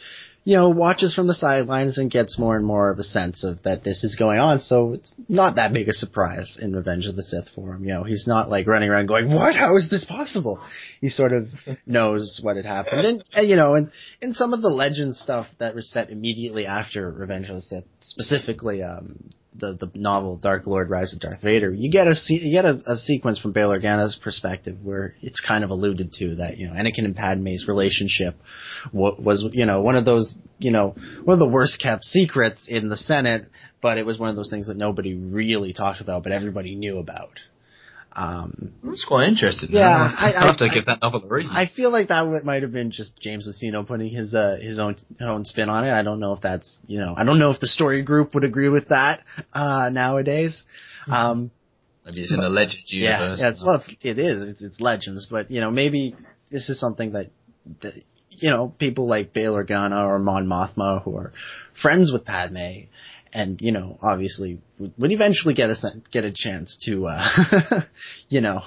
you 0.47 0.55
know, 0.55 0.69
watches 0.69 1.13
from 1.13 1.27
the 1.27 1.33
sidelines 1.33 1.97
and 1.97 2.09
gets 2.09 2.39
more 2.39 2.55
and 2.55 2.65
more 2.65 2.89
of 2.89 2.99
a 2.99 3.03
sense 3.03 3.43
of 3.43 3.61
that 3.63 3.83
this 3.83 4.05
is 4.05 4.15
going 4.15 4.39
on. 4.39 4.61
So 4.61 4.93
it's 4.93 5.13
not 5.27 5.57
that 5.57 5.73
big 5.73 5.89
a 5.89 5.91
surprise 5.91 6.57
in 6.61 6.73
Revenge 6.73 7.05
of 7.05 7.17
the 7.17 7.23
Sith 7.23 7.49
for 7.53 7.73
him. 7.73 7.83
You 7.83 7.95
know, 7.95 8.03
he's 8.05 8.25
not 8.27 8.47
like 8.47 8.65
running 8.65 8.89
around 8.89 9.07
going, 9.07 9.29
"What? 9.29 9.57
How 9.57 9.75
is 9.75 9.89
this 9.89 10.05
possible?" 10.05 10.61
He 11.01 11.09
sort 11.09 11.33
of 11.33 11.49
knows 11.85 12.39
what 12.41 12.55
had 12.55 12.63
happened, 12.63 13.05
and, 13.05 13.23
and 13.33 13.49
you 13.49 13.57
know, 13.57 13.73
and 13.73 13.91
in 14.21 14.33
some 14.33 14.53
of 14.53 14.61
the 14.61 14.69
legend 14.69 15.15
stuff 15.15 15.47
that 15.59 15.75
was 15.75 15.91
set 15.91 16.11
immediately 16.11 16.65
after 16.65 17.11
Revenge 17.11 17.49
of 17.49 17.57
the 17.57 17.61
Sith, 17.61 17.83
specifically 17.99 18.81
um, 18.81 19.31
the 19.55 19.73
the 19.73 19.91
novel 19.95 20.37
Dark 20.37 20.67
Lord: 20.67 20.89
Rise 20.89 21.13
of 21.13 21.19
Darth 21.19 21.41
Vader, 21.41 21.73
you 21.73 21.91
get 21.91 22.07
a 22.07 22.15
you 22.27 22.51
get 22.51 22.65
a, 22.65 22.81
a 22.85 22.95
sequence 22.95 23.39
from 23.39 23.51
Bail 23.53 23.69
Organa's 23.69 24.19
perspective 24.21 24.77
where 24.83 25.13
it's 25.21 25.39
kind 25.39 25.63
of 25.63 25.69
alluded 25.69 26.11
to 26.13 26.35
that 26.35 26.57
you 26.57 26.67
know 26.67 26.73
Anakin 26.73 27.05
and 27.05 27.15
Padme's 27.15 27.67
relationship 27.67 28.35
wa- 28.93 29.15
was 29.17 29.47
you 29.53 29.65
know 29.65 29.81
one 29.81 29.95
of 29.95 30.05
those 30.05 30.35
you 30.59 30.71
know 30.71 30.95
one 31.23 31.33
of 31.33 31.39
the 31.39 31.49
worst 31.49 31.81
kept 31.81 32.03
secrets 32.05 32.67
in 32.67 32.89
the 32.89 32.97
Senate, 32.97 33.45
but 33.81 33.97
it 33.97 34.05
was 34.05 34.19
one 34.19 34.29
of 34.29 34.35
those 34.35 34.49
things 34.49 34.67
that 34.67 34.77
nobody 34.77 35.13
really 35.15 35.73
talked 35.73 36.01
about, 36.01 36.23
but 36.23 36.31
everybody 36.31 36.75
knew 36.75 36.99
about. 36.99 37.39
Um, 38.13 38.73
That's 38.83 39.05
quite 39.05 39.27
interesting. 39.27 39.69
Yeah, 39.71 39.89
to, 39.89 40.15
I- 40.19 40.31
I'll 40.31 40.47
have 40.47 40.57
to 40.57 40.65
I- 40.65 40.73
give 40.73 40.85
that 40.85 41.01
novel 41.01 41.23
a 41.23 41.27
read. 41.27 41.47
I 41.51 41.67
feel 41.67 41.91
like 41.91 42.07
that 42.07 42.25
might 42.43 42.63
have 42.63 42.71
been 42.71 42.89
just 42.91 43.19
James 43.19 43.47
Luceno 43.47 43.85
putting 43.87 44.09
his 44.09 44.33
uh, 44.33 44.57
his 44.59 44.79
own 44.79 44.95
own 45.21 45.45
spin 45.45 45.69
on 45.69 45.85
it. 45.85 45.91
I 45.91 46.01
don't 46.01 46.19
know 46.19 46.33
if 46.33 46.41
that's 46.41 46.79
you 46.87 46.99
know 46.99 47.13
I 47.15 47.23
don't 47.23 47.37
know 47.39 47.51
if 47.51 47.59
the 47.59 47.67
story 47.67 48.01
group 48.01 48.33
would 48.33 48.43
agree 48.43 48.69
with 48.69 48.89
that 48.89 49.21
uh, 49.53 49.89
nowadays. 49.91 50.63
Um, 51.11 51.51
Maybe 52.05 52.21
it's 52.21 52.33
in 52.33 52.39
the 52.39 52.49
Legends 52.49 52.91
yeah, 52.93 53.19
universe. 53.19 53.39
yeah, 53.41 53.49
it's, 53.49 53.63
well, 53.63 53.75
it's, 53.75 53.89
it 54.01 54.17
is. 54.17 54.49
It's, 54.49 54.61
it's 54.61 54.79
legends, 54.81 55.27
but 55.29 55.51
you 55.51 55.61
know 55.61 55.69
maybe 55.71 56.15
this 56.49 56.69
is 56.69 56.79
something 56.79 57.11
that, 57.11 57.27
that 57.81 57.93
you 58.29 58.49
know 58.49 58.73
people 58.79 59.07
like 59.07 59.33
Bail 59.33 59.53
Organa 59.55 60.05
or 60.07 60.17
Mon 60.17 60.47
Mothma 60.47 61.03
who 61.03 61.17
are 61.17 61.33
friends 61.81 62.11
with 62.11 62.23
Padme. 62.25 62.85
And 63.37 63.61
you 63.61 63.71
know, 63.71 63.99
obviously, 64.01 64.57
would 64.79 65.11
eventually 65.11 65.53
get 65.53 65.69
a 65.69 65.75
get 66.11 66.23
a 66.23 66.31
chance 66.31 66.75
to, 66.87 67.05
uh, 67.05 67.81
you 68.29 68.41
know, 68.41 68.63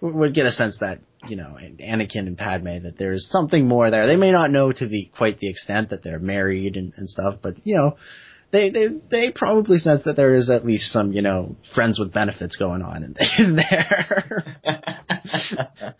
would 0.00 0.34
get 0.34 0.46
a 0.46 0.52
sense 0.52 0.78
that 0.78 1.00
you 1.26 1.34
know 1.34 1.58
Anakin 1.60 2.28
and 2.28 2.38
Padme 2.38 2.84
that 2.84 2.94
there's 2.96 3.28
something 3.28 3.66
more 3.66 3.90
there. 3.90 4.06
They 4.06 4.14
may 4.14 4.30
not 4.30 4.52
know 4.52 4.70
to 4.70 4.86
the 4.86 5.10
quite 5.16 5.40
the 5.40 5.50
extent 5.50 5.90
that 5.90 6.04
they're 6.04 6.20
married 6.20 6.76
and, 6.76 6.92
and 6.96 7.10
stuff, 7.10 7.40
but 7.42 7.56
you 7.64 7.74
know 7.74 7.96
they 8.52 8.70
they 8.70 8.86
they 9.10 9.32
probably 9.32 9.78
sense 9.78 10.04
that 10.04 10.14
there 10.14 10.36
is 10.36 10.48
at 10.48 10.64
least 10.64 10.92
some 10.92 11.10
you 11.10 11.22
know 11.22 11.56
friends 11.74 11.98
with 11.98 12.12
benefits 12.12 12.54
going 12.54 12.82
on 12.82 13.02
in, 13.02 13.16
in 13.44 13.56
there. 13.56 14.44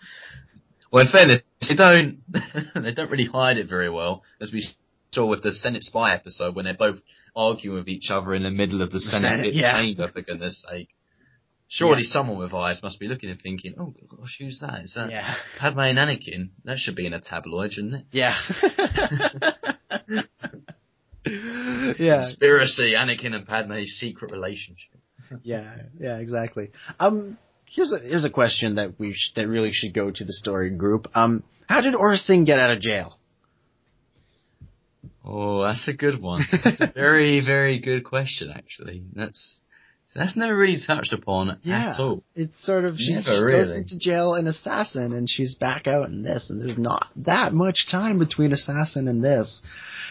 well, 0.93 1.05
in 1.05 1.11
fairness, 1.11 1.43
they 1.69 1.75
don't 1.75 2.21
they 2.77 2.93
don't 2.93 3.11
really 3.11 3.27
hide 3.27 3.59
it 3.59 3.69
very 3.69 3.91
well, 3.91 4.23
as 4.41 4.53
we 4.53 4.65
saw 5.13 5.27
with 5.27 5.43
the 5.43 5.53
Senate 5.53 5.85
spy 5.85 6.15
episode 6.15 6.55
when 6.55 6.65
they're 6.65 6.75
both 6.75 7.01
arguing 7.35 7.79
with 7.79 7.89
each 7.89 8.11
other 8.11 8.35
in 8.35 8.43
the 8.43 8.51
middle 8.51 8.83
of 8.83 8.91
the 8.91 9.01
Senate, 9.01 9.45
Senate, 9.45 9.55
yeah. 9.55 9.81
chamber. 9.81 10.09
For 10.09 10.23
goodness' 10.23 10.65
sake, 10.69 10.89
surely 11.69 12.03
someone 12.03 12.39
with 12.39 12.55
eyes 12.55 12.83
must 12.83 12.99
be 12.99 13.09
looking 13.09 13.31
and 13.31 13.41
thinking, 13.41 13.75
"Oh 13.79 13.95
gosh, 14.09 14.37
who's 14.39 14.61
that? 14.61 14.85
Is 14.85 14.95
that 14.95 15.11
yeah, 15.11 15.35
Padme 15.59 15.81
and 15.81 15.99
Anakin? 15.99 16.51
That 16.65 16.79
should 16.79 16.97
be 16.97 17.07
in 17.07 17.13
a 17.13 17.21
tabloid, 17.21 17.73
shouldn't 17.73 17.95
it?" 17.95 18.05
yeah, 18.11 18.37
yeah. 21.99 22.21
Conspiracy: 22.21 22.95
Anakin 22.97 23.35
and 23.35 23.47
Padme's 23.47 23.97
secret 23.99 24.33
relationship. 24.33 25.01
Yeah, 25.43 25.75
yeah, 25.99 26.19
exactly. 26.19 26.71
Um, 27.01 27.37
here's 27.65 27.93
a 27.93 27.99
here's 27.99 28.25
a 28.25 28.31
question 28.31 28.77
that 28.77 28.99
we 28.99 29.13
sh- 29.13 29.33
that 29.35 29.49
really 29.49 29.73
should 29.73 29.93
go 29.93 30.11
to 30.11 30.25
the 30.25 30.33
story 30.33 30.71
group. 30.71 31.09
Um, 31.15 31.43
how 31.69 31.81
did 31.81 31.95
Sing 32.19 32.45
get 32.45 32.61
out 32.61 32.73
of 32.73 32.81
jail? 32.81 33.16
Oh, 35.25 35.63
that's 35.63 35.87
a 35.89 35.93
good 35.93 36.21
one. 36.21 36.43
That's 36.65 36.81
a 36.81 36.87
very, 36.95 37.41
very 37.45 37.79
good 37.81 38.05
question, 38.05 38.51
actually. 38.55 39.03
That's 39.15 39.61
that's 40.15 40.35
never 40.37 40.57
really 40.57 40.79
touched 40.87 41.13
upon 41.13 41.59
Yeah, 41.63 41.93
at 41.93 42.01
all. 42.01 42.23
it's 42.35 42.65
sort 42.65 42.87
of 42.87 42.97
she 42.97 43.13
Never 43.13 43.25
goes 43.27 43.43
really. 43.69 43.77
into 43.79 43.99
jail 43.99 44.35
an 44.35 44.47
assassin, 44.47 45.13
and 45.13 45.29
she's 45.29 45.55
back 45.57 45.87
out 45.87 46.09
in 46.09 46.23
this, 46.23 46.49
and 46.49 46.63
there's 46.63 46.79
not 46.79 47.09
that 47.17 47.53
much 47.53 47.87
time 47.91 48.19
between 48.19 48.53
assassin 48.53 49.09
and 49.09 49.23
this. 49.23 49.63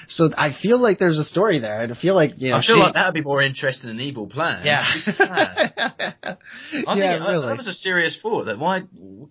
So 0.07 0.29
I 0.37 0.51
feel 0.61 0.79
like 0.79 0.99
there's 0.99 1.17
a 1.17 1.23
story 1.23 1.57
there. 1.57 1.81
I 1.81 1.95
feel 1.99 2.13
like 2.13 2.33
you 2.37 2.49
know 2.51 2.57
I 2.57 2.61
feel 2.61 2.75
she, 2.75 2.81
like 2.83 2.93
that'd 2.93 3.15
be 3.15 3.21
more 3.21 3.41
interesting 3.41 3.87
than 3.89 3.99
Evil 3.99 4.27
Plans. 4.27 4.63
yeah? 4.63 4.83
I 5.19 6.15
yeah, 6.23 6.35
think 6.73 6.87
it- 6.87 7.31
really. 7.31 7.47
that 7.47 7.57
was 7.57 7.67
a 7.67 7.73
serious 7.73 8.19
thought. 8.21 8.45
That 8.45 8.59
why 8.59 8.81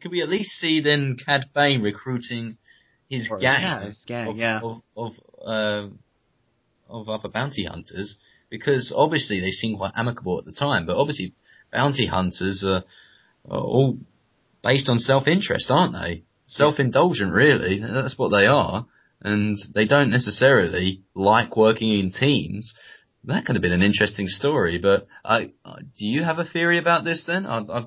could 0.01 0.11
we 0.11 0.23
at 0.23 0.29
least 0.29 0.51
see 0.59 0.81
then 0.81 1.17
Cad 1.25 1.47
Bane 1.55 1.83
recruiting 1.83 2.57
his 3.19 3.29
Or- 3.31 3.39
gang, 3.39 3.63
yeah, 3.63 3.87
his 3.87 4.05
gang, 4.07 4.29
of, 4.29 4.37
yeah. 4.37 4.61
of 4.63 4.83
of, 4.97 5.13
um 5.45 5.99
of 6.89 7.09
other 7.09 7.29
bounty 7.29 7.65
hunters? 7.65 8.19
Because 8.51 8.93
obviously 8.95 9.41
they 9.41 9.51
seem 9.51 9.77
quite 9.77 9.93
amicable 9.97 10.39
at 10.39 10.45
the 10.45 10.53
time, 10.53 10.87
but 10.87 10.97
obviously 10.97 11.33
bounty 11.73 12.07
hunters 12.07 12.63
are, 12.65 12.85
are 13.51 13.61
all 13.61 13.99
based 14.63 14.89
on 14.89 14.99
self-interest, 14.99 15.71
aren't 15.71 15.95
they? 15.95 16.23
Self-indulgent, 16.47 17.33
really. 17.33 17.81
That's 17.81 18.19
what 18.19 18.29
they 18.29 18.47
are, 18.47 18.87
and 19.23 19.57
they 19.75 19.87
don't 19.87 20.11
necessarily 20.11 21.01
like 21.15 21.57
working 21.57 21.99
in 21.99 22.11
teams. 22.13 22.75
That 23.25 23.45
could 23.47 23.57
have 23.57 23.63
been 23.63 23.73
an 23.73 23.83
interesting 23.83 24.29
story, 24.29 24.79
but 24.79 25.07
I, 25.25 25.53
uh, 25.65 25.77
do 25.99 26.05
you 26.07 26.23
have 26.23 26.39
a 26.39 26.45
theory 26.45 26.79
about 26.79 27.05
this 27.05 27.25
then? 27.27 27.47
I'm, 27.47 27.71
I'm 27.71 27.87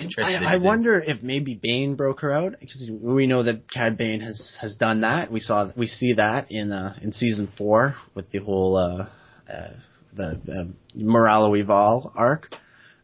interested. 0.00 0.44
I, 0.44 0.54
I 0.54 0.56
wonder 0.58 1.00
if 1.00 1.22
maybe 1.22 1.58
Bane 1.60 1.94
broke 1.94 2.20
her 2.20 2.32
out 2.32 2.54
because 2.60 2.90
we 2.90 3.26
know 3.26 3.42
that 3.42 3.70
Cad 3.70 3.96
Bane 3.96 4.20
has 4.20 4.56
has 4.60 4.76
done 4.76 5.02
that. 5.02 5.30
We 5.30 5.40
saw 5.40 5.70
we 5.76 5.86
see 5.86 6.14
that 6.14 6.50
in 6.50 6.72
uh, 6.72 6.98
in 7.02 7.12
season 7.12 7.52
four 7.56 7.96
with 8.14 8.30
the 8.30 8.38
whole 8.38 8.76
uh, 8.76 9.08
uh, 9.52 9.72
the 10.14 10.40
uh, 10.48 10.98
Moralo 10.98 11.58
Eval 11.58 12.12
arc. 12.14 12.54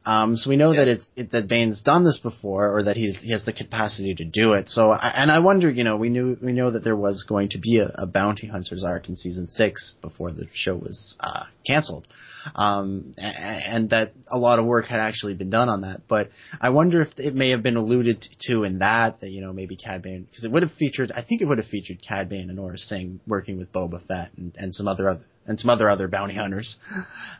Um, 0.08 0.36
so 0.36 0.48
we 0.48 0.56
know 0.56 0.74
that 0.74 0.88
it's 0.88 1.12
it, 1.16 1.32
that 1.32 1.48
Bane's 1.48 1.82
done 1.82 2.02
this 2.02 2.18
before, 2.18 2.74
or 2.74 2.84
that 2.84 2.96
he's 2.96 3.20
he 3.20 3.32
has 3.32 3.44
the 3.44 3.52
capacity 3.52 4.14
to 4.14 4.24
do 4.24 4.54
it. 4.54 4.70
So 4.70 4.90
I, 4.90 5.12
and 5.14 5.30
I 5.30 5.40
wonder, 5.40 5.68
you 5.68 5.84
know, 5.84 5.98
we 5.98 6.08
knew 6.08 6.34
we 6.42 6.52
know 6.52 6.70
that 6.70 6.82
there 6.82 6.96
was 6.96 7.26
going 7.28 7.50
to 7.50 7.58
be 7.58 7.78
a, 7.78 7.88
a 7.94 8.06
bounty 8.06 8.46
hunters 8.46 8.82
arc 8.84 9.08
in 9.10 9.16
season 9.16 9.48
six 9.48 9.96
before 10.00 10.32
the 10.32 10.46
show 10.54 10.76
was 10.76 11.14
uh, 11.20 11.44
canceled, 11.66 12.06
um, 12.54 13.14
and 13.18 13.90
that 13.90 14.12
a 14.30 14.38
lot 14.38 14.58
of 14.58 14.64
work 14.64 14.86
had 14.86 15.00
actually 15.00 15.34
been 15.34 15.50
done 15.50 15.68
on 15.68 15.82
that. 15.82 16.02
But 16.08 16.30
I 16.60 16.70
wonder 16.70 17.02
if 17.02 17.08
it 17.18 17.34
may 17.34 17.50
have 17.50 17.62
been 17.62 17.76
alluded 17.76 18.26
to 18.42 18.64
in 18.64 18.78
that 18.80 19.20
that 19.20 19.30
you 19.30 19.40
know 19.40 19.52
maybe 19.52 19.76
Cad 19.76 20.02
Bane 20.02 20.24
because 20.24 20.44
it 20.44 20.50
would 20.50 20.62
have 20.62 20.72
featured 20.72 21.12
I 21.12 21.22
think 21.22 21.42
it 21.42 21.46
would 21.46 21.58
have 21.58 21.66
featured 21.66 22.02
Cad 22.06 22.28
Bane 22.28 22.50
and 22.50 22.58
Aurra 22.58 22.78
Sing 22.78 23.20
working 23.26 23.58
with 23.58 23.72
Boba 23.72 24.06
Fett 24.06 24.30
and, 24.36 24.54
and 24.56 24.74
some 24.74 24.88
other 24.88 25.08
other 25.08 25.24
and 25.46 25.58
some 25.58 25.70
other 25.70 25.88
other 25.88 26.08
bounty 26.08 26.34
hunters. 26.34 26.76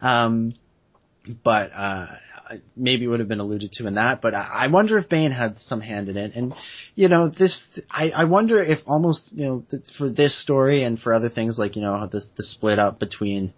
Um, 0.01 0.55
but 1.45 1.71
uh, 1.75 2.07
maybe 2.77 3.05
it 3.05 3.09
would 3.09 3.21
have 3.21 3.29
been 3.29 3.41
alluded 3.41 3.73
to 3.73 3.87
in 3.87 3.95
that. 3.95 4.21
But 4.21 4.35
I, 4.35 4.69
wonder 4.69 4.99
if 4.99 5.09
Bane 5.09 5.31
had 5.31 5.59
some 5.59 5.81
hand 5.81 6.09
in 6.09 6.17
it. 6.17 6.35
And 6.35 6.55
you 6.95 7.09
know, 7.09 7.29
this 7.29 7.63
I, 7.91 8.11
I 8.11 8.25
wonder 8.25 8.63
if 8.63 8.79
almost 8.87 9.33
you 9.33 9.45
know 9.45 9.81
for 9.97 10.09
this 10.09 10.41
story 10.41 10.83
and 10.83 10.99
for 10.99 11.13
other 11.13 11.29
things 11.29 11.59
like 11.59 11.77
you 11.77 11.83
know 11.83 12.09
the 12.11 12.23
the 12.37 12.43
split 12.43 12.79
up 12.79 12.99
between 12.99 13.53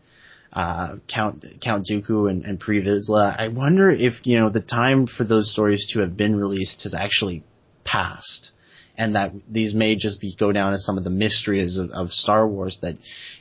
uh, 0.53 0.97
Count 1.13 1.45
Count 1.63 1.87
Dooku 1.91 2.29
and, 2.31 2.45
and 2.45 2.59
Pre 2.59 2.83
Vizsla. 2.83 3.35
I 3.39 3.49
wonder 3.49 3.91
if 3.91 4.15
you 4.25 4.41
know 4.41 4.51
the 4.51 4.63
time 4.63 5.07
for 5.07 5.25
those 5.25 5.53
stories 5.53 5.87
to 5.93 6.01
have 6.01 6.17
been 6.17 6.37
released 6.37 6.83
has 6.85 6.95
actually 6.95 7.45
passed. 7.85 8.51
And 8.99 9.15
that 9.15 9.33
these 9.49 9.75
may 9.75 9.97
just 9.97 10.21
be 10.21 10.35
go 10.39 10.53
down 10.53 10.75
as 10.75 10.85
some 10.85 10.99
of 10.99 11.05
the 11.05 11.11
mysteries 11.11 11.79
of, 11.79 11.91
of 11.91 12.11
Star 12.11 12.47
Wars. 12.47 12.81
That, 12.83 12.97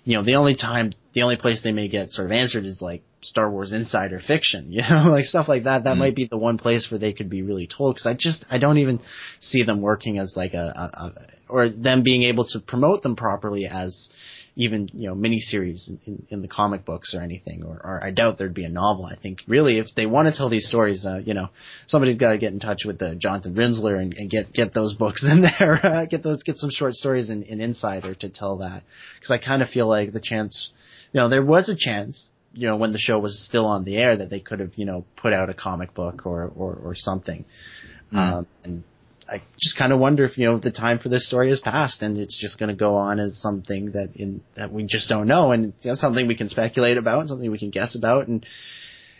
you 0.06 0.16
know, 0.16 0.24
the 0.24 0.36
only 0.36 0.56
time, 0.56 0.94
the 1.14 1.24
only 1.24 1.36
place 1.36 1.62
they 1.62 1.74
may 1.74 1.90
get 1.90 2.12
sort 2.12 2.28
of 2.28 2.32
answered 2.32 2.64
is 2.64 2.82
like 2.82 3.02
Star 3.22 3.52
Wars 3.52 3.74
insider 3.74 4.22
fiction, 4.26 4.68
you 4.72 4.82
know, 4.90 5.10
like 5.10 5.26
stuff 5.26 5.50
like 5.50 5.64
that. 5.64 5.84
That 5.84 5.96
Mm. 5.98 6.00
might 6.00 6.16
be 6.16 6.28
the 6.32 6.38
one 6.38 6.58
place 6.60 6.90
where 6.90 7.00
they 7.00 7.12
could 7.12 7.30
be 7.30 7.42
really 7.42 7.68
told. 7.68 7.96
Because 7.96 8.06
I 8.08 8.14
just 8.14 8.46
I 8.50 8.58
don't 8.58 8.78
even 8.78 9.02
see 9.42 9.64
them 9.64 9.82
working 9.82 10.18
as 10.18 10.34
like 10.38 10.54
a, 10.54 10.58
a, 10.58 10.98
a 11.06 11.14
or 11.50 11.68
them 11.68 12.04
being 12.04 12.24
able 12.24 12.46
to 12.46 12.60
promote 12.62 13.02
them 13.02 13.18
properly 13.18 13.66
as 13.66 14.08
even 14.56 14.90
you 14.94 15.08
know 15.08 15.16
miniseries 15.16 15.88
in, 15.88 16.00
in, 16.06 16.28
in 16.30 16.42
the 16.42 16.48
comic 16.48 16.86
books 16.86 17.14
or 17.16 17.22
anything. 17.22 17.64
Or, 17.64 17.76
or 17.76 18.04
I 18.04 18.12
doubt 18.12 18.38
there'd 18.38 18.54
be 18.54 18.66
a 18.66 18.70
novel. 18.70 19.06
I 19.06 19.16
think 19.16 19.40
really 19.48 19.80
if 19.80 19.88
they 19.96 20.06
want 20.06 20.28
to 20.28 20.34
tell 20.34 20.50
these 20.50 20.68
stories, 20.68 21.06
uh, 21.06 21.22
you 21.24 21.34
know, 21.34 21.50
somebody's 21.88 22.18
got 22.18 22.32
to 22.32 22.38
get 22.38 22.54
in 22.54 22.60
touch 22.60 22.84
with 22.86 23.02
uh, 23.02 23.16
Jonathan 23.16 23.56
Rinzler 23.56 24.02
and, 24.02 24.14
and 24.14 24.30
get 24.30 24.52
get 24.54 24.74
those 24.74 24.96
books 24.96 25.24
in 25.30 25.42
there, 25.42 25.80
uh, 25.84 26.06
get 26.06 26.24
those 26.24 26.44
get 26.44 26.58
some 26.58 26.70
short 26.70 26.94
stories 26.94 27.30
in, 27.30 27.44
in 27.44 27.62
Insider 27.62 28.16
to 28.16 28.30
tell 28.30 28.58
that. 28.58 28.84
Because 29.16 29.32
I 29.32 29.38
kind 29.38 29.62
of 29.62 29.70
feel 29.70 29.88
like 29.88 30.14
the 30.14 30.22
chance, 30.22 30.72
you 31.12 31.20
know, 31.20 31.30
there 31.30 31.46
was 31.46 31.70
a 31.70 31.76
chance 31.78 32.30
you 32.54 32.68
know, 32.68 32.76
when 32.76 32.92
the 32.92 32.98
show 32.98 33.20
was 33.20 33.46
still 33.46 33.66
on 33.66 33.84
the 33.84 33.96
air 33.96 34.18
that 34.18 34.30
they 34.30 34.40
could 34.40 34.60
have, 34.60 34.72
you 34.76 34.86
know, 34.86 35.06
put 35.16 35.34
out 35.34 35.50
a 35.50 35.54
comic 35.54 35.94
book 35.94 36.26
or, 36.26 36.52
or, 36.56 36.74
or 36.74 36.96
something. 36.96 37.46
Mm. 38.14 38.18
Um, 38.18 38.48
and 38.64 38.84
I 39.32 39.44
just 39.60 39.78
kind 39.78 39.94
of 39.94 40.00
wonder 40.00 40.26
if, 40.26 40.38
you 40.38 40.46
know, 40.46 40.58
the 40.58 40.72
time 40.72 40.98
for 40.98 41.10
this 41.10 41.28
story 41.28 41.50
has 41.50 41.60
passed 41.60 42.02
and 42.02 42.18
it's 42.18 42.40
just 42.40 42.58
going 42.58 42.70
to 42.70 42.76
go 42.76 42.96
on 42.96 43.20
as 43.20 43.40
something 43.40 43.92
that 43.92 44.14
in, 44.16 44.42
that 44.56 44.72
we 44.74 44.84
just 44.86 45.08
don't 45.08 45.28
know 45.28 45.52
and 45.52 45.74
you 45.82 45.92
know, 45.92 45.96
something 45.96 46.28
we 46.28 46.36
can 46.36 46.50
speculate 46.50 46.98
about, 46.98 47.20
and 47.20 47.30
something 47.30 47.52
we 47.52 47.60
can 47.60 47.70
guess 47.70 47.96
about 47.96 48.28
and, 48.28 48.46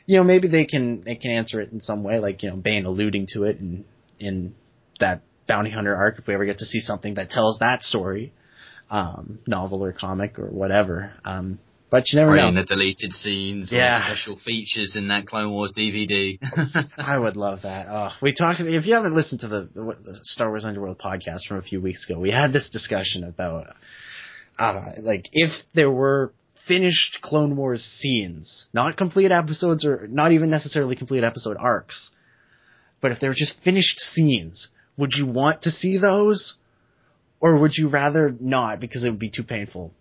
you 0.08 0.18
know, 0.18 0.24
maybe 0.24 0.48
they 0.48 0.66
can, 0.66 1.02
they 1.02 1.16
can 1.16 1.32
answer 1.32 1.62
it 1.62 1.72
in 1.72 1.80
some 1.80 2.04
way, 2.04 2.18
like, 2.18 2.42
you 2.42 2.50
know, 2.50 2.56
Bane 2.56 2.86
alluding 2.86 3.28
to 3.34 3.44
it 3.44 3.60
in, 3.60 3.86
in 4.20 4.56
that 5.00 5.22
bounty 5.48 5.70
hunter 5.70 5.96
arc 5.96 6.18
if 6.18 6.26
we 6.26 6.34
ever 6.34 6.46
get 6.46 6.60
to 6.60 6.66
see 6.66 6.80
something 6.80 7.14
that 7.16 7.30
tells 7.30 7.60
that 7.60 7.84
story, 7.84 8.34
um, 8.90 9.40
novel 9.46 9.84
or 9.84 9.94
comic 9.94 10.40
or 10.40 10.48
whatever. 10.48 11.12
Um, 11.24 11.60
but 11.90 12.04
you 12.12 12.20
never 12.20 12.34
Or 12.34 12.52
know. 12.52 12.54
the 12.62 12.64
deleted 12.66 13.12
scenes 13.14 13.72
Yeah. 13.72 13.98
or 14.00 14.16
special 14.16 14.38
features 14.38 14.96
in 14.96 15.08
that 15.08 15.26
Clone 15.26 15.52
Wars 15.52 15.72
DVD. 15.76 16.38
I 16.98 17.18
would 17.18 17.36
love 17.38 17.64
that. 17.64 17.88
Oh, 17.90 18.10
we 18.22 18.34
talked. 18.34 18.60
If 18.60 18.86
you 18.86 18.94
haven't 18.94 19.16
listened 19.16 19.42
to 19.42 19.48
the, 19.48 19.70
the 19.74 20.20
Star 20.24 20.50
Wars 20.50 20.66
Underworld 20.66 21.00
podcast 21.00 21.48
from 21.48 21.58
a 21.58 21.62
few 21.62 21.82
weeks 21.82 22.08
ago, 22.10 22.20
we 22.20 22.32
had 22.32 22.54
this 22.54 22.70
discussion 22.70 23.24
about, 23.24 23.68
uh, 24.58 24.92
like 25.00 25.26
if 25.32 25.52
there 25.74 25.90
were 25.92 26.34
finished 26.68 27.20
Clone 27.24 27.56
Wars 27.56 27.84
scenes, 27.84 28.68
not 28.74 28.96
complete 28.98 29.32
episodes 29.32 29.84
or 29.86 30.08
not 30.08 30.32
even 30.32 30.50
necessarily 30.52 30.96
complete 30.96 31.24
episode 31.24 31.58
arcs, 31.58 32.12
but 33.02 33.12
if 33.12 33.20
they 33.20 33.28
were 33.28 33.34
just 33.34 33.56
finished 33.64 33.98
scenes, 34.00 34.70
would 34.98 35.14
you 35.16 35.26
want 35.26 35.64
to 35.64 35.72
see 35.72 35.98
those, 35.98 36.58
or 37.40 37.58
would 37.58 37.72
you 37.76 37.88
rather 37.90 38.36
not 38.40 38.80
because 38.80 39.04
it 39.04 39.10
would 39.10 39.18
be 39.18 39.32
too 39.32 39.44
painful? 39.44 39.94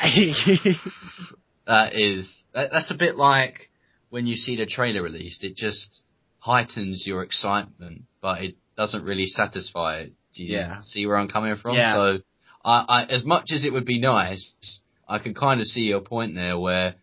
that 1.66 1.94
is 1.94 2.42
that, 2.54 2.70
that's 2.72 2.90
a 2.90 2.96
bit 2.96 3.16
like 3.16 3.70
when 4.10 4.26
you 4.26 4.36
see 4.36 4.56
the 4.56 4.66
trailer 4.66 5.02
released. 5.02 5.44
It 5.44 5.56
just 5.56 6.02
heightens 6.38 7.04
your 7.06 7.22
excitement, 7.22 8.02
but 8.20 8.42
it 8.42 8.56
doesn't 8.76 9.04
really 9.04 9.26
satisfy 9.26 9.98
it. 10.00 10.12
Do 10.34 10.44
you 10.44 10.56
Yeah. 10.56 10.80
see 10.82 11.06
where 11.06 11.16
I'm 11.16 11.28
coming 11.28 11.56
from? 11.56 11.74
Yeah. 11.76 11.94
So, 11.94 12.18
I, 12.64 12.84
I 12.88 13.04
as 13.06 13.24
much 13.24 13.50
as 13.52 13.64
it 13.64 13.72
would 13.72 13.84
be 13.86 14.00
nice, 14.00 14.54
I 15.08 15.18
can 15.18 15.34
kind 15.34 15.60
of 15.60 15.66
see 15.66 15.82
your 15.82 16.00
point 16.00 16.34
there, 16.34 16.58
where 16.58 16.94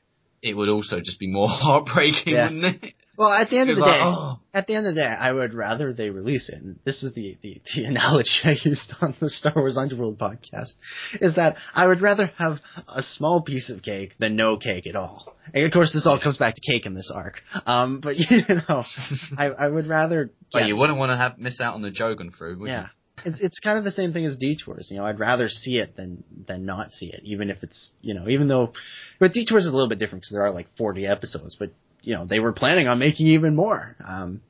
it 0.41 0.55
would 0.55 0.69
also 0.69 0.99
just 0.99 1.19
be 1.19 1.27
more 1.27 1.47
heartbreaking, 1.51 2.33
Yeah. 2.33 2.45
wouldn't 2.45 2.83
it? 2.83 2.93
Well, 3.17 3.29
at 3.29 3.49
the 3.49 3.59
end 3.59 3.69
of 3.69 3.77
the 3.77 3.85
day, 3.85 4.01
oh. 4.03 4.39
at 4.53 4.67
the 4.67 4.75
end 4.75 4.87
of 4.87 4.95
the 4.95 5.01
day, 5.01 5.07
I 5.07 5.31
would 5.31 5.53
rather 5.53 5.93
they 5.93 6.09
release 6.09 6.49
it. 6.49 6.61
And 6.61 6.79
this 6.83 7.03
is 7.03 7.13
the, 7.13 7.37
the, 7.41 7.61
the 7.75 7.85
analogy 7.85 8.39
I 8.43 8.55
used 8.63 8.93
on 9.01 9.15
the 9.19 9.29
Star 9.29 9.53
Wars 9.55 9.77
Underworld 9.77 10.17
podcast, 10.17 10.73
is 11.21 11.35
that 11.35 11.55
I 11.73 11.87
would 11.87 12.01
rather 12.01 12.27
have 12.37 12.59
a 12.87 13.01
small 13.01 13.41
piece 13.41 13.69
of 13.69 13.81
cake 13.81 14.13
than 14.19 14.35
no 14.35 14.57
cake 14.57 14.87
at 14.87 14.95
all. 14.95 15.33
And 15.53 15.65
of 15.65 15.71
course, 15.71 15.93
this 15.93 16.07
all 16.07 16.19
comes 16.19 16.37
back 16.37 16.55
to 16.55 16.71
cake 16.71 16.85
in 16.85 16.93
this 16.93 17.11
arc. 17.13 17.41
Um, 17.65 17.99
but 18.01 18.15
you 18.17 18.41
know, 18.47 18.83
I, 19.37 19.47
I 19.47 19.67
would 19.67 19.87
rather. 19.87 20.31
But 20.51 20.59
yeah, 20.59 20.67
you 20.67 20.77
wouldn't 20.77 20.99
want 20.99 21.11
to 21.11 21.17
have 21.17 21.37
miss 21.37 21.61
out 21.61 21.75
on 21.75 21.81
the 21.81 21.91
Jogan 21.91 22.33
fruit, 22.33 22.59
would 22.59 22.69
yeah. 22.69 22.87
It's 23.23 23.39
it's 23.39 23.59
kind 23.59 23.77
of 23.77 23.85
the 23.85 23.91
same 23.91 24.11
thing 24.11 24.25
as 24.25 24.37
detours. 24.37 24.89
You 24.91 24.97
know, 24.97 25.05
I'd 25.05 25.19
rather 25.19 25.47
see 25.47 25.77
it 25.77 25.95
than 25.95 26.23
than 26.47 26.65
not 26.65 26.91
see 26.91 27.07
it, 27.07 27.21
even 27.23 27.49
if 27.49 27.63
it's 27.63 27.93
you 28.01 28.13
know, 28.13 28.27
even 28.27 28.49
though, 28.49 28.73
but 29.19 29.31
detours 29.31 29.65
is 29.65 29.71
a 29.71 29.75
little 29.75 29.87
bit 29.87 29.99
different 29.99 30.23
because 30.23 30.33
there 30.33 30.43
are 30.43 30.51
like 30.51 30.67
forty 30.77 31.05
episodes, 31.07 31.55
but 31.57 31.71
you 32.05 32.15
know, 32.15 32.25
they 32.25 32.39
were 32.39 32.53
planning 32.53 32.87
on 32.87 32.99
making 32.99 33.27
even 33.27 33.55
more. 33.55 33.95
Um, 34.05 34.41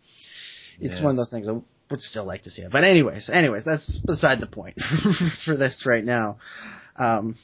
it's 0.80 0.98
Yeah. 1.00 1.06
one 1.06 1.12
of 1.12 1.18
those 1.18 1.32
things 1.32 1.48
I 1.48 1.54
would 1.54 2.02
still 2.02 2.26
like 2.26 2.44
to 2.44 2.50
see 2.50 2.64
it. 2.64 2.72
But 2.72 2.84
anyways, 2.84 3.30
anyways, 3.30 3.64
that's 3.64 3.98
beside 4.06 4.40
the 4.40 4.48
point 4.48 4.78
for 5.46 5.56
this 5.56 5.86
right 5.86 6.04
now. 6.04 6.38
Um, 6.98 7.38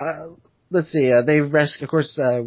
uh, 0.00 0.28
let's 0.70 0.90
see. 0.90 1.12
Uh, 1.12 1.22
they 1.22 1.40
rescue, 1.40 1.84
of 1.84 1.90
course, 1.90 2.18
uh, 2.18 2.42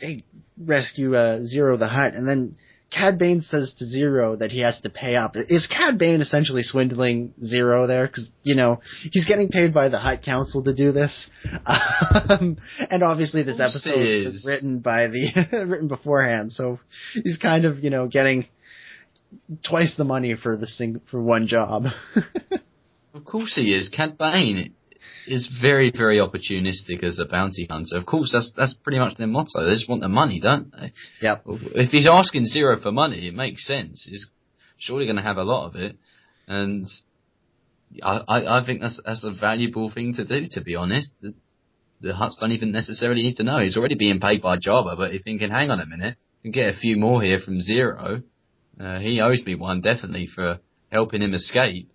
they 0.00 0.24
rescue 0.58 1.14
uh, 1.14 1.40
Ziro 1.40 1.78
the 1.78 1.88
Hutt, 1.88 2.14
and 2.14 2.26
then 2.28 2.56
Cad 2.90 3.18
Bane 3.18 3.42
says 3.42 3.74
to 3.78 3.84
Ziro 3.84 4.38
that 4.38 4.52
he 4.52 4.60
has 4.60 4.80
to 4.82 4.90
pay 4.90 5.16
up. 5.16 5.34
Is 5.36 5.66
Cad 5.66 5.98
Bane 5.98 6.20
essentially 6.20 6.62
swindling 6.62 7.34
Ziro 7.42 7.86
there? 7.86 8.06
Because 8.06 8.30
you 8.42 8.54
know 8.54 8.80
he's 9.10 9.26
getting 9.26 9.48
paid 9.48 9.74
by 9.74 9.88
the 9.88 9.98
Hutt 9.98 10.22
Council 10.22 10.62
to 10.64 10.74
do 10.74 10.92
this, 10.92 11.28
um, 11.66 12.58
and 12.90 13.02
obviously 13.02 13.42
this 13.42 13.60
episode 13.60 14.24
was 14.24 14.44
written 14.46 14.78
by 14.78 15.08
the 15.08 15.48
written 15.66 15.88
beforehand, 15.88 16.52
so 16.52 16.78
he's 17.12 17.38
kind 17.38 17.64
of 17.64 17.80
you 17.80 17.90
know 17.90 18.06
getting 18.06 18.46
twice 19.64 19.96
the 19.96 20.04
money 20.04 20.36
for 20.36 20.56
the 20.56 20.66
sing 20.66 21.00
for 21.10 21.20
one 21.20 21.46
job. 21.46 21.86
Of 23.16 23.24
course 23.24 23.54
he 23.54 23.72
is. 23.74 23.88
Cad 23.88 24.18
Bane 24.18 24.74
is 25.26 25.48
very, 25.60 25.90
very 25.90 26.18
opportunistic 26.18 27.02
as 27.02 27.18
a 27.18 27.26
bounty 27.26 27.66
hunter. 27.68 27.96
Of 27.96 28.06
course, 28.06 28.30
that's 28.32 28.52
that's 28.56 28.74
pretty 28.74 28.98
much 28.98 29.16
their 29.16 29.26
motto. 29.26 29.64
They 29.64 29.72
just 29.72 29.88
want 29.88 30.02
the 30.02 30.08
money, 30.08 30.40
don't 30.40 30.70
they? 30.72 30.92
yep. 31.20 31.42
If 31.46 31.90
he's 31.90 32.08
asking 32.08 32.46
Ziro 32.46 32.80
for 32.80 32.92
money, 32.92 33.28
it 33.28 33.34
makes 33.34 33.66
sense. 33.66 34.06
He's 34.08 34.26
surely 34.78 35.06
going 35.06 35.16
to 35.16 35.22
have 35.22 35.36
a 35.36 35.44
lot 35.44 35.66
of 35.66 35.76
it, 35.76 35.96
and 36.46 36.86
I, 38.02 38.22
I, 38.28 38.60
I 38.60 38.64
think 38.64 38.80
that's 38.80 39.00
that's 39.04 39.24
a 39.24 39.32
valuable 39.32 39.90
thing 39.90 40.14
to 40.14 40.24
do. 40.24 40.46
To 40.50 40.62
be 40.62 40.76
honest, 40.76 41.12
the, 41.20 41.34
the 42.00 42.12
Hutts 42.12 42.38
don't 42.40 42.52
even 42.52 42.72
necessarily 42.72 43.22
need 43.22 43.36
to 43.36 43.44
know. 43.44 43.58
He's 43.58 43.76
already 43.76 43.96
being 43.96 44.20
paid 44.20 44.42
by 44.42 44.56
Jabba, 44.58 44.96
but 44.96 45.14
if 45.14 45.22
he 45.24 45.38
can 45.38 45.50
hang 45.50 45.70
on 45.70 45.80
a 45.80 45.86
minute, 45.86 46.16
and 46.46 46.54
get 46.54 46.68
a 46.68 46.78
few 46.78 46.96
more 46.96 47.22
here 47.22 47.40
from 47.44 47.58
Ziro. 47.58 48.22
Uh, 48.78 48.98
he 49.00 49.20
owes 49.20 49.44
me 49.44 49.56
one 49.56 49.80
definitely 49.80 50.28
for 50.32 50.60
helping 50.92 51.22
him 51.22 51.34
escape. 51.34 51.90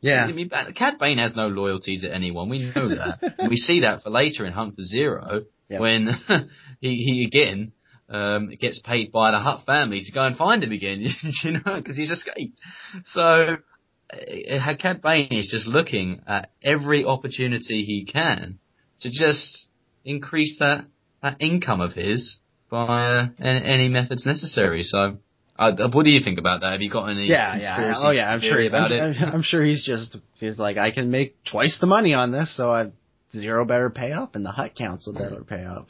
Yeah. 0.00 0.26
I 0.28 0.32
mean, 0.32 0.50
Cad 0.76 0.98
Bane 0.98 1.18
has 1.18 1.34
no 1.34 1.48
loyalty 1.48 1.98
to 2.00 2.12
anyone. 2.14 2.48
We 2.48 2.72
know 2.74 2.88
that. 2.88 3.34
we 3.48 3.56
see 3.56 3.80
that 3.80 4.02
for 4.02 4.10
later 4.10 4.46
in 4.46 4.52
Hunt 4.52 4.76
for 4.76 4.82
Ziro 4.82 5.44
Yep. 5.68 5.80
when 5.80 6.08
he, 6.80 6.96
he 6.96 7.24
again 7.26 7.72
um, 8.08 8.50
gets 8.58 8.78
paid 8.78 9.12
by 9.12 9.32
the 9.32 9.38
Hutt 9.38 9.66
family 9.66 10.02
to 10.02 10.12
go 10.12 10.24
and 10.24 10.36
find 10.36 10.62
him 10.62 10.72
again, 10.72 11.06
you 11.44 11.52
know, 11.52 11.76
because 11.76 11.96
he's 11.96 12.10
escaped. 12.10 12.58
So 13.04 13.20
uh, 13.20 14.76
Cad 14.78 15.02
Bane 15.02 15.28
is 15.32 15.48
just 15.50 15.66
looking 15.66 16.22
at 16.26 16.50
every 16.62 17.04
opportunity 17.04 17.82
he 17.84 18.06
can 18.10 18.58
to 19.00 19.10
just 19.10 19.66
increase 20.04 20.58
that 20.60 20.86
that 21.22 21.36
income 21.40 21.80
of 21.80 21.92
his 21.92 22.38
by 22.70 22.86
uh, 22.86 23.26
any, 23.40 23.72
any 23.74 23.88
methods 23.88 24.24
necessary. 24.24 24.82
So. 24.84 25.18
Uh, 25.58 25.88
what 25.92 26.04
do 26.04 26.12
you 26.12 26.20
think 26.22 26.38
about 26.38 26.60
that? 26.60 26.72
Have 26.72 26.82
you 26.82 26.90
got 26.90 27.06
any 27.06 27.26
Yeah, 27.26 27.56
yeah. 27.58 27.94
Oh, 27.96 28.10
yeah. 28.10 28.30
I'm 28.30 28.40
sure 28.40 28.64
about 28.64 28.92
I'm, 28.92 29.10
it? 29.10 29.16
I'm, 29.20 29.42
sure 29.42 29.64
he's 29.64 29.84
just 29.84 30.16
he's 30.34 30.58
like 30.58 30.76
I 30.76 30.92
can 30.92 31.10
make 31.10 31.42
twice 31.44 31.78
the 31.80 31.86
money 31.86 32.14
on 32.14 32.30
this, 32.30 32.56
so 32.56 32.70
I 32.70 32.92
Ziro 33.34 33.66
better 33.66 33.90
pay 33.90 34.12
up, 34.12 34.36
and 34.36 34.44
the 34.44 34.50
Hutt 34.50 34.74
Council 34.74 35.12
better 35.12 35.42
pay 35.44 35.64
up. 35.64 35.88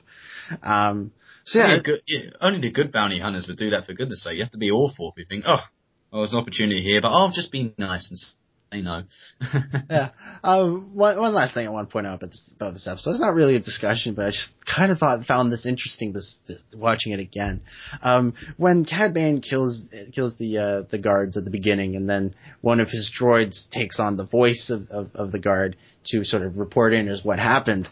Um. 0.62 1.12
So 1.44 1.58
yeah, 1.58 1.64
Only, 1.66 1.82
good, 1.82 2.02
yeah, 2.06 2.20
only 2.40 2.60
the 2.60 2.70
good 2.70 2.92
bounty 2.92 3.20
hunters 3.20 3.46
would 3.48 3.56
do 3.56 3.70
that 3.70 3.86
for 3.86 3.94
goodness 3.94 4.22
sake. 4.22 4.36
You 4.36 4.42
have 4.42 4.52
to 4.52 4.58
be 4.58 4.70
awful 4.70 5.10
if 5.10 5.18
you 5.18 5.24
think, 5.26 5.44
oh, 5.46 5.60
oh, 6.12 6.20
there's 6.20 6.34
an 6.34 6.40
opportunity 6.40 6.82
here, 6.82 7.00
but 7.00 7.08
I'll 7.08 7.30
just 7.30 7.50
be 7.50 7.74
nice 7.78 8.10
and 8.10 8.18
say 8.72 8.82
know. 8.82 9.02
yeah. 9.90 10.10
Um, 10.44 10.90
one, 10.94 11.18
one 11.18 11.34
last 11.34 11.54
thing 11.54 11.66
I 11.66 11.70
want 11.70 11.88
to 11.88 11.92
point 11.92 12.06
out 12.06 12.16
about 12.16 12.30
this, 12.30 12.50
about 12.54 12.72
this 12.74 12.86
episode. 12.86 13.12
It's 13.12 13.20
not 13.20 13.34
really 13.34 13.56
a 13.56 13.60
discussion, 13.60 14.14
but 14.14 14.26
I 14.26 14.30
just 14.30 14.52
kind 14.64 14.92
of 14.92 14.98
thought 14.98 15.24
found 15.24 15.52
this 15.52 15.66
interesting. 15.66 16.12
This, 16.12 16.36
this 16.46 16.62
watching 16.76 17.12
it 17.12 17.20
again. 17.20 17.62
Um, 18.02 18.34
when 18.56 18.84
Cad 18.84 19.14
Bane 19.14 19.40
kills 19.40 19.82
kills 20.14 20.36
the 20.38 20.58
uh, 20.58 20.82
the 20.90 20.98
guards 20.98 21.36
at 21.36 21.44
the 21.44 21.50
beginning, 21.50 21.96
and 21.96 22.08
then 22.08 22.34
one 22.60 22.80
of 22.80 22.88
his 22.88 23.10
droids 23.18 23.68
takes 23.70 23.98
on 23.98 24.16
the 24.16 24.24
voice 24.24 24.70
of, 24.70 24.88
of, 24.90 25.08
of 25.14 25.32
the 25.32 25.38
guard 25.38 25.76
to 26.10 26.24
sort 26.24 26.42
of 26.42 26.56
report 26.56 26.92
in 26.94 27.08
as 27.08 27.24
what 27.24 27.38
happened. 27.38 27.88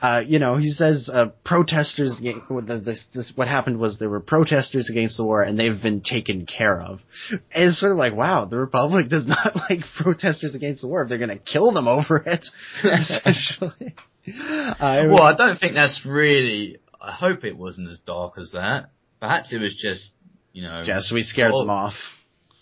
Uh, 0.00 0.22
you 0.26 0.38
know, 0.38 0.56
he 0.56 0.70
says 0.70 1.08
uh, 1.12 1.26
protesters. 1.44 2.20
This, 2.20 3.04
this, 3.14 3.32
what 3.34 3.48
happened 3.48 3.78
was 3.78 3.98
there 3.98 4.08
were 4.10 4.20
protesters 4.20 4.88
against 4.90 5.16
the 5.16 5.24
war, 5.24 5.42
and 5.42 5.58
they've 5.58 5.80
been 5.80 6.00
taken 6.00 6.46
care 6.46 6.80
of. 6.80 7.00
And 7.30 7.40
it's 7.68 7.80
sort 7.80 7.92
of 7.92 7.98
like, 7.98 8.14
wow, 8.14 8.44
the 8.46 8.58
Republic 8.58 9.08
does 9.08 9.26
not 9.28 9.54
like 9.68 9.80
protesters 10.02 10.54
against 10.54 10.82
the 10.82 10.88
war. 10.88 11.02
If 11.02 11.08
they're 11.08 11.18
going 11.18 11.30
to 11.30 11.38
kill 11.38 11.72
them 11.72 11.88
over 11.88 12.22
it, 12.26 12.44
essentially. 12.84 13.94
Uh, 14.26 15.06
well, 15.08 15.22
I 15.22 15.34
don't 15.36 15.56
think 15.58 15.74
that's 15.74 16.04
really. 16.06 16.78
I 17.00 17.12
hope 17.12 17.44
it 17.44 17.56
wasn't 17.56 17.90
as 17.90 18.00
dark 18.00 18.38
as 18.38 18.52
that. 18.52 18.90
Perhaps 19.20 19.52
it 19.52 19.60
was 19.60 19.74
just, 19.74 20.12
you 20.52 20.62
know. 20.62 20.82
yes, 20.84 21.10
we 21.14 21.22
scared 21.22 21.52
Oh. 21.54 21.60
them 21.60 21.70
off. 21.70 21.94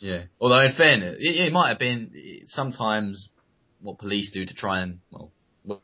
Yeah. 0.00 0.24
Although 0.38 0.60
in 0.66 0.72
fairness, 0.72 1.16
it, 1.18 1.46
it 1.46 1.52
might 1.52 1.70
have 1.70 1.78
been 1.78 2.10
sometimes 2.48 3.30
what 3.84 3.98
police 3.98 4.30
do 4.32 4.44
to 4.44 4.54
try 4.54 4.80
and 4.80 4.98
well 5.12 5.30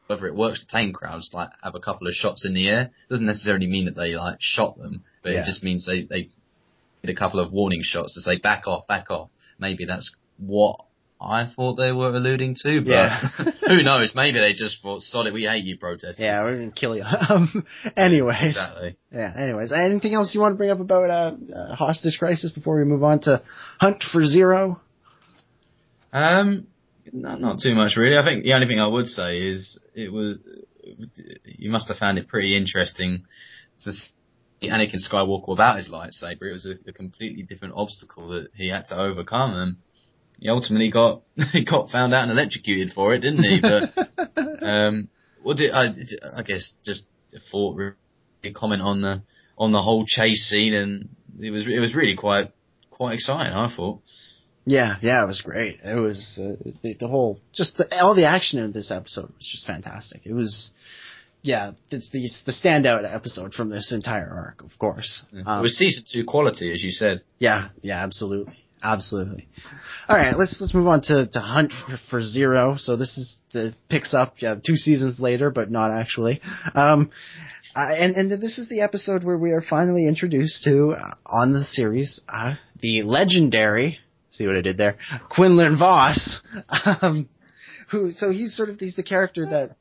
whether 0.08 0.26
it 0.26 0.34
works 0.34 0.60
to 0.62 0.66
tame 0.66 0.92
crowds, 0.92 1.30
like 1.32 1.48
have 1.62 1.74
a 1.74 1.80
couple 1.80 2.06
of 2.06 2.12
shots 2.12 2.44
in 2.44 2.52
the 2.52 2.68
air, 2.68 2.90
doesn't 3.08 3.24
necessarily 3.24 3.66
mean 3.66 3.86
that 3.86 3.96
they 3.96 4.14
like 4.14 4.36
shot 4.40 4.76
them, 4.76 5.04
but 5.22 5.32
Yeah. 5.32 5.40
it 5.42 5.46
just 5.46 5.62
means 5.62 5.86
they 5.86 6.02
they 6.02 6.28
did 7.02 7.10
a 7.10 7.18
couple 7.18 7.40
of 7.40 7.50
warning 7.52 7.80
shots 7.82 8.12
to 8.14 8.20
say 8.20 8.36
back 8.38 8.66
off, 8.66 8.86
back 8.86 9.10
off. 9.10 9.30
Maybe 9.58 9.86
that's 9.86 10.12
what 10.38 10.80
I 11.18 11.46
thought 11.46 11.76
they 11.76 11.92
were 11.92 12.08
alluding 12.10 12.56
to, 12.62 12.80
but 12.82 12.90
Yeah. 12.90 13.20
who 13.68 13.82
knows? 13.82 14.12
Maybe 14.14 14.38
they 14.38 14.52
just 14.52 14.82
thought, 14.82 15.00
"Solid, 15.00 15.32
we 15.32 15.44
hate 15.44 15.64
you, 15.64 15.78
protesters." 15.78 16.18
Yeah, 16.18 16.42
we're 16.42 16.56
gonna 16.58 16.70
kill 16.72 16.94
you. 16.96 17.04
Um, 17.30 17.64
anyways, 17.96 18.48
exactly. 18.56 18.96
yeah. 19.12 19.32
Anyways, 19.34 19.72
anything 19.72 20.12
else 20.14 20.34
you 20.34 20.40
want 20.42 20.52
to 20.54 20.56
bring 20.58 20.70
up 20.70 20.80
about 20.80 21.08
uh, 21.10 21.36
uh, 21.56 21.74
hostage 21.74 22.18
crisis 22.18 22.52
before 22.52 22.76
we 22.78 22.84
move 22.84 23.02
on 23.02 23.20
to 23.20 23.42
Hunt 23.80 24.02
for 24.02 24.20
Ziro? 24.22 24.78
Um, 26.12 26.66
not 27.12 27.40
not 27.40 27.60
too 27.60 27.74
much 27.74 27.96
really. 27.96 28.16
I 28.16 28.24
think 28.24 28.44
the 28.44 28.54
only 28.54 28.66
thing 28.66 28.80
I 28.80 28.86
would 28.86 29.06
say 29.06 29.38
is 29.38 29.78
it 29.94 30.12
was 30.12 30.38
you 31.44 31.70
must 31.70 31.88
have 31.88 31.98
found 31.98 32.18
it 32.18 32.28
pretty 32.28 32.56
interesting 32.56 33.24
to 33.82 33.92
see 33.92 34.12
Anakin 34.68 34.96
Skywalker 34.96 35.48
without 35.48 35.76
his 35.76 35.88
lightsaber. 35.88 36.42
It 36.42 36.52
was 36.52 36.66
a, 36.66 36.90
a 36.90 36.92
completely 36.92 37.42
different 37.42 37.74
obstacle 37.76 38.28
that 38.30 38.48
he 38.54 38.68
had 38.68 38.86
to 38.86 38.98
overcome, 38.98 39.54
and 39.54 39.76
he 40.38 40.48
ultimately 40.48 40.90
got 40.90 41.22
he 41.52 41.64
got 41.64 41.90
found 41.90 42.14
out 42.14 42.24
and 42.24 42.32
electrocuted 42.32 42.92
for 42.92 43.14
it, 43.14 43.20
didn't 43.20 43.42
he? 43.42 43.60
But 43.60 44.32
um, 44.62 45.08
what 45.42 45.56
did 45.56 45.72
I? 45.72 45.88
I 46.36 46.42
guess 46.42 46.72
just 46.84 47.04
a 47.34 47.40
thought, 47.50 47.76
really 47.76 48.54
comment 48.54 48.82
on 48.82 49.00
the 49.00 49.22
on 49.56 49.72
the 49.72 49.82
whole 49.82 50.04
chase 50.06 50.48
scene, 50.48 50.74
and 50.74 51.08
it 51.40 51.50
was 51.50 51.66
it 51.66 51.78
was 51.78 51.94
really 51.94 52.16
quite 52.16 52.52
quite 52.90 53.14
exciting. 53.14 53.52
I 53.52 53.74
thought. 53.74 54.00
Yeah, 54.70 54.96
yeah, 55.02 55.24
it 55.24 55.26
was 55.26 55.40
great. 55.40 55.80
It 55.82 55.96
was 56.08 56.38
uh, 56.40 56.54
the, 56.82 56.94
the 57.00 57.08
whole, 57.08 57.40
just 57.52 57.76
the, 57.78 57.84
all 58.00 58.14
the 58.14 58.26
action 58.36 58.60
in 58.60 58.70
this 58.72 58.90
episode 58.90 59.28
was 59.36 59.48
just 59.54 59.66
fantastic. 59.66 60.20
It 60.24 60.32
was, 60.32 60.70
yeah, 61.42 61.72
it's 61.90 62.08
the 62.10 62.28
the 62.46 62.52
standout 62.52 63.02
episode 63.12 63.52
from 63.52 63.68
this 63.70 63.90
entire 63.92 64.30
arc, 64.30 64.62
of 64.62 64.78
course. 64.78 65.24
it 65.32 65.44
Um, 65.46 65.62
was 65.62 65.76
season 65.76 66.04
two 66.06 66.24
quality, 66.24 66.72
as 66.72 66.82
you 66.84 66.92
said. 66.92 67.16
yeah, 67.38 67.70
yeah, 67.82 68.00
absolutely, 68.04 68.56
absolutely. 68.82 69.48
All 70.08 70.16
right, 70.16 70.36
let's 70.38 70.56
let's 70.60 70.74
move 70.74 70.86
on 70.86 71.00
to 71.10 71.26
to 71.34 71.40
Hunt 71.40 71.72
for, 71.72 71.96
for 72.10 72.20
Ziro. 72.20 72.78
So 72.78 72.96
this 72.96 73.16
is 73.18 73.38
the 73.52 73.74
picks 73.88 74.12
up 74.14 74.34
yeah, 74.38 74.54
two 74.64 74.76
seasons 74.76 75.18
later, 75.18 75.50
but 75.50 75.70
not 75.70 75.90
actually. 75.90 76.40
Um, 76.74 77.10
uh, 77.74 77.88
and 78.04 78.14
and 78.16 78.30
this 78.46 78.58
is 78.58 78.68
the 78.68 78.82
episode 78.82 79.24
where 79.24 79.38
we 79.38 79.50
are 79.50 79.62
finally 79.76 80.06
introduced 80.06 80.62
to 80.64 80.90
uh, 80.90 81.14
on 81.26 81.52
the 81.52 81.64
series 81.64 82.20
uh, 82.28 82.54
the 82.80 83.02
legendary. 83.02 83.98
See 84.30 84.46
what 84.46 84.56
I 84.56 84.60
did 84.60 84.76
there? 84.76 84.96
Quinlan 85.28 85.76
Vos, 85.78 86.40
um, 87.02 87.28
who 87.90 88.12
so 88.12 88.30
he's 88.30 88.56
sort 88.56 88.68
of 88.68 88.78
he's 88.78 88.96
the 88.96 89.02
character 89.02 89.46
that 89.46 89.76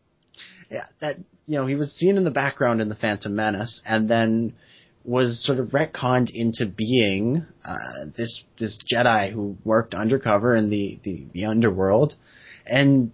yeah 0.70 0.86
that 1.02 1.18
you 1.46 1.58
know 1.58 1.66
he 1.66 1.76
was 1.76 1.94
seen 1.94 2.18
in 2.18 2.24
the 2.24 2.32
background 2.32 2.82
in 2.82 2.90
the 2.90 2.96
Phantom 2.96 3.36
Menace, 3.36 3.82
and 3.86 4.10
then 4.10 4.54
was 5.04 5.44
sort 5.44 5.60
of 5.60 5.70
retconned 5.70 6.30
into 6.32 6.66
being 6.66 7.46
uh, 7.66 8.06
this 8.18 8.44
this 8.60 8.80
Jedi 8.92 9.32
who 9.32 9.58
worked 9.64 9.94
undercover 9.94 10.56
in 10.56 10.70
the 10.70 11.00
the, 11.04 11.28
the 11.34 11.46
underworld, 11.46 12.16
and 12.66 13.12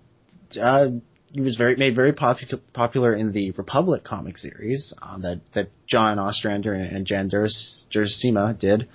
uh, 0.61 0.87
he 1.31 1.41
was 1.41 1.57
very 1.57 1.75
made 1.75 1.95
very 1.95 2.13
popu- 2.13 2.61
popular 2.73 3.13
in 3.13 3.33
the 3.33 3.51
Republic 3.51 4.03
comic 4.03 4.37
series 4.37 4.93
uh, 5.01 5.17
that 5.19 5.41
that 5.53 5.69
John 5.87 6.17
Ostrander 6.17 6.73
and, 6.73 6.95
and 6.95 7.05
Jan 7.05 7.29
Durs- 7.29 7.85
Duursema 7.93 8.57
did, 8.57 8.87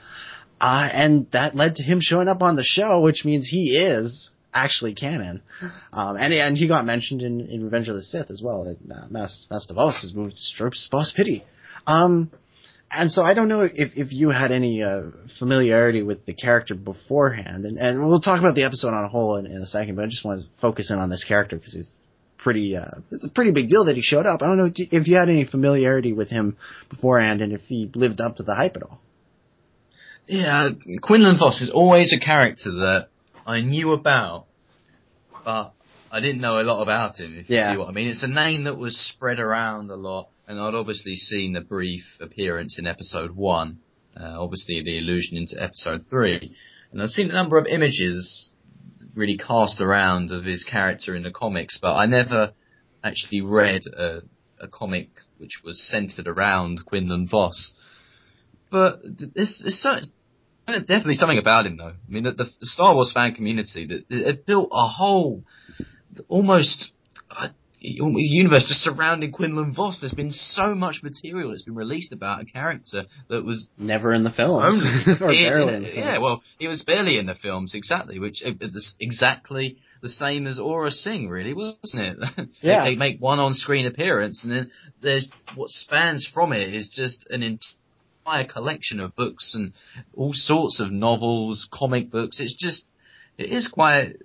uh, 0.60 0.88
and 0.92 1.26
that 1.32 1.54
led 1.54 1.76
to 1.76 1.82
him 1.82 2.00
showing 2.00 2.28
up 2.28 2.42
on 2.42 2.56
the 2.56 2.64
show, 2.64 3.00
which 3.00 3.24
means 3.24 3.48
he 3.48 3.76
is 3.76 4.30
actually 4.52 4.94
canon. 4.94 5.42
Um, 5.92 6.16
and 6.16 6.32
and 6.32 6.56
he 6.56 6.68
got 6.68 6.84
mentioned 6.84 7.22
in, 7.22 7.40
in 7.40 7.64
Revenge 7.64 7.88
of 7.88 7.94
the 7.94 8.02
Sith 8.02 8.30
as 8.30 8.42
well. 8.44 8.64
That 8.64 8.94
uh, 8.94 9.08
has 10.02 10.12
moved 10.14 10.32
to 10.32 10.36
Strokes 10.36 10.88
Boz 10.90 11.12
Pity. 11.16 11.44
Um, 11.86 12.30
and 12.90 13.10
so 13.10 13.22
I 13.22 13.34
don't 13.34 13.48
know 13.48 13.60
if, 13.60 13.72
if 13.74 14.12
you 14.12 14.30
had 14.30 14.50
any 14.50 14.82
uh, 14.82 15.02
familiarity 15.38 16.02
with 16.02 16.26
the 16.26 16.34
character 16.34 16.74
beforehand, 16.74 17.64
and, 17.64 17.78
and 17.78 18.04
we'll 18.04 18.20
talk 18.20 18.40
about 18.40 18.56
the 18.56 18.64
episode 18.64 18.92
on 18.92 19.04
a 19.04 19.08
whole 19.08 19.36
in, 19.36 19.46
in 19.46 19.58
a 19.58 19.66
second. 19.66 19.94
But 19.94 20.06
I 20.06 20.08
just 20.08 20.24
want 20.24 20.42
to 20.42 20.46
focus 20.60 20.90
in 20.90 20.98
on 20.98 21.08
this 21.08 21.24
character 21.24 21.56
because 21.56 21.72
he's 21.72 21.94
pretty. 22.38 22.76
Uh, 22.76 23.00
it's 23.12 23.24
a 23.24 23.30
pretty 23.30 23.52
big 23.52 23.68
deal 23.68 23.84
that 23.84 23.94
he 23.94 24.02
showed 24.02 24.26
up. 24.26 24.42
I 24.42 24.46
don't 24.46 24.58
know 24.58 24.70
if 24.74 25.06
you 25.06 25.16
had 25.16 25.28
any 25.28 25.46
familiarity 25.46 26.12
with 26.12 26.28
him 26.28 26.56
beforehand, 26.88 27.40
and 27.42 27.52
if 27.52 27.62
he 27.62 27.90
lived 27.94 28.20
up 28.20 28.36
to 28.36 28.42
the 28.42 28.54
hype 28.54 28.76
at 28.76 28.82
all. 28.82 29.00
Yeah, 30.31 30.69
Quinlan 31.02 31.39
Vos 31.39 31.61
is 31.61 31.70
always 31.70 32.12
a 32.12 32.20
character 32.24 32.70
that 32.70 33.09
I 33.44 33.62
knew 33.62 33.93
about, 33.93 34.47
but 35.44 35.73
I 36.12 36.20
didn't 36.20 36.40
know 36.40 36.61
a 36.61 36.62
lot 36.62 36.82
about 36.82 37.19
him, 37.19 37.36
if 37.36 37.51
Yeah. 37.51 37.70
you 37.70 37.74
see 37.74 37.78
what 37.78 37.89
I 37.89 37.93
mean. 37.93 38.07
It's 38.07 38.23
a 38.23 38.28
name 38.28 38.62
that 38.65 38.78
was 38.78 38.97
spread 38.97 39.40
around 39.40 39.90
a 39.90 39.97
lot, 39.97 40.28
and 40.47 40.61
I'd 40.61 40.74
obviously 40.74 41.16
seen 41.16 41.52
the 41.55 41.61
brief 41.61 42.05
appearance 42.20 42.78
in 42.78 42.86
episode 42.86 43.32
one, 43.32 43.78
uh, 44.16 44.40
obviously 44.40 44.81
the 44.85 44.98
allusion 45.01 45.36
into 45.36 45.61
episode 45.61 46.02
three, 46.09 46.55
and 46.93 47.02
I've 47.02 47.09
seen 47.11 47.31
a 47.31 47.35
number 47.35 47.59
of 47.59 47.66
images 47.66 48.52
really 49.16 49.36
cast 49.36 49.81
around 49.81 50.31
of 50.31 50.44
his 50.44 50.62
character 50.62 51.16
in 51.16 51.24
the 51.24 51.32
comics, 51.32 51.77
but 51.82 51.97
I 51.97 52.07
never 52.07 52.52
actually 53.02 53.40
read 53.40 53.82
a, 53.86 54.20
a 54.61 54.69
comic 54.69 55.09
which 55.39 55.62
was 55.65 55.82
centered 55.89 56.28
around 56.28 56.85
Quinlan 56.86 57.27
Vos. 57.27 57.73
But 58.70 59.02
th- 59.19 59.32
there's, 59.35 59.59
there's 59.61 59.82
so, 59.82 59.98
definitely 60.78 61.14
something 61.14 61.38
about 61.38 61.66
him 61.66 61.76
though. 61.76 61.92
I 61.92 62.10
mean, 62.10 62.24
the, 62.24 62.32
the 62.32 62.51
Star 62.62 62.94
Wars 62.94 63.12
fan 63.12 63.34
community 63.34 63.86
that 63.86 64.05
it 64.09 64.47
built 64.47 64.70
a 64.72 64.86
whole, 64.86 65.44
almost, 66.28 66.92
uh, 67.30 67.48
universe 67.80 68.64
just 68.66 68.80
surrounding 68.80 69.32
Quinlan 69.32 69.72
Vos. 69.74 70.01
There's 70.01 70.12
been 70.12 70.32
so 70.32 70.74
much 70.74 71.02
material 71.02 71.51
that's 71.51 71.62
been 71.62 71.74
released 71.74 72.12
about 72.12 72.42
a 72.42 72.44
character 72.44 73.05
that 73.28 73.44
was 73.44 73.66
Never 73.78 74.12
in 74.12 74.22
the 74.22 74.30
films, 74.30 74.84
only 75.20 75.47
in 75.47 75.52
in 75.52 75.82
the 75.82 75.88
films. 75.88 75.94
Yeah, 75.94 76.18
well, 76.18 76.42
he 76.59 76.68
was 76.68 76.82
barely 76.82 77.18
in 77.18 77.26
the 77.26 77.34
films, 77.34 77.74
exactly, 77.74 78.18
which 78.18 78.42
is 78.42 78.94
exactly 79.01 79.78
the 80.02 80.09
same 80.09 80.47
as 80.47 80.59
Aurra 80.59 80.90
Sing, 80.90 81.28
really, 81.28 81.55
wasn't 81.55 81.78
it? 81.94 82.48
Yeah. 82.62 82.84
they, 82.84 82.94
make 82.94 83.20
one 83.20 83.38
on-screen 83.38 83.86
appearance, 83.86 84.44
and 84.44 84.52
then 84.52 84.70
there's 85.02 85.28
what 85.55 85.70
spans 85.70 86.28
from 86.32 86.52
it 86.52 86.74
is 86.74 86.88
just 86.88 87.26
an 87.30 87.42
entire 88.31 88.52
collection 88.52 89.01
of 89.01 89.16
books 89.16 89.55
and 89.55 89.73
all 90.15 90.32
sorts 90.32 90.81
of 90.81 90.90
novels, 90.90 91.69
comic 91.73 92.11
books. 92.11 92.40
It's 92.40 92.57
just, 92.57 92.85
it 93.39 93.51
is 93.51 93.69
quite 93.69 94.16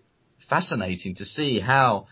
fascinating 0.49 1.15
to 1.15 1.25
see 1.25 1.59
how 1.59 2.07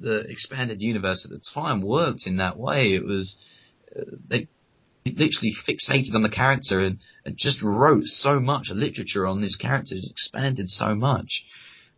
the 0.00 0.20
expanded 0.20 0.80
universe 0.80 1.24
at 1.24 1.30
the 1.30 1.42
time 1.54 1.82
worked 1.82 2.26
in 2.26 2.36
that 2.36 2.58
way. 2.58 2.94
It 2.94 3.04
was, 3.04 3.36
uh, 3.96 4.02
they 4.28 4.48
literally 5.04 5.52
fixated 5.66 6.14
on 6.14 6.22
the 6.22 6.30
character 6.30 6.80
and, 6.80 6.98
and 7.24 7.36
just 7.36 7.62
wrote 7.62 8.04
so 8.04 8.40
much 8.40 8.68
literature 8.70 9.26
on 9.26 9.40
this 9.40 9.56
character. 9.56 9.94
It's 9.96 10.10
expanded 10.10 10.68
so 10.68 10.94
much. 10.94 11.44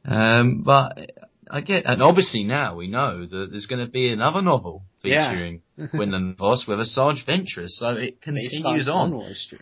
Um, 0.05 0.63
but 0.65 1.13
I 1.51 1.61
get, 1.61 1.85
and 1.85 2.03
obviously 2.03 2.45
now 2.45 2.77
we 2.77 2.89
know 2.89 3.27
that 3.27 3.51
there's 3.51 3.67
going 3.67 3.85
to 3.85 3.91
be 3.91 4.13
another 4.13 4.43
novel 4.43 4.85
Yeah. 5.03 5.33
featuring 5.33 5.63
Quinlan 5.91 6.35
Vos 6.37 6.67
with 6.67 6.79
Asajj 6.79 7.25
Ventress, 7.27 7.71
so 7.71 7.91
it 7.91 8.21
continues 8.21 8.89
on. 8.89 9.11
Clone 9.11 9.21
Wars. 9.21 9.55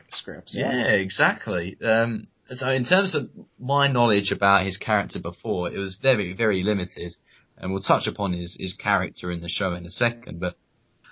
Yeah, 0.60 0.86
exactly. 0.92 1.76
Um, 1.82 2.28
so 2.50 2.68
in 2.70 2.84
terms 2.84 3.14
of 3.14 3.28
my 3.58 3.88
knowledge 3.88 4.32
about 4.32 4.64
his 4.64 4.76
character 4.76 5.20
before, 5.20 5.70
it 5.72 5.78
was 5.78 5.98
very, 6.00 6.32
very 6.32 6.62
limited. 6.62 7.12
And 7.56 7.72
we'll 7.72 7.82
touch 7.82 8.06
upon 8.06 8.32
his, 8.32 8.56
his 8.58 8.74
character 8.74 9.32
in 9.32 9.40
the 9.40 9.48
show 9.48 9.74
in 9.74 9.84
a 9.84 9.90
second, 9.90 10.38
but 10.38 10.56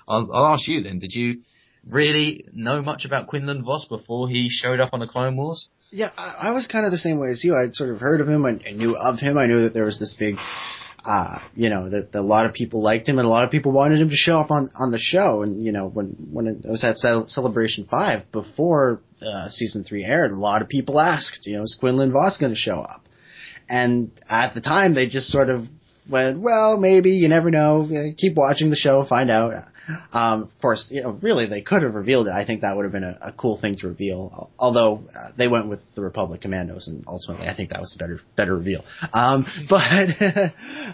I'll, 0.07 0.31
I'll 0.33 0.55
ask 0.55 0.69
you 0.69 0.83
then, 0.83 1.01
did 1.01 1.13
you 1.13 1.43
really 1.85 2.45
know 2.53 2.83
much 2.83 3.05
about 3.05 3.27
Quinlan 3.27 3.65
Vos 3.65 3.87
before 3.89 4.29
he 4.29 4.49
showed 4.49 4.81
up 4.81 4.91
on 4.93 5.01
the 5.01 5.07
Clone 5.07 5.37
Wars? 5.37 5.69
Yeah, 5.91 6.11
I, 6.17 6.49
I 6.49 6.51
was 6.53 6.67
kind 6.67 6.85
of 6.87 6.93
the 6.93 6.99
same 6.99 7.19
way 7.19 7.31
as 7.31 7.43
you. 7.45 7.57
I'd 7.57 7.75
sort 7.75 7.91
of 7.91 8.01
heard 8.01 8.21
of 8.21 8.29
him. 8.29 8.45
I, 8.47 8.59
I 8.67 8.73
knew 8.73 8.97
of 8.97 9.19
him. 9.19 9.39
I 9.39 9.47
knew 9.47 9.63
that 9.63 9.75
there 9.75 9.85
was 9.85 9.99
this 9.99 10.15
big, 10.19 10.37
uh, 11.07 11.39
you 11.55 11.71
know, 11.71 11.89
that, 11.89 12.13
a 12.15 12.21
lot 12.21 12.47
of 12.47 12.53
people 12.53 12.83
liked 12.83 13.09
him 13.09 13.19
and 13.19 13.27
a 13.27 13.31
lot 13.31 13.45
of 13.45 13.51
people 13.51 13.71
wanted 13.71 14.01
him 14.01 14.09
to 14.09 14.17
show 14.17 14.41
up 14.41 14.51
on, 14.51 14.71
on 14.75 14.91
the 14.91 14.99
show. 14.99 15.43
And, 15.43 15.65
you 15.65 15.71
know, 15.71 15.87
when, 15.87 16.17
when 16.33 16.49
it 16.49 16.65
was 16.65 16.83
at 16.83 16.99
Celebration 16.99 17.87
5, 17.89 18.33
before, 18.33 19.01
uh, 19.23 19.49
season 19.49 19.85
3 19.85 20.05
aired, 20.05 20.33
a 20.33 20.37
lot 20.37 20.63
of 20.63 20.69
people 20.69 20.99
asked, 20.99 21.47
you 21.47 21.57
know, 21.57 21.63
is 21.63 21.77
Quinlan 21.79 22.13
Vos 22.13 22.39
going 22.39 22.53
to 22.53 22.59
show 22.59 22.81
up? 22.81 23.03
And 23.69 24.11
at 24.29 24.55
the 24.55 24.61
time, 24.61 24.95
they 24.95 25.09
just 25.09 25.29
sort 25.29 25.49
of 25.49 25.67
went, 26.11 26.41
well, 26.41 26.77
maybe, 26.77 27.13
you 27.13 27.29
never 27.29 27.51
know, 27.53 27.89
keep 28.19 28.37
watching 28.37 28.71
the 28.71 28.77
show, 28.77 29.05
find 29.05 29.31
out. 29.31 29.55
Um, 30.13 30.43
of 30.43 30.61
course, 30.61 30.91
you 30.91 31.03
know, 31.03 31.11
really 31.11 31.47
they 31.47 31.63
could 31.63 31.83
have 31.83 31.95
revealed 31.95 32.27
it. 32.27 32.33
I 32.33 32.45
think 32.45 32.63
that 32.63 32.77
would 32.77 32.85
have 32.85 32.93
been 32.93 33.05
a, 33.05 33.19
a 33.23 33.33
cool 33.33 33.59
thing 33.61 33.77
to 33.79 33.89
reveal. 33.89 34.51
Although 34.59 35.05
uh, 35.15 35.31
they 35.37 35.49
went 35.49 35.69
with 35.69 35.81
the 35.95 36.03
Republic 36.03 36.41
Commandos, 36.41 36.89
and 36.89 37.05
ultimately 37.07 37.47
I 37.47 37.55
think 37.55 37.71
that 37.71 37.81
was 37.81 37.95
a 37.95 37.99
better 37.99 38.21
better 38.37 38.57
reveal. 38.57 38.85
Um, 39.13 39.47
but 39.69 39.83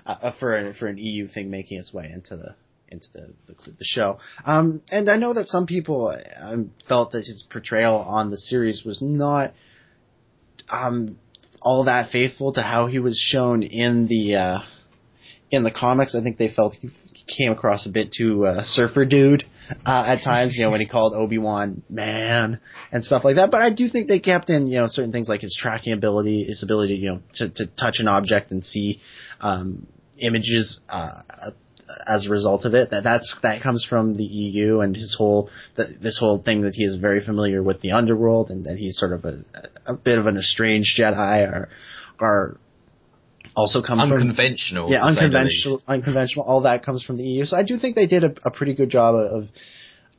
uh, 0.06 0.32
for 0.38 0.54
an, 0.56 0.74
for 0.74 0.86
an 0.86 0.98
EU 0.98 1.28
thing 1.28 1.50
making 1.50 1.78
its 1.78 1.92
way 1.92 2.10
into 2.12 2.36
the 2.36 2.54
into 2.88 3.06
the 3.12 3.32
the, 3.46 3.54
the 3.78 3.84
show. 3.84 4.18
Um, 4.44 4.82
and 4.90 5.08
I 5.08 5.16
know 5.16 5.34
that 5.34 5.48
some 5.48 5.66
people 5.66 6.14
um, 6.40 6.72
felt 6.88 7.12
that 7.12 7.24
his 7.26 7.46
portrayal 7.50 7.96
on 7.96 8.30
the 8.30 8.38
series 8.38 8.84
was 8.84 9.00
not 9.00 9.54
um, 10.68 11.18
all 11.60 11.84
that 11.84 12.10
faithful 12.10 12.52
to 12.54 12.62
how 12.62 12.86
he 12.86 12.98
was 12.98 13.18
shown 13.18 13.62
in 13.62 14.06
the 14.06 14.36
uh, 14.36 14.58
in 15.52 15.62
the 15.64 15.70
comics, 15.70 16.14
I 16.14 16.22
think 16.22 16.38
they 16.38 16.48
felt 16.48 16.74
he 16.80 16.90
came 17.36 17.52
across 17.52 17.86
a 17.86 17.90
bit 17.90 18.12
too 18.16 18.46
uh, 18.46 18.62
surfer 18.64 19.04
dude 19.04 19.44
uh, 19.86 20.04
at 20.06 20.22
times. 20.22 20.56
You 20.56 20.64
know, 20.64 20.70
when 20.70 20.80
he 20.80 20.88
called 20.88 21.14
Obi 21.14 21.38
Wan 21.38 21.82
man 21.88 22.60
and 22.90 23.04
stuff 23.04 23.24
like 23.24 23.36
that. 23.36 23.50
But 23.50 23.62
I 23.62 23.72
do 23.74 23.88
think 23.88 24.08
they 24.08 24.20
kept 24.20 24.50
in 24.50 24.66
you 24.66 24.80
know 24.80 24.86
certain 24.88 25.12
things 25.12 25.28
like 25.28 25.40
his 25.40 25.56
tracking 25.58 25.92
ability, 25.92 26.44
his 26.44 26.62
ability 26.62 26.94
you 26.94 27.12
know 27.12 27.20
to 27.34 27.48
to 27.48 27.66
touch 27.66 27.96
an 27.98 28.08
object 28.08 28.50
and 28.50 28.64
see 28.64 29.00
um, 29.40 29.86
images. 30.18 30.80
Uh, 30.88 31.22
as 32.06 32.26
a 32.26 32.30
result 32.30 32.64
of 32.64 32.74
it, 32.74 32.90
that 32.90 33.04
that's 33.04 33.36
that 33.42 33.62
comes 33.62 33.84
from 33.88 34.14
the 34.14 34.24
EU 34.24 34.80
and 34.80 34.96
his 34.96 35.14
whole 35.18 35.50
the, 35.76 35.94
this 36.00 36.18
whole 36.18 36.42
thing 36.42 36.62
that 36.62 36.74
he 36.74 36.84
is 36.84 36.96
very 36.96 37.24
familiar 37.24 37.62
with 37.62 37.80
the 37.80 37.92
underworld 37.92 38.50
and 38.50 38.64
that 38.64 38.76
he's 38.76 38.98
sort 38.98 39.12
of 39.12 39.24
a, 39.24 39.44
a 39.86 39.94
bit 39.94 40.18
of 40.18 40.26
an 40.26 40.36
estranged 40.36 40.98
Jedi 40.98 41.46
or 41.46 41.68
or 42.20 42.58
also 43.54 43.82
comes 43.82 44.02
unconventional. 44.02 44.86
From, 44.86 44.92
yeah, 44.92 45.04
unconventional, 45.04 45.82
unconventional. 45.86 46.44
All 46.44 46.62
that 46.62 46.84
comes 46.84 47.02
from 47.02 47.16
the 47.16 47.24
EU. 47.24 47.44
So 47.44 47.56
I 47.56 47.64
do 47.64 47.78
think 47.78 47.96
they 47.96 48.06
did 48.06 48.24
a, 48.24 48.34
a 48.44 48.50
pretty 48.50 48.74
good 48.74 48.90
job 48.90 49.14
of, 49.14 49.48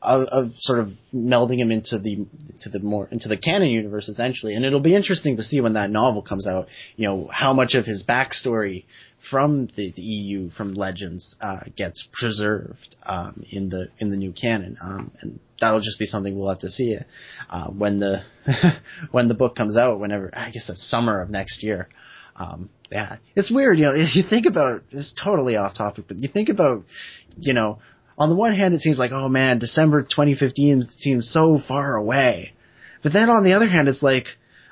of, 0.02 0.28
of 0.28 0.52
sort 0.56 0.80
of 0.80 0.92
melding 1.14 1.58
him 1.58 1.72
into 1.72 1.98
the 1.98 2.26
to 2.62 2.70
the 2.70 2.80
more 2.80 3.08
into 3.12 3.28
the 3.30 3.38
canon 3.38 3.70
universe 3.70 4.10
essentially. 4.10 4.56
And 4.56 4.66
it'll 4.66 4.80
be 4.80 4.96
interesting 4.96 5.38
to 5.38 5.44
see 5.44 5.62
when 5.62 5.74
that 5.74 5.90
novel 5.90 6.22
comes 6.22 6.48
out. 6.48 6.68
You 6.96 7.08
know 7.08 7.30
how 7.32 7.54
much 7.54 7.74
of 7.74 7.86
his 7.86 8.04
backstory 8.08 8.86
from 9.30 9.68
the, 9.78 9.92
the 9.96 10.02
EU 10.02 10.50
from 10.50 10.74
Legends 10.74 11.36
uh, 11.40 11.62
gets 11.78 12.08
preserved 12.12 12.96
um, 13.04 13.44
in 13.50 13.70
the 13.70 13.90
in 14.00 14.10
the 14.10 14.18
new 14.18 14.34
canon, 14.34 14.78
um, 14.84 15.12
and 15.22 15.40
that'll 15.60 15.80
just 15.80 16.00
be 16.00 16.06
something 16.06 16.38
we'll 16.38 16.50
have 16.50 16.60
to 16.60 16.70
see 16.70 16.98
uh, 17.50 17.70
when 17.70 18.00
the 18.00 18.22
when 19.12 19.28
the 19.28 19.34
book 19.34 19.56
comes 19.56 19.78
out. 19.78 20.00
Whenever 20.00 20.30
I 20.34 20.52
guess 20.52 20.68
the 20.68 20.76
summer 20.76 21.22
of 21.22 21.30
next 21.30 21.64
year. 21.64 21.88
Um, 22.36 22.70
yeah, 22.92 23.18
it's 23.36 23.52
weird. 23.52 23.78
You 23.78 23.86
know, 23.86 23.94
you 24.14 24.24
think 24.28 24.46
about 24.46 24.84
it's 24.92 25.14
totally 25.14 25.56
off 25.56 25.76
topic, 25.76 26.06
but 26.08 26.20
you 26.20 26.30
think 26.32 26.50
about, 26.50 26.86
you 27.38 27.54
know, 27.54 27.80
on 28.18 28.30
the 28.30 28.36
one 28.36 28.56
hand, 28.56 28.74
it 28.74 28.82
seems 28.82 28.98
like, 28.98 29.12
oh 29.12 29.30
man, 29.30 29.60
December 29.60 30.04
2015 30.04 30.90
seems 30.90 31.30
so 31.32 31.60
far 31.68 31.96
away. 31.96 32.54
But 33.02 33.14
then 33.14 33.30
on 33.30 33.44
the 33.44 33.54
other 33.54 33.68
hand, 33.68 33.88
it's 33.88 34.04
like, 34.04 34.28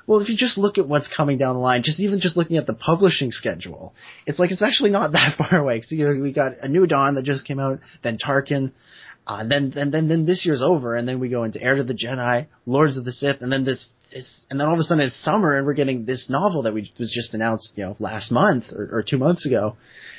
well, 0.06 0.20
if 0.20 0.28
you 0.28 0.36
just 0.36 0.58
look 0.58 0.78
at 0.78 0.88
what's 0.88 1.14
coming 1.14 1.38
down 1.38 1.54
the 1.54 1.60
line, 1.60 1.82
just 1.82 2.00
even 2.00 2.20
just 2.20 2.36
looking 2.36 2.56
at 2.56 2.66
the 2.66 2.74
publishing 2.74 3.30
schedule, 3.30 3.94
it's 4.26 4.38
like 4.38 4.50
it's 4.50 4.62
actually 4.62 4.90
not 4.90 5.12
that 5.12 5.36
far 5.36 5.58
away. 5.58 5.80
Cause, 5.80 5.92
you 5.92 6.04
know, 6.04 6.22
we 6.22 6.32
got 6.32 6.54
a 6.60 6.68
new 6.68 6.86
Dawn 6.86 7.14
that 7.14 7.24
just 7.24 7.46
came 7.46 7.58
out, 7.58 7.80
then 8.02 8.18
Tarkin, 8.18 8.72
uh, 9.26 9.46
then, 9.46 9.70
then, 9.74 9.90
then, 9.90 10.08
then 10.08 10.26
this 10.26 10.44
year's 10.44 10.62
over, 10.62 10.96
and 10.96 11.06
then 11.06 11.20
we 11.20 11.28
go 11.28 11.44
into 11.44 11.62
Heir 11.62 11.76
to 11.76 11.84
the 11.84 11.94
Jedi, 11.94 12.46
Lords 12.66 12.96
of 12.96 13.04
the 13.04 13.12
Sith, 13.12 13.40
and 13.40 13.52
then 13.52 13.64
this, 13.64 13.88
this, 14.12 14.46
and 14.50 14.58
then 14.58 14.66
all 14.66 14.74
of 14.74 14.80
a 14.80 14.82
sudden 14.82 15.04
it's 15.04 15.16
summer, 15.16 15.56
and 15.56 15.66
we're 15.66 15.74
getting 15.74 16.04
this 16.04 16.28
novel 16.30 16.62
that 16.62 16.74
we 16.74 16.90
was 16.98 17.12
just 17.12 17.34
announced, 17.34 17.72
you 17.76 17.84
know, 17.84 17.96
last 17.98 18.30
month 18.30 18.72
or, 18.72 18.98
or 18.98 19.02
two 19.02 19.18
months 19.18 19.46
ago, 19.46 19.76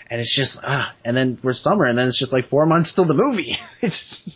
and 0.10 0.20
it's 0.20 0.36
just, 0.36 0.60
ah, 0.64 0.96
and 1.06 1.16
then 1.16 1.40
we're 1.44 1.54
summer, 1.54 1.86
and 1.86 1.98
then 1.98 2.08
it's 2.08 2.20
just 2.20 2.34
like 2.34 2.46
four 2.46 2.66
months 2.66 2.94
till 2.94 3.06
the 3.06 3.14
movie. 3.14 3.56
it's, 3.82 4.30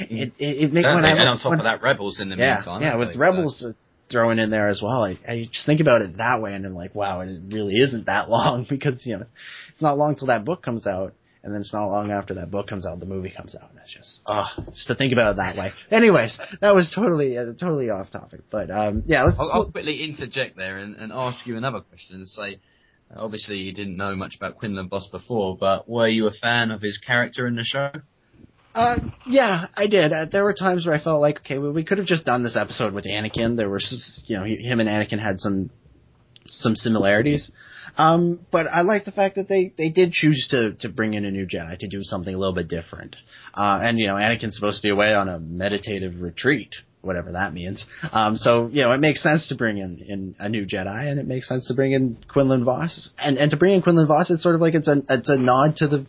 it, 0.00 0.32
it, 0.38 0.64
it 0.64 0.72
makes 0.72 0.86
when 0.86 1.04
I, 1.04 1.10
and 1.10 1.28
on 1.28 1.38
top 1.38 1.50
when, 1.50 1.60
of 1.60 1.64
that, 1.64 1.82
Rebels 1.82 2.20
in 2.20 2.28
the 2.28 2.36
yeah, 2.36 2.56
meantime. 2.56 2.82
Yeah, 2.82 2.96
with 2.96 3.16
Rebels 3.16 3.60
so. 3.60 3.74
thrown 4.10 4.38
in 4.38 4.50
there 4.50 4.68
as 4.68 4.80
well, 4.82 5.04
I, 5.04 5.18
I 5.26 5.48
just 5.50 5.66
think 5.66 5.80
about 5.80 6.02
it 6.02 6.16
that 6.18 6.40
way, 6.40 6.54
and 6.54 6.66
I'm 6.66 6.74
like, 6.74 6.94
wow, 6.94 7.20
it 7.20 7.40
really 7.48 7.76
isn't 7.76 8.06
that 8.06 8.28
long 8.28 8.66
because 8.68 9.06
you 9.06 9.16
know, 9.16 9.26
it's 9.72 9.82
not 9.82 9.98
long 9.98 10.16
till 10.16 10.28
that 10.28 10.44
book 10.44 10.62
comes 10.62 10.86
out 10.86 11.14
and 11.42 11.52
then 11.52 11.60
it's 11.60 11.72
not 11.72 11.86
long 11.86 12.10
after 12.10 12.34
that 12.34 12.50
book 12.50 12.68
comes 12.68 12.86
out, 12.86 13.00
the 13.00 13.06
movie 13.06 13.32
comes 13.34 13.56
out, 13.56 13.70
and 13.70 13.80
it's 13.80 13.92
just, 13.92 14.20
oh, 14.26 14.48
just 14.66 14.86
to 14.86 14.94
think 14.94 15.12
about 15.12 15.32
it 15.32 15.36
that 15.36 15.56
way. 15.56 15.72
Anyways, 15.90 16.38
that 16.60 16.74
was 16.74 16.92
totally, 16.94 17.36
uh, 17.36 17.46
totally 17.58 17.90
off 17.90 18.10
topic, 18.10 18.42
but 18.50 18.70
um, 18.70 19.02
yeah. 19.06 19.24
I'll, 19.24 19.50
I'll, 19.50 19.70
quickly 19.70 20.04
interject 20.04 20.56
there 20.56 20.78
and, 20.78 20.96
and, 20.96 21.12
ask 21.12 21.46
you 21.46 21.56
another 21.56 21.80
question 21.80 22.16
and 22.16 22.28
say, 22.28 22.58
obviously 23.16 23.58
you 23.58 23.72
didn't 23.72 23.96
know 23.96 24.14
much 24.14 24.36
about 24.36 24.56
Quinlan 24.58 24.88
Vos 24.88 25.08
before, 25.08 25.56
but 25.56 25.88
were 25.88 26.08
you 26.08 26.26
a 26.28 26.32
fan 26.32 26.70
of 26.70 26.80
his 26.80 26.98
character 26.98 27.46
in 27.46 27.56
the 27.56 27.64
show? 27.64 27.90
Uh, 28.74 28.98
yeah, 29.26 29.66
I 29.74 29.86
did. 29.86 30.12
Uh, 30.12 30.26
there 30.30 30.44
were 30.44 30.54
times 30.54 30.86
where 30.86 30.94
I 30.94 31.02
felt 31.02 31.20
like, 31.20 31.38
okay, 31.40 31.58
well, 31.58 31.72
we 31.72 31.84
could 31.84 31.98
have 31.98 32.06
just 32.06 32.24
done 32.24 32.42
this 32.42 32.56
episode 32.56 32.94
with 32.94 33.04
Anakin. 33.04 33.56
There 33.56 33.68
was, 33.68 34.22
you 34.26 34.38
know, 34.38 34.44
he, 34.44 34.56
him 34.56 34.80
and 34.80 34.88
Anakin 34.88 35.18
had 35.18 35.40
some 35.40 35.70
some 36.52 36.76
similarities. 36.76 37.50
Um, 37.96 38.40
but 38.50 38.66
I 38.68 38.82
like 38.82 39.04
the 39.04 39.12
fact 39.12 39.36
that 39.36 39.48
they, 39.48 39.72
they 39.76 39.90
did 39.90 40.12
choose 40.12 40.48
to, 40.50 40.74
to 40.80 40.88
bring 40.88 41.14
in 41.14 41.24
a 41.24 41.30
new 41.30 41.46
Jedi 41.46 41.78
to 41.78 41.88
do 41.88 42.02
something 42.02 42.34
a 42.34 42.38
little 42.38 42.54
bit 42.54 42.68
different. 42.68 43.16
Uh, 43.54 43.80
and 43.82 43.98
you 43.98 44.06
know, 44.06 44.14
Anakin's 44.14 44.54
supposed 44.54 44.78
to 44.78 44.82
be 44.82 44.90
away 44.90 45.14
on 45.14 45.28
a 45.28 45.38
meditative 45.38 46.20
retreat, 46.20 46.76
whatever 47.00 47.32
that 47.32 47.52
means. 47.52 47.86
Um, 48.12 48.36
so, 48.36 48.68
you 48.72 48.82
know, 48.82 48.92
it 48.92 48.98
makes 48.98 49.22
sense 49.22 49.48
to 49.48 49.56
bring 49.56 49.78
in, 49.78 49.98
in 49.98 50.34
a 50.38 50.48
new 50.48 50.64
Jedi 50.64 51.10
and 51.10 51.18
it 51.18 51.26
makes 51.26 51.48
sense 51.48 51.68
to 51.68 51.74
bring 51.74 51.92
in 51.92 52.18
Quinlan 52.28 52.64
Vos. 52.64 53.10
And, 53.18 53.36
and 53.36 53.50
to 53.50 53.56
bring 53.56 53.74
in 53.74 53.82
Quinlan 53.82 54.06
Vos, 54.06 54.30
it's 54.30 54.42
sort 54.42 54.54
of 54.54 54.60
like 54.60 54.74
it's 54.74 54.88
a, 54.88 55.02
it's 55.08 55.28
a 55.28 55.36
nod 55.36 55.76
to 55.76 55.88
the, 55.88 56.06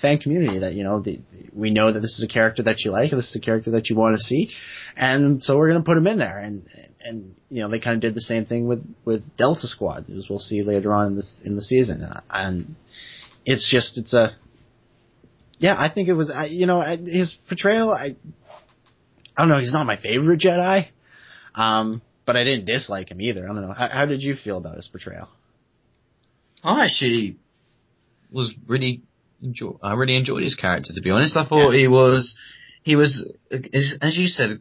fan 0.00 0.18
community 0.18 0.58
that 0.58 0.74
you 0.74 0.84
know 0.84 1.00
the, 1.00 1.20
we 1.54 1.70
know 1.70 1.92
that 1.92 2.00
this 2.00 2.18
is 2.18 2.24
a 2.24 2.32
character 2.32 2.62
that 2.62 2.84
you 2.84 2.90
like, 2.90 3.10
this 3.10 3.30
is 3.30 3.36
a 3.36 3.40
character 3.40 3.70
that 3.72 3.88
you 3.88 3.96
want 3.96 4.14
to 4.14 4.20
see, 4.20 4.50
and 4.94 5.42
so 5.42 5.56
we're 5.56 5.70
going 5.70 5.80
to 5.80 5.86
put 5.86 5.96
him 5.96 6.06
in 6.06 6.18
there. 6.18 6.38
And 6.38 6.66
and 7.06 7.34
you 7.48 7.62
know 7.62 7.70
they 7.70 7.80
kind 7.80 7.94
of 7.94 8.00
did 8.00 8.14
the 8.14 8.20
same 8.20 8.46
thing 8.46 8.66
with 8.66 8.84
with 9.04 9.36
Delta 9.36 9.66
Squad, 9.66 10.08
as 10.10 10.26
we'll 10.28 10.38
see 10.38 10.62
later 10.62 10.92
on 10.92 11.08
in 11.08 11.16
this 11.16 11.40
in 11.44 11.56
the 11.56 11.62
season. 11.62 12.06
And 12.30 12.76
it's 13.44 13.70
just 13.70 13.98
it's 13.98 14.14
a 14.14 14.36
yeah, 15.58 15.74
I 15.78 15.90
think 15.92 16.08
it 16.08 16.14
was 16.14 16.30
I, 16.30 16.46
you 16.46 16.66
know 16.66 16.80
his 16.80 17.38
portrayal. 17.48 17.90
I 17.90 18.16
I 19.36 19.42
don't 19.42 19.48
know. 19.48 19.58
He's 19.58 19.72
not 19.72 19.86
my 19.86 19.96
favorite 19.96 20.40
Jedi, 20.40 20.88
um, 21.54 22.02
but 22.24 22.36
I 22.36 22.44
didn't 22.44 22.66
dislike 22.66 23.10
him 23.10 23.20
either. 23.20 23.44
I 23.44 23.46
don't 23.48 23.62
know. 23.62 23.72
How, 23.72 23.88
how 23.88 24.06
did 24.06 24.22
you 24.22 24.34
feel 24.34 24.58
about 24.58 24.76
his 24.76 24.88
portrayal? 24.88 25.28
I 26.62 26.84
actually 26.84 27.36
was 28.30 28.54
really 28.66 29.02
enjoy. 29.42 29.76
I 29.82 29.94
really 29.94 30.16
enjoyed 30.16 30.42
his 30.42 30.54
character. 30.54 30.92
To 30.94 31.02
be 31.02 31.10
honest, 31.10 31.36
I 31.36 31.46
thought 31.46 31.72
yeah. 31.72 31.78
he 31.78 31.88
was 31.88 32.36
he 32.82 32.96
was 32.96 33.30
as 33.50 34.16
you 34.16 34.26
said 34.26 34.60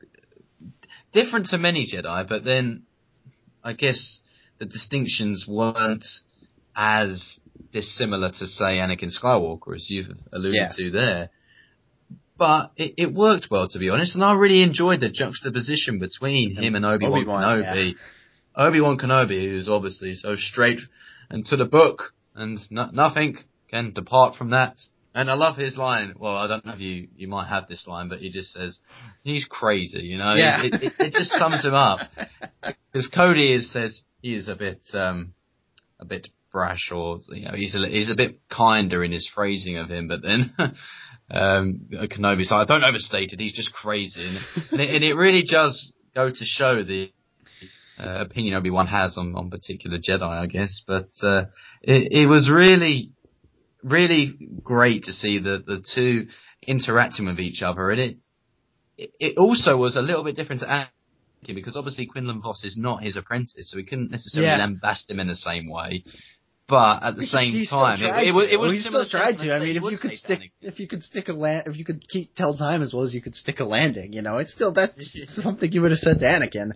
different 1.16 1.48
to 1.48 1.58
many 1.58 1.88
Jedi, 1.88 2.28
but 2.28 2.44
then 2.44 2.84
I 3.64 3.74
guess 3.74 4.20
the 4.60 4.66
distinctions 4.66 5.46
weren't 5.48 6.06
as 6.76 7.40
dissimilar 7.72 8.30
to 8.30 8.46
say 8.46 8.78
Anakin 8.78 9.12
Skywalker 9.18 9.76
as 9.76 9.90
you've 9.90 10.12
alluded 10.34 10.54
yeah. 10.54 10.70
to 10.76 10.92
there. 10.92 11.30
But 12.38 12.72
it, 12.76 12.96
it, 12.98 13.14
worked 13.14 13.48
well, 13.50 13.70
to 13.70 13.80
be 13.80 13.90
honest, 13.90 14.16
and 14.16 14.24
I 14.24 14.34
really 14.34 14.62
enjoyed 14.62 15.00
the 15.00 15.10
juxtaposition 15.10 16.00
between 16.00 16.54
him 16.54 16.76
and 16.76 16.86
Obi 16.86 17.08
Wan 17.08 17.26
Kenobi. 17.26 17.94
Yeah. 17.94 18.66
Obi 18.68 18.82
Wan 18.82 18.98
Kenobi, 18.98 19.50
who's 19.50 19.70
obviously 19.70 20.16
so 20.16 20.36
straight 20.36 20.82
and 21.30 21.46
to 21.46 21.56
the 21.56 21.66
book, 21.66 22.14
and 22.36 22.60
no, 22.70 22.90
nothing 22.92 23.38
can 23.70 23.94
depart 23.94 24.36
from 24.36 24.50
that. 24.50 24.76
And 25.16 25.32
I 25.32 25.36
love 25.36 25.56
his 25.56 25.78
line. 25.78 26.14
Well, 26.20 26.36
I 26.36 26.48
don't 26.48 26.66
know 26.66 26.74
if 26.74 26.82
you, 26.82 27.08
you 27.16 27.30
might 27.30 27.48
have 27.48 27.70
this 27.70 27.88
line, 27.88 28.10
but 28.10 28.20
he 28.20 28.30
just 28.30 28.52
says, 28.52 28.82
he's 29.24 29.46
crazy, 29.46 30.02
you 30.02 30.18
know? 30.18 30.34
Yeah. 30.34 30.62
It, 30.62 30.74
it, 30.74 30.94
it 31.00 31.14
just 31.14 31.32
sums 31.32 31.64
him 31.64 31.74
up. 31.74 32.00
Because 32.92 33.08
Cody 33.08 33.54
is, 33.54 33.74
says 33.74 34.04
he 34.22 34.36
is 34.36 34.48
a 34.48 34.56
bit, 34.56 34.80
um, 34.94 35.34
a 36.00 36.06
bit 36.06 36.30
brash 36.50 36.92
or, 36.94 37.20
you 37.28 37.44
know, 37.44 37.52
he's 37.54 37.76
a, 37.76 37.86
he's 37.90 38.10
a 38.10 38.16
bit 38.16 38.40
kinder 38.50 39.04
in 39.04 39.12
his 39.12 39.30
phrasing 39.36 39.76
of 39.76 39.90
him, 39.90 40.08
but 40.08 40.22
then, 40.22 40.54
um, 41.30 41.82
Kenobi, 41.92 42.46
so 42.46 42.56
I 42.56 42.64
don't 42.64 42.86
overstate 42.86 43.34
it, 43.34 43.42
he's 43.42 43.52
just 43.52 43.74
crazy. 43.74 44.26
And, 44.26 44.38
and, 44.72 44.80
it, 44.82 44.96
and 44.96 45.04
it 45.04 45.14
really 45.16 45.44
does 45.44 45.92
go 46.16 46.30
to 46.30 46.46
show 46.46 46.84
the, 46.84 47.12
uh, 48.00 48.22
opinion 48.22 48.56
Obi-Wan 48.56 48.88
has 48.88 49.18
on, 49.18 49.36
on 49.36 49.50
particular 49.50 49.98
Jedi, 49.98 50.24
I 50.24 50.46
guess, 50.46 50.82
but, 50.88 51.10
uh, 51.22 51.48
it, 51.82 52.14
it 52.14 52.28
was 52.28 52.50
really, 52.50 53.12
really 53.86 54.38
great 54.64 55.04
to 55.04 55.14
see 55.14 55.40
the 55.40 55.64
the 55.66 55.84
two 55.94 56.28
interacting 56.66 57.28
with 57.28 57.40
each 57.40 57.62
other, 57.62 57.92
and 57.92 58.02
it 58.98 59.12
it 59.20 59.38
also 59.38 59.78
was 59.78 59.96
a 59.96 60.02
little 60.02 60.24
bit 60.24 60.36
different 60.36 60.62
to 60.62 60.68
Anakin 60.68 61.56
because 61.56 61.78
obviously 61.78 62.08
Quinlan 62.08 62.42
Vos 62.42 62.64
is 62.64 62.76
not 62.76 63.04
his 63.04 63.16
apprentice, 63.16 63.70
so 63.70 63.78
he 63.78 63.84
couldn't 63.84 64.12
necessarily 64.12 64.50
yeah. 64.50 64.66
lambast 64.66 65.10
him 65.10 65.20
in 65.20 65.28
the 65.28 65.36
same 65.36 65.70
way. 65.70 66.04
But 66.68 67.04
at 67.04 67.16
the 67.16 67.22
He- 67.22 67.28
same 67.28 67.66
time, 67.70 68.00
it, 68.02 68.30
it, 68.30 68.32
was 68.34 68.48
it 68.52 68.60
was 68.60 68.72
he 68.74 68.82
similar 68.82 69.06
still 69.06 69.20
tried 69.20 69.38
to. 69.38 69.54
I 69.54 69.60
mean, 69.60 69.76
if 69.78 69.84
you 69.84 69.98
could 70.00 70.14
stick, 70.18 70.52
if 70.62 70.80
you 70.80 70.88
could 70.88 71.04
stick 71.04 71.28
a 71.28 71.34
land, 71.34 71.68
if 71.68 71.78
you 71.78 71.86
could 71.86 72.08
keep 72.10 72.34
tell 72.34 72.58
time 72.58 72.82
as 72.82 72.92
well 72.92 73.04
as 73.04 73.14
you 73.14 73.22
could 73.22 73.36
stick 73.36 73.60
a 73.60 73.66
landing, 73.66 74.14
you 74.14 74.24
know, 74.24 74.38
it's 74.38 74.52
still 74.52 74.74
that's 74.74 75.16
something 75.44 75.72
you 75.72 75.82
would 75.84 75.92
have 75.92 76.00
said 76.00 76.18
to 76.20 76.26
Anakin. 76.26 76.72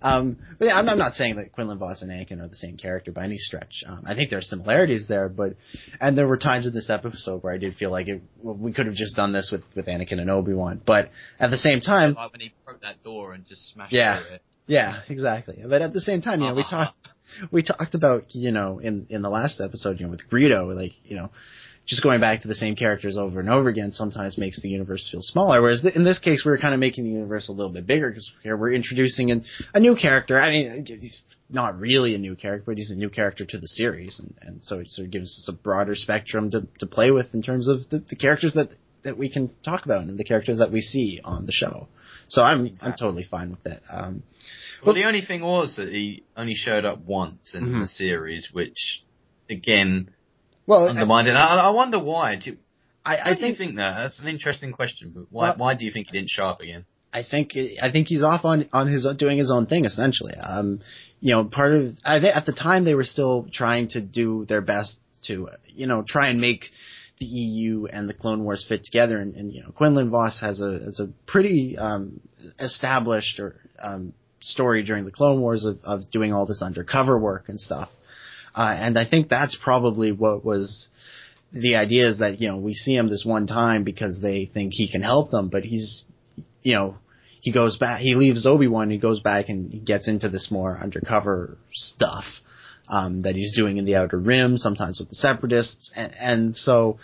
Um, 0.00 0.36
but 0.60 0.66
yeah, 0.66 0.78
I'm, 0.78 0.88
I'm 0.88 0.98
not 0.98 1.14
saying 1.14 1.36
that 1.36 1.50
Quinlan 1.50 1.78
Vos 1.78 2.02
and 2.02 2.10
Anakin 2.12 2.40
are 2.40 2.46
the 2.46 2.54
same 2.54 2.76
character 2.76 3.10
by 3.10 3.24
any 3.24 3.36
stretch. 3.36 3.82
Um, 3.84 4.04
I 4.06 4.14
think 4.14 4.30
there 4.30 4.38
are 4.38 4.42
similarities 4.42 5.08
there, 5.08 5.28
but 5.28 5.56
and 6.00 6.16
there 6.16 6.28
were 6.28 6.38
times 6.38 6.68
in 6.68 6.72
this 6.72 6.88
episode 6.88 7.42
where 7.42 7.52
I 7.52 7.58
did 7.58 7.74
feel 7.74 7.90
like 7.90 8.06
it, 8.06 8.22
well, 8.40 8.54
we 8.54 8.72
could 8.72 8.86
have 8.86 8.94
just 8.94 9.16
done 9.16 9.32
this 9.32 9.50
with 9.50 9.62
with 9.74 9.86
Anakin 9.86 10.20
and 10.20 10.30
Obi 10.30 10.52
Wan, 10.54 10.80
but 10.86 11.10
at 11.40 11.50
the 11.50 11.58
same 11.58 11.80
time, 11.80 12.14
like 12.14 12.30
when 12.30 12.40
he 12.42 12.52
broke 12.64 12.82
that 12.82 13.02
door 13.02 13.32
and 13.32 13.44
just 13.44 13.72
smashed 13.72 13.92
Yeah. 13.92 14.22
through 14.24 14.36
it. 14.36 14.42
yeah, 14.68 15.00
exactly. 15.08 15.58
But 15.68 15.82
at 15.82 15.92
the 15.92 16.00
same 16.00 16.20
time, 16.20 16.40
you 16.42 16.46
know, 16.48 16.54
we 16.54 16.62
talked 16.62 16.94
we 17.50 17.62
talked 17.62 17.94
about, 17.94 18.34
you 18.34 18.52
know, 18.52 18.78
in 18.78 19.06
in 19.10 19.22
the 19.22 19.30
last 19.30 19.60
episode, 19.60 20.00
you 20.00 20.06
know, 20.06 20.10
with 20.10 20.28
Greedo, 20.30 20.74
like, 20.74 20.92
you 21.04 21.16
know, 21.16 21.30
just 21.86 22.02
going 22.02 22.20
back 22.20 22.42
to 22.42 22.48
the 22.48 22.54
same 22.54 22.76
characters 22.76 23.16
over 23.16 23.40
and 23.40 23.48
over 23.48 23.68
again 23.68 23.92
sometimes 23.92 24.38
makes 24.38 24.60
the 24.60 24.68
universe 24.68 25.08
feel 25.10 25.22
smaller. 25.22 25.60
Whereas 25.60 25.82
th- 25.82 25.96
in 25.96 26.04
this 26.04 26.18
case, 26.18 26.42
we're 26.44 26.58
kind 26.58 26.74
of 26.74 26.80
making 26.80 27.04
the 27.04 27.10
universe 27.10 27.48
a 27.48 27.52
little 27.52 27.72
bit 27.72 27.86
bigger 27.86 28.08
because 28.08 28.32
here 28.42 28.56
we're 28.56 28.72
introducing 28.72 29.30
an, 29.30 29.44
a 29.74 29.80
new 29.80 29.96
character. 29.96 30.40
I 30.40 30.50
mean, 30.50 30.86
he's 30.86 31.22
not 31.50 31.78
really 31.78 32.14
a 32.14 32.18
new 32.18 32.36
character, 32.36 32.64
but 32.66 32.78
he's 32.78 32.90
a 32.90 32.96
new 32.96 33.10
character 33.10 33.44
to 33.44 33.58
the 33.58 33.68
series, 33.68 34.20
and, 34.20 34.34
and 34.40 34.64
so 34.64 34.78
it 34.78 34.88
sort 34.88 35.06
of 35.06 35.12
gives 35.12 35.26
us 35.26 35.48
a 35.52 35.56
broader 35.56 35.94
spectrum 35.94 36.50
to, 36.52 36.66
to 36.78 36.86
play 36.86 37.10
with 37.10 37.34
in 37.34 37.42
terms 37.42 37.68
of 37.68 37.80
the, 37.90 38.02
the 38.08 38.16
characters 38.16 38.54
that 38.54 38.70
that 39.04 39.18
we 39.18 39.28
can 39.28 39.50
talk 39.64 39.84
about 39.84 40.02
and 40.02 40.16
the 40.16 40.24
characters 40.24 40.58
that 40.58 40.70
we 40.70 40.80
see 40.80 41.20
on 41.24 41.44
the 41.44 41.52
show. 41.52 41.88
So 42.32 42.42
I'm. 42.42 42.74
I'm 42.80 42.94
totally 42.98 43.24
fine 43.24 43.50
with 43.50 43.62
that. 43.64 43.82
Um, 43.90 44.22
well, 44.84 44.94
the 44.94 45.04
only 45.04 45.20
thing 45.20 45.42
was 45.42 45.76
that 45.76 45.88
he 45.88 46.24
only 46.34 46.54
showed 46.54 46.86
up 46.86 47.04
once 47.04 47.54
in 47.54 47.64
mm-hmm. 47.64 47.80
the 47.82 47.88
series, 47.88 48.48
which 48.50 49.04
again 49.50 50.08
well 50.66 50.88
undermined 50.88 51.28
it. 51.28 51.32
I, 51.32 51.56
I 51.56 51.70
wonder 51.70 52.02
why. 52.02 52.36
Do 52.36 52.52
you, 52.52 52.56
I, 53.04 53.32
I 53.32 53.36
think, 53.38 53.58
think, 53.58 53.76
that 53.76 54.00
that's 54.00 54.18
an 54.18 54.28
interesting 54.28 54.72
question. 54.72 55.12
But 55.14 55.26
why 55.28 55.50
well, 55.50 55.58
why 55.58 55.74
do 55.74 55.84
you 55.84 55.92
think 55.92 56.06
he 56.06 56.12
didn't 56.12 56.30
show 56.30 56.44
up 56.44 56.60
again? 56.62 56.86
I 57.12 57.22
think 57.22 57.50
I 57.82 57.92
think 57.92 58.08
he's 58.08 58.22
off 58.22 58.46
on 58.46 58.66
on 58.72 58.86
his 58.88 59.06
doing 59.18 59.36
his 59.36 59.50
own 59.50 59.66
thing 59.66 59.84
essentially. 59.84 60.34
Um, 60.34 60.80
you 61.20 61.34
know, 61.34 61.44
part 61.44 61.74
of 61.74 61.92
I 62.02 62.16
at 62.16 62.46
the 62.46 62.54
time 62.54 62.86
they 62.86 62.94
were 62.94 63.04
still 63.04 63.46
trying 63.52 63.88
to 63.88 64.00
do 64.00 64.46
their 64.46 64.62
best 64.62 64.96
to 65.24 65.50
you 65.66 65.86
know 65.86 66.02
try 66.02 66.28
and 66.28 66.40
make 66.40 66.64
the 67.22 67.28
EU 67.28 67.86
and 67.86 68.08
the 68.08 68.14
Clone 68.14 68.42
Wars 68.42 68.64
fit 68.68 68.84
together. 68.84 69.18
And, 69.18 69.34
and 69.36 69.52
you 69.52 69.62
know, 69.62 69.70
Quinlan 69.70 70.10
Vos 70.10 70.40
has 70.40 70.60
a 70.60 70.72
has 70.72 71.00
a 71.00 71.08
pretty 71.26 71.76
um, 71.78 72.20
established 72.58 73.38
or 73.38 73.54
um, 73.80 74.12
story 74.40 74.82
during 74.82 75.04
the 75.04 75.12
Clone 75.12 75.40
Wars 75.40 75.64
of, 75.64 75.78
of 75.84 76.10
doing 76.10 76.32
all 76.32 76.46
this 76.46 76.62
undercover 76.62 77.18
work 77.18 77.48
and 77.48 77.60
stuff. 77.60 77.90
Uh, 78.54 78.74
and 78.76 78.98
I 78.98 79.08
think 79.08 79.28
that's 79.28 79.56
probably 79.62 80.12
what 80.12 80.44
was 80.44 80.88
the 81.52 81.76
idea 81.76 82.08
is 82.08 82.18
that 82.18 82.40
you 82.40 82.48
know 82.48 82.56
we 82.56 82.74
see 82.74 82.96
him 82.96 83.08
this 83.08 83.24
one 83.24 83.46
time 83.46 83.84
because 83.84 84.20
they 84.20 84.50
think 84.52 84.72
he 84.72 84.90
can 84.90 85.02
help 85.02 85.30
them, 85.30 85.48
but 85.48 85.64
he's 85.64 86.04
you 86.62 86.74
know 86.74 86.96
he 87.40 87.52
goes 87.52 87.76
back, 87.78 88.00
he 88.00 88.14
leaves 88.14 88.46
Obi 88.46 88.66
Wan, 88.66 88.90
he 88.90 88.98
goes 88.98 89.20
back 89.20 89.48
and 89.48 89.86
gets 89.86 90.08
into 90.08 90.28
this 90.28 90.50
more 90.50 90.76
undercover 90.76 91.56
stuff 91.72 92.24
um, 92.92 93.22
that 93.22 93.34
he's 93.34 93.56
doing 93.56 93.78
in 93.78 93.86
the 93.86 93.96
Outer 93.96 94.18
Rim, 94.18 94.58
sometimes 94.58 95.00
with 95.00 95.08
the 95.08 95.14
Separatists, 95.14 95.90
and, 95.96 96.12
and 96.20 96.56
so 96.56 96.98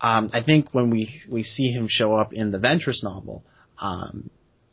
um, 0.00 0.28
I 0.34 0.42
think 0.42 0.72
when 0.72 0.90
we 0.90 1.20
we 1.30 1.42
see 1.42 1.72
him 1.72 1.86
show 1.88 2.14
up 2.14 2.34
in 2.34 2.50
the 2.50 2.58
Ventress 2.58 3.02
novel, 3.02 3.42
um, 3.80 4.28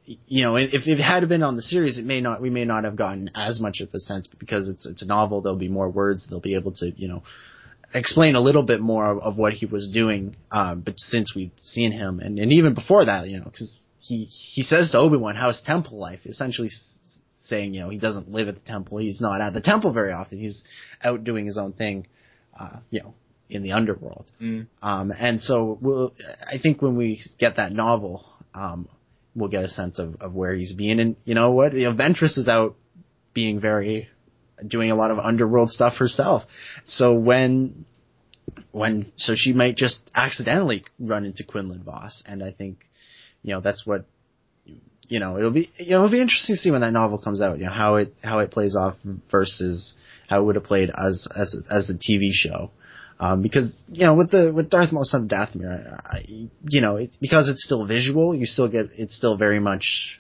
you 0.05 0.43
know, 0.43 0.57
if, 0.57 0.71
if 0.73 0.87
it 0.87 1.01
had 1.01 1.27
been 1.29 1.41
on 1.41 1.55
the 1.55 1.61
series, 1.61 1.97
it 1.97 2.05
may 2.05 2.19
not 2.19 2.41
we 2.41 2.49
may 2.49 2.65
not 2.65 2.83
have 2.83 2.97
gotten 2.97 3.31
as 3.33 3.61
much 3.61 3.79
of 3.79 3.93
a 3.93 3.99
sense, 3.99 4.27
but 4.27 4.39
because 4.39 4.67
it's 4.67 4.85
it's 4.85 5.01
a 5.01 5.07
novel, 5.07 5.41
there'll 5.41 5.57
be 5.57 5.69
more 5.69 5.89
words, 5.89 6.27
they'll 6.29 6.41
be 6.41 6.55
able 6.55 6.73
to 6.73 6.91
you 6.97 7.07
know 7.07 7.23
explain 7.93 8.35
a 8.35 8.41
little 8.41 8.63
bit 8.63 8.81
more 8.81 9.05
of, 9.05 9.19
of 9.19 9.37
what 9.37 9.53
he 9.53 9.65
was 9.65 9.87
doing. 9.87 10.35
Um, 10.51 10.81
but 10.81 10.95
since 10.97 11.33
we've 11.33 11.51
seen 11.57 11.93
him, 11.93 12.19
and, 12.19 12.37
and 12.39 12.51
even 12.51 12.73
before 12.73 13.05
that, 13.05 13.29
you 13.29 13.39
know, 13.39 13.45
because 13.45 13.79
he 14.01 14.25
he 14.25 14.63
says 14.63 14.91
to 14.91 14.97
Obi 14.97 15.15
Wan, 15.15 15.35
"How's 15.35 15.61
temple 15.61 15.97
life?" 15.97 16.25
Essentially 16.25 16.69
saying, 17.47 17.73
you 17.73 17.81
know, 17.81 17.89
he 17.89 17.97
doesn't 17.97 18.31
live 18.31 18.47
at 18.47 18.55
the 18.55 18.61
temple. 18.61 18.97
He's 18.97 19.21
not 19.21 19.41
at 19.41 19.53
the 19.53 19.61
temple 19.61 19.93
very 19.93 20.11
often. 20.11 20.39
He's 20.39 20.63
out 21.03 21.23
doing 21.23 21.45
his 21.45 21.57
own 21.57 21.73
thing, 21.73 22.07
uh, 22.59 22.79
you 22.89 23.01
know, 23.01 23.13
in 23.49 23.63
the 23.63 23.71
underworld. 23.71 24.29
Mm. 24.41 24.67
Um, 24.81 25.11
and 25.17 25.41
so 25.41 25.77
we'll, 25.81 26.13
I 26.41 26.57
think 26.61 26.81
when 26.81 26.95
we 26.97 27.21
get 27.39 27.55
that 27.55 27.71
novel, 27.71 28.25
um, 28.53 28.87
we'll 29.35 29.49
get 29.49 29.63
a 29.63 29.69
sense 29.69 29.99
of, 29.99 30.15
of 30.19 30.33
where 30.33 30.53
he's 30.53 30.73
being. 30.73 30.99
And 30.99 31.15
you 31.23 31.35
know 31.35 31.51
what? 31.51 31.73
You 31.73 31.89
know, 31.89 31.95
Ventress 31.95 32.37
is 32.37 32.47
out 32.47 32.75
being 33.33 33.59
very, 33.59 34.09
doing 34.65 34.91
a 34.91 34.95
lot 34.95 35.11
of 35.11 35.19
underworld 35.19 35.69
stuff 35.69 35.97
herself. 35.97 36.43
So 36.85 37.13
when, 37.13 37.85
when, 38.71 39.11
so 39.15 39.33
she 39.35 39.53
might 39.53 39.75
just 39.75 40.09
accidentally 40.15 40.83
run 40.99 41.25
into 41.25 41.43
Quinlan 41.43 41.83
Vos. 41.83 42.23
And 42.25 42.43
I 42.43 42.51
think, 42.51 42.79
you 43.43 43.53
know, 43.53 43.61
that's 43.61 43.85
what 43.85 44.05
you 45.07 45.19
know, 45.19 45.37
it'll 45.37 45.51
be 45.51 45.71
you 45.77 45.91
know, 45.91 45.97
it'll 45.97 46.11
be 46.11 46.21
interesting 46.21 46.55
to 46.55 46.61
see 46.61 46.71
when 46.71 46.81
that 46.81 46.91
novel 46.91 47.17
comes 47.17 47.41
out. 47.41 47.59
You 47.59 47.65
know 47.65 47.71
how 47.71 47.95
it 47.95 48.13
how 48.23 48.39
it 48.39 48.51
plays 48.51 48.75
off 48.75 48.95
versus 49.31 49.95
how 50.27 50.41
it 50.41 50.45
would 50.45 50.55
have 50.55 50.65
played 50.65 50.89
as 50.89 51.27
as 51.35 51.55
as 51.69 51.89
a 51.89 51.93
TV 51.93 52.31
show. 52.31 52.71
Um, 53.19 53.41
because 53.41 53.83
you 53.87 54.05
know 54.05 54.15
with 54.15 54.31
the 54.31 54.53
with 54.53 54.69
Darth 54.69 54.91
Maul 54.91 55.05
son 55.05 55.23
of 55.23 55.29
Dathomir, 55.29 55.99
I, 56.05 56.49
you 56.67 56.81
know 56.81 56.97
it's 56.97 57.15
because 57.17 57.49
it's 57.49 57.63
still 57.63 57.85
visual. 57.85 58.35
You 58.35 58.45
still 58.45 58.67
get 58.67 58.87
it's 58.95 59.15
still 59.15 59.37
very 59.37 59.59
much 59.59 60.19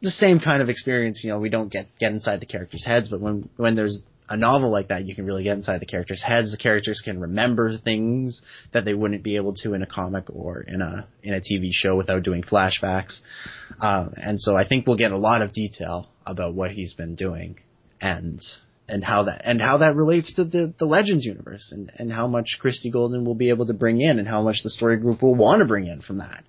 the 0.00 0.10
same 0.10 0.40
kind 0.40 0.62
of 0.62 0.70
experience. 0.70 1.22
You 1.22 1.30
know 1.30 1.38
we 1.38 1.50
don't 1.50 1.70
get 1.70 1.88
get 1.98 2.12
inside 2.12 2.40
the 2.40 2.46
characters' 2.46 2.86
heads, 2.86 3.08
but 3.08 3.20
when 3.20 3.50
when 3.56 3.74
there's 3.74 4.02
a 4.32 4.36
novel 4.36 4.70
like 4.70 4.88
that, 4.88 5.04
you 5.04 5.14
can 5.14 5.26
really 5.26 5.44
get 5.44 5.58
inside 5.58 5.82
the 5.82 5.86
characters' 5.86 6.22
heads. 6.22 6.52
The 6.52 6.56
characters 6.56 7.02
can 7.04 7.20
remember 7.20 7.76
things 7.76 8.40
that 8.72 8.86
they 8.86 8.94
wouldn't 8.94 9.22
be 9.22 9.36
able 9.36 9.52
to 9.56 9.74
in 9.74 9.82
a 9.82 9.86
comic 9.86 10.24
or 10.30 10.62
in 10.62 10.80
a 10.80 11.06
in 11.22 11.34
a 11.34 11.40
TV 11.40 11.68
show 11.70 11.96
without 11.96 12.22
doing 12.22 12.42
flashbacks. 12.42 13.20
Uh, 13.78 14.08
and 14.16 14.40
so 14.40 14.56
I 14.56 14.66
think 14.66 14.86
we'll 14.86 14.96
get 14.96 15.12
a 15.12 15.18
lot 15.18 15.42
of 15.42 15.52
detail 15.52 16.08
about 16.24 16.54
what 16.54 16.70
he's 16.70 16.94
been 16.94 17.14
doing 17.14 17.58
and 18.00 18.42
and 18.88 19.04
how 19.04 19.24
that 19.24 19.42
and 19.44 19.60
how 19.60 19.78
that 19.78 19.96
relates 19.96 20.32
to 20.36 20.44
the 20.44 20.72
the 20.78 20.86
Legends 20.86 21.26
universe 21.26 21.70
and 21.70 21.92
and 21.96 22.10
how 22.10 22.26
much 22.26 22.56
Christie 22.58 22.90
Golden 22.90 23.26
will 23.26 23.34
be 23.34 23.50
able 23.50 23.66
to 23.66 23.74
bring 23.74 24.00
in 24.00 24.18
and 24.18 24.26
how 24.26 24.40
much 24.40 24.62
the 24.64 24.70
story 24.70 24.96
group 24.96 25.20
will 25.20 25.34
want 25.34 25.60
to 25.60 25.66
bring 25.66 25.88
in 25.88 26.00
from 26.00 26.18
that. 26.18 26.42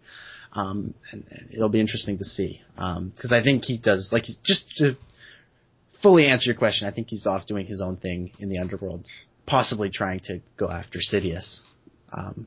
Um, 0.54 0.94
and, 1.12 1.26
and 1.30 1.50
it'll 1.54 1.68
be 1.68 1.82
interesting 1.82 2.20
to 2.20 2.26
see 2.26 2.62
because 2.76 3.32
um, 3.32 3.34
I 3.34 3.44
think 3.44 3.66
he 3.66 3.78
does 3.78 4.10
like 4.14 4.24
just 4.46 4.72
to 4.78 4.96
fully 6.04 6.28
answer 6.28 6.52
your 6.52 6.58
question, 6.58 6.88
I 6.88 6.92
think 6.92 7.08
he's 7.08 7.26
off 7.26 7.48
doing 7.48 7.66
his 7.66 7.82
own 7.82 7.98
thing 7.98 8.32
in 8.38 8.50
the 8.50 8.60
underworld, 8.60 9.08
possibly 9.48 9.90
trying 9.90 10.20
to 10.26 10.42
go 10.58 10.70
after 10.70 11.00
Sidious. 11.00 11.62
Um, 12.12 12.46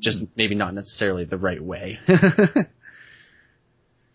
just 0.00 0.22
maybe 0.36 0.54
not 0.54 0.74
necessarily 0.74 1.24
the 1.24 1.38
right 1.38 1.62
way. 1.62 1.98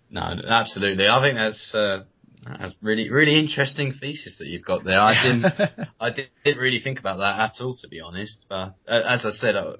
no, 0.09 0.21
absolutely. 0.21 1.07
I 1.07 1.21
think 1.21 1.35
that's 1.35 1.75
uh, 1.75 2.03
a 2.45 2.71
really, 2.81 3.09
really 3.11 3.37
interesting 3.39 3.91
thesis 3.91 4.37
that 4.37 4.47
you've 4.47 4.65
got 4.65 4.83
there. 4.83 4.99
I 4.99 5.23
didn't, 5.23 5.45
I 5.99 6.11
didn't 6.11 6.61
really 6.61 6.79
think 6.79 6.99
about 6.99 7.17
that 7.17 7.39
at 7.39 7.51
all, 7.61 7.75
to 7.81 7.87
be 7.87 7.99
honest. 7.99 8.45
But 8.47 8.75
uh, 8.87 9.01
as 9.07 9.25
I 9.25 9.31
said, 9.31 9.55
I, 9.55 9.75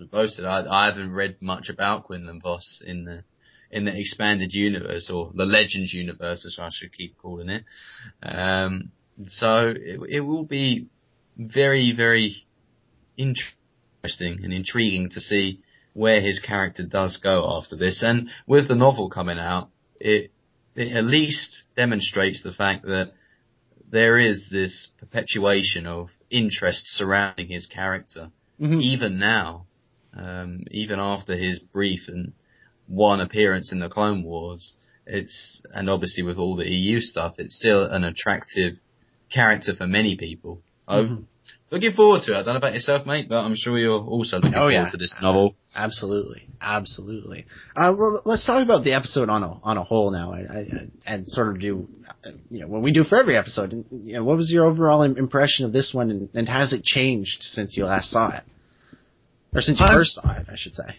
we 0.00 0.06
both 0.06 0.30
said, 0.30 0.44
I, 0.44 0.64
I 0.68 0.86
haven't 0.90 1.12
read 1.12 1.36
much 1.40 1.68
about 1.68 2.04
Quinlan 2.04 2.40
Vos 2.40 2.82
in 2.86 3.04
the 3.04 3.24
in 3.70 3.84
the 3.84 3.98
expanded 3.98 4.52
universe 4.52 5.10
or 5.10 5.32
the 5.34 5.44
Legends 5.44 5.92
universe, 5.92 6.44
as 6.46 6.58
I 6.60 6.70
should 6.72 6.92
keep 6.92 7.16
calling 7.18 7.48
it. 7.48 7.64
Um, 8.22 8.92
so 9.26 9.74
it, 9.76 10.00
it 10.08 10.20
will 10.20 10.44
be 10.44 10.86
very, 11.36 11.92
very 11.96 12.46
interesting 13.16 14.38
and 14.42 14.52
intriguing 14.52 15.10
to 15.10 15.20
see 15.20 15.60
where 15.92 16.20
his 16.20 16.38
character 16.38 16.84
does 16.84 17.16
go 17.16 17.56
after 17.56 17.76
this. 17.76 18.02
And 18.02 18.28
with 18.46 18.68
the 18.68 18.74
novel 18.74 19.08
coming 19.08 19.38
out, 19.38 19.70
it, 19.98 20.30
it 20.74 20.92
at 20.92 21.04
least 21.04 21.64
demonstrates 21.74 22.42
the 22.42 22.52
fact 22.52 22.84
that 22.84 23.12
there 23.90 24.18
is 24.18 24.48
this 24.50 24.90
perpetuation 24.98 25.86
of 25.86 26.10
interest 26.30 26.88
surrounding 26.88 27.48
his 27.48 27.66
character, 27.66 28.30
mm-hmm. 28.60 28.80
even 28.80 29.18
now, 29.18 29.66
um, 30.14 30.60
even 30.70 30.98
after 30.98 31.36
his 31.36 31.60
brief 31.60 32.08
and 32.08 32.32
one 32.86 33.20
appearance 33.20 33.72
in 33.72 33.80
the 33.80 33.88
Clone 33.88 34.22
Wars, 34.22 34.74
it's 35.06 35.62
and 35.72 35.88
obviously 35.88 36.22
with 36.22 36.38
all 36.38 36.56
the 36.56 36.68
EU 36.68 37.00
stuff, 37.00 37.34
it's 37.38 37.56
still 37.56 37.84
an 37.84 38.04
attractive 38.04 38.74
character 39.30 39.74
for 39.74 39.86
many 39.86 40.16
people. 40.16 40.62
Mm-hmm. 40.88 41.24
looking 41.72 41.92
forward 41.92 42.22
to 42.22 42.32
it. 42.32 42.36
I 42.36 42.42
don't 42.44 42.54
know 42.54 42.58
about 42.58 42.72
yourself, 42.72 43.06
mate, 43.06 43.28
but 43.28 43.38
I'm 43.38 43.56
sure 43.56 43.76
you're 43.76 44.00
also 44.00 44.36
looking 44.36 44.54
oh, 44.54 44.58
forward 44.58 44.72
yeah. 44.72 44.88
to 44.88 44.96
this 44.96 45.16
novel. 45.20 45.56
Absolutely, 45.74 46.46
absolutely. 46.60 47.46
Uh, 47.74 47.92
well, 47.98 48.22
let's 48.24 48.46
talk 48.46 48.62
about 48.62 48.84
the 48.84 48.92
episode 48.92 49.28
on 49.28 49.42
a 49.42 49.58
on 49.64 49.76
a 49.76 49.82
whole 49.82 50.12
now, 50.12 50.32
I, 50.32 50.38
I, 50.38 50.66
and 51.04 51.26
sort 51.26 51.48
of 51.48 51.60
do 51.60 51.88
you 52.50 52.60
know 52.60 52.68
what 52.68 52.82
we 52.82 52.92
do 52.92 53.02
for 53.02 53.18
every 53.18 53.36
episode. 53.36 53.84
You 53.90 54.14
know, 54.14 54.24
what 54.24 54.36
was 54.36 54.52
your 54.52 54.64
overall 54.64 55.02
impression 55.02 55.66
of 55.66 55.72
this 55.72 55.92
one, 55.92 56.10
and, 56.10 56.28
and 56.34 56.48
has 56.48 56.72
it 56.72 56.84
changed 56.84 57.38
since 57.40 57.76
you 57.76 57.84
last 57.84 58.10
saw 58.10 58.36
it, 58.36 58.44
or 59.52 59.60
since 59.60 59.80
you 59.80 59.86
first 59.88 60.14
saw 60.14 60.38
it, 60.38 60.46
I 60.48 60.54
should 60.54 60.74
say? 60.74 60.96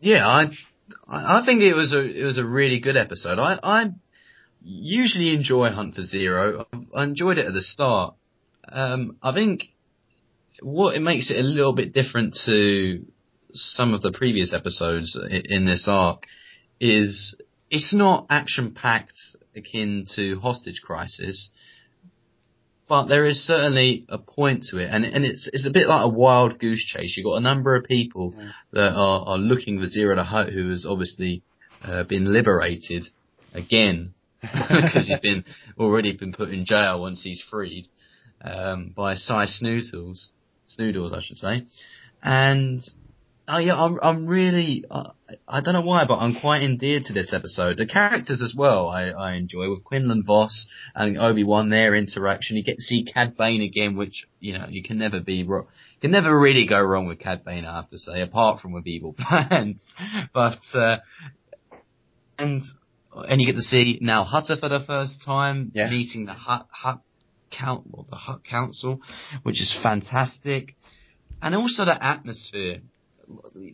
Yeah, 0.00 0.26
I 0.26 0.50
I 1.08 1.42
think 1.44 1.62
it 1.62 1.74
was 1.74 1.92
a 1.94 2.00
it 2.00 2.24
was 2.24 2.38
a 2.38 2.44
really 2.44 2.80
good 2.80 2.96
episode. 2.96 3.38
I 3.38 3.58
I 3.62 3.90
usually 4.62 5.34
enjoy 5.34 5.70
Hunt 5.70 5.94
for 5.94 6.02
Ziro. 6.02 6.66
I 6.94 7.04
enjoyed 7.04 7.38
it 7.38 7.46
at 7.46 7.52
the 7.52 7.62
start. 7.62 8.14
Um, 8.68 9.16
I 9.22 9.32
think 9.32 9.64
what 10.60 10.96
it 10.96 11.00
makes 11.00 11.30
it 11.30 11.38
a 11.38 11.42
little 11.42 11.74
bit 11.74 11.92
different 11.92 12.36
to 12.46 13.04
some 13.52 13.94
of 13.94 14.02
the 14.02 14.12
previous 14.12 14.52
episodes 14.52 15.18
in 15.30 15.64
this 15.64 15.86
arc 15.88 16.24
is 16.80 17.36
it's 17.70 17.94
not 17.94 18.26
action 18.30 18.72
packed 18.72 19.18
akin 19.56 20.06
to 20.16 20.38
Hostage 20.40 20.80
Crisis 20.82 21.50
but 22.88 23.06
there 23.06 23.24
is 23.24 23.46
certainly 23.46 24.04
a 24.08 24.18
point 24.18 24.64
to 24.70 24.78
it, 24.78 24.88
and 24.90 25.04
and 25.04 25.24
it's 25.24 25.48
it's 25.52 25.66
a 25.66 25.70
bit 25.70 25.88
like 25.88 26.04
a 26.04 26.08
wild 26.08 26.58
goose 26.58 26.84
chase. 26.84 27.16
You've 27.16 27.24
got 27.24 27.36
a 27.36 27.40
number 27.40 27.76
of 27.76 27.84
people 27.84 28.34
yeah. 28.36 28.50
that 28.72 28.92
are, 28.92 29.26
are 29.26 29.38
looking 29.38 29.78
for 29.78 29.86
Ziro 29.86 30.16
the 30.16 30.24
Hutt, 30.24 30.50
who 30.50 30.70
has 30.70 30.86
obviously 30.88 31.42
uh, 31.82 32.04
been 32.04 32.32
liberated 32.32 33.08
again 33.54 34.14
because 34.40 35.06
he's 35.08 35.20
been 35.20 35.44
already 35.78 36.12
been 36.12 36.32
put 36.32 36.50
in 36.50 36.64
jail 36.64 37.00
once 37.00 37.22
he's 37.22 37.42
freed 37.50 37.86
um, 38.42 38.92
by 38.94 39.14
Sy 39.14 39.46
Snoodles, 39.46 40.28
Snoodles, 40.66 41.14
I 41.14 41.22
should 41.22 41.38
say, 41.38 41.64
and 42.22 42.82
Oh 43.46 43.58
yeah, 43.58 43.74
I'm 43.76 43.98
I'm 44.02 44.26
really 44.26 44.84
uh, 44.90 45.10
I 45.46 45.60
don't 45.60 45.74
know 45.74 45.82
why, 45.82 46.06
but 46.06 46.16
I'm 46.16 46.34
quite 46.40 46.62
endeared 46.62 47.04
to 47.04 47.12
this 47.12 47.32
episode. 47.34 47.76
The 47.76 47.86
characters 47.86 48.40
as 48.40 48.54
well, 48.56 48.88
I, 48.88 49.08
I 49.10 49.32
enjoy 49.34 49.68
with 49.70 49.84
Quinlan 49.84 50.22
Vos 50.24 50.66
and 50.94 51.18
Obi 51.18 51.44
Wan. 51.44 51.68
Their 51.68 51.94
interaction, 51.94 52.56
you 52.56 52.64
get 52.64 52.76
to 52.76 52.82
see 52.82 53.04
Cad 53.04 53.36
Bane 53.36 53.60
again, 53.60 53.96
which 53.96 54.26
you 54.40 54.56
know 54.56 54.66
you 54.70 54.82
can 54.82 54.96
never 54.98 55.20
be 55.20 55.44
wrong. 55.44 55.66
Can 56.00 56.10
never 56.10 56.38
really 56.38 56.66
go 56.66 56.80
wrong 56.80 57.06
with 57.06 57.18
Cad 57.18 57.44
Bane, 57.44 57.66
I 57.66 57.76
have 57.76 57.88
to 57.90 57.98
say, 57.98 58.22
apart 58.22 58.60
from 58.60 58.72
with 58.72 58.86
Evil 58.86 59.12
Plans. 59.18 59.94
but 60.32 60.58
uh, 60.72 60.98
and 62.38 62.62
and 63.14 63.40
you 63.40 63.46
get 63.46 63.56
to 63.56 63.62
see 63.62 63.98
Nal 64.00 64.24
Hutta 64.24 64.58
for 64.58 64.68
the 64.70 64.80
first 64.80 65.22
time, 65.22 65.70
Yeah. 65.74 65.90
meeting 65.90 66.24
the 66.24 66.32
Hutt 66.32 66.66
Hutt 66.70 67.00
Count 67.50 67.88
or 67.92 68.06
the 68.08 68.16
Hutt 68.16 68.42
Council, 68.42 69.00
which 69.42 69.60
is 69.60 69.76
fantastic, 69.82 70.76
and 71.42 71.54
also 71.54 71.84
the 71.84 72.02
atmosphere. 72.02 72.80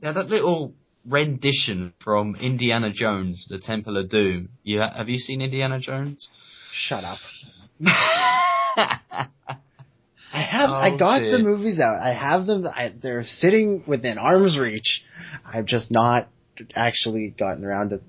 Now 0.02 0.12
that 0.12 0.28
little 0.28 0.74
rendition 1.06 1.94
from 2.02 2.36
Indiana 2.36 2.90
Jones, 2.92 3.46
The 3.48 3.58
Temple 3.58 3.96
of 3.96 4.10
Doom. 4.10 4.50
You 4.62 4.80
ha- 4.80 4.92
have 4.96 5.08
you 5.08 5.18
seen 5.18 5.40
Indiana 5.40 5.78
Jones? 5.80 6.28
Shut 6.72 7.04
up. 7.04 7.18
I 10.32 10.42
have. 10.42 10.70
I 10.70 10.90
Oh, 10.92 10.98
got 10.98 11.18
dear. 11.20 11.32
the 11.32 11.42
movies 11.42 11.80
out. 11.80 11.96
I 12.00 12.12
have 12.12 12.46
them. 12.46 12.66
I, 12.66 12.92
they're 13.02 13.24
sitting 13.24 13.82
within 13.86 14.18
arm's 14.18 14.58
reach. 14.58 15.02
I've 15.44 15.66
just 15.66 15.90
not 15.90 16.28
actually 16.74 17.34
gotten 17.36 17.64
around 17.64 17.90
to 17.90 18.00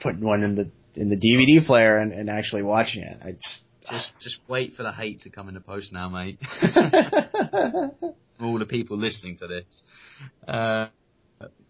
putting 0.00 0.24
one 0.24 0.42
in 0.44 0.54
the 0.54 0.70
in 0.94 1.08
the 1.10 1.16
DVD 1.16 1.64
player 1.66 1.96
and, 1.96 2.12
and 2.12 2.30
actually 2.30 2.62
watching 2.62 3.02
it. 3.02 3.18
I 3.22 3.32
just. 3.32 3.62
Just 3.88 4.12
just 4.20 4.38
wait 4.48 4.72
for 4.72 4.82
the 4.82 4.90
hate 4.90 5.20
to 5.20 5.30
come 5.30 5.46
in 5.48 5.54
the 5.54 5.60
post 5.60 5.92
now, 5.92 6.08
mate. 6.08 6.40
All 8.40 8.58
the 8.58 8.66
people 8.66 8.96
listening 8.98 9.36
to 9.38 9.46
this. 9.46 9.82
Uh, 10.46 10.88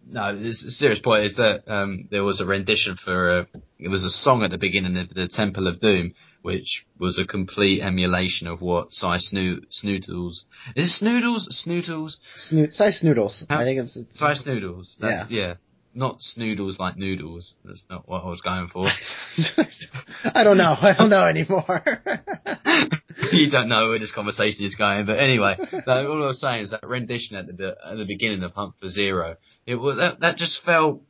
no, 0.09 0.21
a 0.29 0.53
serious 0.53 0.99
point 0.99 1.25
is 1.25 1.35
that 1.35 1.63
um, 1.67 2.07
there 2.11 2.23
was 2.23 2.39
a 2.39 2.45
rendition 2.45 2.95
for 3.03 3.39
a, 3.39 3.47
it 3.77 3.89
was 3.89 4.03
a 4.03 4.09
song 4.09 4.43
at 4.43 4.51
the 4.51 4.57
beginning 4.57 4.97
of 4.97 5.09
the 5.09 5.27
Temple 5.27 5.67
of 5.67 5.79
Doom, 5.81 6.13
which 6.41 6.85
was 6.97 7.19
a 7.19 7.27
complete 7.27 7.81
emulation 7.81 8.47
of 8.47 8.61
what 8.61 8.91
Cy 8.91 9.17
Snoo- 9.17 9.65
Snoodles 9.69 10.45
is 10.75 10.85
it 10.87 10.89
Snoodles 10.91 11.47
Snoodles 11.51 12.17
Snoot, 12.35 12.71
Sy 12.73 12.89
Snoodles. 12.89 13.45
How- 13.49 13.59
I 13.59 13.63
think 13.65 13.79
it's, 13.79 13.97
it's 13.97 14.17
Sy 14.17 14.33
Snoodles. 14.33 14.97
That's, 14.99 15.29
yeah. 15.29 15.55
Not 15.97 16.21
snoodles 16.21 16.77
like 16.79 16.95
noodles. 16.95 17.55
That's 17.65 17.83
not 17.89 18.07
what 18.07 18.23
I 18.23 18.27
was 18.29 18.41
going 18.41 18.67
for. 18.67 18.85
I 20.23 20.43
don't 20.43 20.57
know. 20.57 20.75
I 20.79 20.93
don't 20.95 21.09
know 21.09 21.25
anymore. 21.25 21.81
you 23.31 23.49
don't 23.49 23.67
know 23.67 23.89
where 23.89 23.97
this 23.97 24.11
conversation 24.11 24.63
is 24.63 24.75
going, 24.75 25.07
but 25.07 25.17
anyway, 25.17 25.57
no, 25.87 26.07
all 26.11 26.23
I 26.23 26.27
was 26.27 26.39
saying 26.39 26.61
is 26.65 26.69
that 26.71 26.87
rendition 26.87 27.35
at 27.35 27.47
the 27.47 27.75
at 27.83 27.97
the 27.97 28.05
beginning 28.05 28.43
of 28.43 28.53
Hunt 28.53 28.75
for 28.79 28.85
Ziro, 28.87 29.37
it 29.65 29.73
was 29.75 29.97
that 29.97 30.19
that 30.19 30.37
just 30.37 30.61
felt 30.63 31.01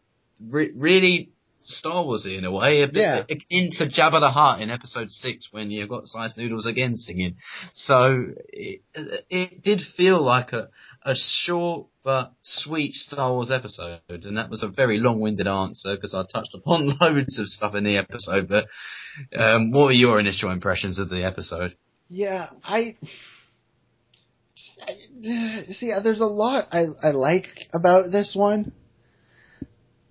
re- 0.41 0.72
really 0.73 1.31
Star 1.59 2.05
Warsy 2.05 2.38
in 2.38 2.45
a 2.45 2.51
way, 2.51 2.84
a 2.84 2.88
bit 2.88 2.95
Yeah. 2.95 3.23
akin 3.30 3.72
to 3.72 3.88
Jabba 3.88 4.22
the 4.22 4.30
Hutt 4.31 4.61
in 4.61 4.69
Episode 4.69 5.11
Six 5.11 5.49
when 5.51 5.69
you've 5.69 5.89
got 5.89 6.07
Sy 6.07 6.27
Snoodles 6.30 6.65
again 6.65 6.95
singing. 6.95 7.35
So 7.73 8.27
it, 8.53 8.84
it 9.30 9.64
did 9.64 9.81
feel 9.81 10.22
like 10.23 10.53
a 10.53 10.69
a 11.07 11.15
short 11.15 11.88
but 12.03 12.34
sweet 12.41 12.93
Star 12.93 13.31
Wars 13.31 13.49
episode, 13.49 14.01
and 14.09 14.38
that 14.38 14.49
was 14.49 14.61
a 14.61 14.67
very 14.67 14.99
long-winded 14.99 15.47
answer 15.47 15.95
because 15.95 16.13
I 16.13 16.23
touched 16.31 16.53
upon 16.53 16.97
loads 17.01 17.39
of 17.39 17.47
stuff 17.47 17.75
in 17.75 17.85
the 17.85 17.97
episode. 17.97 18.49
But 18.49 18.65
um, 19.35 19.71
what 19.71 19.85
were 19.85 19.91
your 19.93 20.19
initial 20.19 20.51
impressions 20.51 20.99
of 20.99 21.09
the 21.09 21.25
episode? 21.25 21.75
Yeah, 22.09 22.49
I 22.61 22.97
see. 25.71 25.93
There's 26.03 26.21
a 26.21 26.25
lot 26.25 26.67
I 26.71 26.88
I 27.01 27.11
like 27.11 27.47
about 27.73 28.11
this 28.11 28.35
one, 28.35 28.73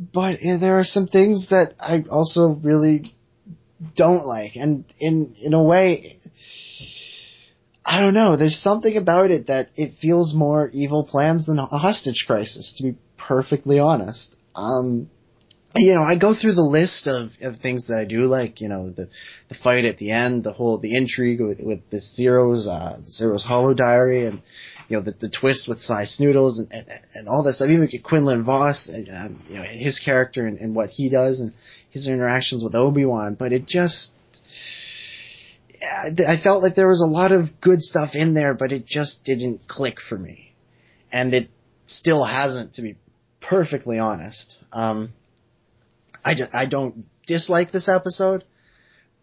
but 0.01 0.39
there 0.43 0.79
are 0.79 0.85
some 0.85 1.07
things 1.07 1.49
that 1.51 1.75
I 1.79 2.05
also 2.11 2.59
really 2.63 3.15
don't 3.95 4.25
like, 4.25 4.57
and 4.57 4.85
in 4.99 5.37
in 5.39 5.53
a 5.53 5.63
way, 5.63 6.21
I 7.89 8.01
don't 8.01 8.15
know. 8.15 8.37
There's 8.37 8.59
something 8.59 8.97
about 8.97 9.31
it 9.31 9.47
that 9.47 9.69
it 9.77 9.93
feels 10.03 10.35
more 10.35 10.69
evil 10.71 11.05
plans 11.05 11.47
than 11.47 11.61
a 11.61 11.67
hostage 11.67 12.25
crisis. 12.27 12.75
To 12.77 12.83
be 12.83 12.99
perfectly 13.17 13.79
honest, 13.79 14.35
um, 14.57 15.09
you 15.77 15.95
know, 15.95 16.03
I 16.03 16.19
go 16.19 16.35
through 16.35 16.55
the 16.55 16.63
list 16.63 17.07
of, 17.07 17.31
of 17.41 17.61
things 17.61 17.87
that 17.87 17.99
I 17.99 18.05
do 18.05 18.25
like, 18.25 18.61
you 18.61 18.69
know, 18.69 18.91
the 18.91 19.09
the 19.49 19.55
fight 19.55 19.85
at 19.85 19.99
the 19.99 20.11
end, 20.11 20.43
the 20.43 20.53
whole 20.53 20.79
the 20.79 20.97
intrigue 20.97 21.41
with 21.41 21.61
with 21.61 21.89
the 21.91 21.99
Ziro's 21.99 22.67
uh 22.67 22.99
Ziro's 23.09 23.45
Holo 23.45 23.73
Diary 23.73 24.27
and 24.27 24.43
you 24.89 24.97
know 24.97 25.03
the 25.05 25.13
the 25.13 25.29
twist 25.29 25.69
with 25.69 25.81
Sy 25.81 26.07
Snoodles 26.07 26.59
and, 26.59 26.73
and 26.73 26.87
and 27.15 27.29
all 27.29 27.45
that 27.45 27.53
stuff. 27.53 27.69
Even 27.69 27.89
Quinlan 28.03 28.43
Vos, 28.43 28.89
and, 28.89 29.09
um, 29.09 29.43
you 29.49 29.57
know, 29.59 29.63
his 29.63 30.01
character 30.05 30.47
and, 30.47 30.59
and 30.59 30.75
what 30.75 30.91
he 30.91 31.09
does 31.09 31.39
and 31.39 31.53
his 31.91 32.09
interactions 32.09 32.65
with 32.65 32.75
Obi 32.75 33.05
Wan. 33.05 33.37
But 33.39 33.53
it 33.53 33.67
just, 33.67 34.11
I 35.87 36.37
felt 36.43 36.63
like 36.63 36.75
there 36.75 36.89
was 36.89 37.01
a 37.01 37.07
lot 37.07 37.33
of 37.33 37.61
good 37.61 37.83
stuff 37.83 38.11
in 38.15 38.35
there, 38.35 38.55
but 38.55 38.73
it 38.73 38.87
just 38.87 39.25
didn't 39.25 39.67
click 39.69 39.97
for 40.01 40.19
me, 40.19 40.55
and 41.13 41.35
it 41.35 41.49
still 41.87 42.25
hasn't, 42.25 42.75
to 42.75 42.83
be 42.83 42.97
perfectly 43.41 43.99
honest. 43.99 44.59
Um, 44.73 45.13
I, 46.25 46.35
ju- 46.35 46.49
I 46.53 46.67
don't 46.67 47.07
dislike 47.27 47.73
this 47.73 47.89
episode, 47.89 48.45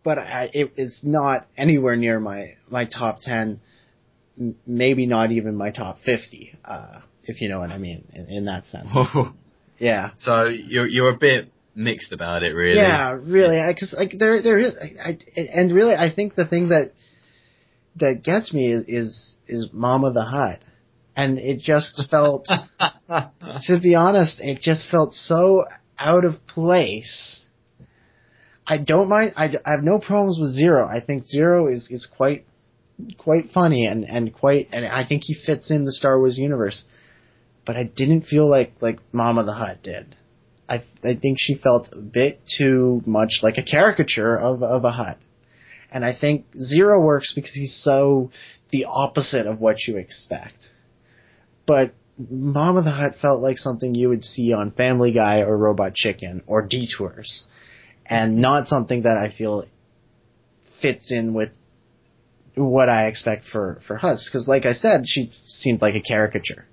but 0.03 0.17
I, 0.17 0.49
it, 0.53 0.73
it's 0.77 1.03
not 1.03 1.47
anywhere 1.57 1.95
near 1.95 2.19
my, 2.19 2.55
my 2.69 2.85
top 2.85 3.19
10, 3.19 3.59
m- 4.39 4.55
maybe 4.65 5.05
not 5.05 5.31
even 5.31 5.55
my 5.55 5.71
top 5.71 5.99
50, 6.05 6.57
uh, 6.63 7.01
if 7.25 7.41
you 7.41 7.49
know 7.49 7.59
what 7.59 7.71
I 7.71 7.77
mean, 7.77 8.05
in, 8.13 8.27
in 8.29 8.45
that 8.45 8.65
sense. 8.65 8.87
Yeah. 9.79 10.11
so 10.15 10.45
you're 10.45 10.87
you're 10.87 11.09
a 11.09 11.17
bit 11.17 11.51
mixed 11.75 12.13
about 12.13 12.43
it, 12.43 12.53
really. 12.53 12.77
Yeah, 12.77 13.17
really, 13.21 13.61
because 13.73 13.93
like 13.97 14.13
there, 14.17 14.41
there 14.41 14.59
is, 14.59 14.75
I, 14.75 15.09
I, 15.09 15.41
and 15.53 15.71
really, 15.71 15.95
I 15.95 16.13
think 16.13 16.35
the 16.35 16.45
thing 16.45 16.69
that 16.69 16.93
that 17.97 18.23
gets 18.23 18.53
me 18.53 18.71
is 18.71 18.85
is, 18.87 19.35
is 19.47 19.69
Mama 19.73 20.11
the 20.13 20.23
Hutt, 20.23 20.59
and 21.15 21.37
it 21.37 21.59
just 21.59 22.01
felt, 22.09 22.45
to 23.09 23.79
be 23.81 23.95
honest, 23.95 24.39
it 24.39 24.59
just 24.59 24.89
felt 24.89 25.13
so 25.13 25.65
out 25.97 26.25
of 26.25 26.45
place. 26.47 27.41
I 28.65 28.77
don't 28.77 29.09
mind. 29.09 29.33
I, 29.35 29.49
I 29.65 29.71
have 29.71 29.83
no 29.83 29.99
problems 29.99 30.39
with 30.39 30.57
Ziro. 30.57 30.87
I 30.87 31.05
think 31.05 31.23
Ziro 31.23 31.71
is 31.71 31.89
is 31.91 32.09
quite 32.15 32.45
quite 33.17 33.51
funny 33.51 33.85
and 33.87 34.05
and 34.05 34.33
quite, 34.33 34.69
and 34.71 34.85
I 34.85 35.05
think 35.07 35.23
he 35.25 35.33
fits 35.33 35.69
in 35.69 35.85
the 35.85 35.91
Star 35.91 36.17
Wars 36.17 36.37
universe. 36.37 36.83
But 37.65 37.77
I 37.77 37.83
didn't 37.83 38.23
feel 38.23 38.49
like 38.49 38.73
like 38.81 38.99
Mama 39.11 39.43
the 39.43 39.53
Hutt 39.53 39.83
did. 39.83 40.15
I 40.69 40.83
I 41.03 41.15
think 41.15 41.37
she 41.39 41.55
felt 41.55 41.89
a 41.91 41.99
bit 41.99 42.41
too 42.57 43.01
much 43.05 43.39
like 43.41 43.57
a 43.57 43.63
caricature 43.63 44.37
of 44.37 44.63
of 44.63 44.83
a 44.83 44.91
Hutt. 44.91 45.17
And 45.91 46.03
I 46.03 46.15
think 46.19 46.45
Ziro 46.55 47.03
works 47.03 47.33
because 47.35 47.53
he's 47.53 47.79
so 47.83 48.31
the 48.69 48.85
opposite 48.85 49.45
of 49.45 49.59
what 49.59 49.87
you 49.87 49.97
expect. 49.97 50.71
But 51.67 51.93
Mama 52.17 52.81
the 52.81 52.91
Hutt 52.91 53.15
felt 53.21 53.41
like 53.41 53.57
something 53.57 53.95
you 53.95 54.09
would 54.09 54.23
see 54.23 54.53
on 54.53 54.71
Family 54.71 55.11
Guy 55.11 55.39
or 55.39 55.57
Robot 55.57 55.93
Chicken 55.93 56.41
or 56.47 56.61
Detours. 56.65 57.45
And 58.05 58.37
not 58.37 58.67
something 58.67 59.03
that 59.03 59.17
I 59.17 59.31
feel 59.31 59.65
fits 60.81 61.11
in 61.11 61.33
with 61.33 61.49
what 62.55 62.89
I 62.89 63.07
expect 63.07 63.45
for, 63.47 63.81
for 63.87 63.97
Hutts. 63.97 64.29
Because 64.29 64.47
like 64.47 64.65
I 64.65 64.73
said, 64.73 65.03
she 65.05 65.31
seemed 65.47 65.81
like 65.81 65.95
a 65.95 66.01
caricature. 66.01 66.65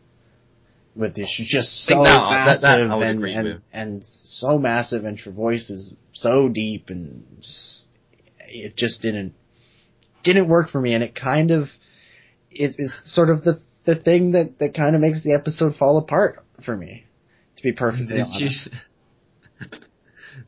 With 1.01 1.14
this, 1.16 1.31
she's 1.31 1.48
just 1.48 1.70
so 1.86 2.05
that- 2.05 2.05
that- 2.05 2.47
massive 2.47 2.62
that 2.90 2.97
would 2.98 3.06
and, 3.06 3.24
and, 3.24 3.62
and 3.72 4.02
so 4.06 4.59
massive 4.59 5.05
and 5.05 5.18
her 5.20 5.31
voice 5.31 5.70
is 5.70 5.94
so 6.12 6.48
deep 6.48 6.90
and 6.90 7.24
just, 7.40 7.86
it 8.47 8.77
just 8.77 9.01
didn't 9.02 9.32
didn't 10.22 10.48
work 10.48 10.68
for 10.68 10.81
me 10.81 10.93
and 10.94 11.02
it 11.02 11.14
kind 11.14 11.51
of 11.51 11.68
it 12.51 12.74
is 12.78 13.01
sort 13.05 13.31
of 13.31 13.44
the 13.44 13.60
the 13.86 13.97
thing 13.97 14.32
that 14.32 14.59
that 14.59 14.74
kind 14.74 14.94
of 14.94 15.01
makes 15.01 15.22
the 15.22 15.32
episode 15.32 15.74
fall 15.77 15.97
apart 15.98 16.44
for 16.66 16.77
me 16.77 17.05
to 17.56 17.62
be 17.62 17.72
perfectly 17.72 18.06
Did 18.16 18.27
you? 18.39 18.47
honest. 18.47 18.68
s- 19.60 19.70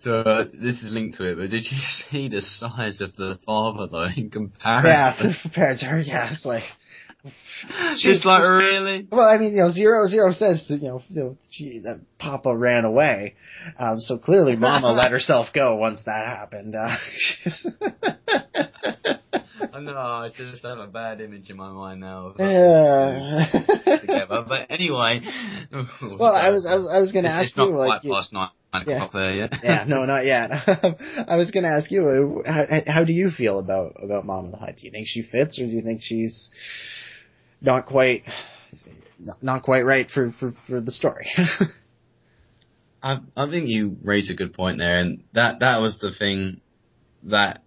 So 0.00 0.20
uh, 0.20 0.44
this 0.52 0.82
is 0.82 0.92
linked 0.92 1.16
to 1.18 1.30
it, 1.30 1.36
but 1.36 1.50
did 1.50 1.64
you 1.70 1.78
see 2.10 2.28
the 2.28 2.40
size 2.42 3.00
of 3.00 3.14
the 3.16 3.38
father 3.46 3.86
though 3.90 4.08
in 4.16 4.30
comparison? 4.30 4.90
yeah, 4.90 5.32
compared 5.42 5.78
to 5.78 5.86
her, 5.86 6.00
yeah, 6.00 6.32
it's 6.32 6.44
like 6.44 6.62
Just 7.96 8.24
like 8.24 8.42
really. 8.42 9.06
Well, 9.10 9.28
I 9.28 9.38
mean, 9.38 9.52
you 9.52 9.58
know, 9.58 9.70
Ziro 9.70 10.12
Ziro 10.12 10.32
says 10.32 10.66
you 10.68 10.80
know, 10.80 11.00
you 11.08 11.22
know 11.22 11.36
she, 11.50 11.80
that 11.84 12.00
Papa 12.18 12.54
ran 12.56 12.84
away, 12.84 13.34
um, 13.78 14.00
so 14.00 14.18
clearly 14.18 14.56
Mama 14.56 14.90
let 14.92 15.12
herself 15.12 15.48
go 15.54 15.76
once 15.76 16.02
that 16.04 16.26
happened. 16.26 16.74
Uh, 16.74 16.96
I 19.72 19.80
know. 19.80 19.96
I 19.96 20.30
just 20.36 20.64
have 20.64 20.78
a 20.78 20.88
bad 20.88 21.20
image 21.20 21.48
in 21.48 21.56
my 21.56 21.72
mind 21.72 22.00
now. 22.00 22.26
Of 22.28 22.36
yeah. 22.40 23.46
together, 24.00 24.44
but 24.46 24.66
anyway. 24.68 25.20
well, 26.18 26.34
I 26.34 26.50
was 26.50 26.66
I 26.66 26.74
was, 26.74 26.88
I 26.90 27.00
was 27.00 27.12
going 27.12 27.24
to 27.24 27.30
ask 27.30 27.44
it's 27.44 27.56
not 27.56 27.68
you 27.68 27.74
quite 27.74 27.86
like, 27.86 28.02
past 28.02 28.32
nine 28.32 28.48
Yeah. 28.86 29.08
there 29.12 29.34
yet. 29.34 29.52
yeah, 29.62 29.84
no, 29.86 30.04
not 30.06 30.26
yet. 30.26 30.50
I 30.50 31.36
was 31.36 31.52
going 31.52 31.62
to 31.62 31.70
ask 31.70 31.88
you, 31.90 32.42
uh, 32.44 32.52
how, 32.52 32.66
how 32.86 33.04
do 33.04 33.12
you 33.12 33.30
feel 33.30 33.60
about 33.60 33.94
about 34.02 34.26
Mama 34.26 34.50
the 34.50 34.56
Hutt? 34.56 34.78
Do 34.78 34.86
you 34.86 34.90
think 34.90 35.06
she 35.06 35.22
fits, 35.22 35.60
or 35.60 35.66
do 35.66 35.70
you 35.70 35.82
think 35.82 36.00
she's 36.02 36.50
not 37.62 37.86
quite 37.86 38.24
not, 39.40 39.62
quite 39.62 39.82
right 39.82 40.10
for 40.10 40.32
for, 40.38 40.52
for 40.66 40.80
the 40.80 40.92
story? 40.92 41.30
I, 43.02 43.18
I 43.36 43.50
think 43.50 43.68
you 43.68 43.96
raise 44.02 44.30
a 44.30 44.34
good 44.34 44.52
point 44.52 44.78
there, 44.78 45.00
and 45.00 45.24
that 45.32 45.60
that 45.60 45.80
was 45.80 45.98
the 45.98 46.12
thing 46.16 46.60
that 47.24 47.62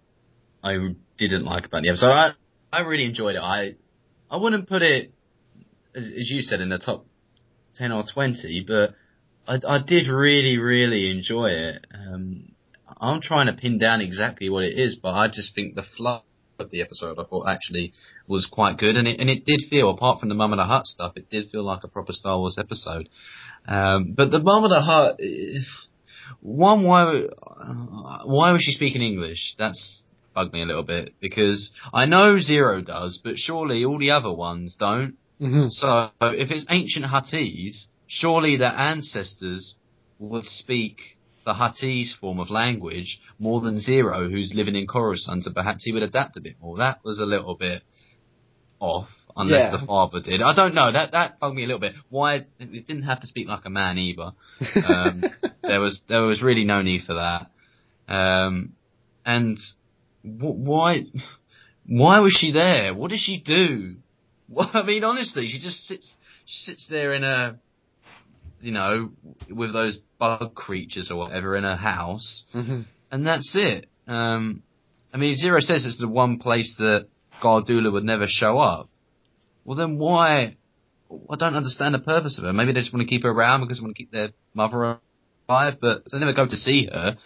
I 0.62 0.76
didn't 1.18 1.44
like 1.44 1.66
about 1.66 1.82
the 1.82 1.90
episode. 1.90 2.10
I 2.10 2.30
I 2.72 2.80
really 2.80 3.04
enjoyed 3.04 3.36
it. 3.36 3.42
I 3.42 3.74
I 4.30 4.36
wouldn't 4.36 4.68
put 4.68 4.82
it 4.82 5.12
as, 5.94 6.04
as 6.04 6.30
you 6.30 6.42
said 6.42 6.60
in 6.60 6.68
the 6.68 6.78
top 6.78 7.06
ten 7.74 7.92
or 7.92 8.04
twenty, 8.12 8.64
but 8.66 8.94
I 9.46 9.60
I 9.66 9.78
did 9.82 10.08
really 10.08 10.58
really 10.58 11.10
enjoy 11.10 11.50
it. 11.50 11.86
Um, 11.92 12.52
I'm 12.98 13.20
trying 13.20 13.46
to 13.46 13.52
pin 13.52 13.78
down 13.78 14.00
exactly 14.00 14.48
what 14.48 14.64
it 14.64 14.78
is, 14.78 14.96
but 14.96 15.12
I 15.12 15.28
just 15.28 15.54
think 15.54 15.74
the 15.74 15.84
flow 15.96 16.22
of 16.58 16.70
the 16.70 16.82
episode 16.82 17.18
I 17.18 17.24
thought 17.24 17.48
actually 17.48 17.92
was 18.26 18.46
quite 18.46 18.78
good, 18.78 18.96
and 18.96 19.06
it 19.08 19.20
and 19.20 19.30
it 19.30 19.44
did 19.44 19.62
feel 19.68 19.90
apart 19.90 20.20
from 20.20 20.28
the 20.28 20.34
Mum 20.34 20.52
and 20.52 20.58
the 20.58 20.64
Hutt 20.64 20.86
stuff, 20.86 21.16
it 21.16 21.30
did 21.30 21.48
feel 21.48 21.64
like 21.64 21.84
a 21.84 21.88
proper 21.88 22.12
Star 22.12 22.38
Wars 22.38 22.56
episode. 22.58 23.08
Um, 23.66 24.12
but 24.16 24.30
the 24.30 24.38
Mum 24.38 24.64
and 24.64 24.72
the 24.72 24.80
Hutt, 24.80 25.20
one 26.40 26.84
why 26.84 27.24
why 28.24 28.52
was 28.52 28.62
she 28.62 28.72
speaking 28.72 29.02
English? 29.02 29.54
That's 29.58 30.02
bugged 30.34 30.52
me 30.52 30.62
a 30.62 30.66
little 30.66 30.82
bit 30.82 31.14
because 31.18 31.72
I 31.92 32.04
know 32.04 32.36
Ziro 32.36 32.84
does, 32.84 33.18
but 33.22 33.38
surely 33.38 33.84
all 33.84 33.98
the 33.98 34.10
other 34.10 34.32
ones 34.32 34.76
don't. 34.78 35.16
mm-hmm. 35.40 35.68
So 35.68 36.10
if 36.20 36.50
it's 36.50 36.66
ancient 36.70 37.06
Huttese, 37.06 37.86
surely 38.06 38.56
their 38.56 38.72
ancestors 38.72 39.76
would 40.18 40.44
speak 40.44 41.15
the 41.46 41.54
Huttese 41.54 42.12
form 42.20 42.38
of 42.40 42.50
language 42.50 43.20
more 43.38 43.62
than 43.62 43.76
Ziro, 43.76 44.30
who's 44.30 44.52
living 44.54 44.74
in 44.76 44.86
Coruscant, 44.86 45.44
so 45.44 45.52
perhaps 45.54 45.84
he 45.84 45.92
would 45.92 46.02
adapt 46.02 46.36
a 46.36 46.40
bit 46.42 46.56
more. 46.60 46.76
That 46.78 46.98
was 47.04 47.18
a 47.20 47.24
little 47.24 47.54
bit 47.56 47.82
off, 48.80 49.08
unless 49.36 49.72
Yeah. 49.72 49.78
the 49.80 49.86
father 49.86 50.20
did. 50.20 50.42
I 50.42 50.54
don't 50.54 50.74
know. 50.74 50.92
That 50.92 51.12
that 51.12 51.38
bugged 51.40 51.56
me 51.56 51.62
a 51.64 51.66
little 51.66 51.80
bit. 51.80 51.94
Why 52.10 52.44
he 52.58 52.80
didn't 52.80 53.04
have 53.04 53.20
to 53.20 53.26
speak 53.26 53.48
like 53.48 53.64
a 53.64 53.70
man 53.70 53.96
either. 53.96 54.32
Um, 54.86 55.24
there 55.62 55.80
was 55.80 56.02
there 56.08 56.22
was 56.22 56.42
really 56.42 56.64
no 56.64 56.82
need 56.82 57.02
for 57.06 57.14
that. 57.14 57.50
Um, 58.12 58.72
and 59.24 59.56
wh- 60.22 60.58
why 60.68 61.04
why 61.86 62.20
was 62.20 62.32
she 62.32 62.50
there? 62.52 62.92
What 62.94 63.10
did 63.10 63.20
she 63.20 63.40
do? 63.40 63.96
Well, 64.48 64.70
I 64.74 64.82
mean, 64.82 65.04
honestly, 65.04 65.46
she 65.48 65.60
just 65.60 65.84
sits 65.86 66.12
she 66.44 66.58
sits 66.72 66.86
there 66.90 67.14
in 67.14 67.24
a 67.24 67.58
you 68.60 68.72
know 68.72 69.10
with 69.50 69.72
those 69.72 69.98
bug 70.18 70.54
creatures 70.54 71.10
or 71.10 71.16
whatever 71.16 71.56
in 71.56 71.64
her 71.64 71.76
house, 71.76 72.44
Mm-hmm. 72.54 72.82
and 73.10 73.26
that's 73.26 73.52
it. 73.54 73.88
Um, 74.06 74.62
I 75.12 75.18
mean, 75.18 75.36
Ziro 75.36 75.60
says 75.60 75.84
it's 75.84 75.98
the 75.98 76.08
one 76.08 76.38
place 76.38 76.74
that 76.78 77.08
Gardulla 77.42 77.92
would 77.92 78.04
never 78.04 78.26
show 78.28 78.58
up. 78.58 78.88
Well, 79.64 79.76
then 79.76 79.98
why? 79.98 80.56
I 81.30 81.36
don't 81.36 81.54
understand 81.56 81.94
the 81.94 82.00
purpose 82.00 82.38
of 82.38 82.44
her. 82.44 82.52
Maybe 82.52 82.72
they 82.72 82.80
just 82.80 82.92
want 82.92 83.06
to 83.06 83.08
keep 83.08 83.22
her 83.22 83.30
around 83.30 83.60
because 83.62 83.78
they 83.78 83.82
want 83.84 83.96
to 83.96 84.02
keep 84.02 84.10
their 84.12 84.30
mother 84.54 84.98
alive, 85.48 85.74
but 85.80 86.02
if 86.06 86.12
they 86.12 86.18
never 86.18 86.32
go 86.32 86.46
to 86.46 86.56
see 86.56 86.86
her. 86.92 87.16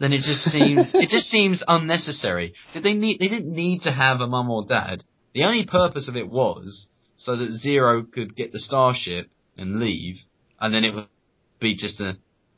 Then 0.00 0.12
it 0.12 0.18
just 0.22 0.42
seems 0.44 0.92
it 0.94 1.08
just 1.08 1.26
seems 1.26 1.62
unnecessary. 1.66 2.54
Did 2.72 2.82
they 2.84 2.94
need? 2.94 3.18
They 3.20 3.28
didn't 3.28 3.52
need 3.52 3.82
to 3.82 3.92
have 3.92 4.20
a 4.20 4.26
mum 4.28 4.50
or 4.50 4.64
dad. 4.64 5.02
The 5.34 5.44
only 5.44 5.66
purpose 5.66 6.08
of 6.08 6.16
it 6.16 6.28
was 6.28 6.88
so 7.16 7.36
that 7.36 7.50
Ziro 7.50 8.10
could 8.10 8.36
get 8.36 8.52
the 8.52 8.60
starship 8.60 9.28
and 9.56 9.80
leave, 9.80 10.16
and 10.60 10.72
then 10.74 10.84
it 10.84 10.94
would 10.94 11.06
be 11.60 11.74
just 11.74 12.00
a 12.00 12.16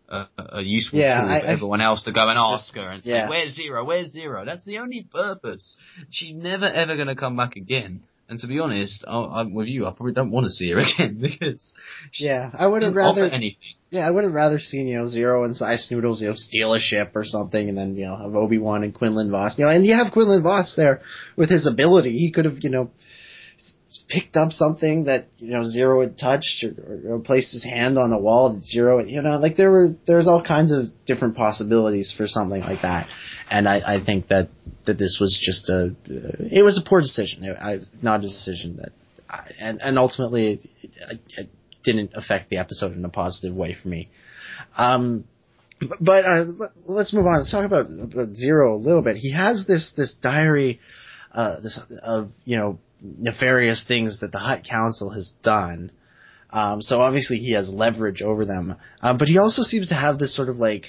a, 0.09 0.27
a 0.37 0.61
useful 0.63 0.99
Yeah, 0.99 1.21
tool 1.21 1.31
I- 1.31 1.41
for 1.41 1.47
I- 1.47 1.51
everyone 1.53 1.81
else 1.81 2.03
to 2.05 2.13
go 2.13 2.29
and 2.29 2.37
ask 2.39 2.75
her 2.75 2.91
and 2.91 3.03
say, 3.03 3.11
yeah. 3.13 3.29
"Where's 3.29 3.57
Ziro? 3.57 3.87
Where's 3.87 4.15
Ziro?" 4.15 4.45
That's 4.45 4.65
the 4.65 4.79
only 4.79 5.07
purpose. 5.13 5.77
She's 6.11 6.35
never 6.35 6.67
ever 6.67 6.97
going 6.97 7.09
to 7.09 7.15
come 7.15 7.37
back 7.37 7.55
again. 7.57 8.01
And 8.29 8.39
to 8.41 8.47
be 8.47 8.61
honest, 8.61 9.05
I, 9.09 9.17
I'm 9.41 9.55
with 9.55 9.67
you. 9.67 9.87
I 9.87 9.91
probably 9.93 10.13
don't 10.13 10.31
want 10.31 10.45
to 10.47 10.51
see 10.51 10.71
her 10.71 10.79
again 10.87 11.19
because 11.21 11.73
Yeah, 12.19 12.51
I 12.55 12.67
would 12.67 12.83
have 12.83 12.95
rather 12.95 13.25
anything. 13.25 13.75
Yeah, 13.91 14.07
I 14.07 14.11
would 14.11 14.23
have 14.23 14.33
rather 14.33 14.61
seen, 14.61 14.87
you 14.87 14.99
know, 14.99 15.07
Ziro 15.07 15.45
and 15.45 15.55
Sy 15.57 15.75
Snoodles, 15.77 16.21
you 16.21 16.29
know, 16.29 16.35
steal 16.37 16.75
a 16.75 16.79
ship 16.81 17.11
or 17.17 17.25
something 17.25 17.69
and 17.69 17.77
then, 17.77 17.97
you 17.97 18.07
know, 18.07 18.17
have 18.17 18.37
Obi-Wan 18.37 18.85
and 18.85 18.95
Quinlan 18.95 19.33
Vos. 19.33 19.59
You 19.59 19.65
know, 19.65 19.71
and 19.73 19.85
you 19.85 19.95
have 19.95 20.13
Quinlan 20.13 20.45
Vos 20.45 20.75
there 20.77 21.01
with 21.37 21.51
his 21.51 21.67
ability. 21.67 22.17
He 22.19 22.31
could 22.31 22.45
have, 22.45 22.59
you 22.63 22.71
know, 22.71 22.91
picked 24.09 24.37
up 24.37 24.53
something 24.53 25.05
that, 25.05 25.27
you 25.39 25.51
know, 25.51 25.63
Ziro 25.63 26.03
had 26.03 26.17
touched 26.17 26.65
or, 26.65 27.15
or, 27.15 27.19
placed 27.19 27.53
his 27.53 27.65
hand 27.65 27.99
on 27.99 28.11
the 28.11 28.19
wall 28.19 28.55
that 28.55 28.63
Ziro, 28.63 29.09
you 29.09 29.21
know, 29.21 29.39
like 29.39 29.57
there 29.57 29.71
were, 29.71 29.95
there's 30.07 30.29
all 30.29 30.43
kinds 30.43 30.73
of 30.73 30.87
different 31.07 31.37
possibilities 31.37 32.15
for 32.17 32.27
something 32.27 32.61
like 32.61 32.83
that. 32.83 33.09
And 33.51 33.69
I, 33.69 33.97
I 33.97 34.05
think 34.05 34.29
that, 34.29 34.49
that 34.87 34.99
this 34.99 35.19
was 35.21 35.41
just 35.45 35.69
a, 35.69 35.95
uh, 36.09 36.47
it 36.51 36.63
was 36.63 36.81
a 36.85 36.89
poor 36.89 37.01
decision. 37.01 37.43
It, 37.43 37.57
I, 37.61 37.79
not 38.01 38.21
a 38.21 38.29
decision 38.29 38.77
that, 38.77 38.93
I, 39.29 39.51
and, 39.59 39.81
and 39.83 39.99
ultimately 39.99 40.53
it, 40.53 40.61
it, 40.83 41.21
it 41.37 41.51
didn't 41.83 42.13
affect 42.15 42.49
the 42.49 42.59
episode 42.59 42.93
in 42.93 43.05
a 43.05 43.09
positive 43.09 43.55
way 43.57 43.77
for 43.81 43.89
me. 43.89 44.09
Um, 44.77 45.25
but 46.01 46.25
uh, 46.25 46.45
let- 46.45 46.71
let's 46.87 47.13
move 47.13 47.27
on. 47.27 47.39
Let's 47.39 47.51
talk 47.51 47.65
about, 47.65 47.87
about 47.87 48.35
Ziro 48.35 48.75
a 48.75 48.77
little 48.77 49.03
bit. 49.03 49.17
He 49.17 49.33
has 49.33 49.67
this 49.67 49.93
this 49.97 50.15
diary, 50.15 50.79
uh, 51.33 51.61
this 51.61 51.81
of 52.03 52.31
you 52.45 52.59
know 52.59 52.79
nefarious 53.03 53.85
things 53.87 54.21
that 54.21 54.33
the 54.33 54.39
Hutt 54.39 54.65
Council 54.65 55.11
has 55.11 55.33
done. 55.43 55.91
Um, 56.51 56.83
so 56.83 57.01
obviously 57.01 57.39
he 57.39 57.53
has 57.53 57.69
leverage 57.69 58.23
over 58.23 58.45
them. 58.45 58.77
Um, 59.01 59.19
but 59.19 59.29
he 59.29 59.39
also 59.39 59.63
seems 59.63 59.89
to 59.89 59.95
have 59.95 60.19
this 60.19 60.35
sort 60.35 60.49
of 60.49 60.57
like 60.57 60.87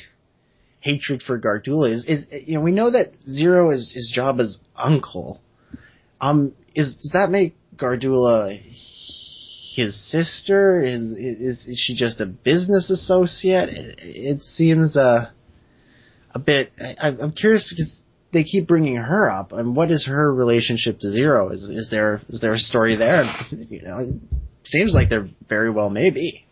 hatred 0.80 1.22
for 1.22 1.40
Gardulla. 1.40 1.92
Is, 1.92 2.06
is 2.06 2.28
you 2.46 2.56
know 2.56 2.62
we 2.62 2.72
know 2.72 2.92
that 2.92 3.14
Ziro 3.22 3.74
is 3.74 3.92
his 3.94 4.12
job 4.14 4.40
as 4.40 4.60
uncle. 4.76 5.40
Um, 6.20 6.54
is 6.76 6.96
does 6.96 7.12
that 7.14 7.30
make 7.30 7.56
Gardulla 7.76 8.60
his 9.76 9.96
sister? 10.10 10.82
Is, 10.82 11.02
is, 11.12 11.68
is 11.68 11.80
she 11.80 11.96
just 11.96 12.20
a 12.20 12.26
business 12.26 12.90
associate? 12.90 13.70
It, 13.70 14.00
it 14.00 14.44
seems 14.44 14.98
uh, 14.98 15.30
a 16.32 16.40
bit. 16.40 16.72
I, 16.80 17.10
I'm 17.10 17.32
curious 17.32 17.70
because 17.70 17.96
they 18.34 18.44
keep 18.44 18.68
bringing 18.68 18.96
her 18.96 19.30
up. 19.30 19.52
And 19.52 19.76
what 19.76 19.92
is 19.92 20.06
her 20.08 20.34
relationship 20.34 21.00
to 21.00 21.08
Ziro? 21.08 21.54
Is 21.54 21.64
is 21.64 21.90
there 21.90 22.22
is 22.30 22.40
there 22.42 22.54
a 22.54 22.58
story 22.58 22.96
there? 22.96 23.26
You 23.52 23.82
know, 23.82 24.00
it 24.00 24.16
seems 24.64 24.94
like 24.94 25.10
there 25.10 25.28
very 25.48 25.70
well 25.70 25.90
may 25.90 26.10
be. 26.12 26.46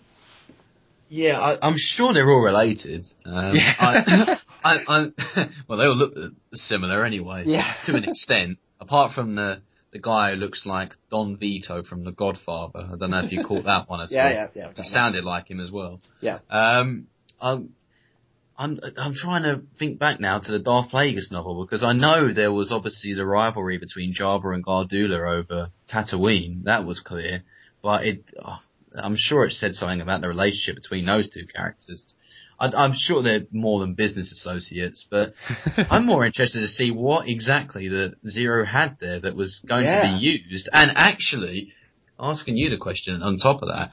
Yeah, 1.10 1.40
I, 1.40 1.68
I'm 1.68 1.76
sure 1.78 2.14
they're 2.14 2.30
all 2.30 2.44
related. 2.44 3.04
Um, 3.26 3.56
Yeah. 3.56 3.74
I, 3.80 4.38
I, 4.64 4.78
I, 4.88 5.50
well, 5.68 5.80
they 5.80 5.86
all 5.86 5.96
look 5.96 6.34
similar 6.54 7.04
anyway. 7.06 7.44
Yeah. 7.46 7.74
To 7.86 7.96
an 7.96 8.04
extent, 8.04 8.58
apart 8.80 9.14
from 9.14 9.36
the 9.36 9.62
the 9.92 9.98
guy 10.00 10.32
who 10.32 10.36
looks 10.36 10.68
like 10.68 10.94
Don 11.10 11.36
Vito 11.36 11.82
from 11.82 12.04
The 12.04 12.12
Godfather. 12.12 12.88
I 12.94 12.96
don't 13.00 13.10
know 13.10 13.22
if 13.24 13.32
you 13.32 13.44
caught 13.44 13.64
that 13.64 13.90
one 13.90 14.02
at 14.02 14.12
Yeah, 14.12 14.24
all. 14.26 14.32
yeah, 14.32 14.48
yeah. 14.54 14.72
He 14.76 14.84
sounded 14.84 15.24
like 15.24 15.50
him 15.50 15.60
as 15.60 15.72
well. 15.72 16.00
Yeah. 16.22 16.40
Um, 16.52 17.08
I'm, 17.42 17.74
I'm, 18.60 18.78
I'm 18.98 19.14
trying 19.16 19.44
to 19.44 19.62
think 19.80 20.00
back 20.00 20.20
now 20.20 20.40
to 20.40 20.52
the 20.52 20.60
Darth 20.60 20.92
Plagueis 20.92 21.32
novel 21.32 21.64
because 21.66 21.82
I 21.82 21.94
know 21.94 22.34
there 22.34 22.52
was 22.52 22.72
obviously 22.74 23.14
the 23.14 23.26
rivalry 23.26 23.78
between 23.78 24.14
Jabba 24.14 24.54
and 24.54 24.66
Gardulla 24.66 25.40
over 25.40 25.70
Tatooine. 25.92 26.64
That 26.66 26.86
was 26.86 27.00
clear, 27.00 27.44
but 27.82 28.06
it, 28.06 28.24
oh, 28.46 28.60
I'm 29.02 29.16
sure 29.18 29.46
it 29.46 29.54
said 29.54 29.76
something 29.76 30.02
about 30.02 30.20
the 30.22 30.28
relationship 30.28 30.76
between 30.76 31.06
those 31.06 31.30
two 31.30 31.46
characters. 31.48 32.14
I, 32.60 32.68
I'm 32.68 32.92
sure 32.94 33.24
they're 33.24 33.46
more 33.54 33.80
than 33.80 33.94
business 33.94 34.34
associates, 34.34 35.08
but 35.10 35.34
I'm 35.90 36.06
more 36.06 36.26
interested 36.26 36.60
to 36.60 36.68
see 36.68 36.92
what 36.92 37.30
exactly 37.30 37.88
the 37.88 38.16
Ziro 38.28 38.68
had 38.68 38.98
there 39.00 39.22
that 39.22 39.38
was 39.38 39.62
going 39.66 39.86
Yeah. 39.86 40.02
to 40.02 40.18
be 40.20 40.26
used. 40.26 40.70
And 40.74 40.92
actually, 40.96 41.72
asking 42.20 42.58
you 42.58 42.70
the 42.70 42.78
question 42.78 43.24
on 43.24 43.38
top 43.38 43.62
of 43.62 43.70
that, 43.70 43.92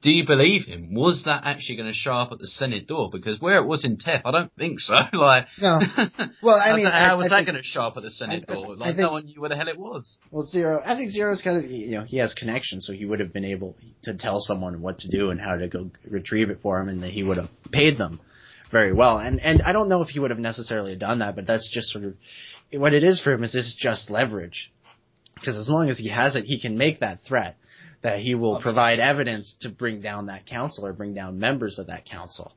do 0.00 0.10
you 0.10 0.24
believe 0.24 0.64
him? 0.66 0.94
Was 0.94 1.24
that 1.24 1.42
actually 1.44 1.76
going 1.76 1.88
to 1.88 1.92
show 1.94 2.12
up 2.12 2.30
at 2.30 2.38
the 2.38 2.46
Senate 2.46 2.86
door? 2.86 3.08
Because 3.10 3.40
where 3.40 3.56
it 3.58 3.66
was 3.66 3.84
in 3.84 3.96
Teth, 3.98 4.22
I 4.24 4.30
don't 4.30 4.52
think 4.56 4.78
so. 4.78 4.94
like, 5.12 5.46
No. 5.60 5.80
Well, 6.42 6.54
I 6.56 6.76
mean, 6.76 6.86
how 6.86 6.90
I- 6.92 7.14
was 7.14 7.26
I 7.26 7.28
that 7.28 7.36
think- 7.38 7.46
going 7.48 7.56
to 7.62 7.62
show 7.64 7.80
up 7.80 7.96
at 7.96 8.04
the 8.04 8.10
Senate 8.12 8.44
I- 8.48 8.52
door? 8.54 8.76
Like, 8.76 8.90
think- 8.90 8.98
no 8.98 9.12
one 9.12 9.24
knew 9.24 9.40
where 9.40 9.48
the 9.48 9.56
hell 9.56 9.66
it 9.68 9.76
was. 9.78 10.18
Well, 10.30 10.44
Ziro, 10.46 10.80
I 10.84 10.94
think 10.96 11.10
Ziro's 11.12 11.42
kind 11.42 11.64
of, 11.64 11.70
you 11.70 11.98
know, 11.98 12.04
he 12.04 12.18
has 12.18 12.32
connections, 12.34 12.86
so 12.86 12.92
he 12.92 13.04
would 13.06 13.18
have 13.20 13.32
been 13.32 13.44
able 13.44 13.76
to 14.04 14.16
tell 14.16 14.40
someone 14.40 14.80
what 14.82 14.98
to 14.98 15.08
do 15.08 15.30
and 15.30 15.40
how 15.40 15.56
to 15.56 15.66
go 15.66 15.90
retrieve 16.08 16.50
it 16.50 16.60
for 16.62 16.78
him, 16.80 16.88
and 16.88 17.02
that 17.02 17.10
he 17.10 17.22
would 17.24 17.36
have 17.38 17.48
paid 17.72 17.98
them 17.98 18.20
very 18.70 18.92
well. 18.92 19.18
And 19.18 19.40
and 19.40 19.62
I 19.62 19.72
don't 19.72 19.88
know 19.88 20.02
if 20.02 20.08
he 20.10 20.20
would 20.20 20.30
have 20.30 20.38
necessarily 20.38 20.94
done 20.94 21.18
that, 21.20 21.34
but 21.34 21.46
that's 21.46 21.68
just 21.72 21.88
sort 21.88 22.04
of 22.04 22.14
what 22.72 22.94
it 22.94 23.02
is 23.02 23.18
for 23.20 23.32
him. 23.32 23.42
Is 23.42 23.52
this 23.52 23.74
just 23.76 24.10
leverage? 24.10 24.70
Because 25.34 25.56
as 25.56 25.68
long 25.68 25.88
as 25.88 25.98
he 25.98 26.08
has 26.08 26.36
it, 26.36 26.44
he 26.44 26.60
can 26.60 26.76
make 26.78 27.00
that 27.00 27.20
threat 27.26 27.56
that 28.02 28.20
he 28.20 28.34
will 28.34 28.60
provide 28.60 29.00
evidence 29.00 29.56
to 29.60 29.68
bring 29.68 30.00
down 30.00 30.26
that 30.26 30.46
council 30.46 30.86
or 30.86 30.92
bring 30.92 31.14
down 31.14 31.38
members 31.38 31.78
of 31.78 31.88
that 31.88 32.04
council. 32.06 32.52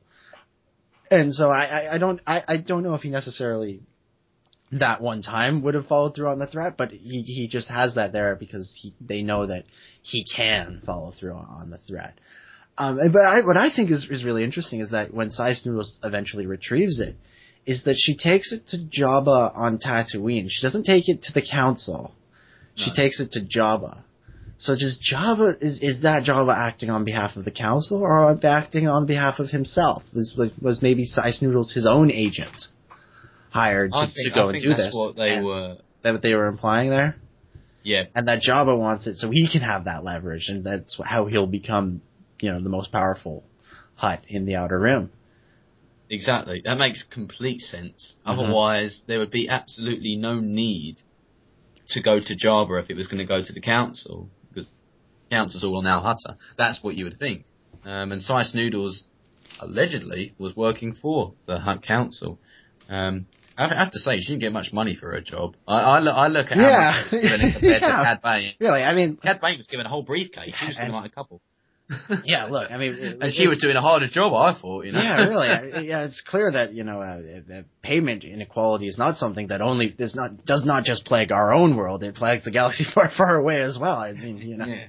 And 1.10 1.34
so 1.34 1.50
I, 1.50 1.64
I, 1.64 1.96
I 1.96 1.98
don't 1.98 2.22
I, 2.26 2.42
I 2.48 2.58
don't 2.58 2.84
know 2.84 2.94
if 2.94 3.02
he 3.02 3.10
necessarily 3.10 3.82
that 4.72 5.02
one 5.02 5.22
time 5.22 5.64
would 5.64 5.74
have 5.74 5.88
followed 5.88 6.16
through 6.16 6.30
on 6.30 6.40
the 6.40 6.48
threat, 6.48 6.76
but 6.78 6.92
he 6.92 7.24
he 7.24 7.48
just 7.50 7.68
has 7.68 7.96
that 7.96 8.14
there 8.14 8.36
because 8.36 8.72
he 8.82 8.94
they 9.02 9.22
know 9.22 9.48
that 9.48 9.66
he 10.02 10.24
can 10.36 10.82
follow 10.86 11.12
through 11.12 11.34
on 11.34 11.70
the 11.70 11.78
threat. 11.80 12.14
Um, 12.78 12.98
but 13.12 13.22
I, 13.22 13.46
what 13.46 13.58
I 13.58 13.70
think 13.70 13.92
is, 13.92 14.08
is 14.10 14.24
really 14.24 14.44
interesting 14.44 14.80
is 14.80 14.92
that 14.92 15.14
when 15.14 15.30
Sy 15.30 15.54
Snoodles 15.54 16.00
eventually 16.04 16.46
retrieves 16.46 17.00
it, 17.02 17.16
is 17.66 17.84
that 17.84 17.96
she 17.98 18.16
takes 18.16 18.54
it 18.54 18.68
to 18.68 18.78
Jabba 18.78 19.56
on 19.56 19.78
Tatooine. 19.78 20.48
She 20.50 20.66
doesn't 20.66 20.86
take 20.86 21.10
it 21.10 21.24
to 21.24 21.34
the 21.34 21.46
Council. 21.46 22.14
She 22.76 22.90
No. 22.90 22.96
takes 22.96 23.20
it 23.20 23.32
to 23.32 23.42
Jabba. 23.42 24.04
So 24.62 24.74
does 24.76 25.00
Jabba 25.02 25.56
is 25.60 25.80
is 25.82 26.04
that 26.04 26.24
Jabba 26.24 26.56
acting 26.56 26.92
on 26.92 27.04
behalf 27.04 27.36
of 27.36 27.46
the 27.46 27.52
Council 27.52 27.98
or 28.04 28.38
acting 28.46 28.88
on 28.88 29.08
behalf 29.08 29.40
of 29.40 29.50
himself? 29.50 30.04
Was 30.14 30.36
was, 30.38 30.52
was 30.62 30.82
maybe 30.84 31.04
Sy 31.04 31.32
Snoodles 31.32 31.74
his 31.74 31.88
own 31.88 32.12
agent 32.12 32.56
hired 33.50 33.92
to, 33.92 33.98
I 33.98 34.06
to 34.06 34.32
go 34.34 34.42
I 34.42 34.44
and 34.44 34.52
think 34.54 34.64
do 34.64 34.74
this? 34.76 34.94
what 34.96 35.16
they 35.16 35.34
And 35.36 35.46
were. 35.46 35.78
That 36.04 36.14
what 36.14 36.22
they 36.22 36.36
were 36.36 36.46
implying 36.48 36.90
there? 36.92 37.16
Yeah, 37.84 38.04
and 38.14 38.28
that 38.28 38.44
Jabba 38.48 38.78
wants 38.78 39.08
it 39.08 39.16
so 39.16 39.32
he 39.32 39.50
can 39.52 39.62
have 39.62 39.86
that 39.86 40.04
leverage, 40.04 40.46
and 40.50 40.64
that's 40.64 41.00
how 41.04 41.26
he'll 41.26 41.48
become, 41.48 42.02
you 42.40 42.52
know, 42.52 42.62
the 42.62 42.70
most 42.70 42.92
powerful 42.92 43.44
Hutt 43.96 44.22
in 44.28 44.46
the 44.46 44.56
Outer 44.58 44.80
Rim. 44.80 45.10
exactly. 46.08 46.62
That 46.64 46.78
makes 46.78 47.02
complete 47.04 47.62
sense. 47.62 48.14
Mhm. 48.28 48.32
Otherwise, 48.34 49.02
there 49.08 49.18
would 49.18 49.32
be 49.32 49.50
absolutely 49.50 50.16
no 50.16 50.40
need 50.40 51.02
to 51.88 52.02
go 52.02 52.20
to 52.20 52.36
Jabba 52.36 52.84
if 52.84 52.90
it 52.92 52.96
was 52.96 53.08
going 53.08 53.18
to 53.18 53.26
go 53.26 53.42
to 53.42 53.54
the 53.54 53.62
council, 53.62 54.30
the 55.32 55.36
council's 55.36 55.64
all 55.64 55.78
on 55.78 55.86
Nal 55.86 56.02
Hutta. 56.02 56.36
That's 56.58 56.84
what 56.84 56.96
you 56.96 57.06
would 57.06 57.18
think. 57.18 57.46
Um, 57.86 58.12
and 58.12 58.22
Sy 58.22 58.44
Snoodles 58.44 59.06
allegedly 59.60 60.34
was 60.38 60.56
working 60.56 60.94
for 60.94 61.34
the 61.48 61.60
Hutt 61.60 61.82
Council. 61.84 62.40
Um, 62.90 63.26
I 63.58 63.68
have- 63.74 63.92
to 63.92 64.00
say, 64.00 64.18
she 64.20 64.32
didn't 64.34 64.42
get 64.42 64.54
much 64.54 64.74
money 64.74 64.96
for 64.96 65.12
her 65.12 65.22
job. 65.22 65.56
I, 65.68 65.80
I, 65.82 66.00
look, 66.00 66.16
I 66.16 66.28
look 66.28 66.52
at 66.52 66.58
how 66.58 66.64
Yeah. 66.64 67.04
was 67.04 67.22
given 67.22 67.52
compared 67.52 67.62
Yeah. 67.82 67.98
to 67.98 68.04
Cad 68.04 68.22
Bane. 68.24 68.54
Really, 68.60 68.84
I 68.84 68.96
mean, 68.96 69.18
Cad 69.18 69.42
Bane 69.42 69.58
was 69.58 69.68
given 69.68 69.86
a 69.86 69.90
whole 69.90 70.04
briefcase. 70.04 70.54
She 70.58 70.66
was 70.68 70.76
Yeah, 70.76 70.86
given 70.88 70.96
like 71.02 71.12
a 71.12 71.14
couple. 71.14 71.42
yeah. 72.24 72.46
Look, 72.46 72.72
I 72.72 72.78
mean, 72.78 72.94
it- 73.00 73.18
and 73.22 73.34
she 73.34 73.48
was 73.48 73.58
doing 73.60 73.76
a 73.76 73.82
harder 73.82 74.08
job, 74.08 74.34
I 74.34 74.60
thought. 74.60 74.86
You 74.86 74.94
know. 74.94 75.02
yeah, 75.02 75.28
really. 75.28 75.88
Yeah, 75.90 76.06
it's 76.06 76.22
clear 76.22 76.52
that 76.54 76.74
you 76.74 76.84
know 76.84 77.02
uh, 77.02 77.62
payment 77.84 78.24
inequality 78.24 78.88
is 78.88 78.98
not 78.98 79.16
something 79.18 79.48
that 79.48 79.62
only 79.62 79.90
does 79.90 80.16
not 80.16 80.46
does 80.46 80.64
not 80.66 80.84
just 80.86 81.06
plague 81.06 81.32
our 81.32 81.54
own 81.54 81.76
world. 81.76 82.04
It 82.04 82.16
plagues 82.16 82.46
the 82.46 82.52
galaxy 82.52 82.86
far, 82.96 83.12
far 83.16 83.36
away 83.36 83.62
as 83.62 83.78
well. 83.80 83.98
I 83.98 84.14
mean, 84.14 84.38
you 84.38 84.58
know, 84.58 84.66
Yeah. 84.66 84.86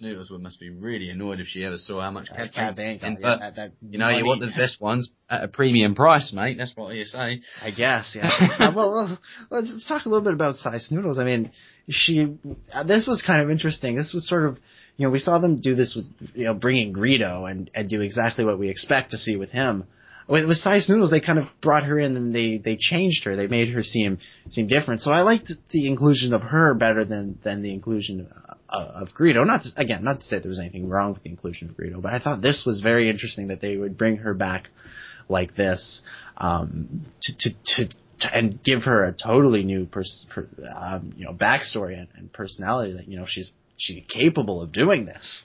Noodles 0.00 0.30
would 0.30 0.40
must 0.40 0.60
be 0.60 0.70
really 0.70 1.10
annoyed 1.10 1.40
if 1.40 1.46
she 1.46 1.64
ever 1.64 1.78
saw 1.78 2.00
how 2.00 2.10
much 2.10 2.28
Cad 2.28 2.52
Cad 2.52 2.76
Bane 2.76 2.98
Bane 2.98 3.14
was 3.14 3.22
got- 3.22 3.22
getting, 3.22 3.22
yeah, 3.22 3.28
But 3.28 3.38
that- 3.38 3.56
that 3.56 3.72
you 3.90 3.98
know, 3.98 4.08
you 4.08 4.24
want 4.24 4.40
the 4.40 4.52
best 4.56 4.80
ones 4.80 5.10
at 5.28 5.44
a 5.44 5.48
premium 5.48 5.94
price, 5.94 6.32
mate. 6.32 6.56
That's 6.58 6.76
what 6.76 6.94
you 6.94 7.04
say. 7.04 7.40
I 7.62 7.70
guess, 7.70 8.12
yeah. 8.14 8.30
Uh, 8.58 8.72
well, 8.74 9.18
let's, 9.50 9.70
let's 9.70 9.88
talk 9.88 10.04
a 10.04 10.08
little 10.08 10.24
bit 10.24 10.34
about 10.34 10.56
Sy 10.56 10.78
Snoodles. 10.78 11.18
I 11.18 11.24
mean, 11.24 11.50
she, 11.88 12.36
uh, 12.72 12.84
this 12.84 13.06
was 13.06 13.22
kind 13.22 13.42
of 13.42 13.50
interesting. 13.50 13.96
This 13.96 14.12
was 14.14 14.28
sort 14.28 14.46
of, 14.46 14.58
you 14.96 15.06
know, 15.06 15.10
we 15.10 15.18
saw 15.18 15.38
them 15.38 15.60
do 15.60 15.74
this 15.74 15.94
with, 15.94 16.06
you 16.34 16.44
know, 16.44 16.54
bringing 16.54 16.92
Greedo 16.92 17.50
and, 17.50 17.70
and 17.74 17.88
do 17.88 18.00
exactly 18.00 18.44
what 18.44 18.58
we 18.58 18.68
expect 18.68 19.10
to 19.10 19.16
see 19.18 19.36
with 19.36 19.50
him. 19.50 19.84
With, 20.26 20.46
with 20.46 20.56
Sy 20.56 20.80
Snoodles, 20.80 21.10
they 21.10 21.20
kind 21.20 21.38
of 21.38 21.44
brought 21.60 21.84
her 21.84 21.98
in 21.98 22.16
and 22.16 22.34
they, 22.34 22.58
they 22.58 22.76
changed 22.76 23.24
her. 23.24 23.36
They 23.36 23.46
made 23.46 23.68
her 23.70 23.82
seem, 23.82 24.18
seem 24.50 24.66
different. 24.66 25.02
So 25.02 25.10
I 25.10 25.20
liked 25.20 25.52
the 25.70 25.86
inclusion 25.86 26.32
of 26.32 26.42
her 26.42 26.74
better 26.74 27.04
than, 27.04 27.38
than 27.44 27.62
the 27.62 27.72
inclusion 27.72 28.28
of, 28.68 29.08
of 29.08 29.08
Greedo. 29.14 29.46
Not 29.46 29.62
to, 29.62 29.68
again, 29.76 30.02
not 30.02 30.20
to 30.20 30.26
say 30.26 30.38
there 30.38 30.48
was 30.48 30.60
anything 30.60 30.88
wrong 30.88 31.12
with 31.12 31.22
the 31.22 31.30
inclusion 31.30 31.68
of 31.68 31.76
Greedo, 31.76 32.00
but 32.00 32.12
I 32.12 32.20
thought 32.20 32.40
this 32.40 32.64
was 32.66 32.80
very 32.80 33.10
interesting 33.10 33.48
that 33.48 33.60
they 33.60 33.76
would 33.76 33.98
bring 33.98 34.18
her 34.18 34.32
back 34.32 34.68
like 35.28 35.54
this 35.54 36.02
um, 36.36 37.06
to, 37.22 37.32
to, 37.38 37.50
to 37.64 37.94
and 38.32 38.62
give 38.62 38.84
her 38.84 39.04
a 39.04 39.12
totally 39.12 39.64
new 39.64 39.86
pers- 39.86 40.26
per, 40.30 40.46
um, 40.74 41.12
you 41.16 41.24
know 41.24 41.32
backstory 41.32 41.98
and, 41.98 42.08
and 42.16 42.32
personality 42.32 42.94
that 42.94 43.08
you 43.08 43.18
know 43.18 43.26
she's 43.26 43.52
she's 43.76 44.02
capable 44.08 44.62
of 44.62 44.72
doing 44.72 45.04
this. 45.04 45.44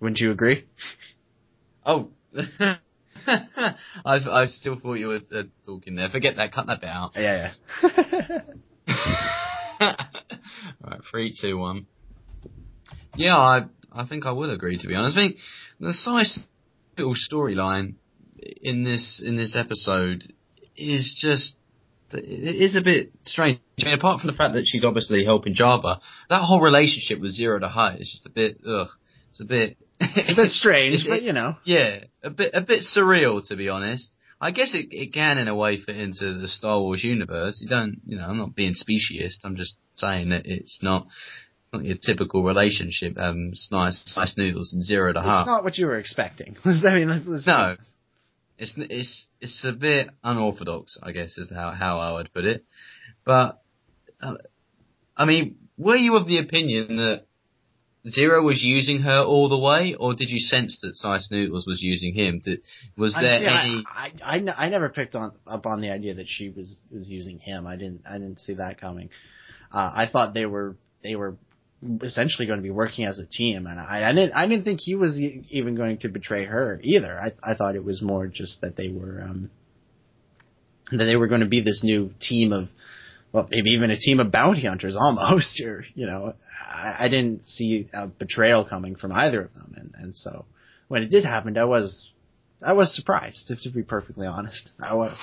Wouldn't 0.00 0.20
you 0.20 0.30
agree? 0.30 0.64
Oh. 1.84 2.10
I, 3.26 3.74
I 4.04 4.46
still 4.46 4.78
thought 4.78 4.94
you 4.94 5.08
were 5.08 5.20
uh, 5.34 5.42
talking 5.64 5.94
there. 5.94 6.08
Forget 6.08 6.36
that. 6.36 6.52
Cut 6.52 6.66
that 6.66 6.80
bit 6.80 6.90
out. 6.90 7.12
Yeah, 7.14 7.52
yeah. 7.82 8.40
Alright, 10.84 11.00
three, 11.10 11.34
two, 11.38 11.56
one. 11.58 11.86
Yeah, 13.16 13.36
I 13.36 13.64
I 13.92 14.06
think 14.06 14.26
I 14.26 14.32
would 14.32 14.50
agree 14.50 14.78
to 14.78 14.86
be 14.86 14.94
honest. 14.94 15.16
I 15.16 15.28
think 15.28 15.36
the 15.80 15.92
size 15.92 16.38
little 16.98 17.14
storyline 17.14 17.94
in 18.38 18.84
this 18.84 19.22
in 19.24 19.36
this 19.36 19.56
episode 19.56 20.24
is 20.76 21.16
just 21.18 21.56
it 22.12 22.56
is 22.56 22.76
a 22.76 22.80
bit 22.80 23.12
strange. 23.22 23.60
I 23.80 23.86
mean, 23.86 23.94
apart 23.94 24.20
from 24.20 24.30
the 24.30 24.36
fact 24.36 24.54
that 24.54 24.64
she's 24.66 24.84
obviously 24.84 25.24
helping 25.24 25.54
Jabba, 25.54 26.00
that 26.28 26.42
whole 26.42 26.60
relationship 26.60 27.20
with 27.20 27.38
Ziro 27.38 27.60
the 27.60 27.68
Hutt 27.68 28.00
is 28.00 28.10
just 28.10 28.26
a 28.26 28.30
bit 28.30 28.60
ugh. 28.66 28.88
It's 29.34 29.40
a 29.40 29.44
bit 29.46 29.76
it's 30.00 30.32
a 30.32 30.36
bit 30.36 30.50
strange, 30.50 30.94
It's- 30.94 31.08
but 31.08 31.22
you 31.24 31.32
know. 31.32 31.56
yeah, 31.64 32.04
a 32.22 32.30
bit 32.30 32.52
a 32.54 32.60
bit 32.60 32.82
surreal 32.82 33.44
to 33.48 33.56
be 33.56 33.68
honest. 33.68 34.14
I 34.40 34.52
guess 34.52 34.74
it 34.74 34.88
it 34.92 35.12
can 35.12 35.38
in 35.38 35.48
a 35.48 35.56
way 35.56 35.76
fit 35.76 35.96
into 35.96 36.34
the 36.38 36.46
Star 36.46 36.78
Wars 36.80 37.02
universe. 37.02 37.58
You 37.60 37.68
don't, 37.68 38.00
you 38.06 38.16
know, 38.16 38.26
I'm 38.26 38.38
not 38.38 38.54
being 38.54 38.74
speciesist. 38.74 39.38
I'm 39.44 39.56
just 39.56 39.76
saying 39.94 40.28
that 40.28 40.42
it's 40.44 40.78
not 40.82 41.06
it's 41.62 41.72
not 41.72 41.84
your 41.84 41.96
typical 41.96 42.44
relationship. 42.44 43.18
Um, 43.18 43.52
nice 43.72 44.14
nice 44.16 44.36
noodles 44.38 44.72
and 44.72 44.82
Ziro 44.82 45.12
the 45.12 45.20
Hutt. 45.20 45.42
It's 45.42 45.46
not 45.48 45.64
what 45.64 45.78
you 45.78 45.86
were 45.86 45.98
expecting. 45.98 46.56
I 46.64 46.94
mean, 46.94 47.08
let's- 47.08 47.26
let's- 47.26 47.46
No. 47.46 47.76
It's 48.56 48.74
it's 48.78 49.26
it's 49.40 49.64
a 49.64 49.72
bit 49.72 50.10
unorthodox, 50.22 50.96
I 51.02 51.10
guess, 51.10 51.36
is 51.38 51.50
how 51.50 51.72
how 51.72 51.98
I 51.98 52.12
would 52.12 52.32
put 52.32 52.44
it. 52.44 52.64
But 53.24 53.60
uh, 54.22 54.34
I 55.16 55.24
mean, 55.24 55.56
were 55.76 55.96
you 55.96 56.14
of 56.14 56.28
the 56.28 56.38
opinion 56.38 56.96
that 56.96 57.24
Ziro 58.06 58.44
was 58.44 58.62
using 58.62 59.00
her 59.00 59.22
all 59.22 59.48
the 59.48 59.58
way, 59.58 59.94
or 59.98 60.14
did 60.14 60.28
you 60.28 60.38
sense 60.38 60.80
that 60.82 60.94
Sy 60.94 61.18
Snoodles 61.18 61.66
was 61.66 61.82
using 61.82 62.14
him? 62.14 62.40
Did, 62.44 62.60
was 62.96 63.14
there 63.14 63.38
see, 63.38 63.46
I- 63.46 64.10
I 64.22 64.36
I, 64.36 64.66
I, 64.66 64.68
never 64.68 64.90
picked 64.90 65.14
on 65.14 65.32
up 65.46 65.64
on 65.64 65.80
the 65.80 65.90
idea 65.90 66.14
that 66.14 66.28
she 66.28 66.50
was 66.50 66.82
was 66.90 67.08
using 67.10 67.38
him. 67.38 67.66
I 67.66 67.76
didn't 67.76 68.02
I 68.08 68.14
didn't 68.14 68.40
see 68.40 68.54
that 68.54 68.78
coming. 68.78 69.08
Uh, 69.72 69.90
I 69.94 70.06
thought 70.10 70.34
they 70.34 70.44
were 70.44 70.76
they 71.02 71.16
were 71.16 71.36
essentially 72.02 72.46
going 72.46 72.58
to 72.58 72.62
be 72.62 72.70
working 72.70 73.06
as 73.06 73.18
a 73.18 73.26
team, 73.26 73.66
and 73.66 73.80
I, 73.80 74.10
I 74.10 74.12
didn't 74.12 74.32
I 74.32 74.46
didn't 74.48 74.64
think 74.64 74.80
he 74.82 74.96
was 74.96 75.18
even 75.18 75.74
going 75.74 75.98
to 75.98 76.08
betray 76.08 76.44
her 76.44 76.80
either. 76.82 77.18
I 77.18 77.52
I 77.52 77.54
thought 77.54 77.74
it 77.74 77.84
was 77.84 78.02
more 78.02 78.26
just 78.26 78.60
that 78.60 78.76
they 78.76 78.90
were 78.90 79.22
um 79.22 79.50
that 80.90 81.04
they 81.04 81.16
were 81.16 81.28
going 81.28 81.40
to 81.40 81.46
be 81.46 81.62
this 81.62 81.82
new 81.82 82.12
team 82.20 82.52
of 82.52 82.68
well 83.34 83.46
maybe 83.50 83.70
even 83.70 83.90
a 83.90 83.96
team 83.98 84.20
of 84.20 84.30
bounty 84.32 84.64
hunters 84.66 84.96
almost 85.04 85.60
or 85.60 85.84
you 85.94 86.06
know 86.06 86.32
I, 86.66 86.96
I 87.00 87.08
didn't 87.08 87.44
see 87.46 87.88
a 87.92 88.06
betrayal 88.06 88.64
coming 88.64 88.94
from 88.96 89.12
either 89.12 89.42
of 89.42 89.52
them, 89.54 89.74
and 89.76 89.94
and 89.98 90.16
so 90.16 90.46
when 90.88 91.02
it 91.02 91.10
did 91.10 91.24
happen, 91.24 91.58
I 91.58 91.64
was 91.64 92.10
I 92.64 92.72
was 92.72 92.94
surprised, 92.94 93.50
if 93.50 93.60
to 93.62 93.70
be 93.70 93.82
perfectly 93.82 94.26
honest. 94.26 94.70
I 94.80 94.94
was. 94.94 95.18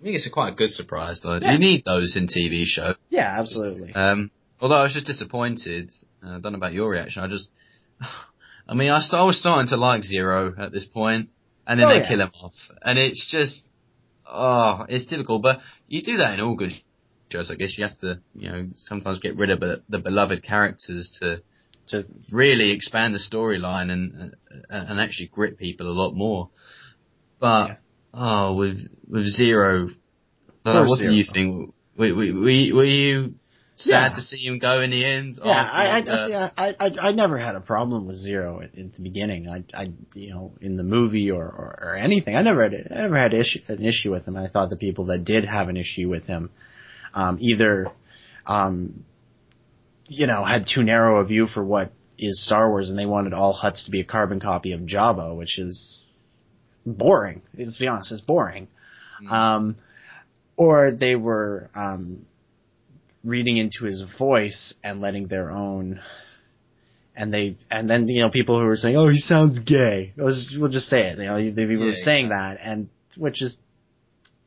I 0.00 0.02
think 0.04 0.16
it's 0.16 0.26
a 0.26 0.30
quite 0.30 0.54
a 0.54 0.56
good 0.56 0.72
surprise, 0.72 1.20
though. 1.22 1.36
Yeah. 1.40 1.52
You 1.52 1.58
need 1.60 1.84
those 1.84 2.16
in 2.16 2.26
TV 2.26 2.64
shows. 2.64 2.96
Yeah, 3.10 3.36
absolutely. 3.38 3.92
Um, 3.94 4.32
although 4.60 4.74
I 4.76 4.82
was 4.82 4.94
just 4.94 5.06
disappointed. 5.06 5.92
Uh, 6.24 6.30
I 6.36 6.40
don't 6.40 6.50
know 6.52 6.56
about 6.56 6.72
your 6.72 6.90
reaction. 6.90 7.22
I 7.22 7.28
just, 7.28 7.48
I 8.68 8.74
mean, 8.74 8.90
I, 8.90 8.98
st- 9.00 9.20
I 9.20 9.24
was 9.24 9.38
starting 9.38 9.68
to 9.68 9.76
like 9.76 10.02
Ziro 10.02 10.58
at 10.58 10.72
this 10.72 10.84
point, 10.86 11.28
and 11.68 11.78
then 11.78 11.86
Oh, 11.86 11.90
they 11.90 12.00
yeah. 12.00 12.08
kill 12.08 12.20
him 12.20 12.32
off, 12.42 12.54
and 12.82 12.98
it's 12.98 13.24
just, 13.30 13.62
oh, 14.28 14.84
it's 14.88 15.06
difficult. 15.06 15.42
But 15.42 15.60
you 15.86 16.02
do 16.02 16.16
that 16.16 16.34
in 16.34 16.40
all 16.44 16.56
good 16.56 16.72
shows, 17.32 17.50
I 17.50 17.56
guess. 17.60 17.76
You 17.76 17.84
have 17.88 17.98
to, 18.06 18.10
you 18.42 18.48
know, 18.50 18.60
sometimes 18.76 19.18
get 19.26 19.36
rid 19.42 19.50
of 19.54 19.60
the, 19.60 19.82
the 19.94 19.98
beloved 20.08 20.40
characters 20.52 21.04
to 21.20 21.26
To 21.92 21.96
really 22.42 22.68
expand 22.76 23.10
the 23.16 23.22
storyline 23.30 23.88
and 23.94 24.04
uh, 24.14 24.86
and 24.90 24.96
actually 25.04 25.28
grip 25.36 25.54
people 25.66 25.86
a 25.94 25.96
lot 26.02 26.12
more. 26.26 26.42
But 27.44 27.66
Yeah. 27.68 27.76
oh, 28.14 28.48
with 28.60 28.78
with 29.12 29.26
Ziro, 29.36 29.72
know, 30.64 30.84
what 30.90 31.00
do 31.00 31.10
you 31.20 31.24
think? 31.34 31.48
Were, 31.98 32.14
were, 32.18 32.32
were 32.44 32.56
you- 32.60 32.74
were 32.78 32.92
you 33.02 33.34
sad 33.74 34.10
Yeah. 34.10 34.16
to 34.16 34.22
see 34.30 34.40
him 34.48 34.56
go 34.68 34.74
in 34.84 34.90
the 34.96 35.04
end? 35.16 35.30
yeah, 35.44 35.64
I 35.82 35.84
I, 35.98 36.00
see, 36.04 36.34
I 36.34 36.68
I 36.84 36.88
I 37.08 37.12
never 37.22 37.36
had 37.46 37.54
a 37.56 37.64
problem 37.74 38.00
with 38.08 38.16
Ziro 38.26 38.52
at, 38.64 38.70
at 38.82 38.90
the 38.96 39.02
beginning. 39.08 39.42
I 39.56 39.58
I 39.82 39.84
you 40.14 40.30
know 40.34 40.44
in 40.60 40.72
the 40.80 40.84
movie 40.96 41.30
or, 41.38 41.44
or, 41.44 41.70
or 41.86 41.92
anything. 42.08 42.34
I 42.40 42.42
never 42.42 42.62
had 42.66 42.74
I 42.96 43.00
never 43.06 43.18
had 43.24 43.32
issue, 43.34 43.60
an 43.68 43.84
issue 43.92 44.10
with 44.14 44.24
him. 44.28 44.36
I 44.36 44.48
thought 44.52 44.70
the 44.70 44.84
people 44.88 45.04
that 45.10 45.24
did 45.34 45.42
have 45.56 45.66
an 45.72 45.76
issue 45.84 46.08
with 46.14 46.24
him, 46.34 46.50
um, 47.14 47.38
either, 47.40 47.88
um, 48.46 49.04
you 50.08 50.26
know, 50.26 50.44
had 50.44 50.66
too 50.72 50.82
narrow 50.82 51.20
a 51.20 51.24
view 51.24 51.46
for 51.46 51.64
what 51.64 51.92
is 52.18 52.44
Star 52.44 52.68
Wars, 52.70 52.90
and 52.90 52.98
they 52.98 53.06
wanted 53.06 53.32
all 53.32 53.58
Hutts 53.60 53.84
to 53.86 53.90
be 53.90 54.00
a 54.00 54.04
carbon 54.04 54.40
copy 54.40 54.72
of 54.72 54.80
Jabba, 54.80 55.36
which 55.36 55.58
is 55.58 56.04
boring. 56.86 57.42
Let's 57.56 57.78
be 57.78 57.88
honest, 57.88 58.12
it's 58.12 58.20
boring. 58.20 58.68
Um, 59.30 59.76
or 60.56 60.92
they 60.92 61.14
were 61.16 61.70
um, 61.74 62.26
reading 63.24 63.56
into 63.56 63.84
his 63.84 64.04
voice 64.18 64.74
and 64.82 65.00
letting 65.00 65.28
their 65.28 65.50
own. 65.50 66.00
And 67.14 67.32
they, 67.32 67.56
and 67.70 67.88
then 67.88 68.08
you 68.08 68.22
know, 68.22 68.30
people 68.30 68.58
who 68.58 68.64
were 68.64 68.76
saying, 68.76 68.96
"Oh, 68.96 69.08
he 69.08 69.18
sounds 69.18 69.58
gay." 69.58 70.12
We'll 70.16 70.28
just, 70.28 70.58
we'll 70.58 70.70
just 70.70 70.86
say 70.86 71.08
it. 71.08 71.18
You 71.18 71.24
know, 71.24 71.50
they 71.52 71.66
were 71.66 71.72
Yeah, 71.72 71.94
saying 71.94 72.30
that, 72.30 72.58
and 72.62 72.88
which 73.16 73.42
is 73.42 73.58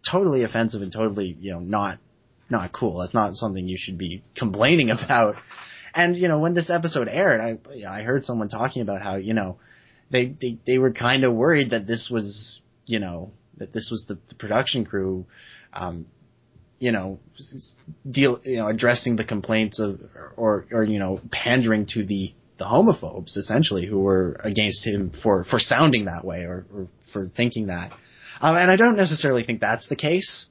totally 0.10 0.44
offensive 0.44 0.82
and 0.82 0.92
totally, 0.92 1.38
you 1.40 1.52
know, 1.52 1.60
not 1.60 2.00
not 2.50 2.72
cool. 2.72 3.00
That's 3.00 3.14
not 3.14 3.34
something 3.34 3.68
you 3.68 3.78
should 3.80 3.98
be 3.98 4.24
complaining 4.36 4.90
about. 5.06 5.36
And 5.94 6.16
you 6.16 6.28
know, 6.28 6.40
when 6.40 6.54
this 6.54 6.70
episode 6.70 7.08
aired, 7.08 7.42
I 7.42 7.86
I 7.88 8.04
heard 8.04 8.26
someone 8.26 8.50
talking 8.50 8.82
about 8.82 9.02
how 9.02 9.16
you 9.16 9.34
know 9.34 9.58
they 10.12 10.26
they 10.26 10.58
they 10.66 10.78
were 10.78 10.92
kind 10.92 11.24
of 11.24 11.34
worried 11.34 11.72
that 11.72 11.88
this 11.88 12.10
was 12.12 12.62
you 12.86 13.00
know 13.00 13.32
that 13.58 13.72
this 13.72 13.90
was 13.90 14.06
the, 14.08 14.18
the 14.28 14.36
production 14.36 14.86
crew, 14.86 15.26
um, 15.74 16.06
you 16.80 16.92
know, 16.92 17.20
deal 18.10 18.42
you 18.44 18.58
know 18.58 18.68
addressing 18.68 19.16
the 19.16 19.24
complaints 19.24 19.80
of 19.80 20.02
or 20.36 20.66
or 20.72 20.84
you 20.84 21.00
know 21.00 21.22
pandering 21.32 21.86
to 21.88 22.06
the 22.06 22.34
the 22.58 22.66
homophobes 22.66 23.38
essentially 23.38 23.86
who 23.86 24.00
were 24.00 24.40
against 24.44 24.86
him 24.86 25.12
for 25.24 25.44
for 25.46 25.60
sounding 25.60 26.06
that 26.06 26.26
way 26.26 26.44
or, 26.44 26.66
or 26.74 26.88
for 27.14 27.30
thinking 27.36 27.68
that. 27.68 27.92
Um, 28.42 28.56
and 28.58 28.70
I 28.70 28.76
don't 28.76 28.98
necessarily 28.98 29.44
think 29.44 29.62
that's 29.62 29.88
the 29.88 29.96
case. 29.96 30.46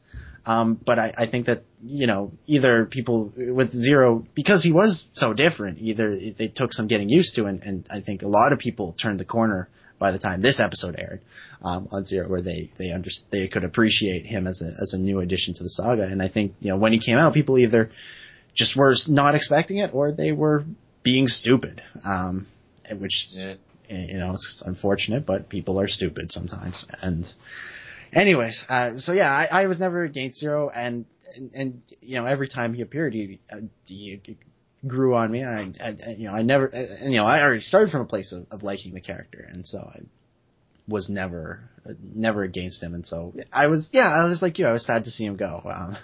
Um, 0.46 0.78
but 0.84 0.98
I, 0.98 1.12
I 1.16 1.30
think 1.30 1.46
that, 1.46 1.62
you 1.86 2.06
know, 2.06 2.32
either 2.46 2.86
people 2.86 3.32
with 3.36 3.72
Ziro, 3.74 4.24
because 4.34 4.62
he 4.62 4.72
was 4.72 5.04
so 5.12 5.34
different, 5.34 5.78
either 5.80 6.16
they 6.38 6.48
took 6.48 6.72
some 6.72 6.86
getting 6.88 7.08
used 7.08 7.34
to, 7.36 7.44
and, 7.44 7.60
and 7.62 7.86
I 7.90 8.00
think 8.00 8.22
a 8.22 8.28
lot 8.28 8.52
of 8.52 8.58
people 8.58 8.94
turned 9.00 9.20
the 9.20 9.24
corner 9.24 9.68
by 9.98 10.10
the 10.10 10.18
time 10.18 10.42
this 10.42 10.60
episode 10.60 10.96
aired 10.98 11.20
um, 11.62 11.88
on 11.92 12.04
Ziro, 12.04 12.28
where 12.28 12.42
they 12.42 12.70
they 12.78 12.90
under, 12.90 13.10
they 13.30 13.48
could 13.48 13.64
appreciate 13.64 14.24
him 14.26 14.46
as 14.46 14.62
a 14.62 14.70
as 14.82 14.92
a 14.94 14.98
new 14.98 15.20
addition 15.20 15.54
to 15.54 15.62
the 15.62 15.68
saga. 15.70 16.04
And 16.04 16.22
I 16.22 16.28
think 16.28 16.54
you 16.60 16.70
know 16.70 16.76
when 16.78 16.92
he 16.92 16.98
came 16.98 17.16
out, 17.18 17.34
people 17.34 17.58
either 17.58 17.90
just 18.54 18.76
were 18.76 18.94
not 19.08 19.34
expecting 19.34 19.78
it, 19.78 19.90
or 19.92 20.12
they 20.12 20.32
were 20.32 20.64
being 21.02 21.26
stupid, 21.28 21.82
um, 22.04 22.46
which 22.98 23.26
Yeah. 23.30 23.54
you 23.88 24.18
know 24.18 24.32
it's 24.32 24.62
unfortunate, 24.64 25.26
but 25.26 25.48
people 25.48 25.78
are 25.80 25.88
stupid 25.88 26.32
sometimes. 26.32 26.86
And 27.02 27.26
anyways, 28.12 28.64
uh, 28.68 28.98
so 28.98 29.12
yeah, 29.12 29.30
I, 29.30 29.62
I 29.62 29.66
was 29.66 29.78
never 29.78 30.02
against 30.04 30.42
Ziro, 30.42 30.70
and, 30.74 31.04
and 31.34 31.50
and 31.54 31.82
you 32.00 32.20
know 32.20 32.26
every 32.26 32.48
time 32.48 32.74
he 32.74 32.82
appeared, 32.82 33.14
he, 33.14 33.40
uh, 33.50 33.58
he 33.86 34.20
grew 34.86 35.14
on 35.14 35.30
me. 35.30 35.42
I, 35.44 35.68
I 35.82 35.94
you 36.16 36.28
know 36.28 36.34
I 36.34 36.42
never 36.42 36.66
and, 36.66 37.12
you 37.12 37.18
know 37.18 37.26
I 37.26 37.42
already 37.42 37.62
started 37.62 37.90
from 37.90 38.02
a 38.02 38.06
place 38.06 38.32
of, 38.32 38.46
of 38.50 38.62
liking 38.62 38.94
the 38.94 39.00
character, 39.00 39.46
and 39.50 39.66
so 39.66 39.78
I 39.78 40.00
was 40.86 41.08
never 41.08 41.70
never 42.14 42.42
against 42.42 42.82
him, 42.82 42.94
and 42.94 43.06
so 43.06 43.34
I 43.52 43.66
was 43.68 43.88
yeah 43.92 44.08
I 44.08 44.24
was 44.24 44.42
like 44.42 44.58
you 44.58 44.66
I 44.66 44.72
was 44.72 44.86
sad 44.86 45.04
to 45.04 45.10
see 45.10 45.24
him 45.24 45.36
go. 45.36 45.62
Um, 45.74 45.96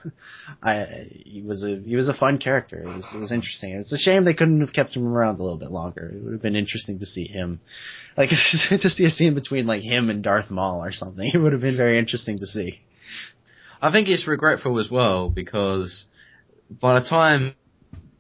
I 0.63 0.87
he 1.11 1.43
was 1.43 1.65
a 1.65 1.77
he 1.77 1.97
was 1.97 2.09
a 2.09 2.15
fun 2.15 2.39
character. 2.39 2.83
It 2.83 2.87
was 2.87 3.07
it 3.15 3.19
was 3.19 3.33
interesting. 3.33 3.75
It's 3.75 3.93
a 3.93 3.99
shame 3.99 4.25
they 4.25 4.35
couldn't 4.35 4.61
have 4.61 4.73
kept 4.73 4.97
him 4.97 5.07
around 5.07 5.39
a 5.39 5.43
little 5.43 5.59
bit 5.59 5.71
longer. 5.71 6.13
It 6.15 6.23
would 6.23 6.33
have 6.33 6.43
been 6.43 6.57
interesting 6.57 6.99
to 6.99 7.07
see 7.07 7.27
him, 7.27 7.61
like 8.17 8.31
to 8.71 8.91
see 8.91 9.05
a 9.05 9.11
scene 9.11 9.35
between 9.35 9.67
like 9.67 9.83
him 9.83 10.11
and 10.11 10.23
Darth 10.23 10.51
Maul 10.51 10.85
or 10.85 10.93
something. 10.93 11.31
It 11.35 11.39
would 11.39 11.53
have 11.53 11.61
been 11.61 11.77
very 11.77 11.99
interesting 11.99 12.39
to 12.39 12.47
see. 12.47 12.81
I 13.83 13.91
think 13.91 14.09
it's 14.09 14.27
regretful 14.29 14.79
as 14.79 14.91
well 14.91 15.31
because 15.31 16.07
by 16.71 17.01
the 17.01 17.07
time, 17.07 17.55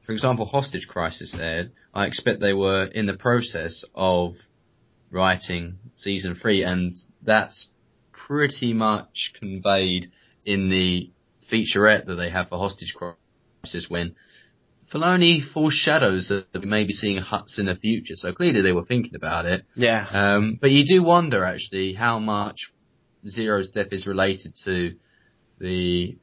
for 0.07 0.13
example, 0.13 0.47
Hostage 0.47 0.89
Crisis 0.89 1.37
aired, 1.39 1.73
I 1.93 2.07
expect 2.07 2.41
they 2.41 2.55
were 2.55 2.85
in 2.85 3.07
the 3.07 3.17
process 3.17 3.85
of 3.95 4.35
writing 5.11 5.79
season 5.95 6.35
three, 6.41 6.63
and 6.63 6.95
that's 7.23 7.69
pretty 8.13 8.73
much 8.73 9.33
conveyed 9.39 10.11
in 10.45 10.71
the 10.71 11.11
featurette 11.53 12.07
that 12.07 12.15
they 12.15 12.31
have 12.31 12.49
for 12.49 12.59
Hostage 12.59 12.95
Crisis 12.95 13.87
when 13.89 14.15
Filoni 14.93 15.41
foreshadows 15.53 16.29
that 16.29 16.47
we 16.61 16.67
may 16.67 16.85
be 16.85 16.93
seeing 16.93 17.23
Hutts 17.23 17.59
in 17.59 17.67
the 17.67 17.77
future. 17.77 18.15
So 18.17 18.33
clearly 18.33 18.63
they 18.63 18.73
were 18.73 18.85
thinking 18.85 19.15
about 19.15 19.47
it. 19.47 19.65
Yeah, 19.77 20.07
Um, 20.13 20.59
but 20.61 20.71
you 20.71 20.85
do 20.85 21.03
wonder 21.03 21.45
actually 21.45 21.93
how 21.93 22.19
much 22.19 22.73
Ziro's 23.27 23.71
death 23.71 23.93
is 23.93 24.07
related 24.07 24.55
to 24.65 24.93
the 25.61 26.17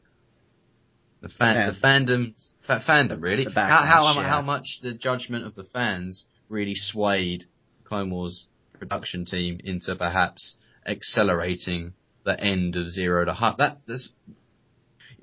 the 1.22 1.30
fan 1.30 1.56
Yeah. 1.56 1.70
the 1.72 1.78
fandom 1.80 2.34
fa- 2.66 2.84
fandom 2.88 3.22
really. 3.22 3.46
the 3.46 3.52
how 3.52 3.84
how 3.84 4.14
yeah. 4.16 4.28
how 4.28 4.42
much 4.42 4.80
the 4.82 4.94
judgment 4.94 5.46
of 5.46 5.56
the 5.56 5.64
fans 5.64 6.26
really 6.50 6.76
swayed 6.76 7.46
Clone 7.86 8.10
Wars 8.10 8.48
production 8.78 9.26
team 9.26 9.60
into 9.64 9.96
perhaps 9.96 10.56
accelerating 10.86 11.94
the 12.24 12.40
end 12.40 12.76
of 12.76 12.88
Ziro 12.88 13.26
the 13.26 13.34
Hutt. 13.34 13.58
That 13.58 13.80
that's 13.88 14.14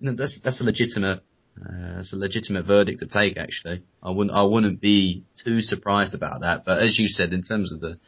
you 0.01 0.11
know, 0.11 0.17
that's 0.17 0.41
that's 0.43 0.61
a 0.61 0.65
legitimate 0.65 1.23
uh, 1.61 1.97
that's 1.97 2.13
a 2.13 2.17
legitimate 2.17 2.67
verdict 2.67 3.01
to 3.01 3.07
take. 3.07 3.37
Actually, 3.37 3.83
I 4.03 4.11
wouldn't 4.11 4.35
I 4.37 4.43
wouldn't 4.43 4.81
be 4.81 5.25
too 5.45 5.61
surprised 5.61 6.15
about 6.15 6.41
that. 6.41 6.65
But 6.65 6.83
as 6.83 6.99
you 6.99 7.09
said, 7.09 7.33
in 7.33 7.43
terms 7.43 7.73
of 7.73 7.81
the 7.81 7.99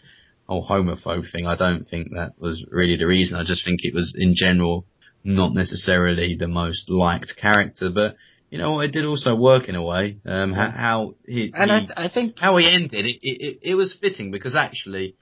whole 0.48 0.66
homophobe 0.66 1.30
thing, 1.30 1.46
I 1.46 1.56
don't 1.56 1.84
think 1.84 2.10
that 2.12 2.32
was 2.38 2.64
really 2.70 2.96
the 2.96 3.06
reason. 3.06 3.38
I 3.38 3.44
just 3.44 3.64
think 3.64 3.80
it 3.82 3.94
was 3.94 4.14
in 4.16 4.34
general 4.34 4.86
not 5.26 5.52
necessarily 5.52 6.36
the 6.38 6.48
most 6.48 6.88
liked 6.88 7.34
character. 7.36 7.90
But 7.92 8.16
you 8.50 8.58
know, 8.58 8.80
it 8.80 8.92
did 8.92 9.04
also 9.04 9.34
work 9.34 9.68
in 9.68 9.74
a 9.74 9.82
way. 9.82 10.18
Um, 10.24 10.52
how, 10.52 10.70
how 10.70 11.14
he, 11.26 11.52
and 11.54 11.70
he- 11.70 11.92
I 11.96 12.06
I 12.06 12.08
think 12.12 12.38
how 12.38 12.56
he 12.56 12.70
ended, 12.72 13.04
it, 13.04 13.18
it, 13.22 13.40
it, 13.46 13.58
it 13.70 13.74
was 13.74 13.96
fitting 14.00 14.30
because 14.30 14.56
actually, 14.56 15.16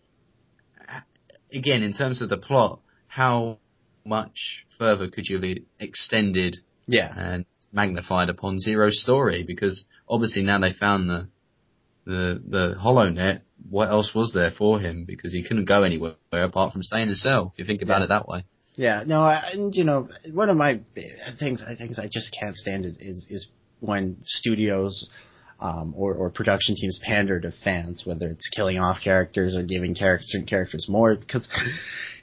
again, 1.53 1.83
in 1.83 1.93
terms 1.93 2.23
of 2.23 2.29
the 2.29 2.37
plot, 2.37 2.81
how 3.09 3.59
much 4.05 4.67
further 4.79 5.09
could 5.09 5.27
you 5.27 5.41
have 5.41 5.57
extended 5.81 6.57
yeah 6.87 7.13
and 7.17 7.47
magnified 7.73 8.29
upon 8.29 8.59
Ziro's 8.59 9.01
story? 9.01 9.43
Because 9.47 9.85
obviously 10.09 10.43
now 10.43 10.59
they 10.59 10.73
found 10.73 11.09
the 11.09 11.29
the 12.05 12.43
the 12.47 12.75
HoloNet. 12.79 13.41
What 13.71 13.89
else 13.89 14.15
was 14.15 14.33
there 14.35 14.51
for 14.51 14.79
him? 14.81 15.05
Because 15.07 15.33
he 15.33 15.43
couldn't 15.43 15.65
go 15.65 15.85
anywhere 15.85 16.17
apart 16.33 16.73
from 16.73 16.83
staying 16.83 17.05
in 17.05 17.09
his 17.11 17.23
cell. 17.23 17.53
If 17.55 17.61
you 17.61 17.65
think 17.65 17.81
about 17.83 18.01
Yeah. 18.01 18.05
it 18.05 18.09
that 18.09 18.29
way. 18.29 18.45
Yeah, 18.77 19.05
no, 19.07 19.21
I, 19.21 19.51
and 19.53 19.75
you 19.75 19.85
know, 19.85 20.09
one 20.33 20.51
of 20.51 20.57
my 20.57 20.81
things, 21.39 21.63
I 21.67 21.77
things 21.77 21.99
I 21.99 22.09
just 22.11 22.37
can't 22.39 22.57
stand 22.57 22.85
is 22.85 22.97
is, 22.99 23.27
is 23.31 23.49
when 23.81 24.17
studios 24.23 25.09
um, 25.61 25.95
or 25.97 26.15
or 26.15 26.31
production 26.31 26.75
teams 26.75 27.01
pander 27.05 27.39
to 27.41 27.53
fans, 27.53 28.03
whether 28.05 28.29
it's 28.29 28.49
killing 28.49 28.79
off 28.79 28.99
characters 29.03 29.57
or 29.57 29.63
giving 29.63 29.95
certain 29.95 30.47
characters 30.47 30.89
more, 30.89 31.15
because 31.15 31.49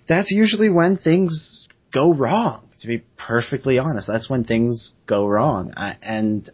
that's 0.07 0.32
usually 0.32 0.69
when 0.69 0.98
things 0.98 1.68
go 1.94 2.14
wrong. 2.14 2.68
To 2.80 2.88
be 2.88 3.03
perfectly 3.15 3.78
honest, 3.78 4.07
that's 4.07 4.30
when 4.30 4.44
things 4.44 4.94
go 5.06 5.28
wrong, 5.28 5.73
I, 5.78 5.98
and 6.02 6.49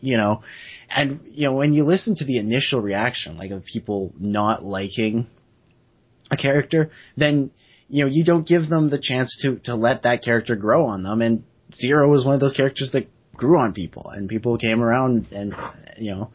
you 0.00 0.16
know, 0.16 0.42
and 0.88 1.20
you 1.26 1.44
know 1.44 1.52
when 1.52 1.72
you 1.72 1.84
listen 1.84 2.16
to 2.16 2.24
the 2.24 2.38
initial 2.38 2.80
reaction, 2.80 3.36
like 3.36 3.52
of 3.52 3.64
people 3.64 4.12
not 4.18 4.64
liking 4.64 5.28
a 6.30 6.36
character, 6.36 6.90
then 7.16 7.50
you 7.90 8.04
know 8.04 8.10
you 8.10 8.24
don't 8.24 8.46
give 8.46 8.68
them 8.68 8.88
the 8.88 9.00
chance 9.00 9.38
to 9.42 9.56
to 9.64 9.74
let 9.74 10.02
that 10.02 10.22
character 10.22 10.56
grow 10.56 10.86
on 10.86 11.02
them. 11.02 11.20
And 11.20 11.44
Ziro 11.72 12.08
was 12.08 12.24
one 12.24 12.34
of 12.34 12.40
those 12.40 12.52
characters 12.52 12.90
that 12.92 13.08
grew 13.34 13.58
on 13.58 13.72
people, 13.72 14.08
and 14.08 14.28
people 14.28 14.56
came 14.58 14.80
around, 14.80 15.26
and 15.32 15.54
you 15.98 16.12
know, 16.12 16.30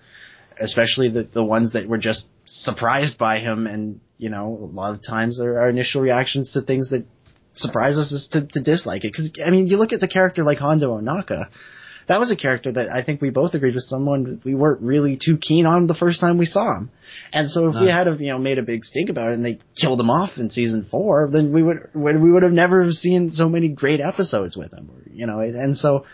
especially 0.60 1.10
the 1.10 1.23
the 1.23 1.44
ones 1.44 1.73
that 1.73 1.88
were 1.88 1.98
just 1.98 2.27
surprised 2.45 3.18
by 3.18 3.40
him. 3.40 3.68
And 3.68 4.02
you 4.18 4.30
know, 4.30 4.48
a 4.48 4.69
lot 4.72 4.94
of 4.94 5.02
times 5.07 5.40
our, 5.40 5.60
our 5.60 5.69
initial 5.69 6.02
reactions 6.02 6.53
to 6.53 6.61
things 6.61 6.90
that 6.90 7.06
surprise 7.53 7.98
us 7.98 8.11
is 8.11 8.27
to, 8.34 8.45
to 8.48 8.61
dislike 8.61 9.06
it. 9.06 9.11
Because 9.11 9.32
I 9.45 9.49
mean, 9.49 9.68
you 9.68 9.77
look 9.77 9.94
at 9.94 9.99
the 9.99 10.07
character 10.07 10.44
like 10.44 10.60
Hondo 10.60 10.99
Ohnaka. 10.99 11.45
That 12.07 12.19
was 12.19 12.32
a 12.32 12.36
character 12.36 12.72
that 12.72 12.90
I 12.90 13.03
think 13.03 13.22
we 13.22 13.32
both 13.32 13.53
agreed 13.56 13.73
was 13.73 13.90
someone 13.90 14.23
that 14.26 14.45
we 14.45 14.53
weren't 14.53 14.82
really 14.82 15.18
too 15.23 15.38
keen 15.38 15.65
on 15.65 15.88
the 15.88 15.95
first 15.95 16.19
time 16.19 16.38
we 16.38 16.45
saw 16.45 16.77
him. 16.77 16.91
And 17.34 17.49
so 17.49 17.69
if 17.69 17.76
we 17.80 17.90
had 17.90 18.07
have, 18.07 18.22
you 18.22 18.27
know 18.27 18.38
made 18.38 18.60
a 18.60 18.64
big 18.64 18.86
stink 18.86 19.10
about 19.10 19.32
it 19.32 19.36
and 19.36 19.45
they 19.45 19.60
killed 19.80 19.99
him 19.99 20.10
off 20.10 20.38
in 20.38 20.49
season 20.49 20.86
four, 20.90 21.30
then 21.32 21.52
we 21.52 21.64
would 21.64 21.90
we 21.94 22.32
would 22.32 22.44
have 22.44 22.52
never 22.52 22.91
seen 22.91 23.32
so 23.32 23.49
many 23.49 23.69
great 23.69 24.02
episodes 24.02 24.56
with 24.56 24.72
him. 24.72 24.91
You 25.11 25.26
know, 25.26 25.40
and 25.40 25.76
so 25.76 26.06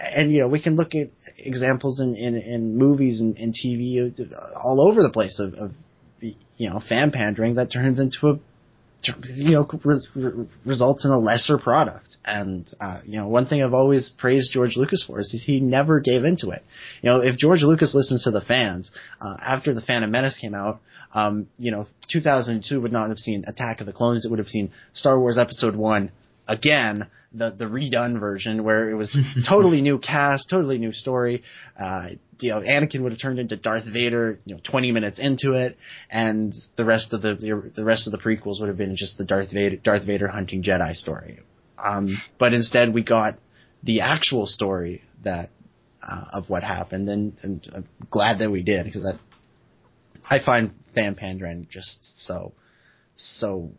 and 0.00 0.32
you 0.32 0.40
know 0.40 0.48
we 0.48 0.62
can 0.62 0.76
look 0.76 0.94
at 0.94 1.08
examples 1.38 2.00
in 2.00 2.14
in, 2.14 2.36
in 2.36 2.78
movies 2.78 3.20
and, 3.20 3.36
and 3.36 3.54
TV 3.54 4.00
uh, 4.00 4.58
all 4.58 4.80
over 4.80 5.02
the 5.02 5.12
place 5.12 5.38
of, 5.38 5.54
of 5.54 5.72
you 6.20 6.70
know 6.70 6.80
fan 6.80 7.10
pandering 7.10 7.54
that 7.54 7.72
turns 7.72 8.00
into 8.00 8.28
a 8.28 8.38
you 9.02 9.52
know 9.52 9.68
res, 9.84 10.08
re- 10.14 10.46
results 10.64 11.04
in 11.04 11.10
a 11.10 11.18
lesser 11.18 11.58
product. 11.58 12.16
And 12.24 12.68
uh, 12.80 13.00
you 13.04 13.18
know 13.18 13.28
one 13.28 13.46
thing 13.46 13.62
I've 13.62 13.74
always 13.74 14.08
praised 14.08 14.52
George 14.52 14.76
Lucas 14.76 15.04
for 15.06 15.20
is 15.20 15.42
he 15.46 15.60
never 15.60 16.00
gave 16.00 16.24
into 16.24 16.50
it. 16.50 16.62
You 17.02 17.10
know 17.10 17.20
if 17.20 17.36
George 17.36 17.62
Lucas 17.62 17.94
listens 17.94 18.24
to 18.24 18.30
the 18.30 18.40
fans 18.40 18.90
uh, 19.20 19.36
after 19.42 19.74
the 19.74 19.80
Phantom 19.80 20.10
Menace 20.10 20.38
came 20.38 20.54
out, 20.54 20.80
um, 21.14 21.46
you 21.58 21.70
know 21.70 21.86
2002 22.10 22.80
would 22.80 22.92
not 22.92 23.08
have 23.08 23.18
seen 23.18 23.44
Attack 23.46 23.80
of 23.80 23.86
the 23.86 23.92
Clones. 23.92 24.24
It 24.24 24.30
would 24.30 24.38
have 24.38 24.48
seen 24.48 24.72
Star 24.92 25.18
Wars 25.18 25.38
Episode 25.38 25.76
One 25.76 26.12
again 26.46 27.06
the 27.32 27.50
the 27.50 27.64
redone 27.64 28.18
version 28.18 28.64
where 28.64 28.90
it 28.90 28.94
was 28.94 29.16
totally 29.48 29.82
new 29.82 29.98
cast, 29.98 30.50
totally 30.50 30.78
new 30.78 30.92
story. 30.92 31.42
Uh, 31.78 32.10
you 32.42 32.50
know, 32.50 32.60
Anakin 32.60 33.02
would 33.02 33.12
have 33.12 33.20
turned 33.20 33.38
into 33.38 33.56
Darth 33.56 33.84
Vader, 33.92 34.38
you 34.44 34.54
know, 34.54 34.60
20 34.68 34.92
minutes 34.92 35.18
into 35.18 35.52
it, 35.52 35.76
and 36.10 36.54
the 36.76 36.84
rest 36.84 37.12
of 37.12 37.22
the 37.22 37.34
the 37.74 37.84
rest 37.84 38.06
of 38.06 38.12
the 38.12 38.18
prequels 38.18 38.60
would 38.60 38.68
have 38.68 38.76
been 38.76 38.96
just 38.96 39.18
the 39.18 39.24
Darth 39.24 39.52
Vader 39.52 39.76
Darth 39.76 40.04
Vader 40.06 40.28
hunting 40.28 40.62
Jedi 40.62 40.94
story. 40.94 41.40
Um, 41.78 42.20
but 42.38 42.52
instead, 42.52 42.92
we 42.92 43.02
got 43.02 43.38
the 43.82 44.00
actual 44.02 44.46
story 44.46 45.02
that 45.24 45.50
uh, 46.02 46.24
of 46.32 46.48
what 46.48 46.62
happened, 46.62 47.08
and, 47.08 47.36
and 47.42 47.66
I'm 47.74 47.88
glad 48.10 48.38
that 48.40 48.50
we 48.50 48.62
did 48.62 48.84
because 48.84 49.06
I 49.06 50.36
I 50.36 50.44
find 50.44 50.72
fan 50.94 51.14
pandering 51.14 51.66
just 51.70 52.18
so 52.26 52.52
so 53.14 53.70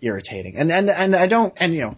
irritating, 0.00 0.56
and 0.56 0.70
and 0.70 0.88
and 0.88 1.14
I 1.14 1.26
don't 1.26 1.54
and 1.56 1.74
you 1.74 1.80
know 1.80 1.96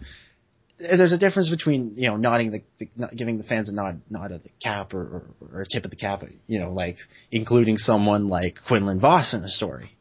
there's 0.81 1.13
a 1.13 1.17
difference 1.17 1.49
between 1.49 1.93
you 1.95 2.07
know 2.09 2.17
nodding 2.17 2.51
the, 2.51 2.61
the 2.79 3.09
giving 3.15 3.37
the 3.37 3.43
fans 3.43 3.69
a 3.69 3.73
nod 3.73 4.01
nod 4.09 4.31
of 4.31 4.43
the 4.43 4.49
cap 4.61 4.93
or, 4.93 5.01
or, 5.01 5.23
or 5.53 5.61
a 5.61 5.65
tip 5.65 5.85
of 5.85 5.91
the 5.91 5.97
cap, 5.97 6.23
you 6.47 6.59
know, 6.59 6.71
like 6.73 6.97
including 7.31 7.77
someone 7.77 8.27
like 8.27 8.55
Quinlan 8.67 8.99
Vos 8.99 9.33
in 9.33 9.43
a 9.43 9.49
story. 9.49 9.91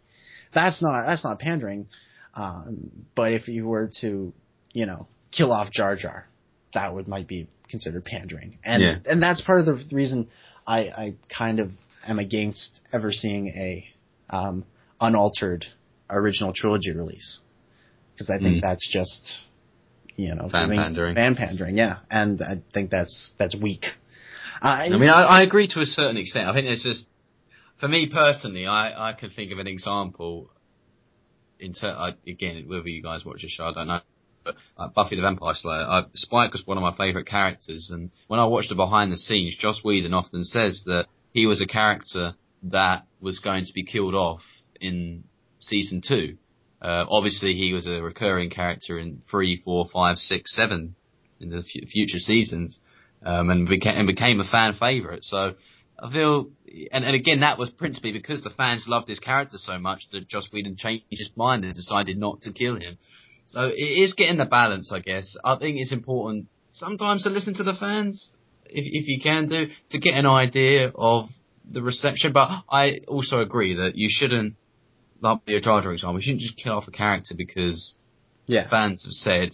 That's 0.54 0.82
not 0.82 1.06
that's 1.06 1.24
not 1.24 1.38
pandering. 1.38 1.86
Um, 2.34 2.90
but 3.14 3.32
if 3.32 3.48
you 3.48 3.66
were 3.66 3.90
to, 4.00 4.32
you 4.72 4.86
know, 4.86 5.06
kill 5.32 5.52
off 5.52 5.70
Jar 5.72 5.96
Jar, 5.96 6.26
that 6.74 6.94
would 6.94 7.08
might 7.08 7.26
be 7.28 7.48
considered 7.68 8.04
pandering, 8.04 8.58
and 8.64 8.82
Yeah. 8.82 8.98
and 9.06 9.22
that's 9.22 9.40
part 9.40 9.60
of 9.60 9.66
the 9.66 9.84
reason 9.94 10.28
I 10.66 10.78
I 10.88 11.14
kind 11.28 11.60
of 11.60 11.70
am 12.06 12.18
against 12.18 12.80
ever 12.92 13.12
seeing 13.12 13.48
a 13.48 13.86
um, 14.30 14.64
unaltered 15.00 15.66
original 16.08 16.52
trilogy 16.52 16.92
release 16.92 17.40
because 18.14 18.30
I 18.30 18.38
think 18.38 18.56
Mm. 18.58 18.60
that's 18.62 18.88
just 18.92 19.32
you 20.22 20.34
know 20.34 20.48
Fan 20.48 20.70
pandering. 20.70 21.14
fan 21.14 21.34
pandering, 21.34 21.76
yeah, 21.76 21.98
and 22.10 22.40
I 22.42 22.62
think 22.72 22.90
that's 22.90 23.32
that's 23.38 23.56
weak. 23.56 23.84
Uh, 24.62 24.66
I 24.66 24.88
mean, 24.90 25.08
I, 25.08 25.22
I 25.22 25.42
agree 25.42 25.68
to 25.68 25.80
a 25.80 25.86
certain 25.86 26.18
extent. 26.18 26.46
I 26.46 26.52
think 26.52 26.66
it's 26.66 26.82
just, 26.82 27.06
for 27.78 27.88
me 27.88 28.10
personally, 28.12 28.66
I, 28.66 29.10
I 29.10 29.12
could 29.14 29.32
think 29.32 29.52
of 29.52 29.58
an 29.58 29.66
example. 29.66 30.50
In 31.58 31.72
ter- 31.72 31.88
I, 31.88 32.10
again, 32.26 32.64
whether 32.68 32.88
you 32.88 33.02
guys 33.02 33.24
watch 33.24 33.42
the 33.42 33.48
show, 33.48 33.64
I 33.64 33.72
don't 33.72 33.88
know. 33.88 34.00
But 34.44 34.56
like 34.78 34.94
Buffy 34.94 35.16
the 35.16 35.22
Vampire 35.22 35.54
Slayer, 35.54 35.82
I, 35.82 36.04
Spike 36.14 36.52
was 36.52 36.66
one 36.66 36.76
of 36.78 36.82
my 36.82 36.94
favourite 36.96 37.26
characters, 37.26 37.90
and 37.92 38.10
when 38.28 38.40
I 38.40 38.44
watched 38.44 38.68
the 38.68 38.74
behind 38.74 39.12
the 39.12 39.18
scenes, 39.18 39.56
Joss 39.56 39.82
Whedon 39.84 40.14
often 40.14 40.44
says 40.44 40.82
that 40.86 41.06
he 41.32 41.46
was 41.46 41.62
a 41.62 41.66
character 41.66 42.34
that 42.64 43.06
was 43.20 43.38
going 43.38 43.64
to 43.64 43.72
be 43.74 43.84
killed 43.84 44.14
off 44.14 44.42
in 44.80 45.24
season 45.60 46.02
two. 46.06 46.36
Uh, 46.80 47.04
obviously, 47.08 47.54
he 47.54 47.72
was 47.72 47.86
a 47.86 48.02
recurring 48.02 48.50
character 48.50 48.98
in 48.98 49.22
three, 49.30 49.60
four, 49.64 49.86
five, 49.92 50.18
six, 50.18 50.54
seven 50.54 50.94
in 51.40 51.50
the 51.50 51.58
f- 51.58 51.88
future 51.88 52.18
seasons 52.18 52.80
um, 53.24 53.50
and 53.50 53.68
became 53.68 53.96
and 53.96 54.06
became 54.06 54.40
a 54.40 54.44
fan 54.44 54.72
favorite. 54.74 55.24
So 55.24 55.54
I 55.98 56.10
feel, 56.10 56.50
and, 56.92 57.04
and 57.04 57.14
again, 57.14 57.40
that 57.40 57.58
was 57.58 57.70
principally 57.70 58.12
because 58.12 58.42
the 58.42 58.50
fans 58.50 58.86
loved 58.88 59.08
his 59.08 59.18
character 59.18 59.58
so 59.58 59.78
much 59.78 60.04
that 60.12 60.28
Joss 60.28 60.48
Whedon 60.52 60.76
changed 60.76 61.04
his 61.10 61.30
mind 61.36 61.64
and 61.64 61.74
decided 61.74 62.18
not 62.18 62.42
to 62.42 62.52
kill 62.52 62.76
him. 62.76 62.96
So 63.44 63.66
it 63.66 63.74
is 63.74 64.14
getting 64.14 64.38
the 64.38 64.44
balance, 64.44 64.92
I 64.92 65.00
guess. 65.00 65.36
I 65.44 65.56
think 65.56 65.76
it's 65.78 65.92
important 65.92 66.46
sometimes 66.70 67.24
to 67.24 67.30
listen 67.30 67.54
to 67.54 67.64
the 67.64 67.74
fans, 67.74 68.32
if 68.66 68.86
if 68.86 69.08
you 69.08 69.20
can 69.20 69.46
do, 69.46 69.68
to 69.90 69.98
get 69.98 70.14
an 70.14 70.26
idea 70.26 70.92
of 70.94 71.28
the 71.68 71.82
reception. 71.82 72.32
But 72.32 72.62
I 72.70 73.00
also 73.08 73.40
agree 73.40 73.74
that 73.74 73.96
you 73.96 74.08
shouldn't, 74.10 74.54
like 75.20 75.38
your 75.46 75.60
Jar 75.60 75.82
Jar 75.82 75.92
example, 75.92 76.18
you 76.18 76.22
shouldn't 76.22 76.42
just 76.42 76.56
kill 76.56 76.74
off 76.74 76.88
a 76.88 76.90
character 76.90 77.34
because 77.36 77.96
yeah, 78.46 78.68
fans 78.68 79.04
have 79.04 79.12
said, 79.12 79.50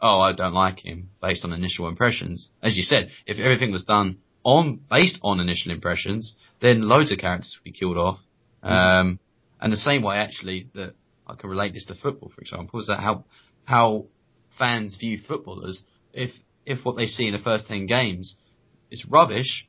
"Oh, 0.00 0.20
I 0.20 0.32
don't 0.32 0.54
like 0.54 0.84
him," 0.84 1.10
based 1.20 1.44
on 1.44 1.52
initial 1.52 1.88
impressions. 1.88 2.50
As 2.62 2.76
you 2.76 2.82
said, 2.82 3.10
if 3.26 3.38
everything 3.38 3.70
was 3.70 3.84
done 3.84 4.18
on 4.44 4.80
based 4.90 5.18
on 5.22 5.40
initial 5.40 5.72
impressions, 5.72 6.36
then 6.60 6.82
loads 6.82 7.12
of 7.12 7.18
characters 7.18 7.58
would 7.58 7.72
be 7.72 7.78
killed 7.78 7.98
off. 7.98 8.18
Um, 8.62 9.18
and 9.60 9.72
the 9.72 9.76
same 9.76 10.02
way, 10.02 10.16
actually, 10.16 10.68
that 10.74 10.94
I 11.26 11.34
can 11.34 11.50
relate 11.50 11.74
this 11.74 11.84
to 11.86 11.94
football, 11.94 12.30
for 12.34 12.40
example, 12.40 12.80
is 12.80 12.86
that 12.86 13.00
how 13.00 13.24
how 13.64 14.06
fans 14.58 14.96
view 14.96 15.18
footballers. 15.18 15.82
If 16.12 16.30
if 16.66 16.84
what 16.84 16.96
they 16.96 17.06
see 17.06 17.26
in 17.26 17.32
the 17.32 17.38
first 17.38 17.68
ten 17.68 17.86
games 17.86 18.36
is 18.90 19.06
rubbish, 19.06 19.68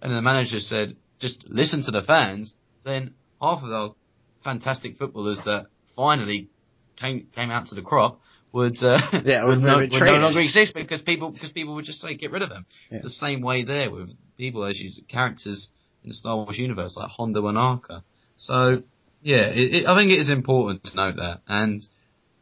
and 0.00 0.14
the 0.14 0.22
manager 0.22 0.60
said, 0.60 0.96
"Just 1.18 1.46
listen 1.48 1.82
to 1.84 1.90
the 1.90 2.02
fans," 2.02 2.54
then 2.84 3.14
half 3.40 3.62
of 3.62 3.68
the 3.68 3.94
fantastic 4.42 4.96
footballers 4.96 5.40
that 5.44 5.66
finally 5.96 6.48
came 6.96 7.26
came 7.34 7.50
out 7.50 7.66
to 7.66 7.74
the 7.74 7.82
crop 7.82 8.20
would 8.52 8.76
uh, 8.82 8.98
Yeah, 9.24 9.44
would, 9.46 9.60
no, 9.60 9.78
would 9.78 9.90
no 9.92 10.18
longer 10.18 10.40
exist 10.40 10.74
because 10.74 11.00
people 11.02 11.30
because 11.30 11.52
people 11.52 11.74
would 11.74 11.84
just 11.84 12.00
say 12.00 12.14
get 12.16 12.30
rid 12.30 12.42
of 12.42 12.48
them. 12.50 12.66
Yeah. 12.90 12.96
It's 12.96 13.04
the 13.04 13.10
same 13.10 13.40
way 13.40 13.64
there 13.64 13.90
with 13.90 14.10
people 14.36 14.64
as 14.64 14.78
you 14.78 14.90
characters 15.08 15.70
in 16.04 16.10
the 16.10 16.14
Star 16.14 16.36
Wars 16.36 16.58
universe 16.58 16.96
like 16.96 17.08
Hondo 17.08 17.42
Ohnaka. 17.42 18.02
So 18.36 18.82
yeah, 19.22 19.46
it, 19.46 19.74
it, 19.74 19.86
I 19.86 19.96
think 19.98 20.10
it 20.10 20.18
is 20.18 20.28
important 20.30 20.84
to 20.84 20.96
note 20.96 21.16
that, 21.16 21.40
and 21.46 21.80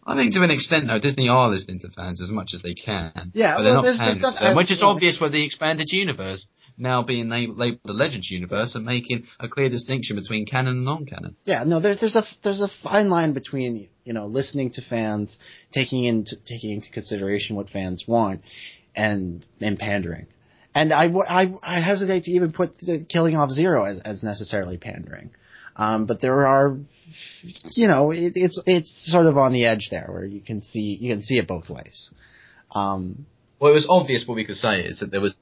I 0.07 0.17
think 0.17 0.33
to 0.35 0.43
an 0.43 0.51
extent 0.51 0.89
though 0.89 0.99
Disney 0.99 1.29
are 1.29 1.49
listening 1.51 1.79
to 1.81 1.91
fans 1.91 2.21
as 2.23 2.31
much 2.31 2.51
as 2.55 2.63
they 2.63 2.75
can. 2.75 3.33
Yeah, 3.35 3.57
but 3.57 3.63
they're 3.63 3.73
well, 3.73 3.75
not 3.75 3.83
there's- 3.83 3.99
there's 3.99 4.19
stuff- 4.19 4.39
to 4.39 4.45
them, 4.45 4.57
which 4.57 4.71
is 4.73 4.83
uh, 4.83 4.89
obvious 4.89 5.19
with 5.21 5.33
the 5.33 5.45
expanded 5.45 5.89
universe 5.93 6.47
now 6.77 7.03
being 7.03 7.29
labeled 7.29 7.81
the 7.85 7.93
Legends 7.93 8.31
universe 8.31 8.75
and 8.75 8.85
making 8.85 9.27
a 9.39 9.49
clear 9.49 9.69
distinction 9.69 10.17
between 10.17 10.47
canon 10.47 10.77
and 10.77 10.85
non-canon. 10.85 11.37
Yeah, 11.45 11.65
no, 11.65 11.81
there's 11.81 12.01
there's 12.01 12.17
a 12.17 12.25
there's 12.43 12.61
a 12.61 12.69
fine 12.83 13.09
line 13.09 13.33
between 13.33 13.89
you 14.05 14.13
know 14.13 14.27
listening 14.27 14.71
to 14.73 14.83
fans, 14.83 15.39
taking 15.73 16.05
into 16.05 16.37
taking 16.45 16.73
into 16.73 16.91
consideration 16.91 17.57
what 17.57 17.71
fans 17.71 18.05
want, 18.07 18.43
and 18.95 19.45
and 19.61 19.79
pandering. 19.79 20.27
And 20.75 20.93
I 20.93 21.11
I 21.63 21.81
hesitate 21.81 22.25
to 22.25 22.31
even 22.31 22.53
put 22.53 22.79
the 22.79 23.05
killing 23.09 23.37
off 23.37 23.51
Ziro 23.51 23.89
as, 23.91 24.01
as 24.05 24.23
necessarily 24.23 24.77
pandering. 24.77 25.31
Um, 25.77 26.07
but 26.07 26.21
there 26.21 26.47
are, 26.47 26.77
you 27.73 27.89
know, 27.89 28.11
it, 28.11 28.33
it's 28.35 28.61
it's 28.67 29.11
sort 29.11 29.27
of 29.27 29.39
on 29.39 29.53
the 29.53 29.65
edge 29.65 29.89
there 29.91 30.09
where 30.11 30.25
you 30.25 30.41
can 30.41 30.63
see 30.63 30.99
you 31.01 31.13
can 31.13 31.23
see 31.23 31.39
it 31.39 31.49
both 31.49 31.69
ways. 31.71 32.13
Um, 32.73 33.27
Well, 33.59 33.71
it 33.71 33.75
was 33.75 33.87
obvious 33.89 34.27
what 34.27 34.37
we 34.37 34.45
could 34.45 34.57
say 34.57 34.81
is 34.81 35.01
that 35.01 35.11
there 35.11 35.21
was 35.21 35.37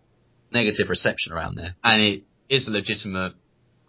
negative 0.53 0.89
reception 0.89 1.33
around 1.33 1.57
there, 1.57 1.75
and 1.83 2.01
it 2.01 2.23
is 2.49 2.69
a 2.69 2.71
legitimate 2.71 3.35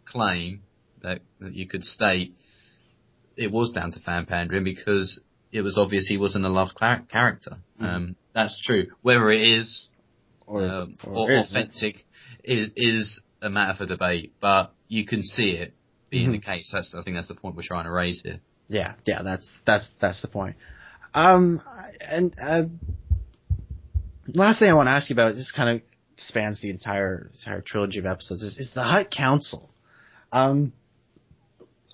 claim 0.05 0.61
that, 1.01 1.21
that 1.39 1.53
you 1.53 1.67
could 1.67 1.83
state 1.83 2.33
it 3.39 3.51
was 3.51 3.71
down 3.71 3.91
to 3.91 3.99
fan 4.01 4.25
pandering 4.25 4.63
because 4.65 5.21
it 5.51 5.61
was 5.61 5.77
obvious 5.77 6.07
he 6.07 6.17
wasn't 6.17 6.45
a 6.45 6.49
loved 6.49 6.73
char- 6.77 7.05
character. 7.09 7.57
Um, 7.79 8.15
that's 8.33 8.61
true. 8.61 8.87
Whether 9.01 9.31
it 9.31 9.41
is 9.41 9.89
or, 10.45 10.63
um, 10.63 10.97
or 11.05 11.31
or 11.31 11.37
authentic 11.37 12.03
is 12.43 12.69
is 12.75 13.21
a 13.41 13.49
matter 13.49 13.77
for 13.77 13.85
debate, 13.85 14.33
but 14.41 14.73
you 14.87 15.05
can 15.05 15.23
see 15.23 15.51
it 15.51 15.73
being 16.09 16.31
the 16.31 16.39
case. 16.39 16.71
That's 16.73 16.93
I 16.93 17.01
think 17.03 17.15
that's 17.15 17.29
the 17.29 17.35
point 17.35 17.55
we're 17.55 17.63
trying 17.63 17.85
to 17.85 17.91
raise 17.91 18.21
here. 18.21 18.39
Yeah, 18.67 18.95
yeah, 19.05 19.21
that's 19.23 19.51
that's 19.65 19.89
that's 20.01 20.21
the 20.21 20.27
point. 20.27 20.57
Um, 21.13 21.61
and 22.01 22.35
uh, 22.41 22.63
last 24.27 24.59
thing 24.59 24.69
I 24.69 24.73
want 24.73 24.87
to 24.87 24.91
ask 24.91 25.09
you 25.09 25.15
about, 25.15 25.35
this 25.35 25.51
kind 25.55 25.77
of 25.77 25.88
spans 26.19 26.59
the 26.61 26.69
entire 26.69 27.29
entire 27.33 27.61
trilogy 27.61 27.99
of 27.99 28.05
episodes, 28.05 28.43
is, 28.43 28.57
is 28.57 28.73
the 28.73 28.83
Hutt 28.83 29.11
Council. 29.11 29.69
Um, 30.31 30.73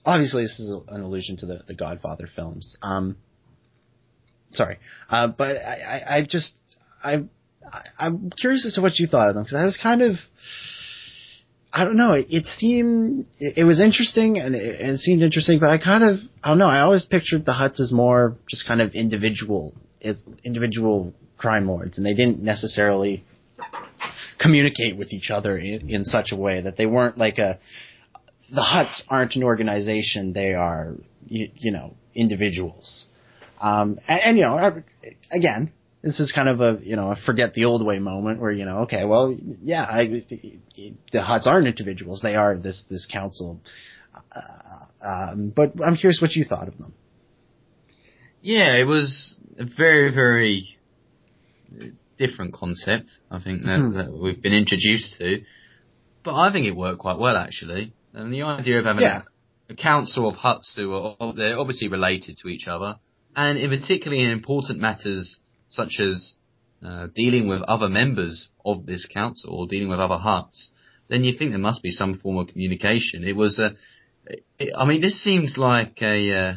obviously, 0.06 0.44
this 0.44 0.60
is 0.60 0.72
an 0.88 1.02
allusion 1.02 1.38
to 1.38 1.46
the 1.46 1.62
the 1.68 1.76
Godfather 1.76 2.28
films. 2.34 2.78
Um, 2.82 3.18
sorry, 4.52 4.80
uh, 5.10 5.28
but 5.28 5.58
I, 5.58 6.02
I, 6.08 6.18
I 6.18 6.26
just 6.26 6.56
I, 7.04 7.24
I 7.72 7.82
I'm 7.98 8.32
curious 8.32 8.66
as 8.66 8.76
to 8.76 8.82
what 8.82 8.98
you 9.00 9.08
thought 9.08 9.30
of 9.30 9.36
them 9.36 9.44
because 9.44 9.58
I 9.58 9.66
was 9.66 9.78
kind 9.82 10.02
of. 10.02 10.16
I 11.78 11.84
don't 11.84 11.98
know. 11.98 12.14
It, 12.14 12.28
it 12.30 12.46
seemed 12.46 13.28
it, 13.38 13.58
it 13.58 13.64
was 13.66 13.82
interesting 13.82 14.40
and 14.40 14.56
it, 14.56 14.80
and 14.80 14.92
it 14.92 15.00
seemed 15.00 15.22
interesting, 15.22 15.60
but 15.60 15.70
I 15.70 15.78
kind 15.78 16.06
of 16.06 16.20
I 16.42 16.50
don't 16.50 16.58
know. 16.58 16.70
I 16.70 16.80
always 16.80 17.04
pictured 17.04 17.46
the 17.46 17.52
Hutts 17.52 17.82
as 17.82 17.92
more 17.92 18.38
just 18.50 18.66
kind 18.66 18.82
of 18.82 18.94
individual, 18.94 19.74
individual 20.46 21.14
crime 21.38 21.68
lords, 21.68 21.98
and 21.98 22.06
they 22.06 22.14
didn't 22.14 22.42
necessarily 22.42 23.26
communicate 24.40 24.98
with 24.98 25.14
each 25.14 25.30
other 25.32 25.57
in, 25.57 25.90
in 25.90 26.06
such 26.06 26.32
a 26.32 26.36
way 26.36 26.62
that 26.62 26.78
they 26.78 26.86
weren't 26.86 27.18
like 27.18 27.38
a. 27.38 27.60
The 28.53 28.62
Hutts 28.62 29.02
aren't 29.10 29.36
an 29.36 29.44
organization; 29.44 30.34
they 30.34 30.53
are 30.53 30.95
you, 31.26 31.49
you 31.56 31.72
know 31.72 31.95
individuals. 32.14 33.07
Um, 33.60 33.99
and, 34.07 34.22
and 34.22 34.38
you 34.38 34.44
know, 34.44 34.84
again, 35.32 35.72
this 36.03 36.20
is 36.20 36.32
kind 36.32 36.49
of 36.49 36.62
a 36.62 36.80
you 36.84 36.95
know 36.95 37.12
a 37.12 37.16
forget 37.16 37.53
the 37.53 37.66
old 37.66 37.86
way 37.86 37.99
moment 37.99 38.40
where 38.40 38.52
you 38.52 38.66
know 38.66 38.80
okay 38.80 39.06
well 39.06 39.36
yeah 39.62 39.84
I, 39.84 40.24
the 41.12 41.20
Hutts 41.20 41.48
aren't 41.48 41.68
individuals 41.68 42.22
they 42.22 42.36
are 42.36 42.57
this 42.57 42.86
this 42.90 43.07
council 43.12 43.60
uh, 44.32 45.06
um, 45.06 45.52
but 45.56 45.74
I'm 45.84 45.95
curious 45.95 46.22
what 46.22 46.36
you 46.36 46.45
thought 46.45 46.68
of 46.68 46.78
them 46.78 46.94
Yeah, 48.45 48.78
it 48.78 48.84
was 48.84 49.40
very, 49.57 50.14
very 50.14 50.78
different 52.18 52.54
concept, 52.54 53.10
I 53.30 53.40
think, 53.40 53.64
that, 53.64 53.80
Mhm. 53.80 53.94
that 53.96 54.14
we've 54.14 54.42
been 54.42 54.54
introduced 54.54 55.18
to. 55.20 55.44
But 56.24 56.36
I 56.36 56.52
think 56.52 56.66
it 56.66 56.76
worked 56.76 57.00
quite 57.00 57.20
well, 57.20 57.36
actually. 57.38 57.94
And 58.14 58.34
the 58.34 58.44
idea 58.44 58.80
of 58.80 58.86
having 58.86 59.02
Yeah. 59.04 59.24
a, 59.70 59.74
a 59.74 59.76
council 59.76 60.28
of 60.28 60.36
Hutts 60.38 60.76
who 60.76 60.94
are, 60.94 61.34
they're 61.34 61.60
obviously 61.60 61.88
related 61.88 62.38
to 62.38 62.48
each 62.48 62.68
other, 62.68 62.96
and 63.36 63.58
in 63.58 63.70
particularly 63.70 64.24
in 64.24 64.32
important 64.32 64.80
matters 64.80 65.40
such 65.70 66.00
as 66.00 66.36
uh, 66.84 67.08
dealing 67.16 67.48
with 67.48 67.62
other 67.64 67.90
members 67.90 68.50
of 68.64 68.86
this 68.86 69.06
council 69.08 69.54
or 69.56 69.68
dealing 69.68 69.90
with 69.90 70.00
other 70.00 70.16
Hutts, 70.18 70.70
then 71.08 71.24
you 71.24 71.34
think 71.34 71.52
there 71.52 71.60
must 71.60 71.82
be 71.82 71.92
some 71.92 72.14
form 72.16 72.38
of 72.38 72.48
communication. 72.48 73.24
It 73.24 73.36
was 73.36 73.60
a, 73.60 73.76
it, 74.60 74.72
I 74.76 74.86
mean, 74.86 75.02
this 75.02 75.22
seems 75.24 75.58
like 75.58 76.02
a, 76.02 76.32
uh, 76.32 76.54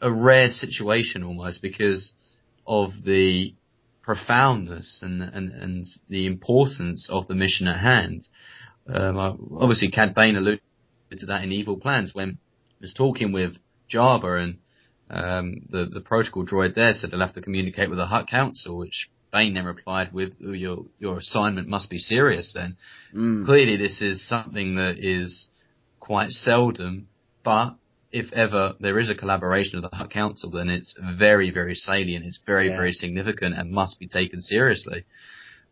a 0.00 0.12
rare 0.12 0.48
situation 0.48 1.22
almost 1.22 1.62
because 1.62 2.12
of 2.66 2.90
the 3.04 3.54
profoundness 4.04 5.00
and, 5.02 5.22
and, 5.22 5.52
and 5.52 5.86
the 6.08 6.26
importance 6.26 7.08
of 7.10 7.26
the 7.26 7.34
mission 7.34 7.66
at 7.66 7.80
hand. 7.80 8.28
Um, 8.86 9.16
obviously, 9.58 9.90
Cad 9.90 10.14
Bane 10.14 10.36
alluded 10.36 10.60
to 11.18 11.26
that 11.26 11.42
in 11.42 11.52
Evil 11.52 11.78
Plans 11.78 12.14
when 12.14 12.38
he 12.78 12.82
was 12.82 12.92
talking 12.92 13.32
with 13.32 13.56
Jabba 13.92 14.42
and 14.42 14.58
um, 15.10 15.66
the 15.68 15.86
the 15.86 16.00
protocol 16.00 16.46
droid 16.46 16.74
there 16.74 16.92
said 16.92 17.10
they'll 17.10 17.20
have 17.20 17.34
to 17.34 17.42
communicate 17.42 17.88
with 17.90 17.98
the 17.98 18.06
Hutt 18.06 18.26
Council, 18.28 18.78
which 18.78 19.10
Bane 19.32 19.54
then 19.54 19.64
replied 19.64 20.12
with, 20.12 20.34
oh, 20.44 20.52
"Your 20.52 20.84
your 20.98 21.18
assignment 21.18 21.68
must 21.68 21.90
be 21.90 21.98
serious." 21.98 22.52
Then 22.52 22.76
Mm. 23.14 23.44
clearly 23.44 23.76
this 23.76 24.02
is 24.02 24.26
something 24.26 24.76
that 24.76 24.96
is 24.98 25.48
quite 26.00 26.30
seldom, 26.30 27.08
but 27.42 27.76
if 28.14 28.32
ever 28.32 28.74
there 28.78 28.98
is 29.00 29.10
a 29.10 29.14
collaboration 29.16 29.76
of 29.76 29.90
the 29.90 29.96
Hutt 29.96 30.10
Council, 30.10 30.48
then 30.52 30.68
it's 30.68 30.96
very, 31.18 31.50
very 31.50 31.74
salient, 31.74 32.24
it's 32.24 32.40
very, 32.46 32.68
Yeah. 32.68 32.76
very 32.76 32.92
significant 32.92 33.56
and 33.58 33.72
must 33.72 33.98
be 33.98 34.06
taken 34.06 34.40
seriously. 34.40 35.04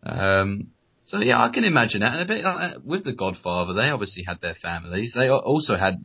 Um, 0.03 0.73
so 1.03 1.21
yeah, 1.21 1.41
I 1.41 1.51
can 1.51 1.63
imagine 1.63 2.01
that. 2.01 2.15
And 2.15 2.23
a 2.23 2.27
bit 2.27 2.45
uh, 2.45 2.81
with 2.85 3.05
the 3.05 3.13
Godfather, 3.13 3.75
they 3.75 3.91
obviously 3.91 4.25
had 4.25 4.41
their 4.41 4.55
families. 4.55 5.15
They 5.17 5.29
also 5.31 5.77
had 5.77 6.05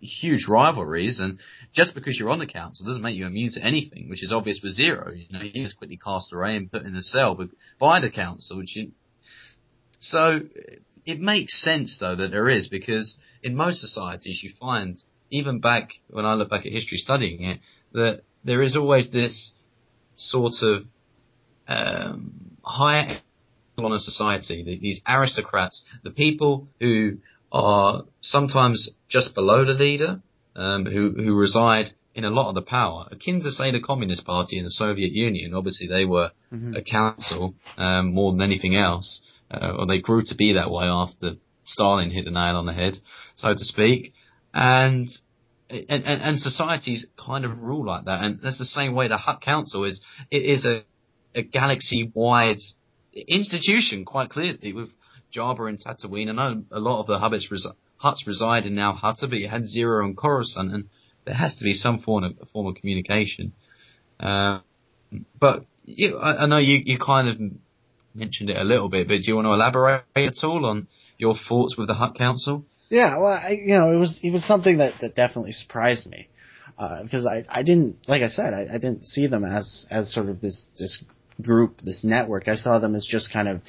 huge 0.00 0.46
rivalries, 0.46 1.20
and 1.20 1.38
just 1.72 1.94
because 1.94 2.18
you're 2.18 2.30
on 2.30 2.38
the 2.38 2.46
council 2.46 2.84
doesn't 2.84 3.02
make 3.02 3.16
you 3.16 3.26
immune 3.26 3.52
to 3.52 3.64
anything, 3.64 4.10
which 4.10 4.22
is 4.22 4.32
obvious 4.32 4.60
with 4.62 4.78
Ziro. 4.78 5.16
You 5.16 5.26
know, 5.30 5.40
he 5.40 5.62
was 5.62 5.72
quickly 5.72 5.96
cast 5.96 6.34
away 6.34 6.56
and 6.56 6.70
put 6.70 6.82
in 6.82 6.94
a 6.94 7.02
cell 7.02 7.34
but 7.34 7.48
by 7.78 8.00
the 8.00 8.10
council, 8.10 8.58
which 8.58 8.76
you, 8.76 8.92
so 9.98 10.40
it 11.06 11.18
makes 11.18 11.62
sense 11.62 11.98
though 11.98 12.14
that 12.16 12.30
there 12.30 12.50
is 12.50 12.68
because 12.68 13.16
in 13.42 13.54
most 13.56 13.80
societies 13.80 14.42
you 14.42 14.50
find 14.60 14.98
even 15.30 15.60
back 15.60 15.90
when 16.08 16.24
I 16.24 16.34
look 16.34 16.50
back 16.50 16.66
at 16.66 16.72
history 16.72 16.98
studying 16.98 17.42
it 17.42 17.60
that 17.92 18.22
there 18.44 18.62
is 18.62 18.76
always 18.76 19.10
this 19.10 19.52
sort 20.14 20.54
of 20.62 20.84
um, 21.68 22.56
higher 22.62 23.20
echelon 23.76 23.92
of 23.92 24.00
society, 24.00 24.62
the, 24.62 24.78
these 24.78 25.00
aristocrats, 25.06 25.84
the 26.02 26.10
people 26.10 26.68
who 26.80 27.18
are 27.52 28.04
sometimes 28.20 28.90
just 29.08 29.34
below 29.34 29.64
the 29.64 29.72
leader, 29.72 30.20
um, 30.54 30.86
who 30.86 31.12
who 31.12 31.34
reside 31.34 31.86
in 32.14 32.24
a 32.24 32.30
lot 32.30 32.48
of 32.48 32.54
the 32.54 32.62
power, 32.62 33.06
akin 33.10 33.42
to 33.42 33.50
say 33.50 33.70
the 33.70 33.80
Communist 33.80 34.24
Party 34.24 34.58
in 34.58 34.64
the 34.64 34.70
Soviet 34.70 35.12
Union. 35.12 35.52
Obviously, 35.54 35.86
they 35.86 36.04
were 36.04 36.30
a 36.76 36.82
council 36.82 37.54
um, 37.76 38.14
more 38.14 38.32
than 38.32 38.40
anything 38.40 38.74
else, 38.74 39.20
uh, 39.50 39.74
or 39.78 39.86
they 39.86 40.00
grew 40.00 40.22
to 40.24 40.34
be 40.34 40.54
that 40.54 40.70
way 40.70 40.86
after 40.86 41.34
Stalin 41.62 42.10
hit 42.10 42.24
the 42.24 42.30
nail 42.30 42.56
on 42.56 42.66
the 42.66 42.72
head, 42.72 42.98
so 43.34 43.52
to 43.52 43.64
speak. 43.64 44.14
And 44.58 45.10
and, 45.68 46.04
and, 46.04 46.38
societies 46.38 47.04
kind 47.18 47.44
of 47.44 47.60
rule 47.60 47.84
like 47.84 48.06
that, 48.06 48.22
and 48.22 48.40
that's 48.42 48.58
the 48.58 48.64
same 48.64 48.94
way 48.94 49.08
the 49.08 49.18
Hutt 49.18 49.42
Council 49.42 49.84
is. 49.84 50.02
It 50.30 50.44
is 50.44 50.64
a 50.64 50.84
a 51.34 51.42
galaxy-wide 51.42 52.56
institution, 53.12 54.06
quite 54.06 54.30
clearly, 54.30 54.72
with 54.72 54.88
Jabba 55.36 55.68
and 55.68 55.78
Tatooine. 55.78 56.30
I 56.30 56.32
know 56.32 56.62
a 56.70 56.80
lot 56.80 57.00
of 57.00 57.06
the 57.06 57.18
Hubbits 57.18 57.52
Hutts 58.02 58.26
reside 58.26 58.64
in 58.64 58.76
Nal 58.76 58.94
Hutta, 58.96 59.28
but 59.28 59.38
you 59.38 59.48
had 59.48 59.64
Ziro 59.64 60.02
and 60.02 60.16
Coruscant, 60.16 60.72
and 60.72 60.88
there 61.26 61.34
has 61.34 61.54
to 61.56 61.64
be 61.64 61.74
some 61.74 61.98
form 61.98 62.24
of 62.24 62.48
form 62.48 62.68
of 62.68 62.76
communication. 62.76 63.52
Uh, 64.18 64.60
but 65.38 65.66
you, 65.84 66.16
I, 66.16 66.44
I 66.44 66.46
know 66.46 66.58
you, 66.58 66.80
you 66.82 66.98
kind 66.98 67.28
of 67.28 67.38
mentioned 68.14 68.48
it 68.48 68.56
a 68.56 68.64
little 68.64 68.88
bit, 68.88 69.06
but 69.06 69.16
do 69.16 69.22
you 69.24 69.34
want 69.34 69.44
to 69.44 69.52
elaborate 69.52 70.04
at 70.16 70.42
all 70.42 70.64
on 70.64 70.88
your 71.18 71.34
thoughts 71.34 71.76
with 71.76 71.88
the 71.88 71.94
Hutt 71.94 72.14
Council? 72.14 72.64
Yeah, 72.88 73.18
well, 73.18 73.32
I, 73.32 73.50
you 73.50 73.76
know, 73.76 73.92
it 73.92 73.96
was 73.96 74.20
it 74.22 74.30
was 74.30 74.44
something 74.44 74.78
that, 74.78 74.94
that 75.00 75.16
definitely 75.16 75.52
surprised 75.52 76.08
me 76.08 76.28
uh, 76.78 77.02
because 77.02 77.26
I 77.26 77.42
I 77.48 77.62
didn't 77.62 77.96
like 78.08 78.22
I 78.22 78.28
said 78.28 78.54
I, 78.54 78.66
I 78.74 78.78
didn't 78.78 79.06
see 79.06 79.26
them 79.26 79.44
as 79.44 79.86
as 79.90 80.12
sort 80.12 80.28
of 80.28 80.40
this 80.40 80.68
this 80.78 81.02
group 81.42 81.80
this 81.82 82.04
network. 82.04 82.48
I 82.48 82.54
saw 82.54 82.78
them 82.78 82.94
as 82.94 83.06
just 83.08 83.32
kind 83.32 83.48
of 83.48 83.60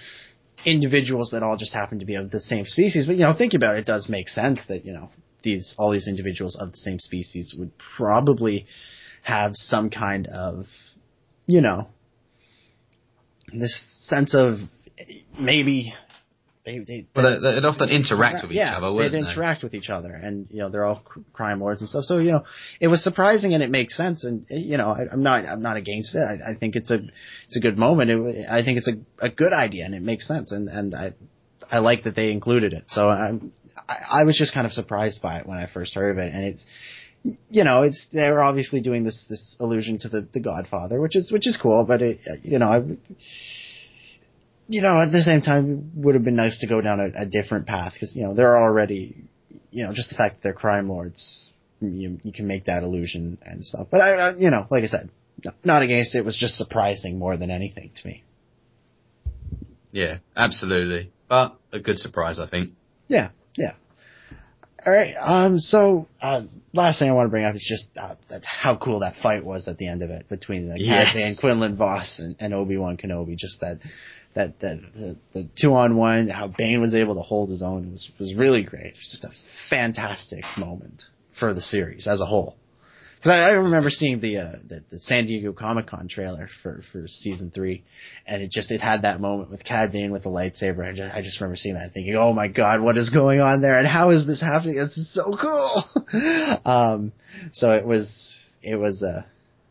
individuals 0.66 1.32
that 1.32 1.44
all 1.44 1.58
just 1.58 1.74
happen 1.74 2.00
to 2.00 2.06
be 2.06 2.16
of 2.16 2.32
the 2.32 2.40
same 2.40 2.66
species. 2.66 3.06
But 3.08 3.18
you 3.18 3.24
know, 3.24 3.34
think 3.36 3.54
about 3.54 3.78
it, 3.78 3.82
it 3.82 3.86
does 3.86 4.08
make 4.10 4.28
sense 4.30 4.66
that 4.68 4.86
you 4.86 4.94
know 4.94 5.10
these 5.44 5.76
all 5.78 5.92
these 5.92 6.08
individuals 6.08 6.58
of 6.60 6.72
the 6.72 6.78
same 6.78 7.00
species 7.00 7.56
would 7.58 7.72
probably 7.98 8.66
have 9.24 9.52
some 9.56 9.90
kind 9.90 10.28
of 10.28 10.66
you 11.46 11.62
know 11.62 11.88
this 13.54 14.00
sense 14.04 14.36
of 14.36 14.60
maybe 15.40 15.94
they 16.68 16.80
they 16.80 17.08
But 17.14 17.40
they, 17.40 17.56
they'd 17.56 17.66
often 17.66 17.90
interact 17.90 18.44
with 18.44 18.52
each 18.52 18.58
yeah, 18.58 18.78
other, 18.78 19.10
they'd 19.10 19.18
interact 19.18 19.64
with 19.64 19.74
each 19.74 19.90
other, 19.90 20.14
and 20.14 20.48
you 20.52 20.60
know 20.60 20.70
they're 20.70 20.84
all 20.84 21.02
crime 21.32 21.60
lords 21.60 21.82
and 21.82 21.90
stuff. 21.90 22.04
So 22.04 22.18
you 22.18 22.32
know 22.32 22.44
it 22.82 22.90
was 22.90 23.02
surprising 23.04 23.54
and 23.54 23.64
it 23.64 23.72
makes 23.72 23.96
sense, 23.96 24.26
and 24.26 24.46
you 24.50 24.78
know 24.78 24.90
I, 24.90 25.06
I'm 25.12 25.24
not 25.24 25.46
I'm 25.46 25.62
not 25.62 25.78
against 25.78 26.14
it. 26.14 26.20
I, 26.20 26.52
I 26.52 26.56
think 26.60 26.76
it's 26.76 26.92
a 26.92 27.00
it's 27.46 27.56
a 27.56 27.62
good 27.62 27.78
moment. 27.78 28.12
It, 28.12 28.46
I 28.50 28.64
think 28.64 28.80
it's 28.80 28.90
a 28.90 29.26
a 29.26 29.30
good 29.30 29.54
idea 29.54 29.86
and 29.86 29.96
it 29.96 30.02
makes 30.02 30.28
sense, 30.28 30.52
and 30.52 30.68
and 30.68 30.94
I 30.94 31.14
I 31.72 31.80
like 31.80 32.04
that 32.04 32.16
they 32.16 32.32
included 32.32 32.74
it. 32.74 32.84
So 32.88 33.10
I'm 33.10 33.54
I, 33.88 34.22
I 34.22 34.24
was 34.26 34.38
just 34.38 34.54
kind 34.54 34.66
of 34.66 34.74
surprised 34.74 35.22
by 35.22 35.40
it 35.40 35.48
when 35.48 35.58
I 35.58 35.68
first 35.68 35.96
heard 35.96 36.12
of 36.12 36.18
it, 36.18 36.34
and 36.34 36.44
it's 36.44 36.66
you 37.50 37.64
know 37.64 37.84
it's 37.84 38.08
they're 38.12 38.42
obviously 38.42 38.82
doing 38.82 39.06
this 39.06 39.26
this 39.30 39.56
allusion 39.62 40.00
to 40.00 40.10
the 40.10 40.28
the 40.34 40.42
Godfather, 40.42 41.00
which 41.00 41.16
is 41.16 41.32
which 41.32 41.48
is 41.48 41.58
cool, 41.62 41.86
but 41.88 42.02
it 42.02 42.20
you 42.44 42.60
know 42.60 42.68
I 42.68 42.84
you 44.68 44.82
know, 44.82 45.02
at 45.02 45.12
the 45.12 45.22
same 45.22 45.42
time, 45.42 45.92
it 45.96 46.06
would 46.06 46.16
have 46.16 46.24
been 46.24 46.36
nice 46.36 46.60
to 46.60 46.68
go 46.68 46.82
down 46.82 47.00
a, 47.00 47.24
a 47.24 47.26
different 47.26 47.68
path 47.68 47.94
because 47.94 48.16
you 48.16 48.24
know 48.24 48.36
they're 48.36 48.58
already, 48.58 49.16
you 49.72 49.86
know, 49.86 49.94
just 49.94 50.10
the 50.10 50.16
fact 50.16 50.36
that 50.36 50.44
they're 50.44 50.54
crime 50.54 50.90
lords, 50.90 51.52
you 51.80 52.20
you 52.24 52.34
can 52.34 52.48
make 52.48 52.66
that 52.66 52.84
illusion 52.84 53.38
and 53.44 53.64
stuff. 53.64 53.88
But 53.90 54.02
I, 54.02 54.12
I 54.12 54.36
you 54.36 54.50
know, 54.50 54.68
like 54.70 54.84
I 54.84 54.88
said, 54.88 55.10
no, 55.44 55.52
not 55.64 55.84
against 55.84 56.16
it. 56.16 56.20
It 56.20 56.26
was 56.26 56.38
just 56.38 56.56
surprising 56.58 57.18
more 57.18 57.38
than 57.38 57.52
anything 57.52 57.92
to 57.96 58.08
me. 58.08 58.24
Yeah, 59.92 60.18
absolutely. 60.36 61.12
But 61.30 61.58
a 61.72 61.80
good 61.80 61.98
surprise, 61.98 62.40
I 62.40 62.48
think. 62.48 62.72
Yeah, 63.08 63.30
yeah. 63.56 63.74
All 64.86 64.94
right. 64.94 65.16
Um. 65.20 65.60
So, 65.60 66.08
uh, 66.22 66.44
last 66.74 67.00
thing 67.00 67.10
I 67.10 67.14
want 67.14 67.28
to 67.28 67.32
bring 67.32 67.46
up 67.46 67.56
is 67.56 67.66
just 67.68 67.90
uh, 67.98 68.16
that 68.30 68.44
how 68.46 68.78
cool 68.78 69.00
that 69.00 69.16
fight 69.22 69.44
was 69.44 69.68
at 69.68 69.78
the 69.78 69.88
end 69.88 70.02
of 70.02 70.10
it 70.10 70.30
between 70.30 70.70
the 70.70 70.76
Yes. 70.80 71.14
Bane, 71.14 71.36
Quinlan 71.40 71.76
Vos, 71.78 72.20
and, 72.20 72.36
and 72.40 72.54
Obi 72.54 72.78
Wan 72.78 72.98
Kenobi. 72.98 73.36
Just 73.38 73.62
that 73.62 73.80
that 74.38 74.60
the, 74.60 75.18
the 75.34 75.50
two 75.60 75.74
on 75.74 75.98
one, 75.98 76.30
how 76.30 76.48
Bane 76.48 76.80
was 76.80 76.94
able 76.94 77.16
to 77.16 77.22
hold 77.22 77.50
his 77.50 77.64
own 77.64 77.92
was 77.92 78.10
was 78.20 78.36
really 78.36 78.64
great. 78.64 78.86
It 78.86 78.98
was 78.98 79.08
just 79.10 79.24
a 79.24 79.32
fantastic 79.70 80.44
moment 80.58 81.04
for 81.40 81.56
the 81.56 81.62
series 81.62 82.08
as 82.08 82.22
a 82.22 82.26
whole. 82.26 82.56
Because 83.16 83.32
I, 83.32 83.40
I 83.40 83.50
remember 83.54 83.90
seeing 83.90 84.20
the, 84.20 84.38
uh, 84.38 84.52
the 84.68 84.84
the 84.92 85.00
San 85.00 85.26
Diego 85.26 85.54
Comic 85.54 85.88
Con 85.88 86.08
trailer 86.08 86.50
for 86.62 86.84
for 86.92 87.08
season 87.08 87.50
three, 87.50 87.84
and 88.28 88.44
it 88.44 88.52
just 88.52 88.70
it 88.70 88.80
had 88.80 89.02
that 89.02 89.20
moment 89.20 89.50
with 89.50 89.64
Cad 89.64 89.92
Bane 89.92 90.12
with 90.12 90.22
the 90.22 90.30
lightsaber. 90.30 90.88
I 90.88 90.94
just, 90.96 91.16
I 91.16 91.22
just 91.24 91.42
remember 91.42 91.56
seeing 91.56 91.74
that 91.74 91.94
thinking, 91.94 92.16
oh 92.16 92.32
my 92.32 92.48
god, 92.48 92.82
what 92.82 92.96
is 92.96 93.10
going 93.10 93.40
on 93.40 93.62
there, 93.62 93.80
and 93.80 93.88
how 93.88 94.12
is 94.12 94.28
this 94.28 94.40
happening? 94.40 94.76
This 94.76 94.98
is 95.00 95.12
so 95.12 95.36
cool. 95.36 95.84
um, 96.66 97.12
so 97.54 97.72
it 97.72 97.88
was 97.88 98.52
it 98.62 98.76
was 98.76 99.02
uh 99.02 99.24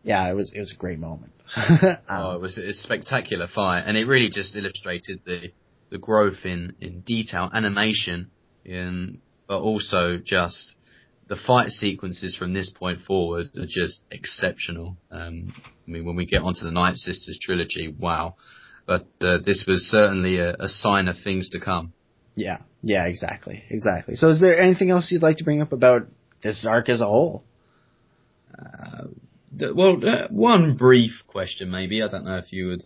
yeah 0.07 0.31
it 0.31 0.35
was 0.35 0.53
it 0.55 0.61
was 0.61 0.73
a 0.73 0.77
great 0.78 0.99
moment. 0.99 1.33
Oh, 2.09 2.31
um, 2.31 2.37
it 2.37 2.41
was 2.41 2.59
a 2.59 2.73
spectacular 2.73 3.47
fight, 3.47 3.83
and 3.87 3.97
it 3.97 4.07
really 4.07 4.31
just 4.31 4.57
illustrated 4.57 5.20
the 5.27 5.53
the 5.91 5.99
growth 5.99 6.45
in 6.45 6.74
in 6.81 7.01
detail, 7.01 7.51
animation, 7.53 8.31
in 8.65 9.20
but 9.47 9.61
also 9.61 10.19
just 10.19 10.77
the 11.28 11.37
fight 11.37 11.70
sequences 11.70 12.37
from 12.37 12.53
this 12.53 12.70
point 12.70 13.01
forward 13.03 13.47
are 13.59 13.66
just 13.66 14.07
exceptional. 14.11 14.97
Um, 15.11 15.53
I 15.87 15.91
mean, 15.91 16.05
when 16.05 16.16
we 16.16 16.27
get 16.27 16.43
onto 16.43 16.65
the 16.65 16.70
Night 16.73 16.97
Sisters 16.97 17.39
trilogy, 17.43 17.95
wow! 17.99 18.37
But 18.87 19.07
uh, 19.20 19.39
this 19.45 19.65
was 19.66 19.89
certainly 19.91 20.39
a, 20.39 20.55
a 20.59 20.69
sign 20.69 21.09
of 21.09 21.16
things 21.23 21.49
to 21.51 21.61
come. 21.61 21.93
yeah, 22.37 22.59
yeah, 22.83 23.07
exactly, 23.07 23.65
exactly. 23.70 24.15
So 24.16 24.28
is 24.31 24.41
there 24.41 24.61
anything 24.61 24.91
else 24.91 25.11
you'd 25.11 25.23
like 25.23 25.39
to 25.39 25.45
bring 25.45 25.62
up 25.62 25.73
about 25.73 26.03
this 26.43 26.66
arc 26.69 26.89
as 26.89 27.01
a 27.01 27.07
whole? 27.07 27.45
D- 29.03 29.26
Well, 29.74 30.01
uh, 30.07 30.28
one 30.31 30.77
brief 30.77 31.12
question, 31.27 31.70
maybe. 31.70 32.03
I 32.03 32.09
don't 32.09 32.24
know 32.24 32.37
if 32.37 32.53
you 32.53 32.66
would 32.69 32.85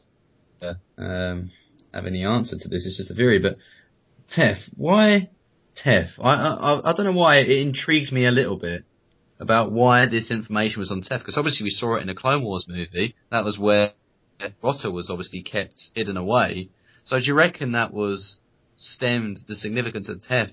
uh, 0.63 0.75
um, 1.03 1.51
have 1.93 2.07
any 2.07 2.25
answer 2.25 2.57
to 2.59 2.69
this. 2.69 2.87
It's 2.87 2.97
just 2.99 3.11
a 3.11 3.15
theory, 3.15 3.39
but 3.39 3.57
Teth, 4.29 4.63
why 4.77 5.31
Teth? 5.75 6.11
I, 6.23 6.31
I 6.31 6.91
I 6.91 6.93
don't 6.95 7.07
know 7.07 7.13
why 7.19 7.39
it 7.39 7.49
intrigued 7.51 8.13
me 8.13 8.27
a 8.27 8.31
little 8.31 8.57
bit 8.57 8.85
about 9.39 9.73
why 9.73 10.07
this 10.07 10.31
information 10.31 10.81
was 10.81 10.91
on 10.91 11.01
Teth 11.01 11.21
because 11.21 11.39
obviously 11.39 11.65
we 11.65 11.71
saw 11.71 11.97
it 11.97 12.03
in 12.03 12.07
the 12.09 12.15
Clone 12.15 12.43
Wars 12.45 12.67
movie. 12.69 13.15
That 13.31 13.45
was 13.45 13.59
where 13.59 13.93
Rotta 14.63 14.91
was 14.91 15.11
obviously 15.11 15.43
kept 15.43 15.91
hidden 15.95 16.17
away. 16.17 16.69
So 17.05 17.19
do 17.19 17.25
you 17.25 17.35
reckon 17.35 17.73
that 17.73 17.93
was 17.93 18.39
stemmed 18.77 19.41
the 19.49 19.55
significance 19.57 20.09
of 20.09 20.23
Teth? 20.23 20.51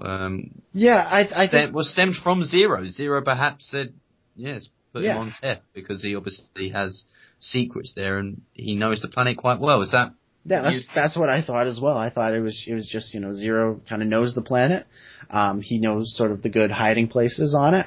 Um, 0.00 0.62
Yeah, 0.72 0.96
I 0.96 1.44
I 1.44 1.48
think 1.50 1.74
was 1.74 1.90
stemmed 1.90 2.14
from 2.16 2.42
Ziro. 2.42 2.86
Ziro 2.88 3.22
perhaps 3.24 3.68
said, 3.70 3.92
yes, 4.34 4.68
put 4.92 5.02
Yeah. 5.02 5.14
him 5.14 5.18
on 5.22 5.32
Teth 5.40 5.60
because 5.74 6.02
he 6.02 6.14
obviously 6.16 6.68
has 6.70 7.04
secrets 7.38 7.92
there 7.94 8.18
and 8.18 8.40
he 8.52 8.74
knows 8.74 9.00
the 9.00 9.08
planet 9.08 9.36
quite 9.36 9.58
well. 9.60 9.82
Is 9.82 9.92
that? 9.92 10.12
Yeah, 10.44 10.62
that's 10.62 10.76
You- 10.76 10.82
that's 10.94 11.16
what 11.16 11.28
I 11.28 11.40
thought 11.42 11.66
as 11.66 11.80
well. 11.80 11.96
I 11.96 12.10
thought 12.10 12.34
it 12.34 12.40
was 12.40 12.64
it 12.66 12.74
was 12.74 12.88
just 12.88 13.14
you 13.14 13.20
know 13.20 13.28
Ziro 13.28 13.80
kind 13.88 14.02
of 14.02 14.08
knows 14.08 14.34
the 14.34 14.42
planet. 14.42 14.86
Um, 15.30 15.60
he 15.60 15.78
knows 15.78 16.16
sort 16.16 16.30
of 16.32 16.42
the 16.42 16.48
good 16.48 16.70
hiding 16.70 17.08
places 17.08 17.54
on 17.54 17.74
it. 17.74 17.86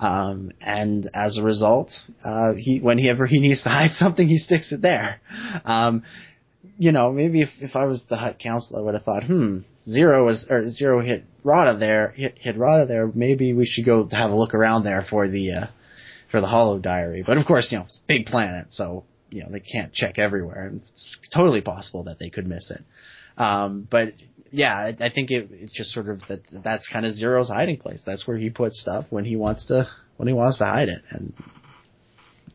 Um, 0.00 0.52
and 0.60 1.10
as 1.12 1.38
a 1.38 1.42
result, 1.42 1.92
uh, 2.24 2.52
he 2.54 2.78
whenever 2.80 3.26
he 3.26 3.40
needs 3.40 3.62
to 3.62 3.68
hide 3.68 3.92
something, 3.94 4.28
he 4.28 4.38
sticks 4.38 4.70
it 4.70 4.80
there. 4.82 5.20
Um, 5.64 6.02
you 6.78 6.92
know, 6.92 7.10
maybe 7.12 7.40
if 7.42 7.50
if 7.60 7.74
I 7.74 7.86
was 7.86 8.04
the 8.04 8.16
Hutt 8.16 8.38
Council, 8.38 8.76
I 8.76 8.80
would 8.82 8.94
have 8.94 9.02
thought, 9.04 9.24
hmm, 9.24 9.58
Ziro 9.88 10.24
was 10.24 10.46
or 10.48 10.64
Ziro 10.66 11.04
hit 11.04 11.24
Rotta 11.42 11.78
there, 11.78 12.10
hit 12.16 12.36
hit 12.38 12.56
Rotta 12.56 12.86
there. 12.86 13.10
Maybe 13.12 13.52
we 13.54 13.64
should 13.66 13.84
go 13.86 14.04
to 14.06 14.14
have 14.16 14.30
a 14.30 14.36
look 14.36 14.54
around 14.54 14.84
there 14.84 15.02
for 15.10 15.26
the 15.28 15.52
uh, 15.52 15.66
for 16.30 16.40
the 16.40 16.46
Holo 16.46 16.78
Diary. 16.78 17.22
But 17.26 17.38
of 17.38 17.46
course, 17.46 17.70
you 17.72 17.78
know, 17.78 17.84
it's 17.84 17.98
a 17.98 18.06
big 18.06 18.26
planet, 18.26 18.66
so 18.70 19.04
you 19.30 19.42
know 19.42 19.50
they 19.50 19.60
can't 19.60 19.92
check 19.92 20.18
everywhere, 20.18 20.66
and 20.66 20.82
it's 20.90 21.18
totally 21.34 21.60
possible 21.60 22.04
that 22.04 22.18
they 22.18 22.30
could 22.30 22.46
miss 22.46 22.70
it. 22.70 22.82
Um, 23.40 23.86
but 23.90 24.14
yeah, 24.50 24.74
I, 24.74 24.96
I 25.00 25.10
think 25.10 25.30
it, 25.30 25.48
it's 25.52 25.72
just 25.72 25.90
sort 25.90 26.08
of 26.08 26.20
that 26.28 26.40
that's 26.64 26.88
kind 26.88 27.06
of 27.06 27.12
Ziro's 27.12 27.48
hiding 27.48 27.78
place. 27.78 28.02
That's 28.04 28.26
where 28.26 28.36
he 28.36 28.50
puts 28.50 28.80
stuff 28.80 29.06
when 29.10 29.24
he 29.24 29.36
wants 29.36 29.66
to 29.66 29.88
when 30.16 30.28
he 30.28 30.34
wants 30.34 30.58
to 30.58 30.64
hide 30.64 30.88
it, 30.88 31.02
and 31.10 31.32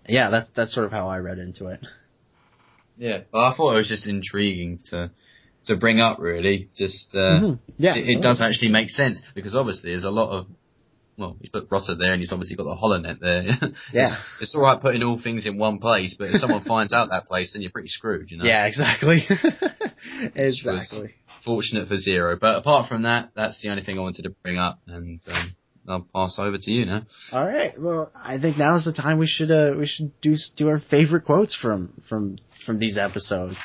yeah, 0.07 0.29
that's 0.29 0.49
that's 0.55 0.73
sort 0.73 0.85
of 0.85 0.91
how 0.91 1.07
I 1.07 1.19
read 1.19 1.39
into 1.39 1.67
it. 1.67 1.79
Yeah, 2.97 3.21
well, 3.31 3.43
I 3.43 3.55
thought 3.55 3.73
it 3.73 3.77
was 3.77 3.89
just 3.89 4.07
intriguing 4.07 4.79
to 4.89 5.11
to 5.65 5.75
bring 5.77 5.99
up. 5.99 6.19
Really, 6.19 6.69
just 6.75 7.09
uh, 7.13 7.39
Mm-hmm. 7.39 7.71
Yeah, 7.77 7.95
it, 7.95 8.17
it 8.17 8.21
does 8.21 8.41
actually 8.41 8.69
make 8.69 8.89
sense 8.89 9.21
because 9.33 9.55
obviously 9.55 9.91
there's 9.91 10.03
a 10.03 10.11
lot 10.11 10.29
of 10.29 10.47
well, 11.17 11.37
he's 11.39 11.49
put 11.49 11.67
Rotta 11.69 11.95
there 11.95 12.13
and 12.13 12.19
he's 12.21 12.31
obviously 12.31 12.55
got 12.55 12.63
the 12.63 12.75
HoloNet 12.75 13.19
there. 13.19 13.43
Yeah. 13.93 14.05
it's, 14.05 14.17
it's 14.41 14.55
all 14.55 14.61
right 14.61 14.79
putting 14.81 15.03
all 15.03 15.19
things 15.21 15.45
in 15.45 15.57
one 15.57 15.77
place, 15.79 16.15
but 16.17 16.29
if 16.29 16.35
someone 16.41 16.61
finds 16.67 16.93
out 16.93 17.09
that 17.11 17.25
place, 17.27 17.53
then 17.53 17.61
you're 17.61 17.71
pretty 17.71 17.89
screwed, 17.89 18.31
you 18.31 18.37
know. 18.37 18.45
Yeah, 18.45 18.65
exactly. 18.65 19.27
Exactly. 20.35 21.13
Fortunate 21.45 21.87
for 21.87 21.95
Ziro, 21.95 22.39
but 22.39 22.57
apart 22.57 22.87
from 22.87 23.03
that, 23.03 23.31
that's 23.35 23.61
the 23.61 23.69
only 23.69 23.83
thing 23.83 23.97
I 23.97 24.01
wanted 24.01 24.23
to 24.23 24.29
bring 24.43 24.57
up, 24.57 24.79
and 24.87 25.19
um, 25.27 25.55
I'll 25.87 26.07
pass 26.27 26.35
over 26.39 26.57
to 26.57 26.71
you 26.71 26.85
now. 26.85 27.03
All 27.33 27.45
right. 27.45 27.73
Well, 27.79 28.11
I 28.15 28.39
think 28.39 28.57
now 28.57 28.77
is 28.77 28.85
the 28.85 28.93
time 28.93 29.17
we 29.19 29.27
should 29.27 29.51
uh, 29.51 29.75
we 29.77 29.85
should 29.85 30.11
do 30.21 30.35
do 30.55 30.69
our 30.69 30.79
favorite 30.79 31.25
quotes 31.25 31.55
from 31.55 31.93
from 32.07 32.37
from 32.65 32.79
these 32.79 32.97
episodes. 32.97 33.57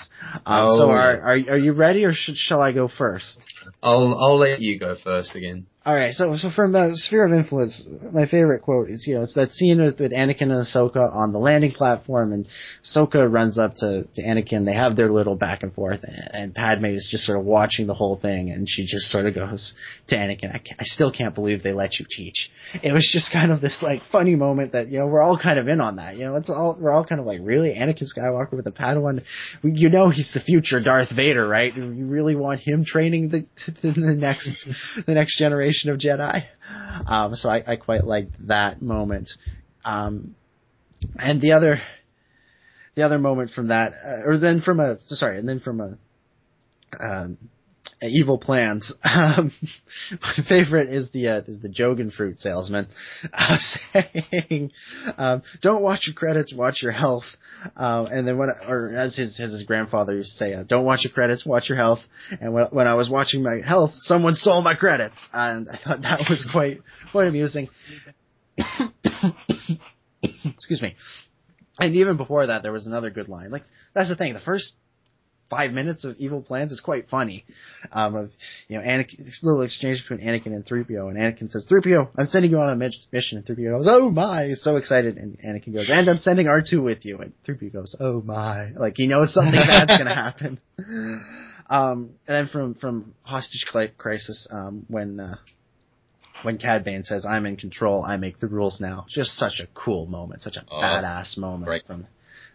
Um, 0.44 0.68
so 0.76 0.86
Oh, 0.86 0.90
are, 0.90 1.18
are 1.20 1.38
are 1.50 1.58
you 1.58 1.72
ready, 1.72 2.04
or 2.04 2.12
should, 2.12 2.36
shall 2.36 2.60
I 2.60 2.72
go 2.72 2.88
first? 2.88 3.38
I'll 3.82 4.14
I'll 4.18 4.38
let 4.38 4.60
you 4.60 4.78
go 4.78 4.96
first 5.02 5.34
again. 5.34 5.66
All 5.88 5.94
right, 5.94 6.12
so 6.12 6.36
so 6.36 6.50
from 6.50 6.72
the 6.72 6.90
sphere 6.96 7.24
of 7.24 7.32
influence, 7.32 7.88
my 8.12 8.26
favorite 8.26 8.60
quote 8.60 8.90
is 8.90 9.06
you 9.06 9.14
know 9.14 9.22
it's 9.22 9.32
that 9.34 9.52
scene 9.52 9.80
with, 9.80 9.98
with 9.98 10.12
Anakin 10.12 10.52
and 10.52 10.66
Ahsoka 10.66 11.10
on 11.14 11.32
the 11.32 11.38
landing 11.38 11.70
platform, 11.70 12.34
and 12.34 12.46
Ahsoka 12.84 13.32
runs 13.32 13.58
up 13.58 13.74
to, 13.76 14.06
to 14.12 14.22
Anakin. 14.22 14.66
They 14.66 14.74
have 14.74 14.96
their 14.96 15.08
little 15.08 15.34
back 15.34 15.62
and 15.62 15.72
forth, 15.72 16.00
and, 16.02 16.30
and 16.34 16.54
Padme 16.54 16.86
is 16.86 17.08
just 17.10 17.24
sort 17.24 17.38
of 17.38 17.46
watching 17.46 17.86
the 17.86 17.94
whole 17.94 18.16
thing, 18.16 18.50
and 18.50 18.68
she 18.68 18.84
just 18.84 19.10
sort 19.10 19.24
of 19.24 19.34
goes 19.34 19.74
to 20.08 20.16
Anakin, 20.16 20.54
I, 20.54 20.60
"I 20.78 20.84
still 20.84 21.10
can't 21.10 21.34
believe 21.34 21.62
they 21.62 21.72
let 21.72 21.98
you 21.98 22.04
teach." 22.10 22.50
It 22.82 22.92
was 22.92 23.08
just 23.10 23.32
kind 23.32 23.50
of 23.50 23.62
this 23.62 23.78
like 23.80 24.02
funny 24.12 24.34
moment 24.34 24.72
that 24.72 24.88
you 24.88 24.98
know 24.98 25.06
we're 25.06 25.22
all 25.22 25.38
kind 25.38 25.58
of 25.58 25.68
in 25.68 25.80
on 25.80 25.96
that. 25.96 26.18
You 26.18 26.26
know, 26.26 26.34
it's 26.34 26.50
all 26.50 26.76
we're 26.78 26.92
all 26.92 27.06
kind 27.06 27.18
of 27.18 27.26
like, 27.26 27.40
really, 27.42 27.70
Anakin 27.70 28.04
Skywalker 28.14 28.52
with 28.52 28.66
a 28.66 28.72
Padawan. 28.72 29.22
You 29.62 29.88
know, 29.88 30.10
he's 30.10 30.32
the 30.34 30.40
future 30.40 30.80
Darth 30.80 31.16
Vader, 31.16 31.48
right? 31.48 31.74
You 31.74 32.04
really 32.04 32.36
want 32.36 32.60
him 32.60 32.84
training 32.84 33.30
the 33.30 33.46
the, 33.82 33.92
next 34.18 34.68
the 35.06 35.14
next 35.14 35.38
generation 35.38 35.90
of 35.90 35.98
Jedi. 35.98 36.44
Um, 37.06 37.34
so 37.34 37.48
I, 37.48 37.62
I 37.66 37.76
quite 37.76 38.04
liked 38.04 38.32
that 38.46 38.82
moment. 38.82 39.30
Um, 39.84 40.34
and 41.16 41.40
the 41.40 41.52
other, 41.52 41.78
the 42.94 43.02
other 43.02 43.18
moment 43.18 43.50
from 43.50 43.68
that, 43.68 43.92
uh, 44.04 44.28
or 44.28 44.38
then 44.38 44.60
from 44.60 44.80
a, 44.80 44.98
sorry, 45.02 45.38
and 45.38 45.48
then 45.48 45.60
from 45.60 45.80
a, 45.80 45.98
um, 47.00 47.38
evil 48.02 48.38
plans. 48.38 48.92
Um, 49.18 49.52
my 50.10 50.44
favorite 50.48 50.90
is 50.90 51.10
the 51.10 51.28
uh, 51.28 51.40
is 51.46 51.60
the 51.60 51.68
Jogan 51.68 52.12
fruit 52.12 52.38
salesman 52.38 52.86
uh, 53.32 53.56
saying, 53.92 54.70
um, 55.16 55.42
"Don't 55.60 55.82
watch 55.82 56.06
your 56.06 56.14
credits, 56.14 56.54
watch 56.54 56.82
your 56.82 56.92
health." 56.92 57.24
Um, 57.76 58.06
and 58.06 58.28
then 58.28 58.38
when, 58.38 58.50
or 58.68 58.94
as 58.94 59.16
his 59.16 59.40
as 59.40 59.52
his 59.52 59.64
grandfather 59.64 60.14
used 60.14 60.32
to 60.32 60.38
say, 60.38 60.54
uh, 60.54 60.62
"Don't 60.62 60.84
watch 60.84 61.00
your 61.04 61.12
credits, 61.12 61.44
watch 61.44 61.68
your 61.68 61.78
health." 61.78 61.98
And 62.40 62.52
when, 62.52 62.66
when 62.70 62.86
I 62.86 62.94
was 62.94 63.10
watching 63.10 63.42
my 63.42 63.60
health, 63.66 63.92
someone 64.00 64.34
stole 64.34 64.62
my 64.62 64.74
credits, 64.74 65.26
and 65.32 65.68
I 65.68 65.78
thought 65.82 66.02
that 66.02 66.20
was 66.28 66.48
quite 66.52 66.76
quite 67.10 67.26
amusing. 67.26 67.68
Excuse 70.44 70.82
me. 70.82 70.94
And 71.78 71.94
even 71.94 72.16
before 72.16 72.46
that, 72.46 72.62
there 72.62 72.72
was 72.72 72.86
another 72.86 73.10
good 73.10 73.28
line. 73.28 73.50
Like 73.50 73.64
that's 73.94 74.08
the 74.08 74.16
thing. 74.16 74.34
The 74.34 74.40
first 74.40 74.74
five 75.50 75.72
minutes 75.72 76.04
of 76.04 76.16
Evil 76.18 76.42
Plans 76.42 76.72
is 76.72 76.80
quite 76.80 77.08
funny. 77.08 77.44
Um, 77.92 78.14
of 78.14 78.30
you 78.68 78.76
know, 78.78 78.84
Anakin, 78.84 79.18
this 79.24 79.40
little 79.42 79.62
exchange 79.62 80.02
between 80.06 80.26
Anakin 80.26 80.46
and 80.54 80.64
3PO, 80.64 81.08
and 81.08 81.16
Anakin 81.16 81.50
says, 81.50 81.66
"3PO, 81.70 82.08
I'm 82.18 82.26
sending 82.26 82.50
you 82.50 82.58
on 82.58 82.68
a 82.70 82.76
mission." 82.76 83.38
And 83.38 83.46
3PO 83.46 83.78
goes, 83.78 83.86
"Oh 83.88 84.10
my!" 84.10 84.46
He's 84.46 84.62
so 84.62 84.76
excited, 84.76 85.16
and 85.16 85.38
Anakin 85.40 85.72
goes, 85.72 85.88
"And 85.90 86.08
I'm 86.08 86.18
sending 86.18 86.46
R2 86.46 86.82
with 86.82 87.04
you." 87.04 87.18
And 87.18 87.32
3PO 87.46 87.72
goes, 87.72 87.96
"Oh 87.98 88.20
my!" 88.22 88.70
Like 88.72 88.94
he 88.96 89.06
knows 89.06 89.32
something 89.32 89.52
bad's 89.66 89.96
gonna 89.98 90.14
happen. 90.14 90.58
Um, 91.70 92.10
and 92.26 92.34
then 92.34 92.48
from 92.48 92.74
from 92.74 93.14
Hostage 93.22 93.66
Crisis, 93.98 94.46
um, 94.50 94.84
when 94.88 95.20
uh, 95.20 95.36
when 96.42 96.56
Cad 96.58 96.84
Bane 96.84 97.04
says, 97.04 97.26
"I'm 97.26 97.46
in 97.46 97.56
control, 97.56 98.02
I 98.04 98.16
make 98.16 98.40
the 98.40 98.48
rules 98.48 98.80
now," 98.80 99.06
just 99.08 99.36
such 99.36 99.60
a 99.60 99.66
cool 99.74 100.06
moment, 100.06 100.42
such 100.42 100.56
a 100.56 100.64
Oh, 100.70 100.80
badass 100.80 101.36
moment 101.36 101.66
great. 101.66 101.86
from 101.86 102.06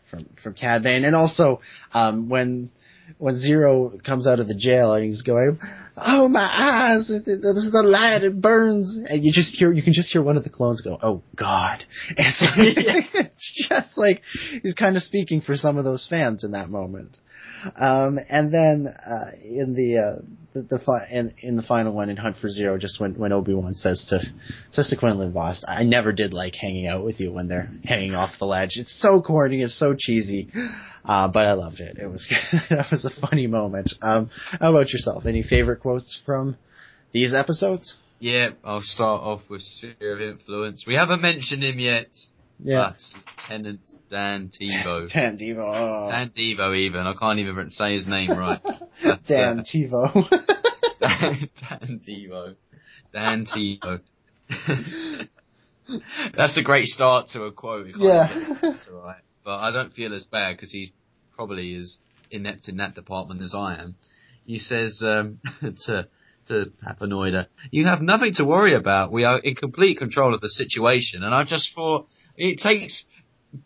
from 0.10 0.26
from 0.41 0.53
Cad 0.56 0.84
Bane, 0.84 1.06
and 1.06 1.15
also 1.15 1.61
um, 1.94 2.28
when 2.30 2.72
when 3.17 3.35
Ziro 3.35 4.03
comes 4.03 4.27
out 4.27 4.39
of 4.39 4.47
the 4.47 4.55
jail 4.55 4.93
and 4.93 5.05
he's 5.05 5.21
going, 5.21 5.59
"Oh 5.97 6.27
my 6.27 6.47
eyes! 6.51 7.07
This 7.07 7.25
is 7.27 7.71
the 7.71 7.84
light. 7.84 8.23
It 8.23 8.41
burns." 8.41 8.95
And 8.95 9.23
you 9.23 9.31
just 9.31 9.55
hear, 9.55 9.71
you 9.71 9.84
can 9.84 9.93
just 9.93 10.11
hear 10.11 10.21
one 10.21 10.38
of 10.38 10.43
the 10.43 10.49
clones 10.49 10.81
go, 10.81 10.97
"Oh 11.01 11.21
God!" 11.35 11.85
It's, 12.17 12.39
it's 13.13 13.67
just 13.69 13.97
like 13.97 14.21
he's 14.61 14.73
kind 14.73 14.95
of 14.95 15.03
speaking 15.03 15.41
for 15.41 15.55
some 15.55 15.77
of 15.77 15.85
those 15.85 16.07
fans 16.09 16.43
in 16.43 16.51
that 16.51 16.69
moment. 16.69 17.17
Um, 17.76 18.19
and 18.30 18.53
then 18.53 18.88
uh, 18.88 19.31
in 19.44 19.73
the 19.76 19.98
uh, 19.98 20.22
the, 20.53 20.61
the 20.64 20.80
fi- 20.80 21.07
in, 21.11 21.34
in 21.41 21.56
the 21.56 21.64
final 21.64 21.94
one 21.94 22.10
in 22.10 22.18
Hunt 22.18 22.38
for 22.38 22.48
Ziro, 22.48 22.80
just 22.80 22.99
when 22.99 23.15
when 23.15 23.31
Obi 23.31 23.53
Wan 23.53 23.76
says 23.76 24.06
to 24.10 24.22
says 24.72 24.90
to 24.90 24.98
Quinlan 24.98 25.34
Vos, 25.34 25.64
"I 25.68 25.84
never 25.84 26.11
did 26.11 26.34
like 26.34 26.56
hanging 26.56 26.88
out 26.88 27.03
with 27.03 27.19
you 27.19 27.31
when 27.31 27.48
they're 27.48 27.69
hanging 27.84 28.14
off 28.14 28.40
the 28.40 28.45
ledge. 28.45 28.72
It's 28.76 28.99
so 29.02 29.22
corny, 29.22 29.61
it's 29.61 29.77
so 29.77 29.95
cheesy, 29.98 30.49
uh, 31.06 31.27
but 31.27 31.45
I 31.45 31.53
loved 31.53 31.80
it. 31.80 31.98
It 31.98 32.07
was 32.07 32.27
that 32.69 32.88
was 32.91 33.06
a 33.06 33.27
funny 33.27 33.48
moment. 33.48 33.94
Um, 34.02 34.30
how 34.60 34.72
about 34.72 34.91
yourself? 34.91 35.26
Any 35.26 35.44
favorite 35.44 35.80
quotes 35.80 36.22
from 36.26 36.57
these 37.11 37.34
episodes? 37.34 37.98
Yeah, 38.19 38.52
I'll 38.64 38.81
start 38.81 39.22
off 39.22 39.41
with 39.49 39.61
Sphere 39.61 40.14
of 40.14 40.22
Influence. 40.22 40.85
We 40.88 40.95
haven't 40.95 41.22
mentioned 41.22 41.61
him 41.61 41.77
yet, 41.77 42.07
but 42.59 42.95
Lieutenant 43.49 43.81
Dan 44.09 44.49
Tebow. 44.49 45.09
Dan 45.13 45.38
Devo. 45.38 45.59
Oh. 45.59 46.11
Dan 46.11 46.30
Devo 46.30 46.75
even. 46.75 47.01
I 47.01 47.13
can't 47.13 47.39
even 47.39 47.69
say 47.71 47.93
his 47.93 48.07
name 48.07 48.30
right. 48.31 48.61
That's, 49.03 49.27
Dan 49.27 49.59
uh, 49.59 49.63
Tevo. 49.63 50.30
Dan 51.01 52.01
Tebow. 52.07 52.55
Dan 53.11 53.45
Tebow. 53.45 53.99
That's 56.35 56.57
a 56.57 56.63
great 56.63 56.88
start 56.88 57.30
to 57.30 57.43
a 57.43 57.51
quote. 57.51 57.88
Yeah. 57.97 58.27
get 58.34 58.61
better, 58.61 58.93
right? 58.93 59.21
But 59.43 59.57
I 59.59 59.71
don't 59.71 59.93
feel 59.93 60.13
as 60.13 60.23
bad 60.23 60.55
because 60.55 60.71
he 60.71 60.93
probably 61.35 61.75
is 61.75 61.99
inept 62.31 62.69
in 62.69 62.77
that 62.77 62.95
department 62.95 63.41
as 63.41 63.53
I 63.53 63.75
am. 63.75 63.95
He 64.45 64.57
says 64.57 65.01
um, 65.05 65.39
to 65.85 66.07
to 66.47 66.71
Papanoida, 66.85 67.47
"You 67.71 67.85
have 67.85 68.01
nothing 68.01 68.34
to 68.35 68.45
worry 68.45 68.73
about. 68.73 69.11
We 69.11 69.23
are 69.23 69.39
in 69.39 69.55
complete 69.55 69.97
control 69.97 70.34
of 70.34 70.41
the 70.41 70.49
situation." 70.49 71.23
And 71.23 71.34
I 71.34 71.43
just 71.43 71.73
thought 71.73 72.07
it 72.38 72.60
takes 72.60 73.05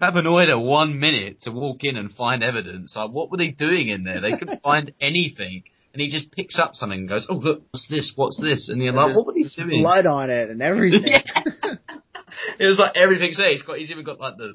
Papanoida 0.02 0.61
one 0.61 0.99
minute 0.99 1.41
to 1.41 1.52
walk 1.52 1.84
in 1.84 1.95
and 1.98 2.11
find 2.11 2.44
evidence. 2.44 2.95
Like, 2.95 3.11
what 3.11 3.31
were 3.31 3.38
they 3.38 3.49
doing 3.52 3.88
in 3.88 4.03
there? 4.03 4.22
They 4.22 4.38
couldn't 4.38 4.61
find 4.64 4.94
anything. 4.99 5.64
And 5.94 6.02
he 6.02 6.11
just 6.11 6.31
picks 6.31 6.60
up 6.60 6.76
something 6.76 6.99
and 6.99 7.10
goes, 7.10 7.26
"Oh 7.30 7.35
look, 7.35 7.64
what's 7.72 7.88
this? 7.88 8.14
What's 8.15 8.39
this?" 8.39 8.69
And 8.69 8.81
you're 8.81 8.94
like, 8.94 9.15
"What 9.15 9.26
were 9.26 9.34
they 9.34 9.45
doing?" 9.56 9.81
Blood 9.81 10.06
on 10.06 10.30
it 10.30 10.49
and 10.49 10.61
everything. 10.61 11.02
it 12.60 12.65
was 12.65 12.77
like 12.77 12.95
everything's 12.95 13.38
there. 13.38 13.49
He's 13.49 13.64
got, 13.64 13.80
he's 13.80 13.89
even 13.89 14.03
got 14.03 14.19
like 14.19 14.38
the 14.38 14.53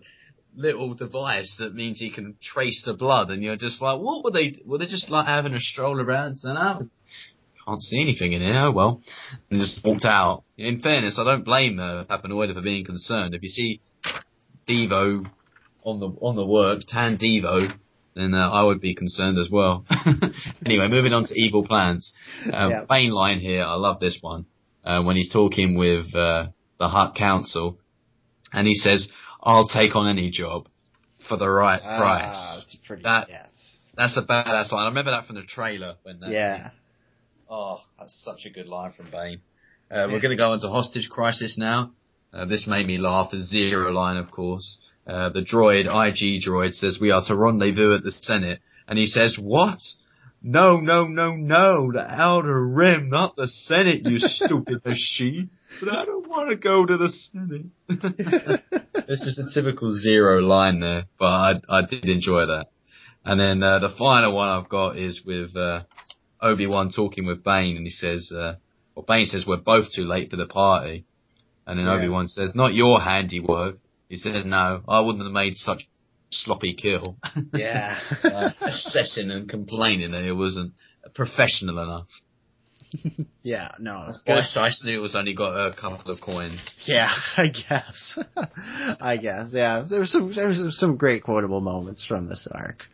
little 0.54 0.94
device 0.94 1.56
that 1.58 1.74
means 1.74 1.98
he 1.98 2.12
can 2.12 2.36
trace 2.40 2.82
the 2.84 2.92
blood, 2.92 3.30
and 3.30 3.42
you're 3.42 3.56
just 3.56 3.82
like, 3.82 3.98
what 3.98 4.22
were 4.22 4.30
they? 4.30 4.60
Were 4.64 4.78
they 4.78 4.86
just 4.86 5.10
like 5.10 5.26
having 5.26 5.54
a 5.54 5.58
stroll 5.58 6.00
around, 6.00 6.36
saying, 6.36 6.56
"Oh, 6.56 6.88
can't 7.66 7.82
see 7.82 8.00
anything 8.00 8.32
in 8.32 8.40
here." 8.40 8.56
Oh 8.56 8.70
well, 8.72 9.00
and 9.50 9.60
just 9.60 9.84
walked 9.84 10.04
out. 10.04 10.44
In 10.56 10.80
fairness, 10.80 11.18
I 11.18 11.24
don't 11.24 11.44
blame 11.44 11.78
uh, 11.78 12.04
Papanoida 12.04 12.54
for 12.54 12.62
being 12.62 12.84
concerned. 12.84 13.34
If 13.34 13.42
you 13.42 13.48
see 13.48 13.80
Devo 14.68 15.26
on 15.84 16.00
the 16.00 16.08
on 16.20 16.36
the 16.36 16.46
work, 16.46 16.82
Tan 16.86 17.18
Devo. 17.18 17.72
Then 18.14 18.34
uh, 18.34 18.50
I 18.50 18.62
would 18.64 18.82
be 18.82 18.94
concerned 18.94 19.38
as 19.38 19.48
well. 19.50 19.86
anyway, 20.66 20.88
moving 20.88 21.14
on 21.14 21.24
to 21.24 21.34
evil 21.34 21.64
plans. 21.66 22.12
Um, 22.52 22.70
Yeah. 22.70 22.84
Bane 22.86 23.10
line 23.10 23.40
here, 23.40 23.62
I 23.64 23.76
love 23.76 24.00
this 24.00 24.18
one. 24.20 24.44
Uh, 24.84 25.02
when 25.02 25.16
he's 25.16 25.30
talking 25.32 25.78
with 25.78 26.14
uh, 26.14 26.48
the 26.78 26.88
Hutt 26.88 27.14
Council, 27.14 27.78
and 28.52 28.66
he 28.66 28.74
says, 28.74 29.08
"I'll 29.42 29.66
take 29.66 29.96
on 29.96 30.08
any 30.08 30.28
job 30.30 30.68
for 31.26 31.38
the 31.38 31.48
right 31.48 31.80
Ah, 31.82 31.98
price." 31.98 32.64
it's 32.66 32.76
pretty. 32.86 33.02
That- 33.04 33.28
yes. 33.30 33.48
That's 33.96 34.16
a 34.18 34.22
badass 34.22 34.72
line. 34.72 34.84
I 34.84 34.88
remember 34.88 35.10
that 35.12 35.26
from 35.26 35.36
the 35.36 35.42
trailer 35.42 35.96
when 36.02 36.20
that. 36.20 36.30
Yeah. 36.30 36.70
Oh, 37.54 37.80
that's 37.98 38.18
such 38.24 38.46
a 38.46 38.50
good 38.50 38.66
line 38.66 38.92
from 38.92 39.10
Bane. 39.10 39.42
Uh, 39.90 40.08
we're 40.10 40.22
going 40.22 40.34
to 40.34 40.36
go 40.36 40.54
into 40.54 40.68
hostage 40.68 41.10
crisis 41.10 41.58
now. 41.58 41.90
Uh, 42.32 42.46
this 42.46 42.66
made 42.66 42.86
me 42.86 42.96
laugh. 42.96 43.30
The 43.30 43.36
Ziro 43.36 43.92
line, 43.92 44.16
of 44.16 44.30
course. 44.30 44.78
Uh, 45.06 45.28
the 45.28 45.42
droid, 45.42 45.84
IG 45.84 46.42
droid, 46.42 46.72
says 46.72 46.96
we 46.98 47.10
are 47.10 47.20
to 47.26 47.36
rendezvous 47.36 47.94
at 47.94 48.04
the 48.04 48.10
Senate, 48.10 48.60
and 48.88 48.98
he 48.98 49.04
says, 49.04 49.36
"What? 49.38 49.80
No, 50.42 50.78
no, 50.78 51.06
no, 51.06 51.36
no! 51.36 51.92
The 51.92 52.00
Outer 52.00 52.66
Rim, 52.66 53.08
not 53.08 53.36
the 53.36 53.48
Senate, 53.48 54.06
you 54.06 54.18
stupid 54.18 54.82
machine." 54.86 55.50
but 55.78 55.92
I 55.92 56.06
don't 56.06 56.26
want 56.26 56.48
to 56.48 56.56
go 56.56 56.86
to 56.86 56.96
the 56.96 57.10
Senate. 57.10 57.66
it's 59.08 59.24
just 59.26 59.38
a 59.38 59.52
typical 59.52 59.90
Ziro 59.90 60.42
line 60.42 60.80
there, 60.80 61.04
but 61.18 61.26
I, 61.26 61.60
I 61.68 61.82
did 61.84 62.06
enjoy 62.06 62.46
that. 62.46 62.68
And 63.26 63.38
then 63.38 63.62
uh, 63.62 63.78
the 63.78 63.94
final 63.98 64.34
one 64.34 64.48
I've 64.48 64.70
got 64.70 64.96
is 64.96 65.22
with 65.24 65.54
uh, 65.54 65.82
Obi 66.42 66.66
Wan 66.66 66.90
talking 66.90 67.24
with 67.24 67.44
Bane, 67.44 67.76
and 67.76 67.86
he 67.86 67.90
says, 67.90 68.32
uh, 68.32 68.56
well, 68.94 69.04
Bane 69.06 69.26
says 69.26 69.46
we're 69.46 69.56
both 69.56 69.86
too 69.94 70.04
late 70.04 70.30
for 70.30 70.36
the 70.36 70.46
party, 70.46 71.04
and 71.66 71.78
then 71.78 71.86
Yeah. 71.86 71.94
Obi 71.94 72.08
Wan 72.08 72.26
says, 72.28 72.54
"Not 72.54 72.74
your 72.74 73.00
handiwork." 73.00 73.78
He 74.08 74.16
says, 74.16 74.44
"No, 74.44 74.82
I 74.88 75.00
wouldn't 75.00 75.24
have 75.24 75.32
made 75.32 75.56
such 75.56 75.88
sloppy 76.30 76.74
kill." 76.74 77.16
Yeah. 77.54 77.98
uh, 78.24 78.50
assessing 78.60 79.30
and 79.30 79.48
complaining 79.48 80.10
that 80.10 80.24
it 80.24 80.32
wasn't 80.32 80.74
professional 81.14 81.78
enough. 81.78 82.08
yeah, 83.42 83.70
no. 83.78 84.12
Why 84.24 84.36
Good. 84.36 84.44
Sice 84.44 84.84
knew 84.84 84.98
it 84.98 85.02
was 85.02 85.14
only 85.14 85.34
got 85.34 85.54
a 85.54 85.72
couple 85.74 86.12
of 86.12 86.20
coins. 86.20 86.60
Yeah, 86.84 87.10
I 87.36 87.48
guess. 87.48 88.18
I 89.00 89.16
guess. 89.16 89.50
Yeah, 89.52 89.84
there 89.88 90.00
was 90.00 90.12
some 90.12 90.32
there 90.34 90.48
was 90.48 90.78
some 90.78 90.96
great 90.96 91.22
quotable 91.22 91.60
moments 91.60 92.04
from 92.04 92.28
this 92.28 92.46
arc. 92.52 92.84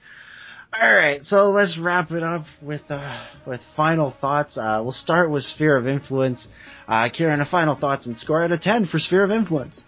All 0.71 0.95
right, 0.95 1.23
so 1.23 1.51
let's 1.51 1.79
wrap 1.79 2.11
it 2.11 2.23
up 2.23 2.45
with 2.61 2.83
uh 2.91 3.27
with 3.47 3.61
final 3.75 4.11
thoughts. 4.21 4.59
Uh, 4.59 4.81
we'll 4.83 4.93
start 4.93 5.31
with 5.31 5.43
Sphere 5.43 5.79
of 5.79 5.87
Influence. 5.87 6.47
Uh, 6.87 7.09
Ciaran, 7.11 7.41
a 7.41 7.47
final 7.47 7.75
thoughts 7.75 8.07
and 8.07 8.19
score 8.19 8.45
out 8.45 8.53
of 8.53 8.61
ten 8.61 8.85
for 8.85 8.99
Sphere 8.99 9.25
of 9.25 9.31
Influence. 9.31 9.87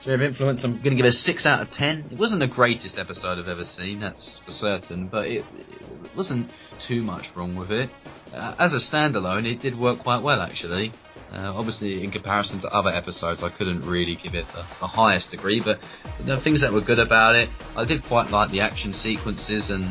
Sphere 0.00 0.14
of 0.14 0.22
Influence, 0.22 0.64
I'm 0.64 0.78
going 0.78 0.90
to 0.90 0.96
give 0.96 1.04
it 1.04 1.10
a 1.10 1.12
6 1.12 1.44
out 1.44 1.60
of 1.60 1.70
10. 1.72 2.06
It 2.12 2.18
wasn't 2.18 2.40
the 2.40 2.46
greatest 2.46 2.96
episode 2.96 3.38
I've 3.38 3.48
ever 3.48 3.66
seen, 3.66 4.00
that's 4.00 4.38
for 4.38 4.50
certain, 4.50 5.08
but 5.08 5.26
it, 5.26 5.44
it 5.58 6.16
wasn't 6.16 6.50
too 6.78 7.02
much 7.02 7.36
wrong 7.36 7.54
with 7.54 7.70
it. 7.70 7.90
Uh, 8.34 8.54
as 8.58 8.72
a 8.72 8.78
standalone, 8.78 9.44
it 9.44 9.60
did 9.60 9.78
work 9.78 9.98
quite 9.98 10.22
well, 10.22 10.40
actually. 10.40 10.90
Uh, 11.34 11.52
obviously, 11.54 12.02
in 12.02 12.10
comparison 12.10 12.60
to 12.60 12.68
other 12.68 12.88
episodes, 12.88 13.42
I 13.42 13.50
couldn't 13.50 13.84
really 13.84 14.14
give 14.14 14.34
it 14.34 14.46
the, 14.46 14.62
the 14.80 14.86
highest 14.86 15.32
degree, 15.32 15.60
but 15.60 15.82
the 16.20 16.38
things 16.38 16.62
that 16.62 16.72
were 16.72 16.80
good 16.80 16.98
about 16.98 17.34
it, 17.34 17.50
I 17.76 17.84
did 17.84 18.02
quite 18.02 18.30
like 18.30 18.50
the 18.50 18.62
action 18.62 18.94
sequences 18.94 19.70
and 19.70 19.84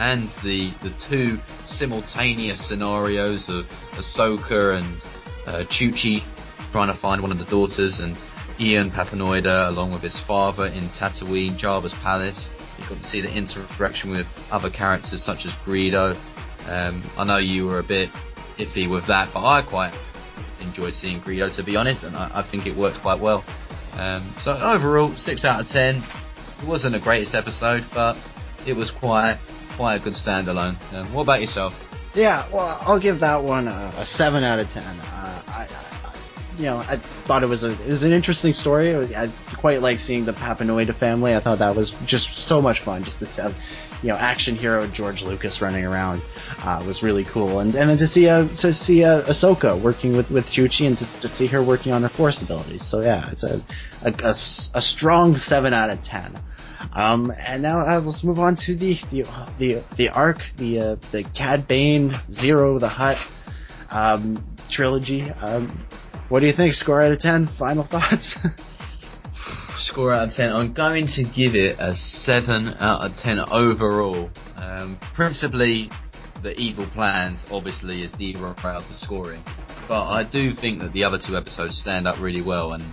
and 0.00 0.26
the 0.42 0.70
the 0.82 0.90
two 0.98 1.36
simultaneous 1.66 2.66
scenarios 2.66 3.48
of 3.48 3.66
Ahsoka 3.92 4.78
and 4.78 4.96
uh, 5.46 5.64
Chuchi 5.68 6.22
trying 6.72 6.88
to 6.88 6.94
find 6.94 7.20
one 7.20 7.30
of 7.30 7.38
the 7.38 7.44
daughters 7.44 8.00
and 8.00 8.16
Ion 8.60 8.90
Papanoida 8.90 9.68
along 9.68 9.92
with 9.92 10.02
his 10.02 10.18
father 10.18 10.66
in 10.66 10.82
Tatooine, 10.84 11.52
Jabba's 11.52 11.94
palace. 11.94 12.50
You 12.78 12.88
got 12.88 12.98
to 12.98 13.04
see 13.04 13.20
the 13.20 13.32
interaction 13.34 14.10
with 14.10 14.26
other 14.52 14.70
characters 14.70 15.22
such 15.22 15.44
as 15.44 15.52
Greedo. 15.56 16.16
Um, 16.70 17.02
I 17.18 17.24
know 17.24 17.38
you 17.38 17.66
were 17.66 17.78
a 17.78 17.84
bit 17.84 18.08
iffy 18.58 18.88
with 18.88 19.06
that, 19.06 19.28
but 19.34 19.44
I 19.44 19.62
quite 19.62 19.92
enjoyed 20.60 20.94
seeing 20.94 21.20
Greedo 21.20 21.54
to 21.56 21.62
be 21.62 21.76
honest, 21.76 22.04
and 22.04 22.16
I, 22.16 22.30
I 22.34 22.42
think 22.42 22.66
it 22.66 22.76
worked 22.76 22.98
quite 22.98 23.20
well. 23.20 23.44
Um, 23.98 24.22
so 24.40 24.56
overall, 24.56 25.08
six 25.10 25.44
out 25.44 25.60
of 25.60 25.68
ten. 25.68 25.96
It 25.96 26.66
wasn't 26.66 26.94
the 26.94 27.00
greatest 27.00 27.34
episode, 27.34 27.84
but 27.92 28.18
it 28.66 28.76
was 28.76 28.90
quite 28.90 29.38
quite 29.76 30.00
a 30.00 30.04
good 30.04 30.14
standalone. 30.14 30.76
Um, 30.94 31.12
what 31.12 31.22
about 31.22 31.40
yourself? 31.40 31.80
Yeah, 32.14 32.46
well, 32.52 32.78
I'll 32.82 33.00
give 33.00 33.20
that 33.20 33.42
one 33.42 33.66
a, 33.66 33.90
a 33.98 34.04
seven 34.04 34.44
out 34.44 34.58
of 34.60 34.70
ten. 34.70 34.84
Uh, 34.84 35.33
you 36.56 36.64
know, 36.64 36.78
I 36.78 36.96
thought 36.96 37.42
it 37.42 37.48
was 37.48 37.64
a 37.64 37.70
it 37.70 37.88
was 37.88 38.02
an 38.02 38.12
interesting 38.12 38.52
story. 38.52 38.94
I 39.14 39.28
quite 39.56 39.80
like 39.80 39.98
seeing 39.98 40.24
the 40.24 40.32
Papanoida 40.32 40.94
family. 40.94 41.34
I 41.34 41.40
thought 41.40 41.58
that 41.58 41.74
was 41.74 41.90
just 42.06 42.34
so 42.36 42.62
much 42.62 42.80
fun. 42.80 43.02
Just 43.04 43.18
to 43.18 43.42
have, 43.42 43.56
you 44.02 44.10
know, 44.10 44.16
action 44.16 44.54
hero 44.54 44.86
George 44.86 45.22
Lucas 45.22 45.60
running 45.60 45.84
around 45.84 46.22
uh, 46.62 46.82
was 46.86 47.02
really 47.02 47.24
cool. 47.24 47.60
And 47.60 47.74
and 47.74 47.90
then 47.90 47.98
to 47.98 48.06
see 48.06 48.28
uh, 48.28 48.46
to 48.46 48.72
see 48.72 49.04
uh, 49.04 49.22
Ahsoka 49.22 49.80
working 49.80 50.16
with 50.16 50.30
with 50.30 50.46
Chuchi 50.46 50.86
and 50.86 50.96
to, 50.98 51.20
to 51.22 51.28
see 51.28 51.46
her 51.48 51.62
working 51.62 51.92
on 51.92 52.02
her 52.02 52.08
Force 52.08 52.42
abilities. 52.42 52.84
So 52.84 53.00
yeah, 53.00 53.30
it's 53.30 53.44
a 53.44 53.60
a 54.74 54.80
strong 54.80 55.36
seven 55.36 55.72
out 55.72 55.90
of 55.90 56.02
ten. 56.02 56.32
Um, 56.92 57.32
and 57.36 57.62
now 57.62 57.80
uh, 57.80 58.00
let's 58.00 58.22
move 58.22 58.38
on 58.38 58.56
to 58.56 58.76
the 58.76 58.94
the 59.10 59.22
the, 59.58 59.82
the 59.96 60.08
arc, 60.10 60.40
the 60.56 60.80
uh, 60.80 60.96
the 61.10 61.24
Cad 61.24 61.66
Bane 61.66 62.10
Ziro 62.30 62.78
the 62.78 62.88
Hutt 62.88 63.18
um, 63.90 64.42
trilogy. 64.68 65.30
Um, 65.30 65.86
what 66.28 66.40
do 66.40 66.46
you 66.46 66.52
think? 66.52 66.74
Score 66.74 67.02
out 67.02 67.12
of 67.12 67.20
ten. 67.20 67.46
Final 67.46 67.84
thoughts. 67.84 68.34
Score 69.78 70.12
out 70.12 70.28
of 70.28 70.34
ten. 70.34 70.54
I'm 70.54 70.72
going 70.72 71.06
to 71.08 71.24
give 71.24 71.54
it 71.54 71.78
a 71.78 71.94
seven 71.94 72.68
out 72.80 73.04
of 73.04 73.16
ten 73.16 73.40
overall. 73.50 74.30
Um, 74.56 74.96
principally, 75.12 75.90
the 76.42 76.58
evil 76.58 76.86
plans 76.86 77.44
obviously 77.52 78.02
is 78.02 78.12
derailed 78.12 78.56
the 78.56 78.94
scoring, 78.94 79.42
but 79.88 80.08
I 80.08 80.22
do 80.22 80.54
think 80.54 80.80
that 80.80 80.92
the 80.92 81.04
other 81.04 81.18
two 81.18 81.36
episodes 81.36 81.78
stand 81.78 82.06
up 82.06 82.20
really 82.20 82.42
well, 82.42 82.72
and 82.72 82.84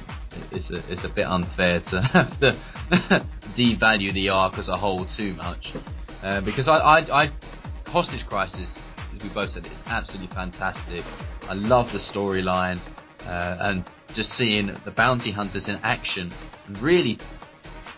it's 0.51 0.69
a 0.69 0.77
it's 0.91 1.03
a 1.03 1.09
bit 1.09 1.25
unfair 1.25 1.79
to 1.79 2.01
have 2.13 2.39
to 2.39 2.51
devalue 3.55 4.13
the 4.13 4.29
arc 4.29 4.57
as 4.57 4.69
a 4.69 4.75
whole 4.75 5.05
too 5.05 5.33
much, 5.35 5.73
uh, 6.23 6.41
because 6.41 6.67
I, 6.67 6.77
I 6.77 7.23
I 7.23 7.29
hostage 7.87 8.25
crisis 8.25 8.81
as 9.15 9.23
we 9.23 9.29
both 9.29 9.51
said 9.51 9.65
is 9.65 9.83
absolutely 9.87 10.33
fantastic. 10.33 11.03
I 11.49 11.53
love 11.53 11.91
the 11.91 11.97
storyline 11.97 12.79
uh, 13.27 13.57
and 13.59 13.85
just 14.13 14.33
seeing 14.33 14.67
the 14.85 14.91
bounty 14.91 15.31
hunters 15.31 15.67
in 15.69 15.79
action 15.83 16.31
and 16.67 16.77
really 16.79 17.17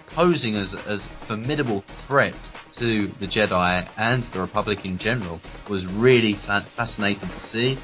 posing 0.08 0.56
as 0.56 0.76
as 0.86 1.08
formidable 1.28 1.82
threat 2.08 2.36
to 2.78 3.08
the 3.20 3.28
Jedi 3.28 3.88
and 3.98 4.24
the 4.24 4.40
Republic 4.40 4.86
in 4.86 4.98
general 4.98 5.40
was 5.70 5.86
really 5.86 6.34
fa- 6.34 6.66
fascinating 6.76 7.30
to 7.30 7.40
see. 7.40 7.78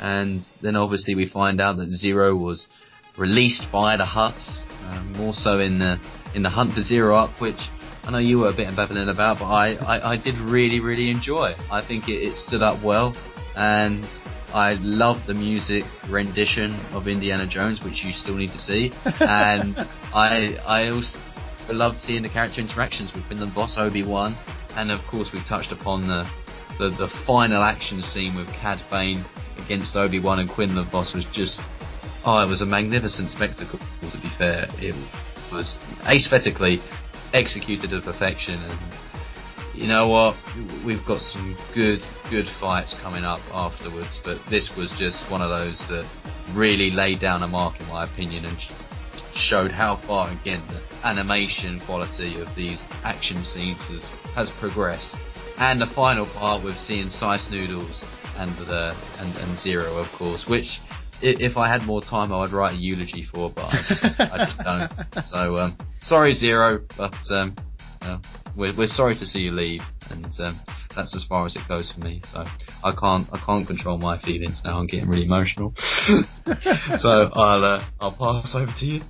And 0.00 0.40
then 0.60 0.76
obviously 0.76 1.14
we 1.14 1.26
find 1.26 1.60
out 1.60 1.76
that 1.78 1.88
Ziro 1.88 2.38
was 2.38 2.68
released 3.16 3.70
by 3.70 3.96
the 3.96 4.04
Hutts, 4.04 4.62
um, 4.90 5.12
more 5.14 5.34
so 5.34 5.58
in 5.58 5.78
the 5.78 5.98
in 6.34 6.42
the 6.42 6.50
Hunt 6.50 6.72
for 6.72 6.80
Ziro 6.80 7.14
arc, 7.14 7.40
which 7.40 7.68
I 8.06 8.10
know 8.10 8.18
you 8.18 8.40
were 8.40 8.48
a 8.48 8.52
bit 8.52 8.68
ambivalent 8.68 9.08
about, 9.10 9.38
but 9.38 9.46
I, 9.46 9.74
I, 9.76 10.12
I 10.12 10.16
did 10.16 10.34
really 10.38 10.80
really 10.80 11.10
enjoy. 11.10 11.54
I 11.70 11.80
think 11.80 12.08
it, 12.08 12.22
it 12.22 12.36
stood 12.36 12.62
up 12.62 12.82
well, 12.82 13.14
and 13.56 14.06
I 14.54 14.74
love 14.74 15.26
the 15.26 15.34
music 15.34 15.84
rendition 16.08 16.72
of 16.92 17.08
Indiana 17.08 17.44
Jones, 17.44 17.82
which 17.82 18.04
you 18.04 18.12
still 18.12 18.36
need 18.36 18.50
to 18.50 18.58
see, 18.58 18.92
and 19.20 19.76
I 20.14 20.56
I 20.64 20.90
also 20.90 21.18
loved 21.72 22.00
seeing 22.00 22.22
the 22.22 22.28
character 22.28 22.60
interactions 22.60 23.12
with 23.12 23.26
Quinlan 23.26 23.48
Vos, 23.48 23.76
Obi 23.78 24.04
Wan, 24.04 24.32
and 24.76 24.92
of 24.92 25.04
course 25.08 25.32
we 25.32 25.40
touched 25.40 25.72
upon 25.72 26.02
the, 26.06 26.24
the 26.78 26.90
the 26.90 27.08
final 27.08 27.64
action 27.64 28.00
scene 28.00 28.36
with 28.36 28.50
Cad 28.52 28.80
Bane 28.92 29.24
against 29.58 29.96
Obi 29.96 30.20
Wan 30.20 30.38
and 30.38 30.48
Quinlan 30.48 30.84
Vos 30.84 31.14
was 31.14 31.24
just 31.26 31.60
oh, 32.24 32.40
it 32.40 32.48
was 32.48 32.60
a 32.60 32.66
magnificent 32.66 33.30
spectacle. 33.30 33.80
To 34.08 34.18
be 34.18 34.28
fair, 34.28 34.68
it 34.78 34.94
was 35.52 35.76
aesthetically 36.06 36.80
executed 37.32 37.90
to 37.90 38.00
perfection, 38.00 38.54
and 38.54 38.78
you 39.74 39.88
know 39.88 40.08
what, 40.08 40.36
we've 40.84 41.04
got 41.06 41.20
some 41.20 41.54
good 41.72 42.04
good 42.30 42.48
fights 42.48 42.94
coming 43.00 43.24
up 43.24 43.40
afterwards, 43.52 44.20
but 44.24 44.44
this 44.46 44.76
was 44.76 44.90
just 44.92 45.30
one 45.30 45.42
of 45.42 45.50
those 45.50 45.88
that 45.88 46.06
really 46.52 46.90
laid 46.90 47.20
down 47.20 47.42
a 47.42 47.48
mark 47.48 47.80
in 47.80 47.88
my 47.88 48.04
opinion 48.04 48.44
and 48.44 48.56
showed 49.34 49.70
how 49.70 49.96
far 49.96 50.30
again 50.30 50.60
the 50.68 51.06
animation 51.06 51.80
quality 51.80 52.40
of 52.40 52.54
these 52.54 52.84
action 53.04 53.42
scenes 53.42 53.88
has, 53.88 54.10
has 54.34 54.50
progressed. 54.50 55.16
And 55.58 55.80
the 55.80 55.86
final 55.86 56.26
part 56.26 56.62
with 56.62 56.76
seeing 56.76 57.08
Sy 57.08 57.36
Snootles 57.36 58.04
and 58.38 58.50
the 58.66 58.94
and, 59.20 59.28
and 59.28 59.56
Ziro, 59.56 60.00
of 60.00 60.12
course, 60.12 60.48
which 60.48 60.80
if 61.22 61.56
I 61.56 61.68
had 61.68 61.86
more 61.86 62.02
time, 62.02 62.32
I 62.32 62.40
would 62.40 62.50
write 62.50 62.72
a 62.72 62.76
eulogy 62.76 63.22
for, 63.22 63.50
but 63.50 63.66
I 63.66 63.76
just, 63.78 64.04
I 64.04 64.38
just 64.38 64.58
don't. 64.58 64.92
So 65.24 65.56
um, 65.56 65.76
sorry, 66.00 66.34
Ziro, 66.34 66.82
but 66.96 67.16
um, 67.30 67.54
we're, 68.56 68.72
we're 68.74 68.86
sorry 68.86 69.14
to 69.14 69.26
see 69.26 69.42
you 69.42 69.52
leave, 69.52 69.84
and 70.10 70.24
um, 70.40 70.56
that's 70.94 71.14
as 71.14 71.24
far 71.24 71.46
as 71.46 71.56
it 71.56 71.66
goes 71.68 71.92
for 71.92 72.00
me. 72.00 72.20
So 72.24 72.44
I 72.82 72.92
can't 72.92 73.28
I 73.32 73.38
can't 73.38 73.66
control 73.66 73.98
my 73.98 74.16
feelings 74.18 74.64
now. 74.64 74.78
I'm 74.78 74.86
getting 74.86 75.08
really 75.08 75.24
emotional. 75.24 75.74
so 75.76 77.30
I'll 77.34 77.64
uh, 77.64 77.84
I'll 78.00 78.12
pass 78.12 78.54
over 78.54 78.72
to 78.72 78.86
you. 78.86 79.00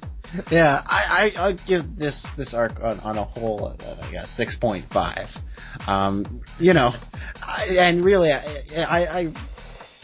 yeah, 0.51 0.83
I, 0.87 1.33
I 1.37 1.43
I'll 1.43 1.55
give 1.55 1.97
this 1.97 2.23
this 2.37 2.55
arc 2.55 2.83
on, 2.83 3.01
on 3.01 3.19
a 3.19 3.25
whole, 3.25 3.67
uh, 3.67 3.97
I 4.03 4.11
guess 4.11 4.31
six 4.31 4.57
point 4.57 4.85
five. 4.85 5.31
Um, 5.87 6.43
you 6.59 6.75
know, 6.75 6.93
I, 7.47 7.77
and 7.79 8.05
really, 8.05 8.33
I, 8.33 8.43
I 8.77 9.21
I 9.21 9.33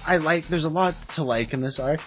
I 0.07 0.17
like. 0.19 0.47
There's 0.47 0.65
a 0.65 0.69
lot 0.71 0.95
to 1.15 1.25
like 1.25 1.53
in 1.53 1.61
this 1.61 1.79
arc. 1.81 2.01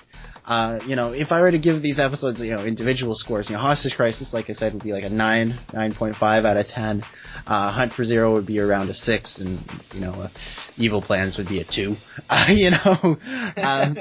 Uh, 0.46 0.80
you 0.86 0.96
know, 0.96 1.14
if 1.14 1.32
I 1.32 1.40
were 1.40 1.52
to 1.52 1.58
give 1.58 1.82
these 1.82 2.00
episodes, 2.00 2.42
you 2.42 2.54
know, 2.54 2.66
individual 2.66 3.16
scores, 3.16 3.50
you 3.50 3.56
know, 3.56 3.62
Hostage 3.62 3.96
Crisis, 3.96 4.34
like 4.34 4.50
I 4.50 4.54
said, 4.54 4.74
would 4.74 4.84
be 4.84 4.92
like 4.92 5.06
a 5.06 5.10
nine, 5.10 5.54
nine 5.74 5.94
point 5.94 6.16
five 6.16 6.44
out 6.44 6.58
of 6.58 6.68
ten. 6.68 7.02
Uh, 7.46 7.72
Hunt 7.72 7.94
for 7.94 8.04
Ziro 8.04 8.34
would 8.34 8.46
be 8.46 8.60
around 8.60 8.90
a 8.90 8.94
six, 8.94 9.40
and 9.40 9.82
you 9.92 10.02
know, 10.02 10.22
uh, 10.22 10.30
Evil 10.78 11.02
Plans 11.02 11.38
would 11.38 11.48
be 11.48 11.60
a 11.60 11.66
two. 11.66 11.96
Uh, 12.30 12.46
you 12.50 12.72
know, 12.72 13.18
um, 13.58 13.98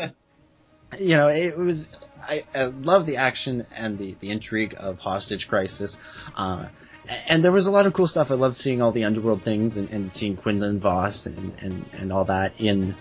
you 0.98 1.16
know, 1.16 1.28
it 1.28 1.58
was. 1.58 1.88
I, 2.22 2.44
I 2.54 2.64
love 2.66 3.06
the 3.06 3.16
action 3.16 3.66
and 3.74 3.98
the, 3.98 4.14
the 4.20 4.30
intrigue 4.30 4.76
of 4.78 4.98
Hostage 4.98 5.48
Crisis. 5.48 5.96
Uh, 6.36 6.68
and 7.08 7.44
there 7.44 7.50
was 7.50 7.66
a 7.66 7.70
lot 7.70 7.86
of 7.86 7.94
cool 7.94 8.06
stuff. 8.06 8.28
I 8.30 8.34
loved 8.34 8.54
seeing 8.54 8.80
all 8.80 8.92
the 8.92 9.04
underworld 9.04 9.42
things 9.42 9.76
and, 9.76 9.88
and 9.90 10.12
seeing 10.12 10.36
Quinlan 10.36 10.80
Vos 10.80 11.26
and, 11.26 11.52
and, 11.58 11.86
and 11.92 12.12
all 12.12 12.26
that 12.26 12.52
in 12.60 12.94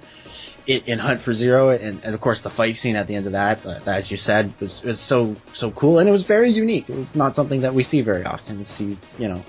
in 0.68 1.00
Hunt 1.00 1.24
for 1.24 1.32
Ziro, 1.32 1.76
and, 1.76 2.04
and 2.04 2.14
of 2.16 2.22
course 2.22 2.42
the 2.44 2.50
fight 2.50 2.76
scene 2.76 2.96
at 2.96 3.08
the 3.08 3.16
end 3.16 3.26
of 3.26 3.34
that, 3.34 3.66
uh, 3.66 3.82
as 3.88 4.12
you 4.12 4.18
said, 4.18 4.54
was 4.60 4.82
was 4.86 5.00
so 5.00 5.36
so 5.54 5.72
cool, 5.72 6.00
and 6.00 6.08
it 6.08 6.12
was 6.12 6.24
very 6.24 6.52
unique. 6.52 6.90
It 6.90 6.96
was 6.96 7.16
not 7.16 7.36
something 7.36 7.62
that 7.62 7.74
we 7.74 7.84
see 7.84 8.02
very 8.02 8.24
often. 8.24 8.60
We 8.60 8.66
see, 8.66 8.98
you 9.18 9.28
know, 9.28 9.46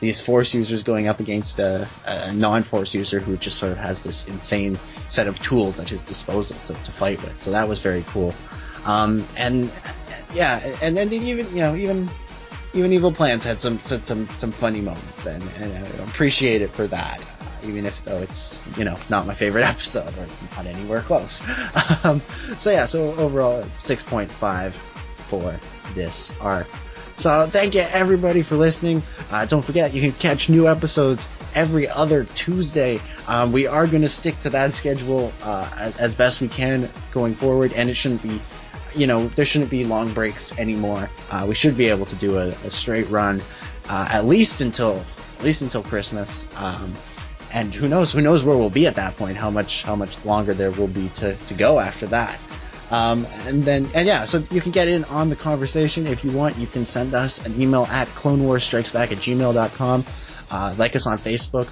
these 0.00 0.24
Force 0.24 0.52
users 0.54 0.82
going 0.82 1.08
up 1.08 1.20
against 1.20 1.58
a, 1.58 1.88
a 2.06 2.32
non-Force 2.34 2.94
user 2.94 3.18
who 3.18 3.36
just 3.36 3.58
sort 3.58 3.72
of 3.72 3.78
has 3.78 4.02
this 4.02 4.26
insane 4.26 4.76
set 5.08 5.26
of 5.26 5.38
tools 5.40 5.80
at 5.80 5.88
his 5.88 6.02
disposal 6.02 6.56
to, 6.66 6.74
to 6.84 6.92
fight 6.92 7.22
with. 7.22 7.40
So 7.40 7.50
that 7.50 7.68
was 7.68 7.80
very 7.80 8.04
cool. 8.08 8.34
Um, 8.84 9.24
and 9.36 9.70
yeah, 10.34 10.60
and 10.82 10.96
then 10.96 11.12
even 11.12 11.48
you 11.50 11.60
know 11.60 11.74
even 11.74 12.08
even 12.74 12.92
Evil 12.92 13.12
Plans 13.12 13.44
had 13.44 13.60
some 13.60 13.78
some 13.78 14.26
some, 14.26 14.52
funny 14.52 14.80
moments, 14.80 15.26
and, 15.26 15.42
and 15.58 15.72
I 15.72 16.04
appreciate 16.04 16.62
it 16.62 16.70
for 16.70 16.86
that 16.88 17.24
even 17.64 17.84
if 17.84 18.04
though 18.04 18.18
it's 18.18 18.62
you 18.78 18.84
know 18.84 18.96
not 19.10 19.26
my 19.26 19.34
favorite 19.34 19.62
episode 19.64 20.12
or 20.18 20.26
not 20.56 20.66
anywhere 20.66 21.00
close. 21.00 21.42
um, 22.04 22.20
so 22.58 22.70
yeah, 22.70 22.86
so 22.86 23.14
overall 23.16 23.62
six 23.78 24.02
point 24.02 24.30
five 24.30 24.74
for 24.74 25.54
this 25.94 26.32
arc. 26.40 26.68
So 27.18 27.46
thank 27.46 27.74
you 27.74 27.80
everybody 27.80 28.42
for 28.42 28.56
listening. 28.56 29.02
Uh, 29.30 29.46
don't 29.46 29.64
forget 29.64 29.94
you 29.94 30.02
can 30.02 30.12
catch 30.12 30.50
new 30.50 30.68
episodes 30.68 31.28
every 31.54 31.88
other 31.88 32.24
Tuesday. 32.24 33.00
Um, 33.26 33.52
we 33.52 33.66
are 33.66 33.86
going 33.86 34.02
to 34.02 34.08
stick 34.08 34.38
to 34.42 34.50
that 34.50 34.74
schedule 34.74 35.32
uh, 35.42 35.92
as, 35.98 36.14
best 36.14 36.42
we 36.42 36.48
can 36.48 36.90
going 37.12 37.34
forward, 37.34 37.72
and 37.72 37.88
it 37.88 37.94
shouldn't 37.94 38.22
be. 38.22 38.40
You 38.94 39.06
know, 39.06 39.28
there 39.28 39.44
shouldn't 39.44 39.70
be 39.70 39.84
long 39.84 40.12
breaks 40.14 40.58
anymore. 40.58 41.10
Uh, 41.30 41.44
we 41.48 41.54
should 41.54 41.76
be 41.76 41.88
able 41.88 42.06
to 42.06 42.16
do 42.16 42.38
a, 42.38 42.48
a 42.48 42.70
straight 42.70 43.08
run, 43.10 43.42
uh, 43.90 44.08
at 44.10 44.24
least 44.24 44.60
until 44.60 45.02
at 45.38 45.44
least 45.44 45.62
until 45.62 45.82
Christmas. 45.82 46.46
Um, 46.56 46.94
and 47.52 47.74
who 47.74 47.88
knows? 47.88 48.12
Who 48.12 48.20
knows 48.20 48.44
where 48.44 48.56
we'll 48.56 48.70
be 48.70 48.86
at 48.86 48.94
that 48.96 49.16
point? 49.16 49.36
How 49.36 49.50
much 49.50 49.82
how 49.82 49.96
much 49.96 50.22
longer 50.24 50.54
there 50.54 50.70
will 50.70 50.88
be 50.88 51.08
to, 51.16 51.34
to 51.34 51.54
go 51.54 51.78
after 51.78 52.06
that? 52.08 52.38
Um, 52.90 53.26
and 53.46 53.62
then 53.62 53.88
and 53.94 54.06
yeah, 54.06 54.24
so 54.24 54.42
you 54.50 54.60
can 54.60 54.72
get 54.72 54.88
in 54.88 55.04
on 55.04 55.28
the 55.28 55.36
conversation 55.36 56.06
if 56.06 56.24
you 56.24 56.30
want. 56.30 56.56
You 56.56 56.66
can 56.66 56.86
send 56.86 57.14
us 57.14 57.44
an 57.44 57.60
email 57.60 57.84
at 57.86 58.08
clonewarstrikesback 58.08 59.12
at 59.12 59.18
gmail.com. 59.18 60.04
Uh, 60.50 60.74
like 60.78 60.94
us 60.94 61.06
on 61.06 61.18
Facebook, 61.18 61.66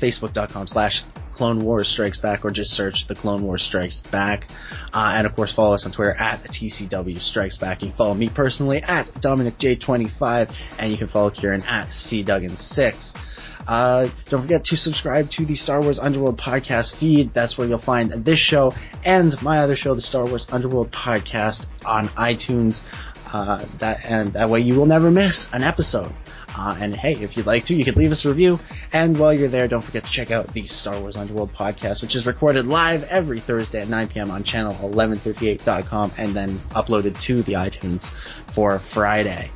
facebook.com 0.00 0.66
slash 0.66 1.02
Clone 1.32 1.60
Wars 1.60 1.88
Strikes 1.88 2.20
Back, 2.20 2.44
or 2.44 2.50
just 2.50 2.72
search 2.72 3.06
the 3.06 3.14
Clone 3.14 3.42
Wars 3.42 3.62
Strikes 3.62 4.00
Back. 4.02 4.50
Uh, 4.92 5.14
and 5.16 5.26
of 5.26 5.34
course, 5.34 5.52
follow 5.52 5.74
us 5.74 5.86
on 5.86 5.92
Twitter 5.92 6.12
at 6.12 6.40
TCW 6.40 7.18
Strikes 7.18 7.56
Back. 7.56 7.82
You 7.82 7.88
can 7.88 7.96
follow 7.96 8.14
me 8.14 8.28
personally 8.28 8.82
at 8.82 9.06
DominicJ25, 9.06 10.54
and 10.78 10.92
you 10.92 10.98
can 10.98 11.08
follow 11.08 11.30
Ciaran 11.30 11.62
at 11.62 11.88
CDuggan6. 11.88 13.16
Uh, 13.66 14.08
don't 14.26 14.42
forget 14.42 14.64
to 14.64 14.76
subscribe 14.76 15.30
to 15.30 15.44
the 15.44 15.54
Star 15.54 15.80
Wars 15.80 15.98
Underworld 15.98 16.38
podcast 16.38 16.94
feed. 16.96 17.32
That's 17.34 17.56
where 17.56 17.68
you'll 17.68 17.78
find 17.78 18.10
this 18.10 18.38
show 18.38 18.72
and 19.04 19.40
my 19.42 19.58
other 19.58 19.76
show, 19.76 19.94
the 19.94 20.02
Star 20.02 20.24
Wars 20.24 20.46
Underworld 20.52 20.90
podcast 20.90 21.66
on 21.86 22.08
iTunes. 22.08 22.84
Uh, 23.32 23.64
that 23.78 24.04
and 24.06 24.32
that 24.32 24.50
way 24.50 24.58
you 24.60 24.74
will 24.74 24.86
never 24.86 25.08
miss 25.10 25.52
an 25.52 25.62
episode. 25.62 26.12
Uh, 26.56 26.76
and 26.80 26.96
hey, 26.96 27.12
if 27.12 27.36
you'd 27.36 27.46
like 27.46 27.64
to, 27.64 27.74
you 27.74 27.84
could 27.84 27.96
leave 27.96 28.10
us 28.10 28.24
a 28.24 28.28
review. 28.28 28.58
And 28.92 29.16
while 29.16 29.32
you're 29.32 29.48
there, 29.48 29.68
don't 29.68 29.82
forget 29.82 30.04
to 30.04 30.10
check 30.10 30.30
out 30.30 30.48
the 30.48 30.66
Star 30.66 30.98
Wars 30.98 31.16
Underworld 31.16 31.52
podcast, 31.52 32.02
which 32.02 32.16
is 32.16 32.26
recorded 32.26 32.66
live 32.66 33.04
every 33.04 33.38
Thursday 33.38 33.80
at 33.80 33.88
9 33.88 34.08
p.m. 34.08 34.30
on 34.30 34.42
channel 34.42 34.74
1138.com 34.74 36.12
and 36.18 36.34
then 36.34 36.48
uploaded 36.70 37.18
to 37.20 37.42
the 37.42 37.52
iTunes 37.52 38.10
for 38.52 38.78
Friday. 38.78 39.50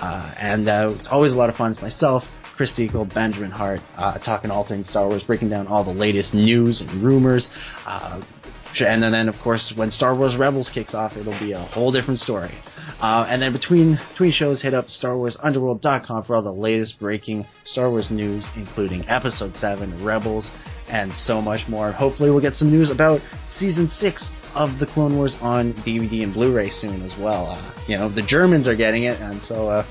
Uh, 0.00 0.34
and 0.40 0.68
uh, 0.68 0.90
it's 0.94 1.08
always 1.08 1.32
a 1.32 1.36
lot 1.36 1.48
of 1.48 1.56
fun. 1.56 1.72
It's 1.72 1.82
myself, 1.82 2.35
Chris 2.56 2.72
Siegel, 2.72 3.04
Benjamin 3.04 3.50
Hart, 3.50 3.80
uh, 3.98 4.18
talking 4.18 4.50
all 4.50 4.64
things 4.64 4.88
Star 4.88 5.06
Wars, 5.06 5.22
breaking 5.22 5.50
down 5.50 5.66
all 5.66 5.84
the 5.84 5.92
latest 5.92 6.34
news 6.34 6.80
and 6.80 6.90
rumors. 6.94 7.50
Uh, 7.86 8.22
and 8.80 9.02
then, 9.02 9.28
of 9.28 9.38
course, 9.40 9.74
when 9.76 9.90
Star 9.90 10.14
Wars 10.14 10.36
Rebels 10.36 10.70
kicks 10.70 10.94
off, 10.94 11.16
it'll 11.16 11.38
be 11.38 11.52
a 11.52 11.58
whole 11.58 11.92
different 11.92 12.18
story. 12.18 12.50
Uh, 13.00 13.26
and 13.28 13.42
then 13.42 13.52
between 13.52 13.94
between 13.94 14.30
shows, 14.30 14.62
hit 14.62 14.74
up 14.74 14.86
StarWarsUnderworld.com 14.86 16.24
for 16.24 16.36
all 16.36 16.42
the 16.42 16.52
latest 16.52 16.98
breaking 16.98 17.46
Star 17.64 17.90
Wars 17.90 18.10
news, 18.10 18.50
including 18.56 19.04
Episode 19.08 19.54
7, 19.54 20.04
Rebels, 20.04 20.56
and 20.90 21.12
so 21.12 21.42
much 21.42 21.68
more. 21.68 21.92
Hopefully, 21.92 22.30
we'll 22.30 22.40
get 22.40 22.54
some 22.54 22.70
news 22.70 22.90
about 22.90 23.20
Season 23.46 23.88
6 23.88 24.32
of 24.54 24.78
the 24.78 24.86
Clone 24.86 25.16
Wars 25.16 25.40
on 25.42 25.72
DVD 25.74 26.22
and 26.22 26.32
Blu-ray 26.32 26.70
soon 26.70 27.02
as 27.02 27.18
well. 27.18 27.48
Uh, 27.50 27.60
you 27.86 27.98
know, 27.98 28.08
the 28.08 28.22
Germans 28.22 28.66
are 28.66 28.76
getting 28.76 29.04
it, 29.04 29.20
and 29.20 29.42
so 29.42 29.68
uh, 29.68 29.84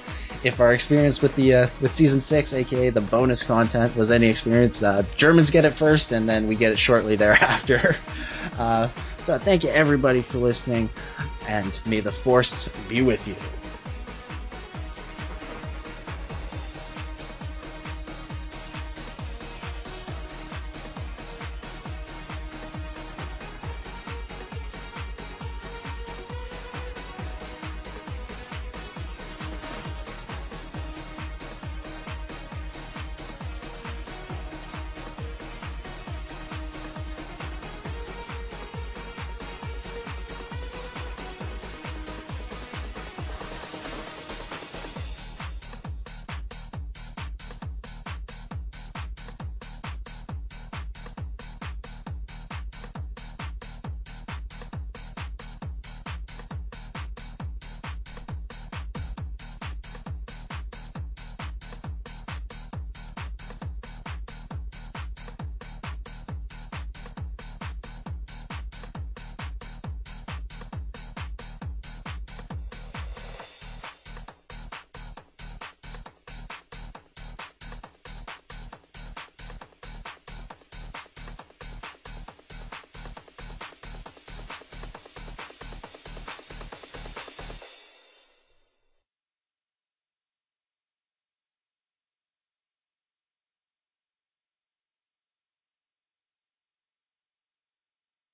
if 0.46 0.60
our 0.60 0.74
experience 0.74 1.22
with 1.24 1.36
the 1.36 1.54
uh, 1.56 1.68
with 1.82 1.92
season 1.92 2.22
six, 2.22 2.54
aka 2.54 2.92
the 2.92 3.02
bonus 3.02 3.44
content, 3.44 3.96
was 3.96 4.12
any 4.12 4.28
experience, 4.28 4.84
uh, 4.84 5.04
Germans 5.18 5.50
get 5.50 5.66
it 5.66 5.72
first, 5.72 6.12
and 6.12 6.30
then 6.30 6.48
we 6.48 6.56
get 6.56 6.72
it 6.72 6.78
shortly 6.78 7.16
thereafter. 7.26 7.96
Uh, 8.58 8.88
so 9.18 9.40
thank 9.40 9.64
you 9.64 9.72
everybody 9.72 10.22
for 10.22 10.38
listening, 10.38 10.88
and 11.50 11.78
may 11.88 12.00
the 12.00 12.12
force 12.12 12.70
be 12.88 13.02
with 13.02 13.28
you. 13.28 13.36